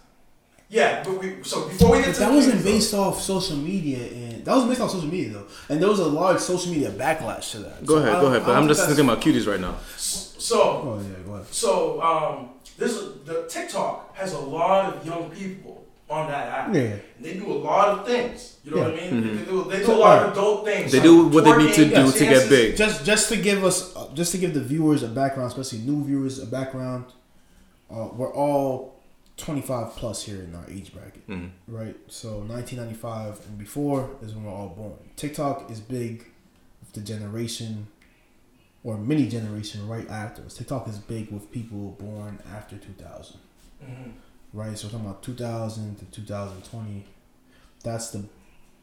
yeah, 0.71 1.03
but 1.05 1.19
we 1.21 1.43
so 1.43 1.69
before 1.69 1.93
we 1.93 1.99
get 1.99 2.07
But 2.07 2.15
to 2.15 2.21
that 2.21 2.29
the 2.31 2.35
wasn't 2.37 2.55
cuties, 2.61 2.65
though, 2.65 2.71
based 2.73 2.95
off 2.95 3.21
social 3.21 3.57
media, 3.57 3.99
and 4.25 4.32
that 4.45 4.55
was 4.55 4.65
based 4.67 4.81
on 4.81 4.89
social 4.91 5.09
media 5.09 5.31
though, 5.35 5.47
and 5.69 5.81
there 5.81 5.89
was 5.89 6.01
a 6.01 6.07
large 6.07 6.41
social 6.41 6.73
media 6.73 6.91
backlash 6.91 7.53
to 7.53 7.59
that. 7.61 7.85
Go 7.87 7.95
So 7.97 8.01
ahead, 8.03 8.15
I, 8.17 8.21
go 8.21 8.27
ahead. 8.27 8.43
But 8.47 8.57
I'm 8.57 8.69
just 8.69 8.87
thinking 8.87 9.05
about 9.05 9.21
cuties 9.21 9.47
right 9.47 9.61
now. 9.61 9.77
So 9.97 10.61
Oh 10.61 11.01
yeah, 11.03 11.17
go 11.27 11.35
ahead. 11.35 11.47
so 11.53 12.03
um 12.03 12.51
this 12.79 12.93
the 13.25 13.47
TikTok 13.49 14.17
has 14.17 14.33
a 14.35 14.39
lot 14.39 14.95
of 14.95 15.07
young 15.07 15.31
people 15.31 15.85
on 16.11 16.29
that 16.29 16.47
app. 16.49 16.75
Yeah. 16.75 16.81
And 16.83 17.01
they 17.21 17.35
do 17.35 17.47
a 17.51 17.55
lot 17.71 17.89
of 17.89 18.07
things. 18.07 18.57
You 18.65 18.73
know 18.73 18.83
what 18.83 18.95
I 18.95 18.97
Yeah. 19.05 19.11
mean? 19.11 19.37
They 19.39 19.45
do 19.45 19.65
they 19.71 19.79
do 19.79 19.85
So, 19.87 19.97
a 19.97 19.99
lot 19.99 20.19
alright. 20.19 20.27
of 20.27 20.33
adult 20.33 20.65
things. 20.67 20.93
They 20.93 20.99
like 20.99 21.05
do 21.07 21.29
what 21.29 21.45
they 21.45 21.57
need 21.57 21.75
to 21.75 21.85
twerking, 21.87 22.13
do 22.13 22.19
to 22.19 22.25
get 22.25 22.49
big. 22.51 22.77
Just 22.77 23.05
just 23.05 23.29
to 23.31 23.37
give 23.37 23.65
us, 23.65 23.95
uh, 23.97 24.09
just 24.15 24.33
to 24.33 24.39
give 24.39 24.53
the 24.53 24.61
viewers 24.61 25.03
a 25.03 25.09
background, 25.09 25.49
especially 25.53 25.79
new 25.87 26.05
viewers 26.05 26.39
a 26.39 26.47
background. 26.47 27.05
Uh, 27.91 28.09
we're 28.17 28.35
all 28.35 28.92
25 29.37 29.97
plus 29.97 30.25
here 30.25 30.43
in 30.43 30.55
our 30.55 30.65
age 30.69 30.93
bracket, 30.93 31.27
Mhm. 31.29 31.51
right? 31.67 31.97
So 32.09 32.43
1995 32.43 33.41
and 33.49 33.59
before 33.59 34.11
is 34.23 34.35
when 34.35 34.45
we're 34.45 34.53
all 34.53 34.69
born. 34.69 34.99
TikTok 35.17 35.71
is 35.71 35.81
big 35.81 36.27
with 36.81 36.93
the 36.93 37.01
generation 37.01 37.89
or 38.85 38.99
mini 38.99 39.29
generation 39.29 39.89
right 39.89 40.09
after 40.11 40.43
us. 40.45 40.55
TikTok 40.55 40.87
is 40.89 40.99
big 40.99 41.31
with 41.31 41.51
people 41.51 41.93
born 41.99 42.39
after 42.53 42.77
2000 42.77 43.39
Mhm. 43.83 44.13
right? 44.53 44.77
So 44.79 44.87
we're 44.87 44.93
talking 44.93 45.07
about 45.07 45.23
2000 45.23 45.97
to 45.99 46.05
2020. 46.07 47.07
That's 47.83 48.11
the 48.11 48.25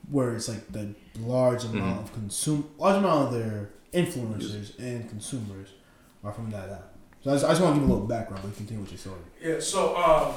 where 0.09 0.33
it's 0.33 0.47
like 0.47 0.71
the 0.71 0.95
large 1.19 1.65
amount 1.65 1.99
of 2.01 2.13
consume, 2.13 2.69
large 2.77 2.95
amount 2.97 3.27
of 3.27 3.33
their 3.33 3.69
influencers 3.93 4.77
and 4.79 5.07
consumers 5.09 5.69
are 6.23 6.31
from 6.33 6.49
that 6.51 6.69
app. 6.69 6.88
So 7.23 7.31
I 7.31 7.33
just, 7.33 7.45
I 7.45 7.49
just 7.49 7.61
want 7.61 7.75
to 7.75 7.81
give 7.81 7.89
a 7.89 7.91
little 7.93 8.07
background, 8.07 8.43
but 8.43 8.55
continue 8.55 8.81
with 8.81 8.91
your 8.91 8.97
story. 8.97 9.19
Yeah, 9.41 9.59
so 9.59 9.95
um, 9.97 10.35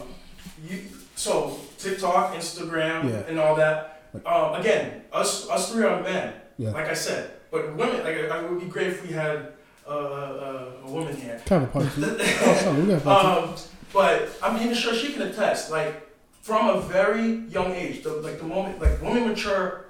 you 0.69 0.81
so 1.15 1.59
TikTok, 1.79 2.35
Instagram, 2.35 3.09
Yeah. 3.11 3.29
and 3.29 3.39
all 3.39 3.55
that. 3.57 4.03
Um, 4.27 4.55
again, 4.61 5.03
us 5.13 5.49
us 5.49 5.71
three 5.73 5.85
are 5.85 6.03
men. 6.03 6.35
Yeah. 6.59 6.71
Like 6.71 6.89
I 6.89 6.95
said, 6.95 7.31
but 7.51 7.75
women. 7.77 8.03
Like 8.05 8.17
it 8.17 8.51
would 8.51 8.61
be 8.61 8.67
great 8.67 8.89
if 8.89 9.07
we 9.07 9.13
had 9.13 9.53
uh, 9.87 9.91
uh, 9.91 10.71
a 10.85 10.91
woman 10.91 11.15
here. 11.17 11.41
Kind 11.47 11.65
of 11.65 11.69
a 11.71 11.73
part 11.73 11.93
two. 11.95 12.01
No, 12.01 12.81
we 12.81 12.87
got 12.89 12.99
a 12.99 13.01
part 13.01 13.49
Um, 13.49 13.55
but 13.93 14.29
I'm 14.43 14.61
even 14.61 14.75
sure 14.75 14.95
she 14.95 15.13
can 15.13 15.23
attest. 15.23 15.71
Like 15.71 16.09
from 16.43 16.69
a 16.69 16.81
very 16.81 17.37
young 17.49 17.73
age, 17.73 18.03
the, 18.03 18.11
like 18.15 18.39
the 18.39 18.45
moment, 18.45 18.81
like 18.81 19.01
women 19.01 19.29
mature 19.29 19.87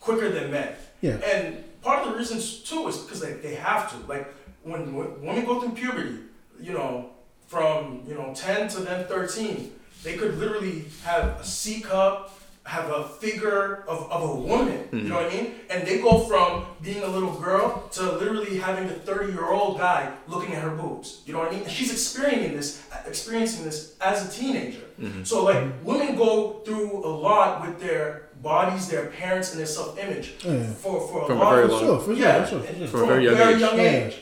quicker 0.00 0.30
than 0.30 0.50
men. 0.50 0.74
Yeah. 1.02 1.16
And 1.18 1.64
part 1.82 2.04
of 2.06 2.12
the 2.12 2.18
reasons 2.18 2.60
too 2.60 2.88
is 2.88 2.96
because 2.96 3.20
they, 3.20 3.34
they 3.34 3.54
have 3.54 3.90
to. 3.90 4.06
Like 4.08 4.26
when, 4.70 4.94
when 4.94 5.22
women 5.22 5.44
go 5.44 5.60
through 5.60 5.72
puberty, 5.72 6.18
you 6.60 6.72
know, 6.72 7.10
from 7.46 8.02
you 8.06 8.14
know 8.14 8.32
10 8.34 8.68
to 8.68 8.80
then 8.80 9.06
13, 9.06 9.72
they 10.02 10.16
could 10.16 10.38
literally 10.38 10.84
have 11.04 11.40
a 11.40 11.44
C 11.44 11.80
cup, 11.80 12.38
have 12.64 12.90
a 12.90 13.08
figure 13.08 13.84
of, 13.88 14.10
of 14.12 14.30
a 14.30 14.34
woman. 14.34 14.88
You 14.92 14.98
know 15.02 15.16
mm-hmm. 15.16 15.24
what 15.24 15.32
I 15.32 15.36
mean? 15.36 15.54
And 15.70 15.86
they 15.86 15.98
go 15.98 16.18
from 16.20 16.66
being 16.82 17.02
a 17.02 17.06
little 17.08 17.32
girl 17.40 17.88
to 17.92 18.02
literally 18.12 18.58
having 18.58 18.84
a 18.90 18.92
30 18.92 19.32
year 19.32 19.46
old 19.46 19.78
guy 19.78 20.12
looking 20.26 20.54
at 20.54 20.62
her 20.62 20.70
boobs. 20.70 21.22
You 21.24 21.32
know 21.32 21.38
what 21.38 21.48
I 21.48 21.52
mean? 21.52 21.62
And 21.62 21.72
she's 21.72 21.90
experiencing 21.90 22.54
this, 22.54 22.82
experiencing 23.06 23.64
this 23.64 23.96
as 24.00 24.28
a 24.28 24.38
teenager. 24.40 24.82
Mm-hmm. 25.00 25.24
So 25.24 25.44
like 25.44 25.64
women 25.82 26.16
go 26.16 26.60
through 26.66 27.04
a 27.06 27.08
lot 27.08 27.66
with 27.66 27.80
their 27.80 28.28
bodies, 28.42 28.88
their 28.88 29.06
parents, 29.06 29.50
and 29.50 29.58
their 29.58 29.66
self 29.66 29.98
image 29.98 30.34
Yeah. 30.44 30.64
for 30.74 31.00
for 31.08 31.22
a 31.22 31.26
From 31.26 31.40
a 31.40 31.50
very 31.50 31.68
long- 31.68 31.80
Sure, 31.80 31.98
for 31.98 32.14
sure, 32.14 32.14
yeah, 32.14 32.44
for 32.44 32.50
sure. 32.50 32.64
and 32.68 32.78
yeah. 32.78 32.86
For 32.86 33.02
a 33.02 33.06
very 33.06 33.24
young 33.24 33.40
age. 33.40 33.60
young 33.60 33.76
Yeah. 33.78 34.06
age. 34.06 34.16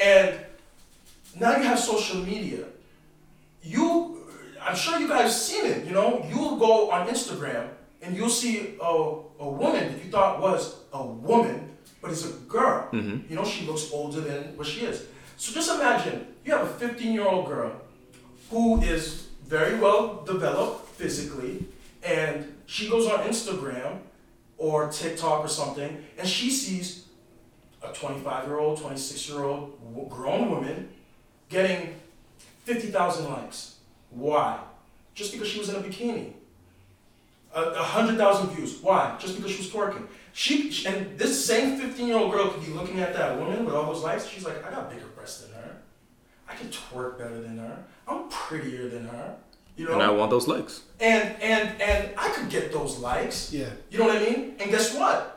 And 0.00 0.38
now 1.38 1.56
you 1.56 1.62
have 1.64 1.78
social 1.78 2.18
media. 2.22 2.64
You, 3.62 4.24
I'm 4.62 4.76
sure 4.76 4.98
you 4.98 5.08
guys 5.08 5.22
have 5.22 5.32
seen 5.32 5.66
it. 5.66 5.84
You 5.86 5.92
know, 5.92 6.24
you'll 6.28 6.56
go 6.56 6.90
on 6.90 7.08
Instagram 7.08 7.68
and 8.02 8.16
you'll 8.16 8.28
see 8.30 8.76
a, 8.80 8.84
a 9.40 9.48
woman 9.48 9.92
that 9.92 10.04
you 10.04 10.10
thought 10.10 10.40
was 10.40 10.76
a 10.92 11.04
woman, 11.04 11.70
but 12.00 12.10
it's 12.10 12.24
a 12.24 12.32
girl. 12.48 12.88
Mhm. 12.92 13.28
You 13.28 13.36
know, 13.36 13.44
she 13.44 13.66
looks 13.66 13.90
older 13.92 14.20
than 14.20 14.56
what 14.56 14.66
she 14.66 14.80
is. 14.86 15.04
So 15.36 15.52
just 15.52 15.70
imagine 15.70 16.26
you 16.44 16.52
have 16.52 16.62
a 16.66 16.70
15 16.70 17.12
year 17.12 17.26
old 17.26 17.46
girl 17.46 17.72
who 18.50 18.80
is 18.82 19.26
very 19.46 19.78
well 19.78 20.22
developed 20.24 20.88
physically, 20.90 21.66
and 22.02 22.54
she 22.66 22.88
goes 22.88 23.06
on 23.06 23.20
Instagram 23.26 23.98
or 24.56 24.88
TikTok 24.88 25.44
or 25.44 25.48
something, 25.48 26.02
and 26.18 26.26
she 26.28 26.50
sees 26.50 27.05
a 27.90 27.92
25 27.94 28.46
year 28.46 28.58
old, 28.58 28.80
26 28.80 29.28
year 29.28 29.42
old 29.44 30.08
grown 30.10 30.50
woman 30.50 30.88
getting 31.48 31.94
50,000 32.64 33.30
likes. 33.30 33.76
Why? 34.10 34.58
Just 35.14 35.32
because 35.32 35.48
she 35.48 35.58
was 35.58 35.68
in 35.68 35.76
a 35.76 35.80
bikini. 35.80 36.32
A, 37.54 37.62
a 37.62 37.82
hundred 37.82 38.18
thousand 38.18 38.50
views. 38.50 38.78
Why? 38.82 39.16
Just 39.18 39.36
because 39.36 39.50
she 39.50 39.58
was 39.58 39.70
twerking. 39.70 40.06
She 40.32 40.70
she- 40.70 40.86
and 40.88 41.18
this 41.18 41.44
same 41.44 41.80
15 41.80 42.06
year 42.06 42.16
old 42.18 42.30
girl 42.32 42.48
could 42.50 42.64
be 42.64 42.72
looking 42.72 43.00
at 43.00 43.14
that 43.14 43.38
woman 43.38 43.64
with 43.64 43.74
all 43.74 43.92
those 43.92 44.02
likes. 44.02 44.26
She's 44.26 44.44
like, 44.44 44.64
I 44.66 44.70
got 44.70 44.90
bigger 44.90 45.06
breasts 45.14 45.42
than 45.42 45.52
her. 45.54 45.76
I 46.48 46.54
can 46.54 46.68
twerk 46.68 47.18
better 47.18 47.40
than 47.40 47.58
her. 47.58 47.84
I'm 48.06 48.28
prettier 48.28 48.88
than 48.88 49.06
her. 49.08 49.36
You 49.76 49.86
know. 49.86 49.92
And 49.94 50.02
I 50.02 50.10
want 50.10 50.30
those 50.30 50.46
likes. 50.46 50.82
And 51.00 51.40
and 51.42 51.80
and 51.80 52.10
I 52.18 52.28
could 52.30 52.46
could 52.46 52.62
get 52.62 52.72
those 52.72 52.98
likes. 52.98 53.52
Yeah. 53.52 53.68
You 53.90 53.98
know 53.98 54.06
what 54.06 54.16
I 54.16 54.20
mean? 54.20 54.56
And 54.60 54.70
guess 54.70 54.94
what? 54.94 55.35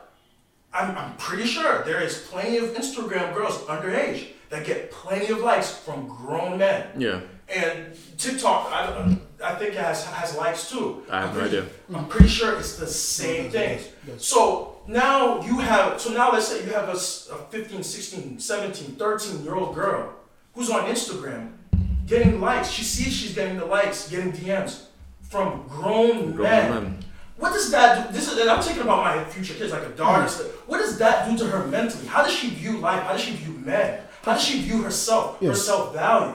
I'm, 0.72 0.96
I'm 0.96 1.16
pretty 1.16 1.46
sure 1.46 1.82
there 1.84 2.00
is 2.02 2.26
plenty 2.30 2.58
of 2.58 2.70
Instagram 2.74 3.34
girls 3.34 3.58
underage 3.64 4.28
that 4.50 4.64
get 4.66 4.90
plenty 4.90 5.28
of 5.32 5.40
likes 5.40 5.70
from 5.76 6.06
grown 6.08 6.58
men. 6.58 6.86
Yeah. 6.96 7.20
And 7.48 7.96
TikTok, 8.16 8.68
I, 8.72 9.16
I 9.42 9.54
think 9.56 9.72
it 9.74 9.78
has 9.80 10.04
has 10.06 10.36
likes 10.36 10.70
too. 10.70 11.02
I 11.10 11.20
have 11.22 11.30
I'm 11.30 11.34
no 11.34 11.40
pretty- 11.40 11.58
idea. 11.58 11.70
I'm 11.94 12.06
pretty 12.06 12.28
sure 12.28 12.56
it's 12.56 12.76
the 12.76 12.86
same 12.86 13.44
Yes, 13.44 13.52
thing. 13.52 13.70
yes, 13.78 13.88
yes. 14.06 14.24
So 14.24 14.78
now 14.86 15.42
you 15.42 15.58
have, 15.58 16.00
so 16.00 16.12
now 16.12 16.30
let's 16.32 16.46
say 16.48 16.64
you 16.64 16.70
have 16.72 16.88
a 16.88 16.96
15, 16.96 17.82
16, 17.82 18.38
17, 18.38 18.94
13 18.96 19.42
year 19.44 19.54
old 19.56 19.74
girl 19.74 20.14
who's 20.54 20.70
on 20.70 20.84
Instagram 20.86 21.52
getting 22.06 22.40
likes. 22.40 22.70
She 22.70 22.84
sees 22.84 23.12
she's 23.12 23.34
getting 23.34 23.56
the 23.58 23.64
likes, 23.66 24.08
getting 24.08 24.32
DMs 24.32 24.84
from 25.22 25.64
grown, 25.68 26.32
Grown 26.32 26.42
men. 26.42 26.70
men. 26.84 27.04
What 27.40 27.52
does 27.52 27.70
that 27.70 28.06
do? 28.06 28.12
This 28.12 28.30
is, 28.30 28.38
and 28.38 28.50
I'm 28.50 28.62
thinking 28.62 28.82
about 28.82 29.02
my 29.02 29.24
future 29.24 29.54
kids, 29.54 29.72
like 29.72 29.82
a 29.82 29.88
daughter. 29.90 30.28
stuff. 30.28 30.46
What 30.68 30.78
does 30.78 30.98
that 30.98 31.28
do 31.28 31.36
to 31.38 31.46
her 31.46 31.66
mentally? 31.66 32.06
How 32.06 32.22
does 32.22 32.34
she 32.34 32.50
view 32.50 32.78
life? 32.78 33.02
How 33.02 33.12
does 33.12 33.22
she 33.22 33.32
view 33.32 33.54
men? 33.54 34.00
How 34.22 34.34
does 34.34 34.44
she 34.44 34.60
view 34.60 34.82
herself, 34.82 35.40
her 35.40 35.54
self 35.54 35.94
value? 35.94 36.34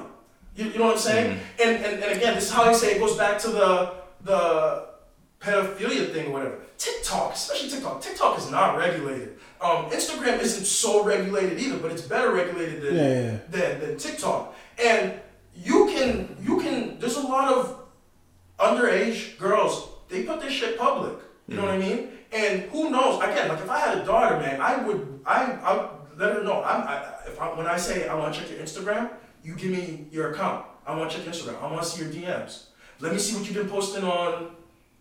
You, 0.56 0.66
you 0.66 0.80
know 0.80 0.86
what 0.86 0.94
I'm 0.94 1.00
saying? 1.00 1.40
And, 1.62 1.86
and 1.86 2.04
and 2.04 2.18
again, 2.18 2.34
this 2.36 2.46
is 2.46 2.52
how 2.52 2.64
I 2.64 2.74
say 2.74 2.96
it 2.96 3.00
goes 3.00 3.16
back 3.18 3.38
to 3.40 3.50
the 3.50 3.94
the 4.24 4.88
pedophilia 5.40 6.12
thing 6.12 6.28
or 6.28 6.32
whatever. 6.32 6.58
TikTok, 6.78 7.34
especially 7.34 7.70
TikTok. 7.70 8.02
TikTok 8.02 8.38
is 8.40 8.50
not 8.50 8.78
regulated. 8.78 9.38
Um, 9.62 9.86
Instagram 9.92 10.40
isn't 10.40 10.66
so 10.66 11.04
regulated 11.04 11.60
either, 11.60 11.78
but 11.78 11.92
it's 11.92 12.02
better 12.02 12.32
regulated 12.34 12.82
than, 12.82 12.96
yeah, 12.96 13.32
yeah. 13.32 13.38
than, 13.50 13.80
than 13.80 13.98
TikTok. 13.98 14.56
And 14.84 15.14
you 15.56 15.88
can 15.94 16.36
you 16.42 16.60
can 16.62 17.00
there's 17.00 17.18
a 17.18 17.22
lot 17.22 17.54
of 17.54 17.80
underage 18.60 19.38
girls, 19.38 19.88
they 20.10 20.24
put 20.24 20.42
this 20.42 20.54
shit 20.54 20.78
public. 20.78 21.18
You 21.48 21.56
know 21.58 21.64
what 21.64 21.72
I 21.72 21.78
mean? 21.78 22.10
And 22.32 22.62
who 22.72 22.90
knows? 22.90 23.22
Again, 23.22 23.50
like 23.50 23.60
if 23.60 23.70
I 23.70 23.80
had 23.80 23.98
a 24.00 24.06
daughter, 24.06 24.38
man, 24.40 24.60
I 24.62 24.78
would 24.84 25.20
I 25.26 25.44
I 25.64 25.90
let 26.18 26.34
her 26.36 26.44
know. 26.44 26.64
I'm 26.64 26.82
I, 26.88 27.14
if 27.28 27.40
I, 27.40 27.56
when 27.58 27.68
I 27.68 27.78
say 27.78 28.08
I 28.08 28.16
want 28.16 28.34
to 28.34 28.40
check 28.40 28.50
your 28.50 28.60
Instagram, 28.60 29.10
you 29.44 29.56
give 29.56 29.72
me 29.72 30.08
your 30.12 30.32
account. 30.32 30.66
I 30.88 30.96
want 30.96 31.12
to 31.12 31.18
check 31.18 31.26
your 31.26 31.34
Instagram. 31.34 31.62
I 31.62 31.72
want 31.72 31.84
to 31.84 31.90
see 31.90 32.04
your 32.04 32.12
DMs. 32.12 32.66
Let 33.00 33.12
me 33.14 33.20
see 33.20 33.36
what 33.36 33.46
you've 33.46 33.56
been 33.56 33.70
posting 33.70 34.04
on 34.04 34.56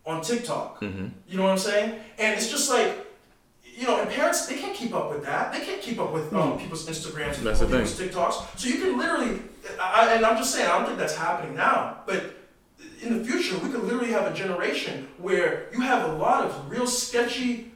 on 0.05 0.21
TikTok. 0.21 0.81
Mm-hmm. 0.81 1.07
You 1.29 1.37
know 1.39 1.45
what 1.45 1.53
I'm 1.53 1.59
saying? 1.59 1.99
And 2.19 2.35
it's 2.37 2.51
just 2.51 2.69
like, 2.71 3.07
you 3.65 3.87
know, 3.87 4.01
and 4.01 4.11
parents 4.11 4.47
they 4.47 4.57
can't 4.57 4.77
keep 4.77 4.95
up 4.95 5.11
with 5.11 5.25
that. 5.25 5.51
They 5.53 5.61
can't 5.65 5.81
keep 5.81 5.99
up 5.99 6.13
with 6.13 6.33
um, 6.35 6.59
people's 6.59 6.87
Instagrams 6.87 7.39
and 7.39 7.47
people's 7.71 7.99
TikToks. 7.99 8.59
So 8.59 8.69
you 8.69 8.79
can 8.81 8.99
literally, 8.99 9.41
I- 9.81 10.13
and 10.15 10.27
I'm 10.27 10.37
just 10.37 10.55
saying, 10.55 10.69
I 10.69 10.77
don't 10.77 10.87
think 10.87 10.99
that's 10.99 11.17
happening 11.17 11.57
now, 11.57 12.01
but 12.07 12.35
in 13.03 13.19
the 13.19 13.25
future, 13.25 13.59
we 13.59 13.71
could 13.71 13.83
literally 13.85 14.13
have 14.13 14.31
a 14.31 14.35
generation 14.35 15.09
where 15.19 15.67
you 15.73 15.81
have 15.81 16.09
a 16.11 16.13
lot 16.15 16.45
of 16.45 16.71
real 16.71 16.87
sketchy, 16.87 17.73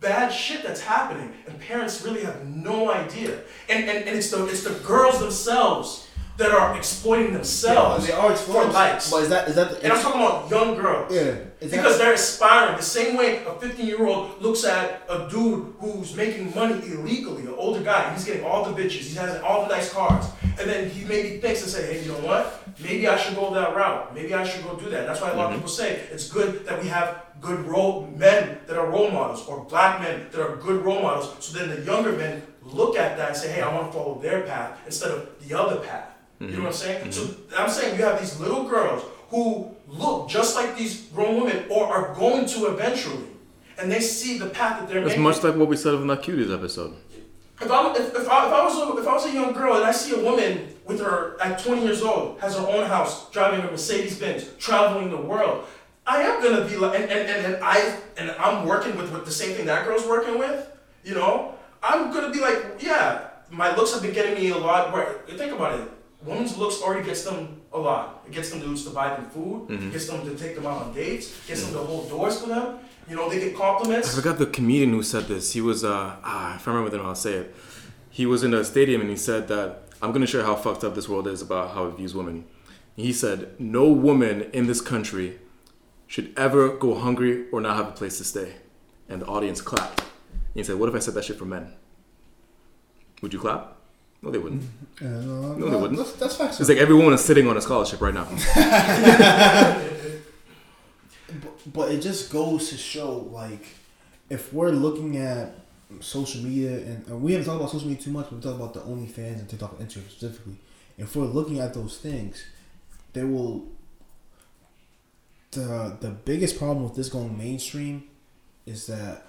bad 0.00 0.30
shit 0.30 0.62
that's 0.62 0.80
happening, 0.80 1.32
and 1.46 1.58
parents 1.60 2.02
really 2.02 2.22
have 2.24 2.46
no 2.46 2.90
idea. 2.92 3.40
And 3.68 3.88
and, 3.88 4.06
and 4.08 4.16
it's 4.16 4.30
the 4.30 4.46
it's 4.46 4.64
the 4.64 4.74
girls 4.86 5.18
themselves 5.20 6.08
that 6.36 6.50
are 6.50 6.76
exploiting 6.76 7.32
themselves 7.32 8.06
they 8.06 8.12
are 8.12 8.26
for 8.26 8.32
exposed. 8.32 8.72
likes. 8.74 9.10
But 9.10 9.22
is 9.22 9.28
that 9.30 9.48
is 9.48 9.54
that 9.54 9.70
the 9.70 9.82
And 9.84 9.92
I'm 9.92 10.02
talking 10.02 10.20
about 10.20 10.50
young 10.50 10.74
girls. 10.76 11.10
yeah? 11.12 11.22
That, 11.24 11.70
Because 11.70 11.96
they're 11.96 12.12
aspiring 12.12 12.76
the 12.76 12.82
same 12.82 13.16
way 13.16 13.42
a 13.46 13.52
15 13.58 13.86
year 13.86 14.06
old 14.06 14.42
looks 14.42 14.62
at 14.64 15.02
a 15.08 15.26
dude 15.30 15.74
who's 15.80 16.14
making 16.14 16.54
money 16.54 16.74
illegally, 16.92 17.42
an 17.42 17.54
older 17.56 17.82
guy, 17.82 18.12
he's 18.12 18.26
getting 18.26 18.44
all 18.44 18.64
the 18.70 18.78
bitches, 18.78 19.08
he 19.08 19.14
has 19.14 19.40
all 19.40 19.62
the 19.62 19.68
nice 19.74 19.90
cars, 19.90 20.26
and 20.60 20.68
then 20.68 20.90
he 20.90 21.06
maybe 21.06 21.38
thinks 21.40 21.62
and 21.62 21.70
say, 21.70 21.94
hey, 21.94 22.02
you 22.04 22.12
know 22.12 22.18
what? 22.20 22.65
Maybe 22.82 23.08
I 23.08 23.16
should 23.16 23.36
go 23.36 23.52
that 23.54 23.74
route. 23.74 24.14
Maybe 24.14 24.34
I 24.34 24.44
should 24.44 24.64
go 24.64 24.76
do 24.76 24.90
that. 24.90 25.06
That's 25.06 25.20
why 25.20 25.30
a 25.30 25.36
lot 25.36 25.46
of 25.46 25.50
mm-hmm. 25.52 25.58
people 25.60 25.68
say 25.70 26.00
it's 26.10 26.30
good 26.30 26.66
that 26.66 26.82
we 26.82 26.88
have 26.88 27.22
good 27.40 27.60
role 27.60 28.06
men 28.16 28.58
that 28.66 28.76
are 28.76 28.88
role 28.90 29.10
models 29.10 29.46
or 29.46 29.64
black 29.64 30.00
men 30.00 30.26
that 30.30 30.40
are 30.40 30.56
good 30.56 30.84
role 30.84 31.02
models. 31.02 31.34
So 31.44 31.58
then 31.58 31.70
the 31.70 31.82
younger 31.82 32.12
men 32.12 32.42
look 32.62 32.96
at 32.96 33.16
that 33.16 33.28
and 33.28 33.36
say, 33.36 33.52
hey, 33.52 33.62
I 33.62 33.72
want 33.74 33.86
to 33.86 33.92
follow 33.92 34.18
their 34.20 34.42
path 34.42 34.78
instead 34.86 35.10
of 35.10 35.28
the 35.46 35.58
other 35.58 35.76
path. 35.76 36.10
You 36.38 36.48
know 36.48 36.52
mm-hmm. 36.52 36.62
what 36.64 36.68
I'm 36.68 36.74
saying? 36.74 37.12
So 37.12 37.22
mm-hmm. 37.22 37.54
I'm 37.58 37.70
saying 37.70 37.98
you 37.98 38.04
have 38.04 38.20
these 38.20 38.38
little 38.38 38.64
girls 38.68 39.02
who 39.30 39.74
look 39.88 40.28
just 40.28 40.54
like 40.54 40.76
these 40.76 41.02
grown 41.14 41.40
women 41.40 41.64
or 41.70 41.86
are 41.86 42.14
going 42.14 42.46
to 42.46 42.66
eventually, 42.66 43.24
and 43.78 43.90
they 43.90 44.00
see 44.00 44.38
the 44.38 44.46
path 44.46 44.80
that 44.80 44.88
they're 44.88 44.98
It's 44.98 45.08
making. 45.08 45.22
much 45.22 45.42
like 45.42 45.54
what 45.56 45.68
we 45.68 45.76
said 45.76 45.94
in 45.94 46.06
that 46.08 46.22
cuties 46.22 46.52
episode. 46.52 46.94
If, 47.60 47.70
I'm, 47.70 47.96
if, 47.96 48.14
if, 48.14 48.28
I, 48.28 48.46
if, 48.46 48.52
I 48.52 48.64
was 48.64 48.76
a, 48.76 49.00
if 49.00 49.08
I 49.08 49.12
was 49.14 49.26
a 49.26 49.32
young 49.32 49.52
girl 49.52 49.76
and 49.76 49.84
I 49.84 49.92
see 49.92 50.14
a 50.14 50.22
woman 50.22 50.74
with 50.84 51.00
her 51.00 51.40
at 51.40 51.58
20 51.58 51.82
years 51.82 52.02
old, 52.02 52.38
has 52.40 52.56
her 52.56 52.66
own 52.66 52.86
house, 52.86 53.30
driving 53.30 53.60
a 53.60 53.70
Mercedes 53.70 54.18
Benz, 54.18 54.50
traveling 54.58 55.10
the 55.10 55.16
world, 55.16 55.64
I 56.06 56.22
am 56.22 56.42
gonna 56.42 56.64
be 56.64 56.76
like, 56.76 57.00
and, 57.00 57.10
and, 57.10 57.28
and, 57.28 57.54
and 57.54 57.64
I 57.64 57.98
and 58.16 58.30
I'm 58.32 58.66
working 58.66 58.96
with, 58.96 59.12
with 59.12 59.24
the 59.24 59.30
same 59.30 59.56
thing 59.56 59.66
that 59.66 59.84
girl's 59.84 60.06
working 60.06 60.38
with, 60.38 60.70
you 61.04 61.14
know. 61.14 61.54
I'm 61.82 62.12
gonna 62.12 62.30
be 62.30 62.40
like, 62.40 62.76
yeah, 62.78 63.28
my 63.50 63.74
looks 63.74 63.92
have 63.92 64.02
been 64.02 64.14
getting 64.14 64.34
me 64.34 64.50
a 64.50 64.56
lot. 64.56 64.92
Where 64.92 65.18
think 65.26 65.52
about 65.52 65.80
it, 65.80 65.88
women's 66.22 66.56
looks 66.56 66.80
already 66.80 67.04
gets 67.04 67.24
them 67.24 67.60
a 67.76 67.78
lot. 67.78 68.24
It 68.26 68.32
gets 68.32 68.50
them 68.50 68.60
dudes 68.60 68.84
to 68.84 68.90
buy 68.90 69.14
them 69.14 69.26
food, 69.30 69.68
gets 69.92 70.08
them 70.08 70.24
to 70.24 70.34
take 70.36 70.54
them 70.56 70.66
out 70.66 70.82
on 70.82 70.94
dates, 70.94 71.46
gets 71.46 71.62
them 71.64 71.72
to 71.74 71.78
hold 71.78 72.08
doors 72.08 72.40
for 72.40 72.48
them. 72.48 72.78
You 73.08 73.14
know, 73.14 73.28
they 73.28 73.38
get 73.38 73.56
compliments. 73.56 74.12
I 74.12 74.16
forgot 74.16 74.38
the 74.38 74.46
comedian 74.46 74.90
who 74.90 75.02
said 75.02 75.24
this. 75.24 75.52
He 75.52 75.60
was, 75.60 75.84
uh, 75.84 76.16
ah, 76.24 76.56
if 76.56 76.66
I 76.66 76.72
remember 76.72 76.90
then 76.90 77.06
I'll 77.06 77.14
say 77.14 77.34
it. 77.34 77.54
He 78.10 78.26
was 78.26 78.42
in 78.42 78.52
a 78.54 78.64
stadium 78.64 79.00
and 79.00 79.10
he 79.10 79.16
said 79.16 79.46
that, 79.48 79.82
I'm 80.02 80.10
going 80.10 80.22
to 80.22 80.26
show 80.26 80.38
you 80.38 80.44
how 80.44 80.56
fucked 80.56 80.84
up 80.84 80.94
this 80.94 81.08
world 81.08 81.26
is 81.28 81.40
about 81.40 81.74
how 81.74 81.86
it 81.86 81.96
views 81.96 82.14
women. 82.14 82.44
He 82.96 83.12
said, 83.12 83.58
no 83.60 83.88
woman 83.88 84.42
in 84.52 84.66
this 84.66 84.80
country 84.80 85.38
should 86.06 86.32
ever 86.36 86.76
go 86.76 86.94
hungry 86.94 87.48
or 87.50 87.60
not 87.60 87.76
have 87.76 87.88
a 87.88 87.92
place 87.92 88.18
to 88.18 88.24
stay. 88.24 88.54
And 89.08 89.22
the 89.22 89.26
audience 89.26 89.60
clapped. 89.60 90.00
And 90.00 90.54
he 90.54 90.64
said, 90.64 90.76
what 90.76 90.88
if 90.88 90.94
I 90.94 90.98
said 90.98 91.14
that 91.14 91.24
shit 91.24 91.38
for 91.38 91.44
men? 91.44 91.74
Would 93.22 93.32
you 93.32 93.38
clap? 93.38 93.75
No, 94.26 94.32
they 94.32 94.38
wouldn't. 94.38 94.62
Yeah, 95.00 95.08
no, 95.08 95.54
No, 95.54 95.70
they 95.70 95.76
wouldn't. 95.76 95.98
That's, 95.98 96.12
that's 96.14 96.36
facts. 96.36 96.58
It's 96.58 96.68
like 96.68 96.78
every 96.78 96.96
woman 96.96 97.14
is 97.14 97.24
sitting 97.24 97.46
on 97.46 97.56
a 97.56 97.60
scholarship 97.60 98.00
right 98.00 98.12
now. 98.12 98.26
But, 101.28 101.62
but 101.72 101.92
it 101.92 102.00
just 102.02 102.32
goes 102.32 102.70
to 102.70 102.76
show, 102.76 103.18
like, 103.30 103.64
if 104.28 104.52
we're 104.52 104.70
looking 104.70 105.16
at 105.18 105.52
social 106.00 106.42
media, 106.42 106.72
and, 106.78 107.06
and 107.06 107.22
we 107.22 107.32
haven't 107.34 107.46
talked 107.46 107.60
about 107.60 107.70
social 107.70 107.86
media 107.86 108.02
too 108.02 108.10
much, 108.10 108.26
but 108.26 108.34
we 108.34 108.40
talk 108.42 108.56
about 108.56 108.74
the 108.74 108.80
OnlyFans 108.80 109.38
and 109.38 109.48
TikTok 109.48 109.78
and 109.78 109.88
Instagram 109.88 110.10
specifically. 110.10 110.56
If 110.98 111.14
we're 111.14 111.26
looking 111.26 111.60
at 111.60 111.72
those 111.74 111.98
things, 111.98 112.44
they 113.12 113.22
will. 113.22 113.68
The 115.52 115.96
the 116.00 116.10
biggest 116.10 116.58
problem 116.58 116.82
with 116.82 116.96
this 116.96 117.08
going 117.08 117.38
mainstream 117.38 118.08
is 118.66 118.88
that 118.88 119.24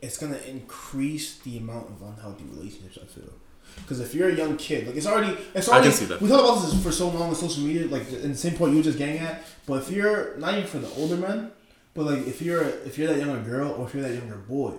it's 0.00 0.16
gonna 0.16 0.38
increase 0.46 1.38
the 1.38 1.58
amount 1.58 1.88
of 1.88 2.02
unhealthy 2.02 2.44
relationships. 2.44 2.98
I 3.02 3.06
feel. 3.06 3.32
Because 3.76 4.00
if 4.00 4.14
you're 4.14 4.30
a 4.30 4.34
young 4.34 4.56
kid, 4.56 4.86
like 4.86 4.96
it's 4.96 5.06
already, 5.06 5.36
it's 5.54 5.68
I 5.68 5.74
already. 5.74 5.88
can 5.90 5.98
see 5.98 6.04
that. 6.06 6.20
We 6.20 6.28
talked 6.28 6.42
about 6.42 6.62
this 6.70 6.82
for 6.82 6.90
so 6.90 7.08
long 7.08 7.28
on 7.28 7.34
social 7.34 7.62
media, 7.64 7.86
like 7.86 8.10
in 8.12 8.32
the 8.32 8.36
same 8.36 8.54
point 8.54 8.72
you 8.72 8.78
were 8.78 8.84
just 8.84 8.98
getting 8.98 9.18
at. 9.18 9.42
But 9.66 9.82
if 9.82 9.90
you're 9.90 10.36
not 10.38 10.54
even 10.54 10.66
for 10.66 10.78
the 10.78 10.88
older 10.94 11.16
men, 11.16 11.50
but 11.92 12.06
like 12.06 12.26
if 12.26 12.40
you're 12.40 12.62
if 12.62 12.96
you're 12.98 13.08
that 13.08 13.18
younger 13.18 13.40
girl 13.42 13.72
or 13.72 13.86
if 13.86 13.94
you're 13.94 14.02
that 14.02 14.14
younger 14.14 14.36
boy, 14.36 14.74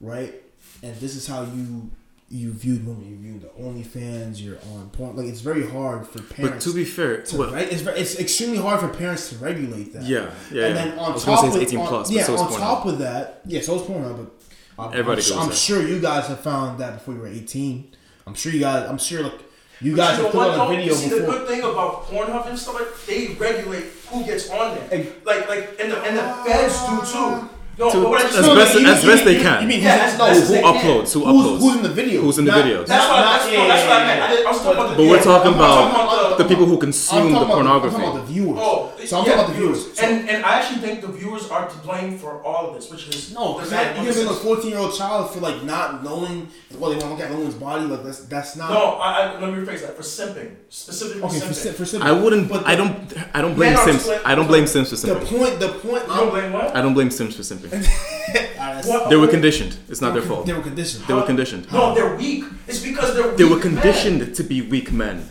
right? 0.00 0.34
And 0.82 0.94
this 0.96 1.14
is 1.14 1.26
how 1.26 1.42
you 1.42 1.90
you 2.28 2.52
viewed 2.52 2.84
women. 2.84 3.08
You 3.08 3.16
viewed 3.16 3.42
the 3.42 3.48
OnlyFans. 3.62 4.42
You're 4.42 4.58
on 4.74 4.90
porn. 4.90 5.16
Like 5.16 5.26
it's 5.26 5.40
very 5.40 5.68
hard 5.68 6.06
for 6.06 6.20
parents. 6.22 6.64
But 6.64 6.70
to 6.70 6.74
be 6.76 6.84
fair, 6.84 7.22
to, 7.22 7.36
well, 7.38 7.52
right? 7.52 7.70
It's 7.70 7.82
very, 7.82 8.00
it's 8.00 8.18
extremely 8.18 8.58
hard 8.58 8.80
for 8.80 8.88
parents 8.88 9.28
to 9.30 9.36
regulate 9.36 9.92
that. 9.92 10.02
yeah, 10.02 10.18
yeah, 10.18 10.26
and 10.26 10.32
yeah. 10.52 10.72
then 10.72 10.98
I 10.98 11.02
on 11.02 11.12
was 11.14 11.24
gonna 11.24 11.36
top 11.36 11.52
say 11.52 11.62
it's 11.62 11.72
of 11.72 11.78
18 11.78 11.78
on- 11.78 11.86
plus, 11.88 12.10
yeah, 12.10 12.24
so 12.24 12.36
on 12.36 12.52
top 12.52 12.86
of 12.86 12.98
that, 12.98 13.42
yeah, 13.46 13.60
so 13.60 13.78
Pornhub. 13.78 14.16
But 14.16 14.32
I'm, 14.78 14.92
Everybody 14.92 15.22
I'm, 15.32 15.48
I'm 15.48 15.52
sure 15.52 15.86
you 15.86 16.00
guys 16.00 16.26
have 16.26 16.40
found 16.40 16.80
that 16.80 16.94
before 16.94 17.14
you 17.14 17.20
were 17.20 17.28
18. 17.28 17.92
I'm 18.26 18.34
sure 18.34 18.52
you 18.52 18.60
guys. 18.60 18.88
I'm 18.88 18.98
sure 18.98 19.22
like 19.22 19.40
you 19.80 19.92
But 19.92 19.98
guys 19.98 20.18
you 20.18 20.24
have 20.24 20.32
put 20.32 20.48
on 20.48 20.66
a 20.66 20.76
video 20.76 20.94
see, 20.94 21.10
the 21.10 21.26
good 21.26 21.46
thing 21.46 21.60
about 21.60 22.06
Pornhub 22.06 22.48
and 22.48 22.58
stuff 22.58 22.74
like 22.74 23.06
they 23.06 23.34
regulate 23.34 23.84
who 24.08 24.24
gets 24.24 24.50
on 24.50 24.74
there. 24.74 25.06
Like, 25.24 25.48
like, 25.48 25.76
and 25.78 25.92
the 25.92 26.02
and 26.02 26.16
the 26.16 26.22
feds 26.44 26.80
do 26.86 27.12
too. 27.12 27.48
No, 27.78 27.90
To- 27.92 28.00
but 28.00 28.10
what 28.10 28.22
I 28.24 28.28
as 28.28 28.34
No, 28.40 28.54
no, 28.54 28.54
best- 28.56 28.74
mean- 28.74 28.86
as 28.86 29.04
best 29.04 29.18
you 29.18 29.24
they 29.28 29.34
mean- 29.34 29.42
can. 29.42 29.62
You 29.62 29.68
mean 29.68 29.82
Yeah, 29.82 29.98
who's, 29.98 30.12
as 30.12 30.18
no, 30.18 30.24
who, 30.26 30.54
Who 30.54 30.62
uploads? 30.62 31.12
Who 31.12 31.24
who's, 31.26 31.44
uploads? 31.46 31.58
who's 31.60 31.76
in 31.76 31.82
the 31.82 31.88
video? 31.90 32.20
Who's 32.22 32.38
in 32.38 32.44
the 32.46 32.50
Not- 32.52 32.64
videos? 32.64 32.86
That's 32.86 33.08
what, 33.08 33.16
not- 33.20 33.40
that's, 33.40 33.52
no, 33.52 33.68
that's 33.68 33.82
what 33.84 33.92
I 33.92 34.04
meant. 34.06 34.22
I, 34.22 34.28
didn't- 34.30 34.44
talking 34.46 34.72
about 34.72 34.88
the 34.90 34.96
But 34.96 35.10
we're 35.10 35.22
talking 35.22 35.48
I'm 35.52 35.54
about 35.54 35.90
talking 35.92 36.38
the 36.38 36.44
people 36.48 36.66
who 36.66 36.78
consume 36.78 37.18
talking 37.18 37.32
the 37.32 37.38
about 37.40 37.50
pornography. 37.52 37.96
I'm 37.96 38.00
talking 38.02 38.16
about 38.16 38.26
the 38.26 38.32
viewers. 38.32 38.58
Oh, 38.60 38.92
so 39.04 39.18
I'm 39.18 39.24
yeah, 39.26 39.32
talking 39.32 39.32
about 39.34 39.46
the 39.48 39.54
viewers. 39.60 39.80
So- 39.94 40.06
and 40.06 40.28
and 40.30 40.44
I 40.44 40.52
actually 40.58 40.80
think 40.80 41.00
the 41.02 41.08
viewers 41.08 41.48
are 41.50 41.68
to 41.68 41.76
blame 41.78 42.18
for 42.18 42.42
all 42.42 42.68
of 42.68 42.74
this, 42.76 42.90
which 42.90 43.08
is 43.08 43.32
No, 43.34 43.48
the 43.48 43.54
because 43.54 43.70
fact 43.72 43.98
you 43.98 44.04
that 44.12 44.14
give 44.14 44.30
a 44.30 44.34
14 44.34 44.70
year 44.70 44.78
old 44.78 44.94
child 44.96 45.30
for 45.32 45.40
like 45.40 45.62
not 45.64 46.02
knowing 46.02 46.48
what 46.78 46.88
they 46.90 46.96
want 46.96 47.00
to 47.02 47.08
look 47.10 47.20
at 47.20 47.30
a 47.30 47.34
woman's 47.34 47.54
body. 47.54 47.84
Like 47.84 48.02
that's 48.04 48.20
that's 48.20 48.56
not. 48.56 48.70
No, 48.70 48.82
I, 48.96 49.36
I, 49.36 49.40
let 49.40 49.52
me 49.52 49.58
rephrase 49.64 49.82
that. 49.82 49.96
For 49.96 50.02
simping, 50.02 50.50
specifically 50.70 51.22
Okay, 51.24 51.36
simping. 51.36 51.46
for, 51.48 51.54
si- 51.54 51.70
for 51.72 51.84
simple. 51.84 52.08
I 52.08 52.12
wouldn't. 52.12 52.48
But 52.48 52.66
I 52.66 52.74
don't. 52.74 52.96
I 53.34 53.40
don't 53.42 53.54
blame 53.54 53.72
Men 53.74 53.78
are 53.80 53.84
simps. 53.92 54.08
I 54.24 54.34
don't 54.34 54.46
blame 54.46 54.66
simps 54.66 54.90
for 54.90 54.96
simping. 54.96 55.20
The 55.20 55.36
point. 55.38 55.60
The 55.60 55.68
point. 55.68 56.02
you 56.08 56.14
don't 56.14 56.30
blame 56.30 56.52
what? 56.52 56.74
I 56.76 56.80
don't 56.80 56.94
blame 56.94 57.10
simps 57.10 57.36
for 57.36 57.42
simping. 57.42 57.65
Alright, 58.58 58.84
What? 58.84 59.10
They 59.10 59.16
were 59.16 59.28
conditioned. 59.28 59.76
It's 59.88 60.00
not 60.00 60.12
their 60.12 60.22
They 60.22 60.28
fault. 60.28 60.46
They 60.46 60.52
were 60.52 60.62
conditioned. 60.62 61.04
They 61.06 61.14
were 61.14 61.22
conditioned. 61.22 61.70
No, 61.72 61.94
they're 61.94 62.14
weak. 62.16 62.44
It's 62.66 62.80
because 62.80 63.14
they're 63.14 63.32
They 63.36 63.44
weak 63.44 63.52
were 63.64 63.70
men. 63.70 63.80
conditioned 63.80 64.34
to 64.34 64.42
be 64.42 64.62
weak 64.62 64.92
men. 64.92 65.30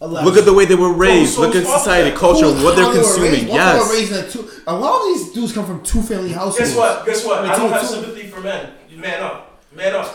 11. 0.00 0.24
Look 0.28 0.36
at 0.36 0.44
the 0.44 0.52
way 0.52 0.64
they 0.64 0.74
were 0.74 0.92
raised. 0.92 1.34
so 1.34 1.42
Look 1.42 1.54
at 1.54 1.64
society, 1.64 2.10
that. 2.10 2.18
culture, 2.18 2.46
Who- 2.46 2.64
what 2.64 2.74
they're 2.76 2.84
how 2.84 2.92
they 2.92 2.98
were 2.98 3.04
consuming. 3.04 3.46
what 3.48 3.54
Yes. 3.54 3.90
raised 3.92 4.12
in 4.12 4.18
a, 4.24 4.28
two, 4.28 4.50
a 4.66 4.74
lot 4.74 5.00
of 5.00 5.06
these 5.06 5.32
dudes 5.32 5.52
come 5.52 5.64
from 5.64 5.80
two 5.82 6.02
family 6.02 6.32
households. 6.32 6.58
Guess 6.58 6.76
what? 6.76 7.06
Guess 7.06 7.24
what? 7.24 7.42
Wait, 7.42 7.50
I 7.50 7.56
don't 7.56 7.68
two- 7.68 7.72
have 7.74 7.80
two- 7.82 7.86
sympathy 7.94 8.26
for 8.28 8.40
men. 8.40 8.70
You 8.90 8.98
Man 8.98 9.22
up. 9.22 9.48
Man 9.74 9.94
up. 9.94 10.14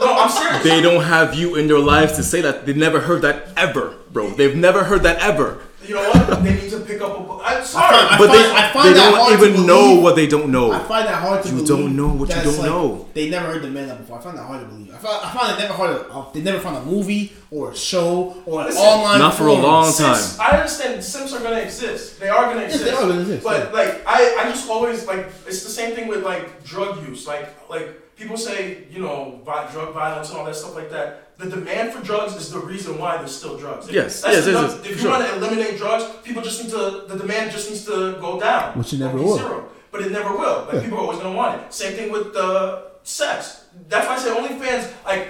No, 0.00 0.18
I'm 0.18 0.28
serious. 0.30 0.62
They 0.64 0.80
don't 0.82 1.02
have 1.02 1.34
you 1.34 1.54
in 1.56 1.66
their 1.66 1.78
lives 1.78 2.12
to 2.16 2.22
say 2.22 2.40
that. 2.42 2.66
They've 2.66 2.76
never 2.76 3.00
heard 3.00 3.22
that 3.22 3.48
ever, 3.56 3.94
bro. 4.12 4.30
They've 4.30 4.54
never 4.54 4.84
heard 4.84 5.02
that 5.04 5.18
ever. 5.20 5.58
You 5.88 5.94
know 5.94 6.10
what? 6.10 6.42
They 6.44 6.54
need 6.54 6.70
to 6.70 6.80
pick 6.80 7.00
up 7.00 7.18
a 7.18 7.22
book. 7.22 7.40
I'm 7.44 7.64
sorry. 7.64 7.96
I 7.96 8.18
But 8.18 8.28
find- 8.28 8.32
they, 8.38 8.50
I 8.52 8.72
find 8.72 8.88
they 8.88 8.92
that 8.92 9.10
don't 9.10 9.20
hard 9.20 9.40
to 9.40 9.46
even 9.48 9.66
know 9.66 9.94
what 10.00 10.16
they 10.16 10.26
don't 10.26 10.50
know. 10.52 10.72
I 10.72 10.80
find 10.80 11.08
that 11.08 11.22
hard 11.22 11.42
to 11.42 11.48
You 11.48 11.54
believe. 11.54 11.68
You 11.70 11.76
don't 11.76 11.96
know 11.96 12.08
what 12.08 12.28
you 12.28 12.34
don't 12.34 12.58
like 12.58 12.66
know. 12.66 13.08
They 13.14 13.30
never 13.30 13.46
heard 13.46 13.62
the 13.62 13.70
man 13.70 13.88
up 13.90 13.98
before. 13.98 14.18
I 14.18 14.20
find 14.20 14.36
that 14.38 14.44
hard 14.46 14.60
to 14.60 14.66
believe. 14.66 14.94
I 14.94 14.98
find, 14.98 15.24
I 15.24 15.32
find 15.32 15.58
they 15.58 15.62
never 15.62 15.74
heard. 15.74 15.96
A, 15.96 16.12
uh, 16.12 16.32
they 16.32 16.42
never 16.42 16.58
found 16.60 16.76
a 16.76 16.82
movie 16.82 17.32
or 17.50 17.70
a 17.70 17.76
show 17.76 18.36
or 18.44 18.60
an 18.60 18.66
Listen, 18.66 18.82
online. 18.82 19.18
not 19.18 19.34
for 19.34 19.46
a 19.46 19.52
long 19.54 19.90
simps, 19.90 20.36
time. 20.36 20.46
I 20.52 20.56
understand 20.58 21.02
simps 21.02 21.32
are 21.32 21.40
gonna 21.40 21.58
exist. 21.60 22.20
They 22.20 22.28
are 22.28 22.44
gonna 22.46 22.60
Yes, 22.62 22.74
exist. 22.74 22.84
they 22.84 22.96
are 22.96 23.00
gonna 23.08 23.20
exist, 23.20 23.44
But 23.44 23.64
yeah. 23.68 23.72
like 23.72 24.02
I, 24.06 24.36
I 24.40 24.50
just 24.50 24.68
always 24.68 25.06
like 25.06 25.26
it's 25.46 25.62
the 25.64 25.70
same 25.70 25.94
thing 25.94 26.06
with 26.08 26.22
like 26.22 26.64
drug 26.64 27.06
use. 27.08 27.26
Like 27.26 27.48
like 27.70 28.14
people 28.16 28.36
say, 28.36 28.84
you 28.90 29.00
know, 29.00 29.40
drug 29.44 29.94
violence 29.94 30.28
and 30.30 30.38
all 30.38 30.44
that 30.44 30.56
stuff 30.56 30.74
like 30.74 30.90
that. 30.90 31.27
The 31.38 31.48
demand 31.48 31.92
for 31.92 32.02
drugs 32.02 32.34
is 32.34 32.50
the 32.50 32.58
reason 32.58 32.98
why 32.98 33.16
there's 33.16 33.36
still 33.36 33.56
drugs. 33.56 33.88
Yes, 33.90 34.24
yes, 34.26 34.44
the 34.44 34.52
yes, 34.52 34.74
yes, 34.74 34.86
If 34.86 34.90
you 34.90 34.96
sure. 34.96 35.10
want 35.12 35.24
to 35.24 35.36
eliminate 35.36 35.78
drugs, 35.78 36.04
people 36.24 36.42
just 36.42 36.62
need 36.62 36.70
to. 36.70 37.04
The 37.06 37.16
demand 37.16 37.52
just 37.52 37.70
needs 37.70 37.84
to 37.84 38.18
go 38.20 38.40
down. 38.40 38.76
Which 38.76 38.92
it 38.92 38.98
never 38.98 39.16
be 39.18 39.24
will. 39.24 39.38
Zero. 39.38 39.68
But 39.92 40.02
it 40.02 40.10
never 40.12 40.36
will. 40.36 40.66
Like 40.70 40.82
people 40.82 40.98
are 40.98 41.02
always 41.02 41.18
gonna 41.18 41.36
want 41.36 41.62
it. 41.62 41.72
Same 41.72 41.94
thing 41.94 42.10
with 42.10 42.34
uh, 42.36 42.82
sex. 43.04 43.66
That's 43.88 44.06
why 44.08 44.14
I 44.14 44.18
say 44.18 44.30
OnlyFans. 44.34 44.92
Like 45.04 45.28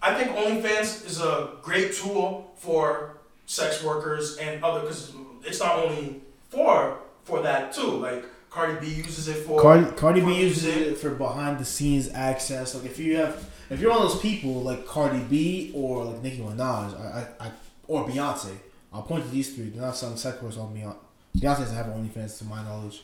I 0.00 0.14
think 0.14 0.36
OnlyFans 0.36 1.04
is 1.04 1.20
a 1.20 1.50
great 1.62 1.94
tool 1.94 2.52
for 2.56 3.16
sex 3.46 3.82
workers 3.82 4.36
and 4.38 4.62
other 4.62 4.80
because 4.80 5.12
it's 5.44 5.58
not 5.60 5.78
only 5.80 6.22
for 6.48 6.98
for 7.24 7.42
that 7.42 7.72
too. 7.72 7.90
Like 7.90 8.24
Cardi 8.50 8.78
B 8.80 8.94
uses 8.94 9.26
it 9.26 9.38
for 9.44 9.60
Cardi, 9.60 9.90
Cardi 9.96 10.20
B 10.20 10.40
uses 10.42 10.64
it 10.64 10.98
for 10.98 11.10
behind 11.10 11.58
the 11.58 11.64
scenes 11.64 12.08
access. 12.14 12.74
Like 12.74 12.84
if 12.84 12.98
you 13.00 13.16
have, 13.16 13.50
if 13.74 13.80
you're 13.80 13.90
one 13.90 14.02
of 14.02 14.12
those 14.12 14.20
people 14.20 14.62
like 14.62 14.86
Cardi 14.86 15.20
B 15.24 15.72
or 15.74 16.04
like 16.04 16.22
Nicki 16.22 16.38
Minaj, 16.38 16.98
I, 17.00 17.26
I, 17.40 17.46
I 17.46 17.50
or 17.88 18.06
Beyonce, 18.08 18.56
I'll 18.92 19.02
point 19.02 19.24
to 19.24 19.30
these 19.30 19.54
three. 19.54 19.70
They're 19.70 19.82
not 19.82 19.96
selling 19.96 20.16
sex 20.16 20.40
workers 20.40 20.58
on 20.58 20.74
Beyonce. 20.74 20.96
Beyonce 21.36 21.58
doesn't 21.58 21.76
have 21.76 21.86
OnlyFans 21.86 22.38
to 22.38 22.44
my 22.44 22.62
knowledge, 22.62 23.02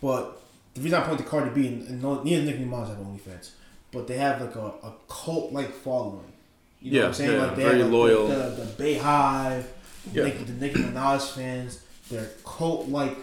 but 0.00 0.40
the 0.74 0.80
reason 0.80 1.00
I 1.00 1.06
point 1.06 1.18
to 1.18 1.24
Cardi 1.24 1.50
B 1.50 1.66
and, 1.68 1.88
and 1.88 2.02
no, 2.02 2.22
neither 2.22 2.44
Nicki 2.44 2.64
Minaj 2.64 2.88
have 2.88 2.98
OnlyFans, 2.98 3.50
but 3.90 4.06
they 4.06 4.16
have 4.18 4.40
like 4.40 4.54
a, 4.56 4.66
a 4.86 4.92
cult 5.08 5.52
like 5.52 5.72
following. 5.72 6.32
You 6.80 6.92
know 6.92 6.96
Yeah, 6.98 7.02
what 7.04 7.08
I'm 7.08 7.14
saying? 7.14 7.32
yeah, 7.32 7.46
like 7.46 7.56
they 7.56 7.62
very 7.62 7.78
have, 7.78 7.86
like, 7.86 7.92
loyal. 7.92 8.26
The, 8.28 8.34
the, 8.34 8.64
the 8.64 8.82
BeyHive, 8.84 9.64
Yeah. 10.12 10.24
Nicki, 10.24 10.44
the 10.44 10.52
Nicki 10.52 10.80
Minaj 10.80 11.30
fans, 11.34 11.80
their 12.10 12.28
cult 12.44 12.88
like 12.88 13.16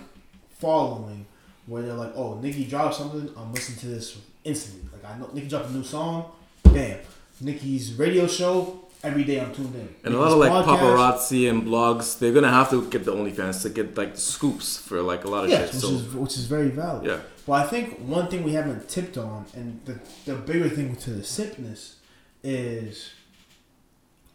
following 0.60 1.26
where 1.68 1.84
they're 1.84 1.94
like, 1.94 2.12
oh, 2.16 2.40
Nicki 2.40 2.66
dropped 2.66 2.96
something, 2.96 3.30
I'm 3.38 3.54
listening 3.54 3.78
to 3.80 3.88
this 3.88 4.18
instantly. 4.44 4.90
Like 4.92 5.14
I 5.14 5.18
know 5.20 5.30
Nicki 5.34 5.48
dropped 5.48 5.70
a 5.70 5.72
new 5.74 5.84
song, 5.84 6.32
bam. 6.64 6.98
Nicki's 7.42 7.94
radio 7.96 8.28
show, 8.28 8.86
every 9.04 9.24
day 9.24 9.40
I'm 9.42 9.54
tuned 9.54 9.74
in. 9.76 9.90
And 10.04 10.14
a 10.14 10.20
lot 10.20 10.32
of 10.32 10.38
like 10.38 10.52
podcast, 10.52 10.78
paparazzi 10.80 11.50
and 11.50 11.64
blogs, 11.64 12.20
they're 12.20 12.34
gonna 12.34 12.52
have 12.52 12.70
to 12.70 12.88
get 12.90 13.04
the 13.06 13.14
OnlyFans 13.14 13.62
to 13.64 13.70
get 13.70 13.98
like 13.98 14.14
the 14.16 14.22
scoops 14.22 14.78
for 14.78 15.02
like 15.02 15.24
a 15.24 15.28
lot 15.28 15.44
of 15.46 15.50
Yes, 15.50 15.66
shit. 15.72 15.74
which 15.76 15.82
So 15.84 15.90
is 15.90 16.14
which 16.14 16.36
is 16.38 16.46
very 16.46 16.70
valid. 16.70 17.06
yeah, 17.06 17.20
But 17.48 17.54
I 17.54 17.64
think 17.68 17.98
one 18.00 18.28
thing 18.28 18.44
we 18.44 18.54
haven't 18.54 18.88
tipped 18.88 19.18
on, 19.18 19.46
and 19.56 19.80
the 19.86 20.00
the 20.26 20.36
bigger 20.36 20.70
thing 20.70 20.96
to 20.98 21.10
the 21.12 21.24
simpness 21.24 21.96
is. 22.44 23.12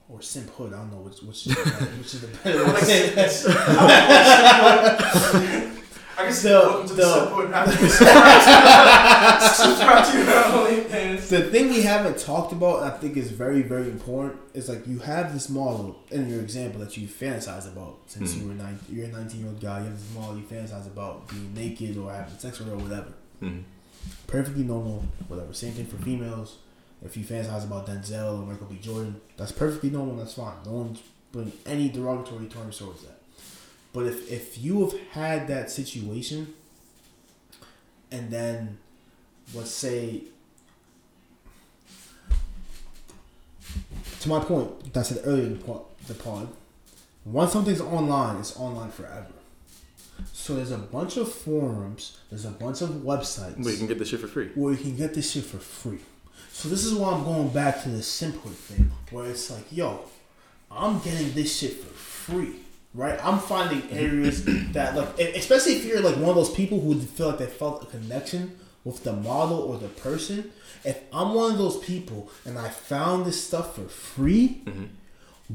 Or 0.08 0.20
simphood, 0.20 0.72
I 0.72 0.76
don't 0.76 0.92
know 0.92 0.98
which 0.98 1.20
which 1.22 1.48
is, 1.48 1.56
which 1.56 2.14
is 2.14 2.20
the 2.20 2.28
better 2.44 2.62
way 6.18 6.26
to 6.28 6.32
say 6.34 6.48
that. 6.50 6.64
I 6.64 6.82
guess 6.82 6.88
The- 6.88 6.88
welcome 6.88 6.88
to 6.88 6.94
the, 6.94 7.02
the- 7.02 7.02
Subwood. 7.02 7.52
Subscribe 9.54 10.04
to- 10.06 10.18
your 10.18 10.26
OnlyFans. 10.26 11.28
The 11.28 11.42
thing 11.50 11.68
we 11.70 11.82
haven't 11.82 12.18
talked 12.18 12.52
about, 12.52 12.82
I 12.82 12.90
think 12.96 13.16
is 13.16 13.30
very, 13.30 13.62
very 13.62 13.88
important, 13.88 14.40
is 14.54 14.68
like 14.68 14.86
you 14.86 14.98
have 15.00 15.32
this 15.32 15.48
model 15.48 15.96
in 16.10 16.28
your 16.28 16.40
example 16.40 16.80
that 16.80 16.96
you 16.96 17.06
fantasize 17.08 17.66
about 17.66 17.98
since 18.06 18.34
Mhm. 18.34 18.40
you 18.42 18.48
were 18.48 18.54
nine, 18.54 18.78
you're 18.90 19.04
a 19.06 19.08
19 19.08 19.40
year 19.40 19.48
old 19.50 19.60
guy. 19.60 19.78
You 19.80 19.84
have 19.86 19.98
this 19.98 20.14
model 20.14 20.36
you 20.36 20.44
fantasize 20.44 20.86
about 20.86 21.28
being 21.28 21.52
naked 21.54 21.96
or 21.96 22.10
having 22.12 22.38
sex 22.38 22.58
with 22.58 22.68
her 22.68 22.74
or 22.74 22.78
whatever. 22.78 23.12
Mhm. 23.42 23.62
Perfectly 24.26 24.62
normal, 24.64 25.04
whatever. 25.28 25.52
Same 25.52 25.72
thing 25.72 25.86
for 25.86 25.96
females. 25.96 26.56
If 27.04 27.16
you 27.16 27.24
fantasize 27.24 27.64
about 27.64 27.86
Denzel 27.86 28.40
or 28.40 28.46
Michael 28.46 28.66
B. 28.68 28.78
Jordan, 28.80 29.20
that's 29.36 29.52
perfectly 29.52 29.90
normal. 29.90 30.16
That's 30.16 30.34
fine. 30.34 30.54
No 30.64 30.72
one's 30.72 31.00
putting 31.32 31.52
any 31.66 31.88
derogatory 31.90 32.46
terms 32.46 32.78
towards 32.78 33.02
that. 33.02 33.15
But 33.96 34.04
if 34.04 34.30
if 34.30 34.58
you 34.58 34.82
have 34.82 35.00
had 35.12 35.48
that 35.48 35.70
situation, 35.70 36.52
and 38.12 38.30
then 38.30 38.76
let's 39.54 39.70
say 39.70 40.24
to 44.20 44.28
my 44.28 44.40
point 44.40 44.92
that 44.92 45.00
I 45.00 45.02
said 45.02 45.22
earlier 45.24 45.44
in 45.44 45.58
the 46.08 46.14
pod, 46.14 46.48
once 47.24 47.52
something's 47.54 47.80
online, 47.80 48.36
it's 48.36 48.54
online 48.58 48.90
forever. 48.90 49.32
So 50.30 50.56
there's 50.56 50.72
a 50.72 50.76
bunch 50.76 51.16
of 51.16 51.32
forums, 51.32 52.18
there's 52.28 52.44
a 52.44 52.50
bunch 52.50 52.82
of 52.82 52.90
websites 52.90 53.64
but 53.64 53.72
you 53.72 53.78
can 53.78 53.86
get 53.86 53.98
this 53.98 54.10
shit 54.10 54.20
for 54.20 54.28
free. 54.28 54.48
where 54.54 54.74
you 54.74 54.78
can 54.78 54.94
get 54.94 55.14
this 55.14 55.32
shit 55.32 55.44
for 55.44 55.56
free. 55.56 56.00
So 56.52 56.68
this 56.68 56.84
is 56.84 56.92
why 56.92 57.14
I'm 57.14 57.24
going 57.24 57.48
back 57.48 57.82
to 57.84 57.88
the 57.88 58.02
simpler 58.02 58.52
thing, 58.52 58.90
where 59.10 59.24
it's 59.30 59.50
like, 59.50 59.72
yo, 59.72 60.00
I'm 60.70 60.98
getting 60.98 61.32
this 61.32 61.58
shit 61.58 61.72
for 61.72 61.94
free, 61.94 62.56
right? 62.96 63.24
I'm 63.24 63.38
finding 63.38 63.88
areas 63.90 64.44
that 64.72 64.96
like, 64.96 65.18
especially 65.20 65.74
if 65.74 65.84
you're 65.84 66.00
like 66.00 66.16
one 66.16 66.30
of 66.30 66.34
those 66.34 66.52
people 66.52 66.80
who 66.80 66.98
feel 67.00 67.28
like 67.28 67.38
they 67.38 67.46
felt 67.46 67.82
a 67.82 67.86
connection 67.86 68.58
with 68.84 69.04
the 69.04 69.12
model 69.12 69.58
or 69.58 69.78
the 69.78 69.88
person. 69.88 70.50
If 70.84 71.00
I'm 71.12 71.34
one 71.34 71.52
of 71.52 71.58
those 71.58 71.78
people 71.78 72.30
and 72.44 72.58
I 72.58 72.68
found 72.68 73.26
this 73.26 73.44
stuff 73.44 73.74
for 73.74 73.84
free, 73.84 74.62
mm-hmm. 74.64 74.84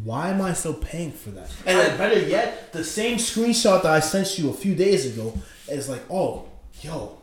why 0.04 0.30
am 0.30 0.42
I 0.42 0.54
still 0.54 0.74
paying 0.74 1.12
for 1.12 1.32
that? 1.32 1.50
And 1.66 1.80
then 1.80 1.98
better 1.98 2.20
yet, 2.20 2.74
the 2.74 2.84
same 2.84 3.18
screenshot 3.18 3.84
that 3.84 3.92
I 3.92 4.00
sent 4.02 4.38
you 4.38 4.50
a 4.50 4.54
few 4.54 4.76
days 4.76 5.06
ago 5.06 5.38
is 5.70 5.90
like, 5.90 6.04
oh, 6.10 6.50
yo, 6.82 7.22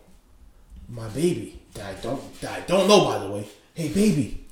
my 0.89 1.09
baby 1.09 1.61
that 1.75 1.97
I 1.97 2.01
don't 2.01 2.41
that 2.41 2.59
I 2.59 2.61
don't 2.63 2.89
know 2.89 3.05
by 3.05 3.19
the 3.19 3.31
way. 3.31 3.47
Hey 3.75 3.89
baby, 3.89 4.47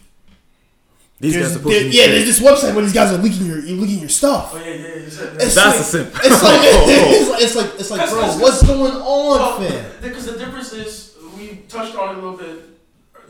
These 1.19 1.33
there's, 1.33 1.47
guys 1.47 1.57
are 1.57 1.59
supposed 1.59 1.75
there- 1.77 1.87
yeah, 1.89 2.07
there's 2.13 2.27
this 2.27 2.41
website 2.41 2.75
where 2.75 2.85
these 2.85 2.93
guys 2.93 3.11
are 3.13 3.19
leaking 3.19 3.47
your 3.47 3.59
you're 3.61 3.79
leaking 3.79 4.01
your 4.01 4.09
stuff. 4.11 4.53
Oh 4.55 4.59
yeah, 4.59 4.65
yeah. 4.75 4.95
You 4.97 5.09
said 5.11 5.35
It's 5.41 5.55
that. 5.55 5.65
That's 5.65 5.67
like, 5.67 5.81
a 5.81 5.83
simp. 5.83 6.09
It's 6.25 6.43
like 6.43 6.61
it's 6.63 7.31
like 7.31 7.41
it's 7.43 7.57
like, 7.57 7.81
it's 7.81 7.91
like 7.91 8.11
bro, 8.11 8.23
what's 8.39 8.63
going 8.63 8.93
on, 8.93 9.67
fam? 9.67 9.91
Because 10.03 10.27
the 10.27 10.39
difference 10.39 10.73
is, 10.75 11.17
we 11.39 11.63
touched 11.69 11.97
on 11.97 12.11
it 12.17 12.19
a 12.19 12.21
little 12.21 12.37
bit, 12.37 12.65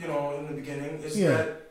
you 0.01 0.09
know, 0.09 0.35
in 0.39 0.47
the 0.49 0.55
beginning, 0.55 0.99
is 1.05 1.17
Yeah. 1.19 1.31
that 1.31 1.63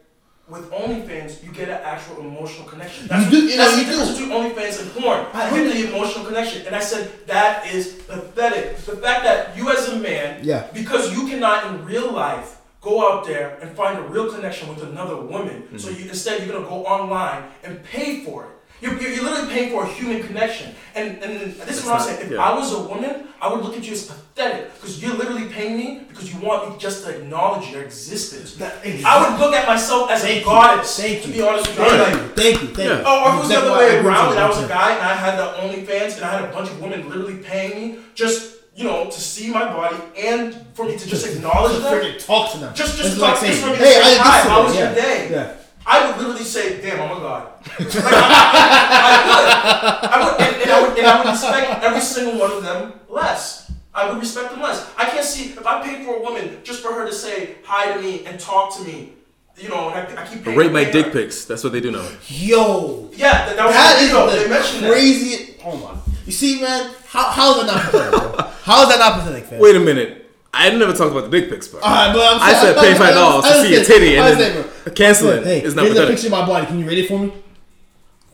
with 0.47 0.69
OnlyFans, 0.71 1.43
you 1.43 1.51
get 1.51 1.69
an 1.69 1.79
actual 1.83 2.19
emotional 2.21 2.67
connection. 2.67 3.03
You 3.05 3.09
That's, 3.09 3.29
do- 3.31 3.45
you 3.47 3.57
know, 3.57 3.65
that's 3.65 3.77
you 3.77 3.83
the 3.83 3.89
do. 3.91 3.97
difference 3.97 4.17
between 4.19 4.29
OnlyFans 4.37 4.81
and 4.83 4.91
porn. 4.93 5.25
I 5.33 5.57
you 5.57 5.63
get 5.65 5.73
the 5.73 5.89
emotional 5.97 6.25
connection. 6.25 6.67
And 6.67 6.75
I 6.75 6.79
said, 6.81 7.11
that 7.27 7.65
is 7.73 7.93
pathetic. 8.07 8.77
The 8.77 8.95
fact 8.97 9.23
that 9.23 9.57
you 9.57 9.69
as 9.71 9.89
a 9.89 9.95
man, 9.97 10.41
Yeah. 10.43 10.67
because 10.71 11.11
you 11.11 11.27
cannot 11.27 11.65
in 11.67 11.83
real 11.83 12.11
life 12.13 12.54
go 12.85 12.93
out 13.11 13.25
there 13.25 13.57
and 13.61 13.67
find 13.75 13.97
a 13.97 14.03
real 14.13 14.27
connection 14.35 14.69
with 14.71 14.81
another 14.91 15.17
woman. 15.33 15.57
Hmm. 15.63 15.77
So 15.83 15.89
you 15.89 16.03
instead 16.13 16.33
you're 16.45 16.53
gonna 16.55 16.69
go 16.75 16.79
online 16.97 17.41
and 17.65 17.83
pay 17.83 18.23
for 18.25 18.37
it. 18.45 18.51
You're, 18.81 18.95
you're, 19.01 19.11
you're 19.15 19.23
literally 19.23 19.51
paying 19.55 19.69
for 19.71 19.83
a 19.83 19.87
human 19.97 20.21
connection. 20.27 20.67
And 20.99 21.07
and 21.23 21.31
this 21.69 21.79
is 21.79 21.85
what 21.85 21.93
I'm 21.93 21.97
not- 21.99 22.07
saying. 22.07 22.21
If 22.25 22.31
yeah. 22.31 22.47
I 22.47 22.53
was 22.59 22.67
a 22.79 22.81
woman, 22.91 23.13
I 23.41 23.45
would 23.51 23.61
look 23.65 23.75
at 23.79 23.83
you 23.87 23.93
as 23.93 24.03
pathetic 24.11 24.73
because 24.75 25.01
you're 25.01 25.15
literally 25.21 25.47
paying 25.57 25.73
me 25.81 25.87
because 26.09 26.27
you 26.33 26.37
want 26.47 26.59
me 26.69 26.77
just 26.85 26.97
to 27.05 27.09
acknowledge 27.17 27.65
your 27.71 27.83
existence. 27.83 28.55
That- 28.61 28.75
I 28.85 29.15
would 29.23 29.39
look 29.39 29.53
at 29.55 29.65
myself 29.73 30.11
as 30.11 30.21
Thank 30.21 30.35
a 30.37 30.39
you. 30.39 30.45
goddess. 30.45 30.99
Thank 30.99 31.21
to 31.23 31.27
you. 31.29 31.33
be 31.35 31.41
honest 31.47 31.67
with 31.67 31.79
you. 31.79 31.85
Thank 31.85 32.01
I'm 32.07 32.21
you, 32.21 32.27
thank 32.41 32.61
you, 32.61 32.67
thank 32.77 32.89
Yeah. 32.89 32.97
you. 32.99 33.03
Oh, 33.07 33.23
or 33.23 33.29
if 33.29 33.35
it 33.35 33.39
was 33.39 33.49
the 33.49 33.57
other 33.61 33.71
way 33.79 33.85
I 33.85 33.93
agree 33.93 33.97
with 33.97 34.05
around 34.07 34.25
you, 34.25 34.31
and 34.35 34.39
I 34.45 34.47
was 34.53 34.61
a 34.63 34.67
guy 34.67 34.89
and 34.97 35.03
I 35.13 35.15
had 35.25 35.33
the 35.41 35.47
OnlyFans 35.63 36.11
and 36.17 36.23
I 36.25 36.31
had 36.37 36.43
a 36.49 36.53
bunch 36.53 36.69
of 36.69 36.81
women 36.81 36.99
literally 37.09 37.37
paying 37.37 37.73
me 37.79 37.99
just, 38.13 38.54
you 38.75 38.83
know, 38.83 39.05
to 39.05 39.19
see 39.21 39.49
my 39.51 39.65
body 39.71 39.97
and 40.17 40.53
for 40.73 40.85
me 40.85 40.97
to 40.97 41.07
just 41.07 41.25
acknowledge 41.35 41.81
them. 41.81 41.93
freaking 41.93 42.25
talk 42.25 42.51
to 42.51 42.57
them. 42.59 42.73
Just- 42.75 42.97
just 42.97 43.19
talk- 43.19 43.41
like 43.41 43.49
just 43.49 43.61
for 43.61 43.67
me 43.71 43.77
to 43.77 43.83
hey, 43.83 43.93
say 43.93 44.17
I 44.19 44.23
hi, 44.23 44.39
how 44.49 44.57
today." 44.57 44.65
was 44.67 44.75
your 44.75 44.85
yeah. 44.85 44.93
day? 44.95 45.29
Yeah. 45.31 45.53
I 45.87 46.07
would 46.07 46.17
literally 46.17 46.43
say, 46.43 46.81
damn, 46.81 46.99
I'm 46.99 47.15
a 47.17 47.19
god. 47.21 47.47
Like, 47.79 47.95
I, 47.95 49.19
I 49.21 49.37
would. 49.37 50.09
I 50.11 50.31
would 50.31 50.41
and, 50.41 50.61
and 50.63 50.71
I 50.71 50.81
would, 50.87 50.97
and 50.97 51.07
I 51.07 51.17
would 51.23 51.29
respect 51.31 51.83
every 51.83 52.01
single 52.01 52.39
one 52.39 52.51
of 52.51 52.63
them 52.63 52.93
less. 53.07 53.71
I 53.93 54.09
would 54.09 54.19
respect 54.19 54.51
them 54.51 54.61
less. 54.61 54.89
I 54.97 55.05
can't 55.05 55.23
see 55.23 55.51
if 55.51 55.65
I 55.65 55.81
paid 55.85 56.03
for 56.05 56.15
a 56.17 56.21
woman 56.21 56.57
just 56.63 56.81
for 56.81 56.91
her 56.93 57.05
to 57.05 57.13
say 57.13 57.55
hi 57.63 57.93
to 57.93 58.01
me 58.01 58.25
and 58.25 58.39
talk 58.39 58.75
to 58.77 58.83
me. 58.83 59.13
You 59.57 59.69
know, 59.69 59.89
and 59.89 60.17
I, 60.17 60.23
I 60.23 60.27
keep 60.27 60.43
paying. 60.43 60.57
Rate 60.57 60.71
my 60.73 60.83
dick 60.83 61.13
pics. 61.13 61.45
That's 61.45 61.63
what 61.63 61.71
they 61.71 61.79
do 61.79 61.91
now. 61.91 62.05
Yo, 62.27 63.09
Yeah, 63.13 63.45
that, 63.45 63.55
that 63.55 63.65
was 63.65 63.73
that 63.75 63.95
the 63.97 64.03
is 64.03 64.09
video. 64.09 64.29
They 64.29 64.43
the 64.43 64.49
mentioned 64.49 64.83
that. 64.83 65.65
Oh 65.65 65.77
my! 65.77 66.04
You 66.25 66.31
see, 66.31 66.61
man, 66.61 66.91
how 67.07 67.29
how 67.31 67.51
is 67.59 67.65
that 67.65 67.67
not 67.67 67.81
pathetic? 67.91 68.45
How 68.63 68.81
is 68.83 68.89
that 68.89 68.99
not 68.99 69.19
pathetic, 69.19 69.45
fam? 69.45 69.59
Wait 69.59 69.75
a 69.75 69.79
minute. 69.79 70.21
I 70.53 70.69
never 70.69 70.93
talked 70.93 71.11
about 71.11 71.29
the 71.29 71.39
dick 71.41 71.49
pics 71.49 71.67
part. 71.67 71.83
Alright, 71.83 72.15
but 72.15 72.35
I'm 72.35 72.41
I 72.41 72.53
said 72.53 72.77
pay 72.77 72.93
five 72.95 73.13
dollars 73.13 73.45
to 73.45 73.61
see 73.61 73.75
a 73.75 73.83
titty 73.83 74.17
and 74.17 74.39
then 74.39 74.93
cancel 74.95 75.29
it. 75.29 75.43
Hey, 75.43 75.61
It's 75.61 75.75
not 75.75 75.85
here's 75.85 75.97
a 75.97 76.07
picture 76.07 76.27
of 76.27 76.31
my 76.31 76.45
body. 76.45 76.65
Can 76.65 76.79
you 76.79 76.87
rate 76.87 76.97
it 76.99 77.07
for 77.07 77.19
me? 77.19 77.33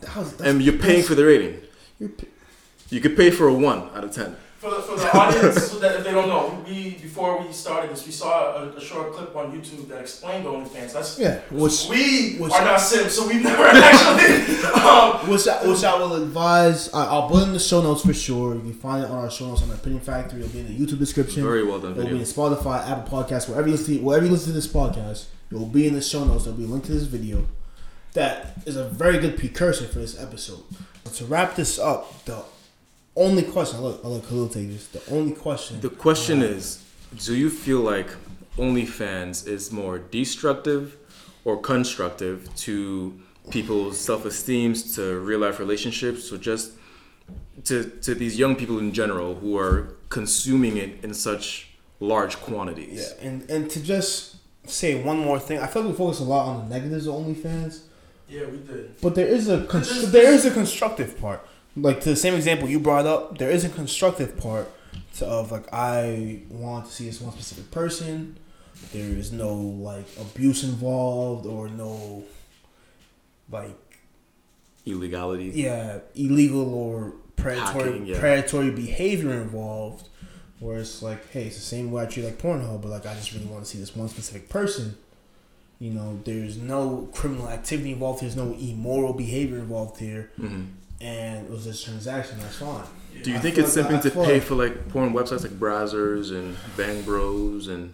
that 0.01 0.15
was, 0.15 0.35
that's, 0.37 0.49
and 0.49 0.61
you're 0.61 0.77
paying 0.77 1.03
for 1.03 1.15
the 1.15 1.25
rating. 1.25 1.59
you're 1.99 2.09
p- 2.09 2.27
You 2.89 3.01
could 3.01 3.15
pay 3.17 3.29
for 3.31 3.47
a 3.47 3.53
one 3.53 3.89
out 3.95 4.03
of 4.03 4.11
ten. 4.11 4.35
For 4.61 4.69
the, 4.69 4.75
for 4.83 4.95
the 4.95 5.17
audience, 5.17 5.69
that 5.79 5.95
if 5.95 6.03
they 6.03 6.11
don't 6.11 6.29
know, 6.29 6.63
we 6.67 6.91
before 6.91 7.41
we 7.41 7.51
started 7.51 7.89
this, 7.89 8.05
we 8.05 8.11
saw 8.11 8.57
a, 8.57 8.69
a 8.69 8.79
short 8.79 9.11
clip 9.11 9.35
on 9.35 9.51
YouTube 9.51 9.87
that 9.87 10.01
explained 10.01 10.45
OnlyFans. 10.45 10.93
That's 10.93 11.17
yeah. 11.17 11.39
Which 11.49 11.87
we 11.89 12.35
which- 12.35 12.53
are 12.53 12.63
not 12.63 12.79
simps, 12.79 13.15
so 13.15 13.27
we've 13.27 13.41
never 13.41 13.63
actually. 13.73 14.63
Um, 14.65 15.27
which 15.27 15.47
I, 15.47 15.67
which 15.67 15.83
I 15.83 15.97
will 15.97 16.13
advise. 16.13 16.93
I, 16.93 17.05
I'll 17.07 17.27
put 17.27 17.41
in 17.41 17.53
the 17.53 17.59
show 17.59 17.81
notes 17.81 18.05
for 18.05 18.13
sure. 18.13 18.53
You 18.53 18.61
can 18.61 18.73
find 18.73 19.03
it 19.03 19.09
on 19.09 19.17
our 19.17 19.31
show 19.31 19.47
notes 19.47 19.63
on 19.63 19.69
the 19.69 19.73
Opinion 19.73 20.01
Factory. 20.01 20.41
It'll 20.41 20.53
be 20.53 20.59
in 20.59 20.67
the 20.67 20.77
YouTube 20.77 20.99
description. 20.99 21.41
Very 21.41 21.63
well 21.63 21.79
done 21.79 21.93
It'll 21.93 22.05
be 22.05 22.17
in 22.17 22.21
Spotify, 22.21 22.87
Apple 22.87 23.23
Podcasts, 23.23 23.49
wherever 23.49 23.67
you 23.67 23.73
listen 23.73 23.97
to, 23.97 24.03
wherever 24.03 24.27
you 24.27 24.31
listen 24.31 24.49
to 24.49 24.53
this 24.53 24.67
podcast. 24.67 25.25
It 25.49 25.55
will 25.55 25.65
be 25.65 25.87
in 25.87 25.95
the 25.95 26.01
show 26.03 26.23
notes. 26.23 26.43
There'll 26.43 26.59
be 26.59 26.65
a 26.65 26.67
link 26.67 26.85
to 26.85 26.91
this 26.91 27.05
video. 27.05 27.47
That 28.13 28.61
is 28.67 28.75
a 28.75 28.87
very 28.87 29.17
good 29.17 29.39
precursor 29.39 29.87
for 29.87 29.97
this 29.97 30.21
episode. 30.21 30.63
But 31.03 31.13
to 31.13 31.25
wrap 31.25 31.55
this 31.55 31.79
up, 31.79 32.25
the 32.25 32.43
only 33.15 33.43
question 33.43 33.79
I 33.79 33.81
look, 33.81 34.01
I 34.03 34.07
look, 34.07 34.23
Khelil 34.25 34.51
take 34.51 34.69
this. 34.69 34.87
The 34.87 35.01
only 35.13 35.33
question. 35.33 35.81
The 35.81 35.89
question 35.89 36.39
um, 36.39 36.49
is, 36.49 36.83
do 37.17 37.35
you 37.35 37.49
feel 37.49 37.79
like 37.79 38.07
OnlyFans 38.57 39.47
is 39.47 39.71
more 39.71 39.99
destructive 39.99 40.97
or 41.43 41.57
constructive 41.57 42.53
to 42.55 43.19
people's 43.49 43.99
self-esteem, 43.99 44.73
to 44.73 45.19
real 45.19 45.39
life 45.39 45.59
relationships, 45.59 46.31
or 46.31 46.37
just 46.37 46.73
to 47.65 47.83
to 47.83 48.15
these 48.15 48.37
young 48.37 48.55
people 48.55 48.79
in 48.79 48.93
general 48.93 49.35
who 49.35 49.57
are 49.57 49.95
consuming 50.09 50.77
it 50.77 51.03
in 51.03 51.13
such 51.13 51.69
large 51.99 52.37
quantities? 52.37 53.13
Yeah, 53.19 53.27
and 53.27 53.49
and 53.49 53.69
to 53.71 53.81
just 53.81 54.37
say 54.65 55.01
one 55.01 55.17
more 55.19 55.39
thing, 55.39 55.59
I 55.59 55.67
feel 55.67 55.81
like 55.81 55.91
we 55.91 55.97
focus 55.97 56.19
a 56.19 56.23
lot 56.23 56.47
on 56.47 56.69
the 56.69 56.75
negatives 56.75 57.07
of 57.07 57.15
OnlyFans. 57.15 57.81
yeah, 58.29 58.45
we 58.45 58.57
did. 58.57 59.01
But 59.01 59.15
there 59.15 59.27
is 59.27 59.49
a 59.49 59.65
con- 59.65 59.83
there 60.11 60.31
is 60.31 60.45
a 60.45 60.51
constructive 60.51 61.19
part. 61.19 61.45
Like 61.75 62.01
to 62.01 62.09
the 62.09 62.15
same 62.15 62.33
example 62.33 62.67
you 62.69 62.79
brought 62.79 63.05
up, 63.05 63.37
there 63.37 63.49
is 63.49 63.63
a 63.63 63.69
constructive 63.69 64.37
part 64.37 64.69
to, 65.17 65.25
of 65.25 65.51
like 65.51 65.71
I 65.73 66.41
want 66.49 66.85
to 66.87 66.91
see 66.91 67.05
this 67.05 67.21
one 67.21 67.31
specific 67.33 67.71
person. 67.71 68.37
There 68.91 69.05
is 69.17 69.31
no 69.31 69.53
like 69.55 70.05
abuse 70.19 70.63
involved 70.63 71.45
or 71.45 71.69
no 71.69 72.23
like 73.49 73.77
Illegality. 74.85 75.51
yeah 75.53 75.99
illegal 76.15 76.73
or 76.73 77.13
predatory 77.35 77.83
Hacking, 77.91 78.05
yeah. 78.07 78.19
predatory 78.19 78.71
behavior 78.71 79.31
involved. 79.33 80.07
Where 80.59 80.77
it's 80.77 81.01
like, 81.01 81.27
hey, 81.31 81.45
it's 81.45 81.55
the 81.55 81.61
same 81.61 81.89
way 81.91 82.03
I 82.03 82.05
treat 82.05 82.23
like 82.23 82.37
Pornhub, 82.37 82.83
but 82.83 82.89
like 82.89 83.05
I 83.07 83.15
just 83.15 83.33
really 83.33 83.47
want 83.47 83.63
to 83.63 83.69
see 83.69 83.79
this 83.79 83.95
one 83.95 84.09
specific 84.09 84.47
person. 84.47 84.95
You 85.79 85.89
know, 85.91 86.19
there's 86.23 86.57
no 86.57 87.09
criminal 87.13 87.49
activity 87.49 87.93
involved. 87.93 88.21
There's 88.21 88.35
no 88.35 88.53
immoral 88.53 89.13
behavior 89.13 89.57
involved 89.57 89.99
here, 89.99 90.29
hmm 90.35 90.65
and 91.01 91.45
it 91.45 91.51
was 91.51 91.65
this 91.65 91.83
transaction. 91.83 92.37
That's 92.39 92.55
fine. 92.57 92.83
Do 93.23 93.29
you 93.31 93.37
I 93.37 93.39
think 93.39 93.57
it's 93.57 93.75
like- 93.75 93.87
simping 93.87 93.97
I 93.97 94.01
to 94.01 94.11
pay 94.11 94.33
like- 94.35 94.43
for 94.43 94.55
like 94.55 94.87
porn 94.89 95.13
websites 95.13 95.41
like 95.43 95.51
Brazzers 95.59 96.31
and 96.31 96.55
Bang 96.77 97.01
Bros 97.03 97.67
and 97.67 97.93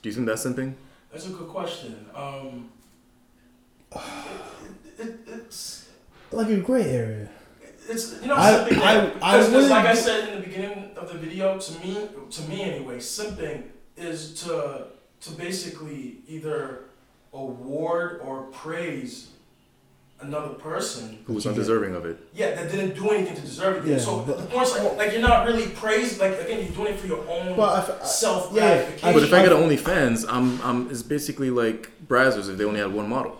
do 0.00 0.08
you 0.08 0.14
think 0.14 0.26
that's 0.26 0.44
simping? 0.44 0.74
That's 1.12 1.26
a 1.26 1.30
good 1.30 1.48
question. 1.48 2.06
Um, 2.14 2.70
it, 3.94 4.00
it, 4.98 5.18
it's 5.26 5.88
Like 6.30 6.48
a 6.48 6.56
gray 6.58 6.84
area. 6.84 7.28
it's 7.88 8.20
you 8.22 8.28
know 8.28 8.36
I- 8.36 8.52
simping. 8.52 8.78
I- 8.78 9.00
I 9.00 9.06
because, 9.10 9.46
because 9.48 9.70
like 9.70 9.86
I 9.86 9.94
said 9.94 10.28
in 10.30 10.40
the 10.40 10.46
beginning 10.46 10.90
of 10.96 11.12
the 11.12 11.18
video, 11.18 11.58
to 11.58 11.72
me, 11.80 12.08
to 12.30 12.42
me 12.42 12.62
anyway, 12.62 12.98
simping 12.98 13.64
is 13.96 14.32
to 14.44 14.86
to 15.20 15.30
basically 15.32 16.18
either 16.26 16.84
award 17.32 18.20
or 18.24 18.44
praise 18.44 19.28
another 20.22 20.50
person. 20.54 21.18
who 21.26 21.34
was 21.34 21.46
undeserving 21.46 21.94
of 21.94 22.04
it? 22.06 22.18
Yeah, 22.34 22.54
that 22.54 22.70
didn't 22.70 22.94
do 22.94 23.10
anything 23.10 23.34
to 23.36 23.40
deserve 23.42 23.84
it. 23.86 23.90
Yeah, 23.90 23.98
so 23.98 24.20
but- 24.20 24.38
the 24.38 24.46
point's 24.46 24.76
like, 24.76 24.96
like 24.96 25.12
you're 25.12 25.20
not 25.20 25.46
really 25.46 25.68
praised. 25.68 26.20
Like 26.20 26.38
again, 26.40 26.60
you're 26.64 26.74
doing 26.74 26.94
it 26.94 27.00
for 27.00 27.06
your 27.06 27.24
own 27.28 27.56
But 27.56 27.70
I 27.74 27.78
f- 27.94 28.02
I- 28.02 28.06
self 28.06 28.52
yeah. 28.52 28.88
But 29.02 29.22
if 29.22 29.32
I 29.32 29.42
get 29.42 29.52
OnlyFans, 29.52 30.24
I'm 30.28 30.60
I'm 30.62 30.90
it's 30.90 31.02
basically 31.02 31.50
like 31.50 31.90
Brazzers 32.06 32.48
if 32.50 32.56
they 32.58 32.64
only 32.64 32.80
had 32.80 32.92
one 32.92 33.08
model. 33.08 33.38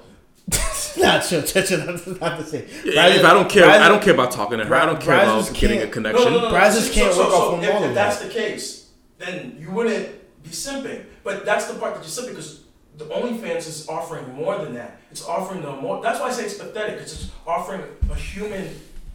Not 0.99 1.25
sure. 1.25 1.41
That's 1.41 1.71
not 1.71 2.39
to 2.39 2.45
say. 2.45 2.67
Yeah, 2.85 3.07
if 3.09 3.25
I 3.25 3.33
don't 3.33 3.49
care, 3.49 3.69
I 3.69 3.89
don't 3.89 4.03
care 4.03 4.13
about 4.13 4.31
talking 4.33 4.59
to 4.59 4.65
her. 4.65 4.75
I 4.75 4.85
don't 4.85 5.01
care 5.01 5.19
Brazzers 5.21 5.49
about 5.51 5.61
getting 5.61 5.81
a 5.83 5.87
connection. 5.87 6.25
No, 6.25 6.31
no, 6.31 6.43
no, 6.43 6.49
no. 6.51 6.55
Brazzers 6.55 6.89
So- 6.89 6.93
can't 6.93 7.15
so, 7.15 7.21
work 7.21 7.29
so, 7.31 7.35
off 7.37 7.45
so 7.45 7.53
one 7.53 7.65
if, 7.65 7.73
model, 7.73 7.89
if 7.89 7.95
that's 7.95 8.19
the 8.23 8.29
case, 8.29 8.91
then 9.19 9.57
you 9.59 9.71
wouldn't 9.71 10.09
be 10.43 10.51
simping. 10.51 11.05
But 11.25 11.47
that's 11.47 11.67
the 11.67 11.79
part 11.79 11.95
that 11.95 12.01
you're 12.03 12.11
simping 12.11 12.31
because 12.35 12.65
the 12.99 13.05
OnlyFans 13.07 13.69
is 13.69 13.89
offering 13.89 14.35
more 14.35 14.59
than 14.59 14.75
that. 14.75 15.01
It's 15.13 15.27
offering 15.27 15.61
the 15.61 15.71
more. 15.73 16.03
That's 16.03 16.19
why 16.21 16.29
I 16.29 16.33
say 16.33 16.47
it's 16.47 16.55
pathetic 16.55 16.97
because 16.97 17.13
it's 17.13 17.31
offering 17.47 17.83
a 18.11 18.15
human 18.15 18.67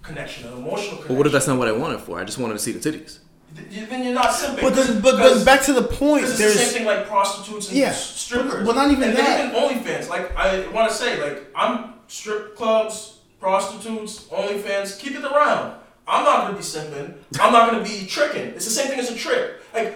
connection, 0.03 0.47
an 0.47 0.53
emotional 0.53 0.89
connection. 0.97 1.07
But 1.07 1.17
what 1.17 1.25
if 1.25 1.33
that's 1.33 1.47
not 1.47 1.57
what 1.57 1.67
I 1.67 1.71
wanted 1.71 2.01
for? 2.01 2.19
I 2.19 2.23
just 2.23 2.37
wanted 2.37 2.53
to 2.53 2.59
see 2.59 2.71
the 2.71 2.77
titties. 2.79 3.17
Th- 3.55 3.89
Then 3.89 4.03
you're 4.03 4.13
not 4.13 4.27
simping. 4.29 4.61
But 4.61 4.75
then, 4.75 5.01
but 5.01 5.15
Because- 5.15 5.43
then 5.43 5.45
back 5.45 5.65
to 5.65 5.73
the 5.73 5.81
point. 5.81 6.21
Because 6.21 6.39
it's 6.39 6.53
the 6.53 6.59
same 6.59 6.73
thing 6.75 6.85
like 6.85 7.07
prostitutes 7.07 7.69
and 7.69 7.77
Yeah, 7.79 7.93
strippers. 7.93 8.53
but- 8.53 8.65
but 8.67 8.75
not 8.75 8.91
even 8.91 9.09
and, 9.09 9.17
that. 9.17 9.39
And 9.39 9.55
even 9.55 9.83
OnlyFans. 9.83 10.07
Like 10.07 10.37
I 10.37 10.67
want 10.67 10.91
to 10.91 10.95
say, 10.95 11.19
like 11.19 11.45
I'm 11.55 11.93
strip 12.07 12.55
clubs, 12.55 13.17
prostitutes, 13.39 14.25
OnlyFans. 14.25 14.99
Keep 14.99 15.15
it 15.15 15.23
around. 15.23 15.73
I'm 16.07 16.23
not 16.23 16.43
gonna 16.45 16.57
be 16.57 16.63
simping. 16.63 17.15
I'm 17.41 17.51
not 17.51 17.71
gonna 17.71 17.83
be 17.83 18.05
tricking. 18.05 18.45
It's 18.55 18.65
the 18.65 18.71
same 18.71 18.87
thing 18.89 18.99
as 18.99 19.09
a 19.09 19.15
trick. 19.15 19.49
Like 19.73 19.95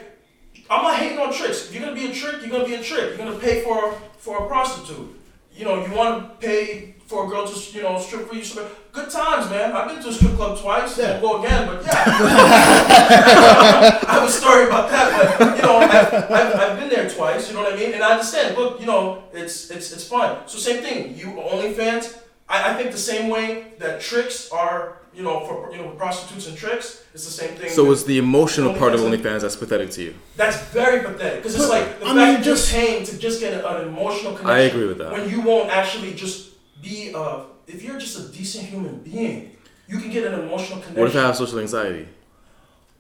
I'm 0.68 0.82
not 0.82 0.96
hating 0.96 1.20
on 1.20 1.32
tricks. 1.32 1.66
If 1.68 1.76
you're 1.76 1.84
gonna 1.84 1.96
be 1.96 2.08
a 2.10 2.14
trick, 2.14 2.38
you're 2.42 2.50
gonna 2.50 2.66
be 2.66 2.74
a 2.74 2.82
trick. 2.84 3.10
You're 3.10 3.18
gonna 3.28 3.38
pay 3.38 3.62
for 3.64 3.94
for 4.18 4.46
a 4.46 4.48
prostitute. 4.48 5.20
You 5.54 5.66
know, 5.66 5.86
you 5.86 5.94
want 5.94 6.40
to 6.42 6.48
pay 6.48 6.96
for 7.06 7.26
a 7.26 7.30
girl 7.30 7.46
to 7.46 7.78
you 7.78 7.84
know 7.84 8.00
strip 8.00 8.30
for 8.30 8.36
you. 8.36 8.44
strip- 8.44 8.78
Good 8.94 9.10
times, 9.10 9.50
man. 9.50 9.72
I've 9.74 9.88
been 9.88 10.02
to 10.04 10.10
a 10.10 10.14
strip 10.14 10.36
club 10.36 10.60
twice. 10.60 10.98
Yeah. 10.98 11.20
Won't 11.22 11.44
go 11.44 11.48
again, 11.48 11.68
but 11.68 11.86
yeah. 11.86 12.04
I 14.08 14.14
have 14.14 14.24
a 14.28 14.32
story 14.32 14.66
about 14.68 14.90
that, 14.90 15.40
but 15.40 15.56
you 15.56 15.62
know, 15.64 15.78
I've, 15.78 16.14
I've, 16.14 16.56
I've 16.56 16.80
been 16.80 16.90
there 16.90 17.10
twice. 17.10 17.48
You 17.50 17.56
know 17.56 17.64
what 17.64 17.74
I 17.74 17.78
mean? 17.78 17.94
And 17.94 18.04
I 18.04 18.12
understand. 18.12 18.58
Look, 18.58 18.80
you 18.80 18.86
know, 18.88 19.24
it's 19.34 19.70
it's 19.72 19.92
it's 19.92 20.08
fun. 20.08 20.38
So 20.48 20.58
same 20.58 20.82
thing. 20.84 21.18
You 21.18 21.28
OnlyFans. 21.28 22.18
I, 22.50 22.72
I 22.72 22.74
think 22.78 22.92
the 22.92 22.98
same 22.98 23.30
way 23.30 23.74
that 23.80 24.02
tricks 24.02 24.50
are, 24.52 24.98
you 25.14 25.24
know, 25.24 25.46
for 25.46 25.72
you 25.72 25.78
know 25.78 25.90
prostitutes 25.92 26.48
and 26.48 26.58
tricks. 26.58 27.04
It's 27.14 27.26
the 27.26 27.32
same 27.32 27.56
thing. 27.58 27.70
So 27.70 27.92
it's 27.92 28.04
the 28.04 28.18
emotional 28.18 28.74
part 28.74 28.94
of 28.94 29.02
OnlyFans. 29.02 29.22
OnlyFans 29.22 29.42
that's 29.42 29.56
pathetic 29.56 29.92
to 29.92 30.04
you. 30.04 30.14
that's 30.38 30.58
very 30.70 31.02
pathetic 31.04 31.40
because 31.40 31.56
it's 31.56 31.70
like 31.70 32.00
the 32.00 32.06
I 32.06 32.16
fact 32.16 32.16
mean, 32.16 32.44
just- 32.44 32.72
you're 32.72 32.82
paying 32.82 33.04
to 33.06 33.18
just 33.18 33.40
get 33.40 33.54
an, 33.54 33.66
an 33.66 33.88
emotional 33.88 34.34
connection. 34.34 34.50
I 34.50 34.60
agree 34.60 34.88
with 34.88 35.00
that. 35.00 35.12
When 35.12 35.30
you 35.30 35.42
won't 35.42 35.70
actually 35.70 36.14
just 36.14 36.52
be 36.82 37.12
a, 37.14 37.44
if 37.68 37.84
you're 37.84 38.00
just 38.00 38.18
a 38.20 38.32
decent 38.32 38.66
human 38.66 39.00
being, 39.00 39.56
you 39.88 40.00
can 40.00 40.10
get 40.12 40.24
an 40.26 40.40
emotional 40.40 40.80
connection. 40.80 40.96
What 41.02 41.10
if 41.10 41.16
I 41.16 41.22
have 41.28 41.36
social 41.36 41.60
anxiety? 41.60 42.08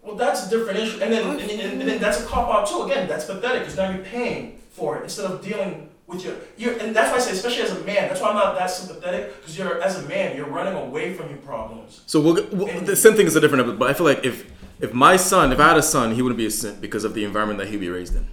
Well, 0.03 0.15
that's 0.15 0.47
a 0.47 0.49
different 0.49 0.79
issue, 0.79 0.99
and 1.01 1.13
then 1.13 1.29
and, 1.29 1.39
and, 1.39 1.81
and 1.81 1.87
then 1.89 1.99
that's 2.01 2.23
a 2.23 2.25
cop 2.25 2.49
out 2.49 2.67
too. 2.67 2.81
Again, 2.83 3.07
that's 3.07 3.25
pathetic 3.25 3.61
because 3.61 3.77
now 3.77 3.91
you're 3.91 4.03
paying 4.03 4.59
for 4.71 4.97
it 4.97 5.03
instead 5.03 5.25
of 5.29 5.43
dealing 5.43 5.89
with 6.11 6.23
your. 6.23 6.35
You're, 6.57 6.77
and 6.77 6.95
that's 6.95 7.11
why 7.11 7.17
I 7.17 7.19
say, 7.19 7.31
especially 7.31 7.63
as 7.63 7.71
a 7.71 7.83
man, 7.83 8.07
that's 8.09 8.21
why 8.21 8.29
I'm 8.29 8.35
not 8.35 8.57
that 8.57 8.69
sympathetic 8.69 9.35
because 9.37 9.57
you're 9.57 9.81
as 9.81 10.03
a 10.03 10.07
man, 10.07 10.35
you're 10.35 10.47
running 10.47 10.75
away 10.75 11.13
from 11.13 11.29
your 11.29 11.39
problems. 11.39 12.01
So 12.05 12.19
we'll, 12.19 12.45
we'll, 12.51 12.81
the 12.81 12.95
same 12.95 13.13
thing 13.13 13.27
is 13.27 13.35
a 13.35 13.39
different 13.39 13.61
episode, 13.61 13.79
but 13.79 13.89
I 13.89 13.93
feel 13.93 14.05
like 14.05 14.25
if 14.25 14.51
if 14.79 14.93
my 14.93 15.15
son, 15.15 15.51
if 15.51 15.59
I 15.59 15.69
had 15.69 15.77
a 15.77 15.83
son, 15.83 16.13
he 16.15 16.21
wouldn't 16.21 16.37
be 16.37 16.45
a 16.45 16.51
simp 16.51 16.81
because 16.81 17.03
of 17.03 17.13
the 17.13 17.23
environment 17.23 17.59
that 17.59 17.69
he'd 17.69 17.79
be 17.79 17.89
raised 17.89 18.15
in. 18.15 18.27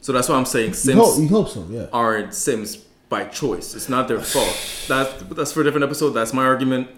So 0.00 0.12
that's 0.12 0.28
why 0.28 0.36
I'm 0.36 0.46
saying 0.46 0.74
you 0.84 0.94
hope, 0.94 1.14
simps 1.14 1.18
you 1.18 1.28
hope 1.28 1.48
so. 1.48 1.66
Yeah. 1.68 1.86
aren't 1.92 2.34
simps 2.34 2.76
by 3.08 3.24
choice. 3.24 3.74
It's 3.74 3.88
not 3.88 4.08
their 4.08 4.20
fault. 4.20 4.86
That's 4.88 5.22
that's 5.24 5.52
for 5.52 5.60
a 5.60 5.64
different 5.64 5.84
episode. 5.84 6.10
That's 6.10 6.32
my 6.32 6.44
argument. 6.44 6.88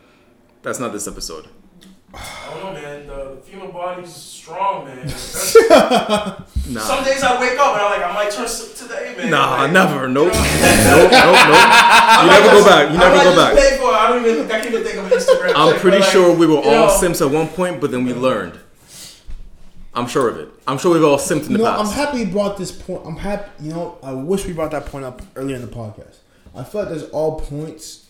That's 0.62 0.78
not 0.78 0.92
this 0.92 1.08
episode. 1.08 1.48
I 2.14 2.50
don't 2.50 2.62
know, 2.62 2.80
man. 2.80 2.91
The 3.83 3.89
female 3.89 3.95
body's 3.97 4.14
strong, 4.14 4.85
man. 4.85 5.09
Nah, 6.68 6.80
Some 6.80 7.03
days 7.05 7.20
I 7.24 7.41
wake 7.41 7.59
up 7.59 7.72
and 7.74 7.83
I'm 7.83 7.91
like, 7.91 8.09
I 8.09 8.14
might 8.14 8.30
turn 8.30 8.45
s- 8.45 8.78
today, 8.80 9.14
man. 9.18 9.30
nah, 9.30 9.57
Like, 9.62 9.72
never. 9.72 10.07
you 10.07 10.12
Nope, 10.14 10.33
know? 10.33 10.39
nope, 10.39 11.11
nope, 11.11 11.11
nope. 11.11 11.59
I 11.59 12.20
You 12.22 12.28
might 12.28 12.39
never 12.39 12.47
go 12.47 12.59
just- 12.59 12.68
back. 12.68 12.93
You 12.93 12.99
never 12.99 13.16
go 13.16 13.22
just 13.24 13.37
back. 13.37 13.55
Pay 13.57 13.76
for 13.78 13.83
it. 13.91 13.95
I 13.95 14.09
don't 14.09 14.24
even. 14.26 14.47
I 14.47 14.49
can't 14.49 14.66
even 14.66 14.85
think 14.85 14.97
of 14.99 15.05
an 15.07 15.18
Instagram. 15.18 15.53
I'm 15.57 15.72
chick, 15.72 15.80
pretty 15.80 15.99
like, 15.99 16.09
sure 16.09 16.37
we 16.37 16.47
were 16.47 16.59
all 16.59 16.87
know, 16.87 16.97
simps 16.97 17.20
at 17.20 17.30
one 17.30 17.49
point, 17.49 17.80
but 17.80 17.91
then 17.91 18.05
we 18.05 18.14
learned. 18.14 18.61
I'm 19.93 20.07
sure 20.07 20.28
of 20.28 20.37
it. 20.39 20.49
I'm 20.68 20.78
sure 20.78 20.95
we've 20.95 21.03
all 21.05 21.18
simped 21.18 21.47
in 21.47 21.53
You 21.53 21.59
the 21.59 21.64
know, 21.64 21.70
I'm 21.76 21.87
happy 21.89 22.18
you 22.20 22.26
brought 22.26 22.57
this 22.57 22.70
point. 22.70 23.03
I'm 23.05 23.16
happy. 23.16 23.51
You 23.64 23.72
know, 23.72 23.99
I 24.05 24.12
wish 24.12 24.47
we 24.47 24.53
brought 24.53 24.70
that 24.70 24.87
point 24.87 25.05
up 25.05 25.20
earlier 25.35 25.57
in 25.57 25.62
the 25.62 25.68
podcast. 25.68 26.18
I 26.55 26.62
feel 26.62 26.83
like 26.83 26.91
there's 26.91 27.11
all 27.11 27.41
points. 27.41 28.01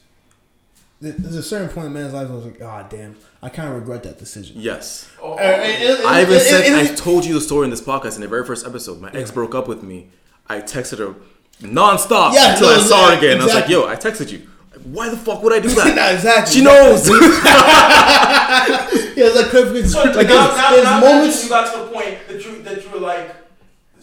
There- 1.02 1.14
There's 1.18 1.36
a 1.36 1.42
certain 1.42 1.68
point 1.68 1.88
in 1.88 1.92
man's 1.92 2.12
life 2.14 2.28
where 2.28 2.32
I 2.32 2.36
was 2.36 2.44
like, 2.46 2.58
God 2.58 2.88
damn, 2.88 3.16
I 3.42 3.48
kind 3.48 3.68
of 3.68 3.74
regret 3.74 4.02
that 4.04 4.18
decision. 4.18 4.56
Yes. 4.58 5.08
Oh, 5.20 5.32
Uh, 5.32 5.36
it- 5.42 5.82
it- 6.00 6.06
I 6.06 6.22
even 6.22 6.38
said 6.40 6.72
I 6.72 6.86
told 6.94 7.24
you 7.24 7.34
the 7.34 7.40
story 7.40 7.64
in 7.64 7.70
this 7.70 7.80
podcast 7.82 8.14
in 8.14 8.20
the 8.22 8.28
very 8.28 8.44
first 8.46 8.66
episode. 8.66 9.00
My 9.00 9.10
ex 9.12 9.30
broke 9.30 9.54
up 9.54 9.66
with 9.68 9.82
me. 9.82 10.08
I 10.48 10.60
texted 10.60 10.98
her 10.98 11.14
nonstop 11.62 12.32
Yeah, 12.34 12.52
until 12.54 12.68
no, 12.70 12.74
I 12.76 12.78
saw 12.80 13.06
her 13.06 13.12
yeah, 13.12 13.18
again. 13.18 13.40
I 13.40 13.44
was 13.44 13.54
like, 13.54 13.68
"Yo, 13.68 13.86
I 13.86 13.96
texted 13.96 14.30
you. 14.32 14.42
Why 14.84 15.08
the 15.10 15.16
fuck 15.16 15.42
would 15.42 15.52
I 15.52 15.60
do 15.60 15.68
that?" 15.68 15.94
Nah, 15.96 16.08
exactly. 16.10 16.54
She 16.54 16.62
knows. 16.64 17.08
Yeah, 19.14 19.26
it's 19.26 19.36
like, 19.36 19.50
'cause 19.50 19.70
it's- 19.72 19.92
So 19.92 20.02
like 20.04 20.26
now, 20.26 20.46
there's, 20.46 20.56
now, 20.56 20.70
there's 20.70 20.84
now 20.84 21.00
moments. 21.00 21.42
you 21.44 21.48
got 21.50 21.72
to 21.72 21.78
the 21.80 21.86
point 21.88 22.16
that 22.28 22.44
you 22.44 22.62
that 22.62 22.82
you 22.82 22.90
were 22.90 22.98
like, 22.98 23.41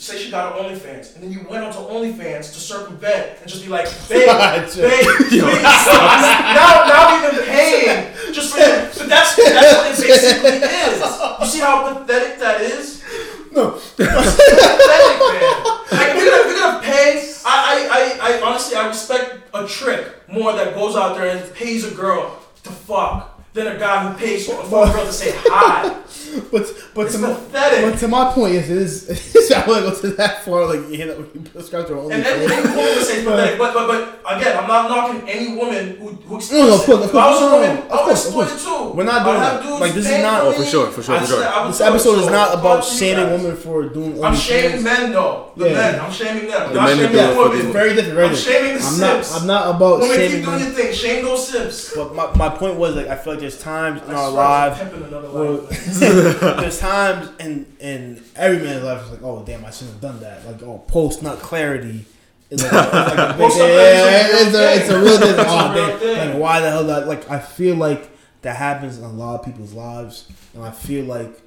say 0.10 0.18
she 0.18 0.32
got 0.32 0.54
her 0.54 0.64
OnlyFans, 0.64 1.16
and 1.16 1.24
then 1.24 1.32
you 1.32 1.46
went 1.50 1.64
onto 1.64 1.78
OnlyFans 1.80 2.54
to 2.54 2.60
circumvent 2.60 3.40
and 3.42 3.50
just 3.50 3.64
be 3.64 3.70
like, 3.70 3.86
babe, 4.10 4.28
babe, 4.28 4.68
please, 4.68 5.42
now, 5.42 6.86
now 6.90 7.18
even 7.18 7.46
paying 7.46 8.14
just 8.34 8.54
for. 8.54 8.60
But 8.60 9.10
that's 9.10 9.36
that's 9.36 9.78
what 9.78 9.88
it 9.88 10.08
basically 10.08 10.50
is. 10.50 11.00
You 11.40 11.46
see 11.46 11.60
how 11.60 11.94
pathetic 11.94 12.40
that 12.40 12.62
is? 12.62 13.04
No. 13.52 13.72
pathetic, 13.72 15.20
man. 15.30 15.78
Like 15.92 16.16
we're 16.16 16.30
gonna, 16.30 16.48
we're 16.48 16.60
gonna 16.60 16.84
pay. 16.84 17.34
I, 17.46 17.88
I, 17.92 18.30
I, 18.30 18.34
I 18.34 18.42
honestly, 18.42 18.76
I 18.76 18.88
respect 18.88 19.38
a 19.54 19.68
trick 19.68 20.28
more 20.28 20.54
that 20.54 20.76
goes 20.76 20.96
out 20.96 21.16
there 21.16 21.36
and 21.36 21.54
pays 21.56 21.86
a 21.86 21.96
girl 21.96 22.40
to 22.64 22.70
fuck 22.70 23.39
than 23.64 23.76
a 23.76 23.80
guy 23.80 24.08
who 24.12 24.18
pays 24.18 24.48
for, 24.48 24.64
for 24.66 24.88
a 24.88 24.92
girl 24.92 25.06
to 25.06 25.14
say 25.14 25.32
hi. 25.36 25.96
But 26.52 26.66
but 26.94 27.06
It's 27.08 27.16
to 27.16 27.22
my, 27.22 27.34
but 27.52 27.98
to 28.00 28.08
my 28.08 28.32
point, 28.32 28.54
it 28.62 28.70
is. 28.70 29.10
I 29.52 29.66
wouldn't 29.66 29.86
go 29.96 30.00
to 30.02 30.08
that 30.18 30.46
far. 30.46 30.66
Like 30.68 30.88
you 30.90 31.06
know, 31.08 31.18
you 31.34 31.44
subscribe 31.54 31.88
to 31.88 32.00
And 32.02 32.12
any, 32.14 32.24
any 32.24 32.46
OnlyFans. 32.46 32.66
woman 32.70 32.76
would 32.86 33.04
say 33.06 33.16
it's 33.18 33.26
pathetic, 33.28 33.58
but, 33.58 33.74
but 33.74 33.88
but 34.24 34.38
again, 34.38 34.58
I'm 34.60 34.68
not 34.68 34.90
knocking 34.90 35.28
any 35.28 35.56
woman 35.58 35.98
who 35.98 36.10
who 36.10 36.38
No, 36.54 36.68
no, 36.68 36.76
of 36.76 36.82
course, 36.86 37.04
of 37.04 37.10
If 37.10 37.16
I 37.16 37.30
was 37.30 37.40
course, 37.40 37.42
no, 37.42 37.50
no, 37.50 37.56
woman, 37.62 37.76
no, 37.76 37.82
of 37.82 37.92
I 37.92 37.96
would 37.96 38.06
course, 38.06 38.28
of 38.28 38.34
course. 38.34 38.64
too. 38.64 38.84
We're 38.96 39.04
not 39.06 39.26
doing 39.26 39.40
that. 39.40 39.80
Like, 39.82 39.94
this 39.94 40.06
is 40.06 40.22
not- 40.22 40.42
oh, 40.44 40.52
for 40.52 40.64
sure, 40.66 40.88
for 40.92 41.02
sure, 41.02 41.20
for 41.20 41.26
sure. 41.26 41.40
Would 41.64 41.70
This 41.74 41.82
episode 41.82 42.20
is 42.20 42.28
not 42.30 42.54
about 42.60 42.86
shaming 42.86 43.30
women 43.34 43.56
for 43.58 43.90
doing 43.90 44.24
I'm 44.24 44.36
shaming 44.36 44.84
men 44.84 45.12
though. 45.12 45.52
The 45.58 45.66
Yeah. 45.66 45.74
men. 45.74 46.00
I'm 46.00 46.12
shaming 46.12 46.48
them. 46.48 46.70
The 46.70 46.76
not 46.76 46.86
men 46.90 46.98
shaming 46.98 47.18
the 47.18 47.40
women. 47.42 47.66
the- 47.68 47.74
Very 47.74 47.94
different. 47.96 48.16
Very 48.16 48.28
I'm 48.30 48.36
shaming 48.36 48.78
the 48.78 48.86
I'm 48.86 49.00
not. 49.00 49.32
I'm 49.34 49.48
not 49.48 49.76
about 49.76 50.04
shaming. 50.04 50.20
Women, 50.20 50.30
keep 50.38 50.46
doing 50.46 50.60
your 50.60 50.70
thing. 50.78 50.94
Shame 50.94 51.26
those 51.26 51.48
simps. 51.48 51.96
But 51.96 52.14
my, 52.14 52.26
my 52.36 52.50
point 52.50 52.76
was 52.78 52.96
like 52.96 53.08
I 53.08 53.16
feel 53.16 53.34
like 53.34 53.42
there's 53.50 53.62
times 53.62 54.02
in 54.04 54.12
I 54.12 54.14
our 54.14 54.32
lives 54.32 54.80
pimping 54.80 55.02
where 55.34 55.58
there's 56.62 56.80
times 56.80 57.30
in 57.40 57.66
in 57.80 58.24
every 58.36 58.60
man's 58.60 58.84
life 58.84 59.02
it's 59.02 59.12
like 59.12 59.24
oh 59.24 59.44
damn 59.44 59.66
I 59.66 59.72
shouldn't 59.72 59.94
have 59.94 60.02
done 60.02 60.20
that 60.22 60.46
like 60.46 60.62
oh 60.64 60.84
post 60.88 61.24
nut 61.24 61.40
clarity 61.40 62.06
is 62.50 62.64
like, 62.64 62.72
it's 62.72 62.94
like 62.94 63.18
a 63.18 63.34
big, 63.38 63.52
yeah, 63.52 64.28
clarity 64.28 64.38
is 64.38 64.54
a 64.54 64.60
real 64.60 64.70
it's 64.70 64.80
a, 64.80 64.82
it's 64.82 64.90
a 64.90 65.00
real 65.00 65.18
thing. 65.18 65.36
Oh, 65.48 65.74
real 65.74 65.88
damn. 65.88 66.00
thing. 66.00 66.30
Like 66.32 66.42
why 66.42 66.60
the 66.60 66.70
hell 66.70 66.84
that 66.86 67.08
like 67.08 67.30
I 67.30 67.40
feel 67.40 67.76
like 67.76 68.10
that 68.42 68.56
happens 68.56 68.98
in 68.98 69.04
a 69.04 69.12
lot 69.12 69.40
of 69.40 69.46
people's 69.46 69.74
lives 69.74 70.28
and 70.54 70.64
I 70.64 70.72
feel 70.72 71.06
like 71.06 71.42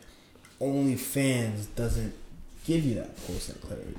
OnlyFans 0.61 1.75
doesn't 1.75 2.15
give 2.65 2.85
you 2.85 2.97
that 2.97 3.17
post 3.27 3.49
nut 3.49 3.61
clarity. 3.61 3.97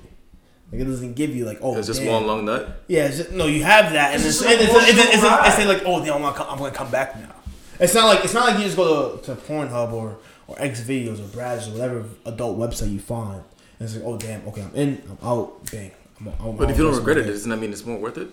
Like 0.71 0.81
it 0.81 0.85
doesn't 0.85 1.13
give 1.13 1.35
you 1.35 1.45
like 1.45 1.59
oh 1.61 1.77
It's 1.77 1.87
just 1.87 2.01
damn. 2.01 2.11
one 2.11 2.27
long 2.27 2.45
nut. 2.45 2.83
Yeah, 2.87 3.05
it's 3.05 3.17
just, 3.17 3.31
no, 3.31 3.45
you 3.45 3.63
have 3.63 3.93
that, 3.93 4.13
and 4.13 4.23
It's 4.23 4.25
it's, 4.25 4.39
just 4.39 4.49
it's, 4.49 4.63
it's, 4.63 4.73
it's, 4.73 5.23
it's, 5.23 5.59
it's, 5.59 5.67
like, 5.67 5.83
oh, 5.85 6.03
damn, 6.03 6.15
I'm 6.15 6.21
gonna, 6.23 6.35
come, 6.35 6.47
I'm 6.49 6.57
gonna 6.57 6.71
come 6.71 6.89
back 6.89 7.15
now. 7.15 7.35
It's 7.79 7.93
not 7.93 8.05
like 8.07 8.23
it's 8.23 8.33
not 8.33 8.45
like 8.47 8.57
you 8.59 8.65
just 8.65 8.77
go 8.77 9.17
to, 9.17 9.23
to 9.25 9.35
Pornhub 9.35 9.91
or 9.93 10.17
or 10.47 10.55
X 10.59 10.81
videos 10.81 11.19
or 11.19 11.27
Brazzers 11.37 11.69
or 11.69 11.71
whatever 11.71 12.05
adult 12.25 12.57
website 12.57 12.91
you 12.91 12.99
find, 12.99 13.41
and 13.79 13.87
it's 13.87 13.95
like, 13.95 14.03
oh, 14.05 14.17
damn, 14.17 14.45
okay, 14.49 14.61
I'm 14.61 14.75
in, 14.75 15.01
I'm 15.09 15.17
out, 15.27 15.71
bang. 15.71 15.91
I'm, 16.19 16.27
I'm 16.39 16.55
But 16.57 16.69
if 16.69 16.77
you 16.77 16.83
don't 16.83 16.95
regret 16.95 17.17
it, 17.17 17.23
doesn't 17.23 17.49
that 17.49 17.57
mean 17.57 17.71
it's 17.71 17.85
more 17.85 17.97
worth 17.97 18.17
it? 18.17 18.29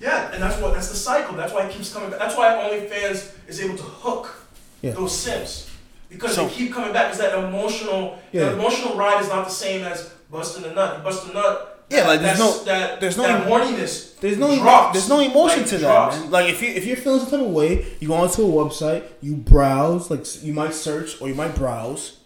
Yeah, 0.00 0.30
and 0.32 0.42
that's 0.42 0.60
what 0.60 0.74
that's 0.74 0.88
the 0.88 0.96
cycle. 0.96 1.36
That's 1.36 1.52
why 1.52 1.66
it 1.66 1.72
keeps 1.72 1.92
coming 1.92 2.10
back. 2.10 2.18
That's 2.18 2.36
why 2.36 2.48
OnlyFans 2.54 3.32
is 3.48 3.60
able 3.60 3.76
to 3.76 3.82
hook 3.84 4.34
Yeah. 4.82 4.92
those 4.92 5.16
simps 5.16 5.70
because 6.08 6.34
So- 6.34 6.46
they 6.46 6.52
keep 6.54 6.72
coming 6.72 6.92
back. 6.92 7.12
Is 7.12 7.18
that 7.18 7.38
emotional? 7.38 8.18
Yeah. 8.32 8.46
The 8.50 8.52
emotional 8.54 8.96
ride 8.96 9.22
is 9.22 9.28
not 9.28 9.44
the 9.44 9.50
same 9.52 9.84
as 9.84 10.10
busting 10.30 10.64
a 10.64 10.74
nut. 10.74 10.98
You 10.98 11.04
bust 11.04 11.28
a 11.28 11.32
nut. 11.32 11.71
Yeah, 11.92 12.06
like, 12.06 12.20
there's 12.20 12.38
that's- 12.38 12.58
no- 12.58 12.64
that, 12.64 13.00
there's 13.00 13.16
no 13.16 13.22
that 13.24 13.42
em- 13.42 13.48
horniness. 13.48 14.18
There's 14.20 14.38
no 14.38 14.54
drops. 14.56 14.92
there's 14.94 15.08
no 15.08 15.20
emotion 15.20 15.60
Like, 15.62 15.70
to 15.70 15.78
drops. 15.78 16.16
that, 16.16 16.22
man. 16.22 16.30
Like 16.30 16.48
if 16.50 16.62
you 16.62 16.68
if 16.68 16.86
you're 16.86 16.96
feeling 16.96 17.20
some 17.20 17.30
type 17.30 17.40
of 17.40 17.52
way, 17.52 17.84
you 18.00 18.08
go 18.08 18.14
onto 18.14 18.42
a 18.42 18.46
website, 18.46 19.04
you 19.20 19.34
browse, 19.36 20.10
like 20.10 20.24
you 20.44 20.52
might 20.52 20.74
search 20.74 21.20
or 21.20 21.28
you 21.28 21.34
might 21.34 21.54
browse, 21.54 22.18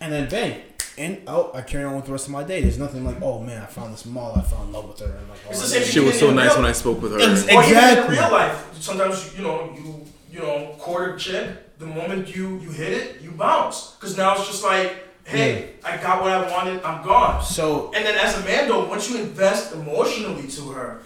and 0.00 0.12
then 0.12 0.28
bang, 0.28 0.60
and 0.98 1.18
out. 1.26 1.52
I 1.54 1.62
carry 1.62 1.84
on 1.84 1.96
with 1.96 2.04
the 2.06 2.12
rest 2.12 2.26
of 2.26 2.32
my 2.32 2.42
day. 2.44 2.60
There's 2.62 2.78
nothing 2.78 3.04
like, 3.04 3.20
oh 3.22 3.40
man, 3.40 3.62
I 3.62 3.66
found 3.66 3.92
this 3.94 4.04
model, 4.04 4.36
I 4.38 4.42
fell 4.42 4.62
in 4.62 4.72
love 4.72 4.88
with 4.88 4.98
her, 5.00 5.06
and 5.06 5.28
like, 5.28 5.38
oh, 5.46 5.50
It's 5.50 5.62
the 5.62 5.68
same 5.68 5.84
She 5.84 6.00
was 6.00 6.18
so 6.18 6.30
nice 6.32 6.50
real- 6.50 6.56
when 6.62 6.66
I 6.66 6.72
spoke 6.72 7.00
with 7.02 7.12
her. 7.12 7.18
Ex- 7.20 7.42
Or 7.44 7.50
even 7.50 7.54
in 7.54 7.60
Exactly. 7.64 8.16
real 8.18 8.30
life, 8.30 8.66
sometimes 8.80 9.34
you 9.36 9.42
know 9.42 9.72
you 9.74 10.04
you 10.30 10.40
know 10.40 10.74
court 10.78 11.14
a 11.14 11.16
chick. 11.18 11.78
The 11.78 11.86
moment 11.86 12.34
you 12.36 12.58
you 12.60 12.70
hit 12.70 12.92
it, 12.92 13.22
you 13.22 13.30
bounce 13.32 13.92
because 13.98 14.16
now 14.18 14.34
it's 14.36 14.46
just 14.46 14.62
like, 14.62 14.92
hey, 15.24 15.74
I 15.84 15.96
got 15.96 16.22
what 16.22 16.32
I 16.32 16.50
wanted. 16.50 16.82
I'm 16.82 17.04
gone. 17.04 17.42
So 17.42 17.92
And 17.94 18.04
then 18.04 18.16
as 18.16 18.38
a 18.38 18.44
man 18.44 18.68
though, 18.68 18.84
once 18.88 19.08
you 19.10 19.18
invest 19.20 19.72
emotionally 19.74 20.48
to 20.48 20.62
her, 20.70 21.02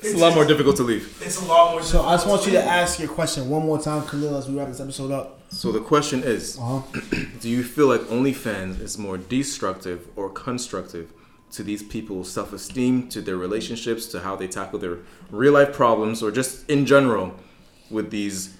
It's 0.00 0.14
a 0.14 0.18
lot 0.18 0.34
more 0.34 0.44
difficult 0.44 0.76
to 0.76 0.82
leave. 0.82 1.04
It's 1.24 1.40
a 1.40 1.44
lot 1.44 1.72
more. 1.72 1.82
So 1.82 2.02
I 2.02 2.14
just 2.14 2.26
want 2.26 2.44
you 2.46 2.52
to 2.52 2.62
ask 2.64 2.98
your 2.98 3.08
question 3.08 3.48
one 3.48 3.64
more 3.64 3.80
time, 3.80 4.02
Khelil, 4.02 4.36
as 4.36 4.48
we 4.48 4.58
wrap 4.58 4.68
this 4.68 4.80
episode 4.80 5.10
up. 5.12 5.40
So 5.50 5.70
the 5.70 5.80
question 5.80 6.22
is, 6.24 6.58
Uh-huh. 6.58 6.80
do 7.40 7.48
you 7.48 7.62
feel 7.62 7.86
like 7.86 8.00
OnlyFans 8.02 8.80
is 8.80 8.98
more 8.98 9.16
destructive 9.18 10.08
or 10.16 10.28
constructive 10.30 11.12
to 11.52 11.62
these 11.62 11.82
people's 11.82 12.30
self-esteem, 12.32 13.08
to 13.10 13.20
their 13.20 13.36
relationships, 13.36 14.06
to 14.06 14.20
how 14.20 14.34
they 14.34 14.48
tackle 14.48 14.78
their 14.78 14.98
real 15.30 15.52
life 15.52 15.72
problems, 15.72 16.22
or 16.22 16.30
just 16.30 16.68
in 16.70 16.86
general 16.86 17.34
with 17.90 18.10
these 18.10 18.56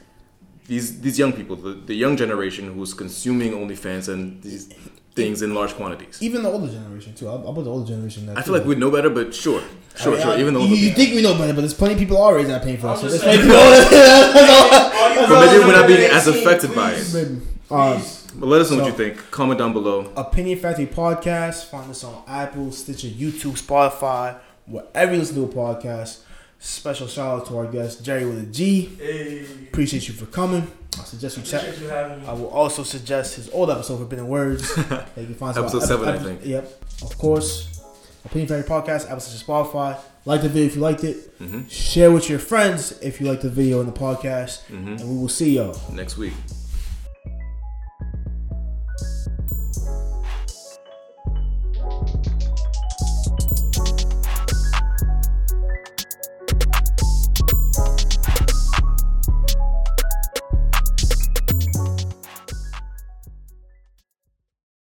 these 0.67 1.01
these 1.01 1.19
young 1.19 1.33
people, 1.33 1.57
the, 1.57 1.73
the 1.75 1.95
young 1.95 2.17
generation 2.17 2.73
who's 2.75 2.95
consuming 2.95 3.53
OnlyFans 3.53 4.09
and 4.13 4.43
these 4.43 4.69
things 5.15 5.43
in 5.43 5.55
large 5.55 5.75
quantities? 5.75 6.23
Even 6.23 6.43
the 6.43 6.51
older 6.51 6.71
generation 6.73 7.15
too. 7.15 7.29
I'll, 7.29 7.47
I'll 7.47 7.55
put 7.55 7.65
the 7.65 7.71
older 7.71 7.87
generation. 7.89 8.27
There 8.27 8.39
I 8.39 8.43
feel 8.43 8.55
like 8.55 8.65
we 8.65 8.75
know 8.77 8.91
better, 8.91 9.11
but 9.11 9.35
sure, 9.35 9.63
sure, 9.97 10.13
I 10.13 10.17
mean, 10.17 10.23
sure. 10.23 10.33
I- 10.33 10.41
Even 10.41 10.55
though 10.55 10.65
you, 10.65 10.77
you 10.77 10.91
think 10.93 11.15
we 11.15 11.23
know 11.23 11.37
better, 11.37 11.53
but 11.53 11.61
there's 11.63 11.75
plenty 11.75 11.95
of 11.95 12.01
people 12.01 12.17
our 12.23 12.39
age 12.39 12.47
that 12.47 12.61
are 12.63 12.65
paying 12.65 12.79
for 12.79 12.87
I'm 12.89 12.93
us. 12.95 13.01
So 13.03 13.09
just 13.09 13.23
there's 13.25 13.39
saying. 13.41 13.51
plenty 13.51 13.79
of 13.79 13.89
people. 13.91 15.29
But 15.29 15.47
maybe 15.47 15.65
we're 15.65 15.73
not 15.73 15.85
under 15.85 15.97
being 15.97 16.11
as 16.11 16.27
18, 16.29 16.41
affected 16.41 16.75
by 16.75 16.93
it. 16.93 17.11
Maybe. 17.15 17.41
Um. 17.71 18.03
But 18.35 18.47
let 18.47 18.63
us 18.63 18.71
know 18.71 18.79
what 18.79 18.87
you 18.87 18.93
think. 18.93 19.31
Comment 19.31 19.59
down 19.59 19.75
below. 19.75 20.11
Opinion 20.17 20.59
Factory 20.59 20.87
Podcast. 20.87 21.67
Find 21.67 21.91
us 21.91 22.03
on 22.03 22.23
Apple, 22.27 22.73
Stitcher, 22.73 23.09
YouTube, 23.09 23.61
Spotify, 23.61 24.39
wherever 24.67 25.13
you 25.13 25.19
listen 25.19 25.37
to 25.37 25.45
a 25.45 25.49
podcast. 25.49 26.21
Special 26.65 27.09
shout 27.09 27.41
out 27.41 27.47
to 27.49 27.59
our 27.59 27.67
guest 27.67 28.05
Gerry 28.05 28.25
with 28.25 28.39
a 28.39 28.47
G. 28.47 28.85
Hey, 28.99 29.45
Appreciate 29.69 30.07
you 30.07 30.15
for 30.15 30.27
coming. 30.27 30.71
I 31.01 31.05
suggest 31.05 31.37
you 31.37 31.43
check. 31.43 31.63
appreciate 31.63 31.83
you 31.83 31.89
having 31.89 32.23
me. 32.23 32.29
I 32.29 32.33
will 32.35 32.49
also 32.51 32.85
suggest 32.85 33.35
his 33.37 33.51
old 33.51 33.69
episode 33.71 33.99
for 33.99 34.05
Been 34.05 34.21
in 34.21 34.29
Words. 34.29 34.73
that 34.89 35.09
you 35.17 35.25
can 35.27 35.35
find 35.35 35.57
Episode 35.59 35.79
ep- 35.79 35.89
seven, 35.89 36.09
I 36.09 36.15
ep- 36.17 36.23
think. 36.23 36.45
Yep, 36.45 36.83
of 37.03 37.19
course. 37.19 37.81
Opinion 38.25 38.47
Factory 38.49 38.69
Podcast. 38.69 39.07
Apple, 39.07 39.19
Stitcher, 39.21 39.45
Spotify. 39.45 39.99
Like 40.25 40.43
the 40.43 40.49
video 40.49 40.67
if 40.69 40.77
you 40.77 40.81
liked 40.83 41.03
it. 41.03 41.17
hmm 41.39 41.67
Share 41.67 42.13
with 42.13 42.31
your 42.31 42.39
friends 42.39 42.93
if 43.03 43.21
you 43.21 43.27
like 43.29 43.41
the 43.41 43.51
video 43.51 43.81
and 43.81 43.93
the 43.93 43.99
podcast. 43.99 44.61
hmm 44.67 44.89
And 44.89 45.01
we 45.11 45.17
will 45.21 45.29
see 45.29 45.57
y'all. 45.57 45.77
Next 45.93 46.17
week. 46.17 46.35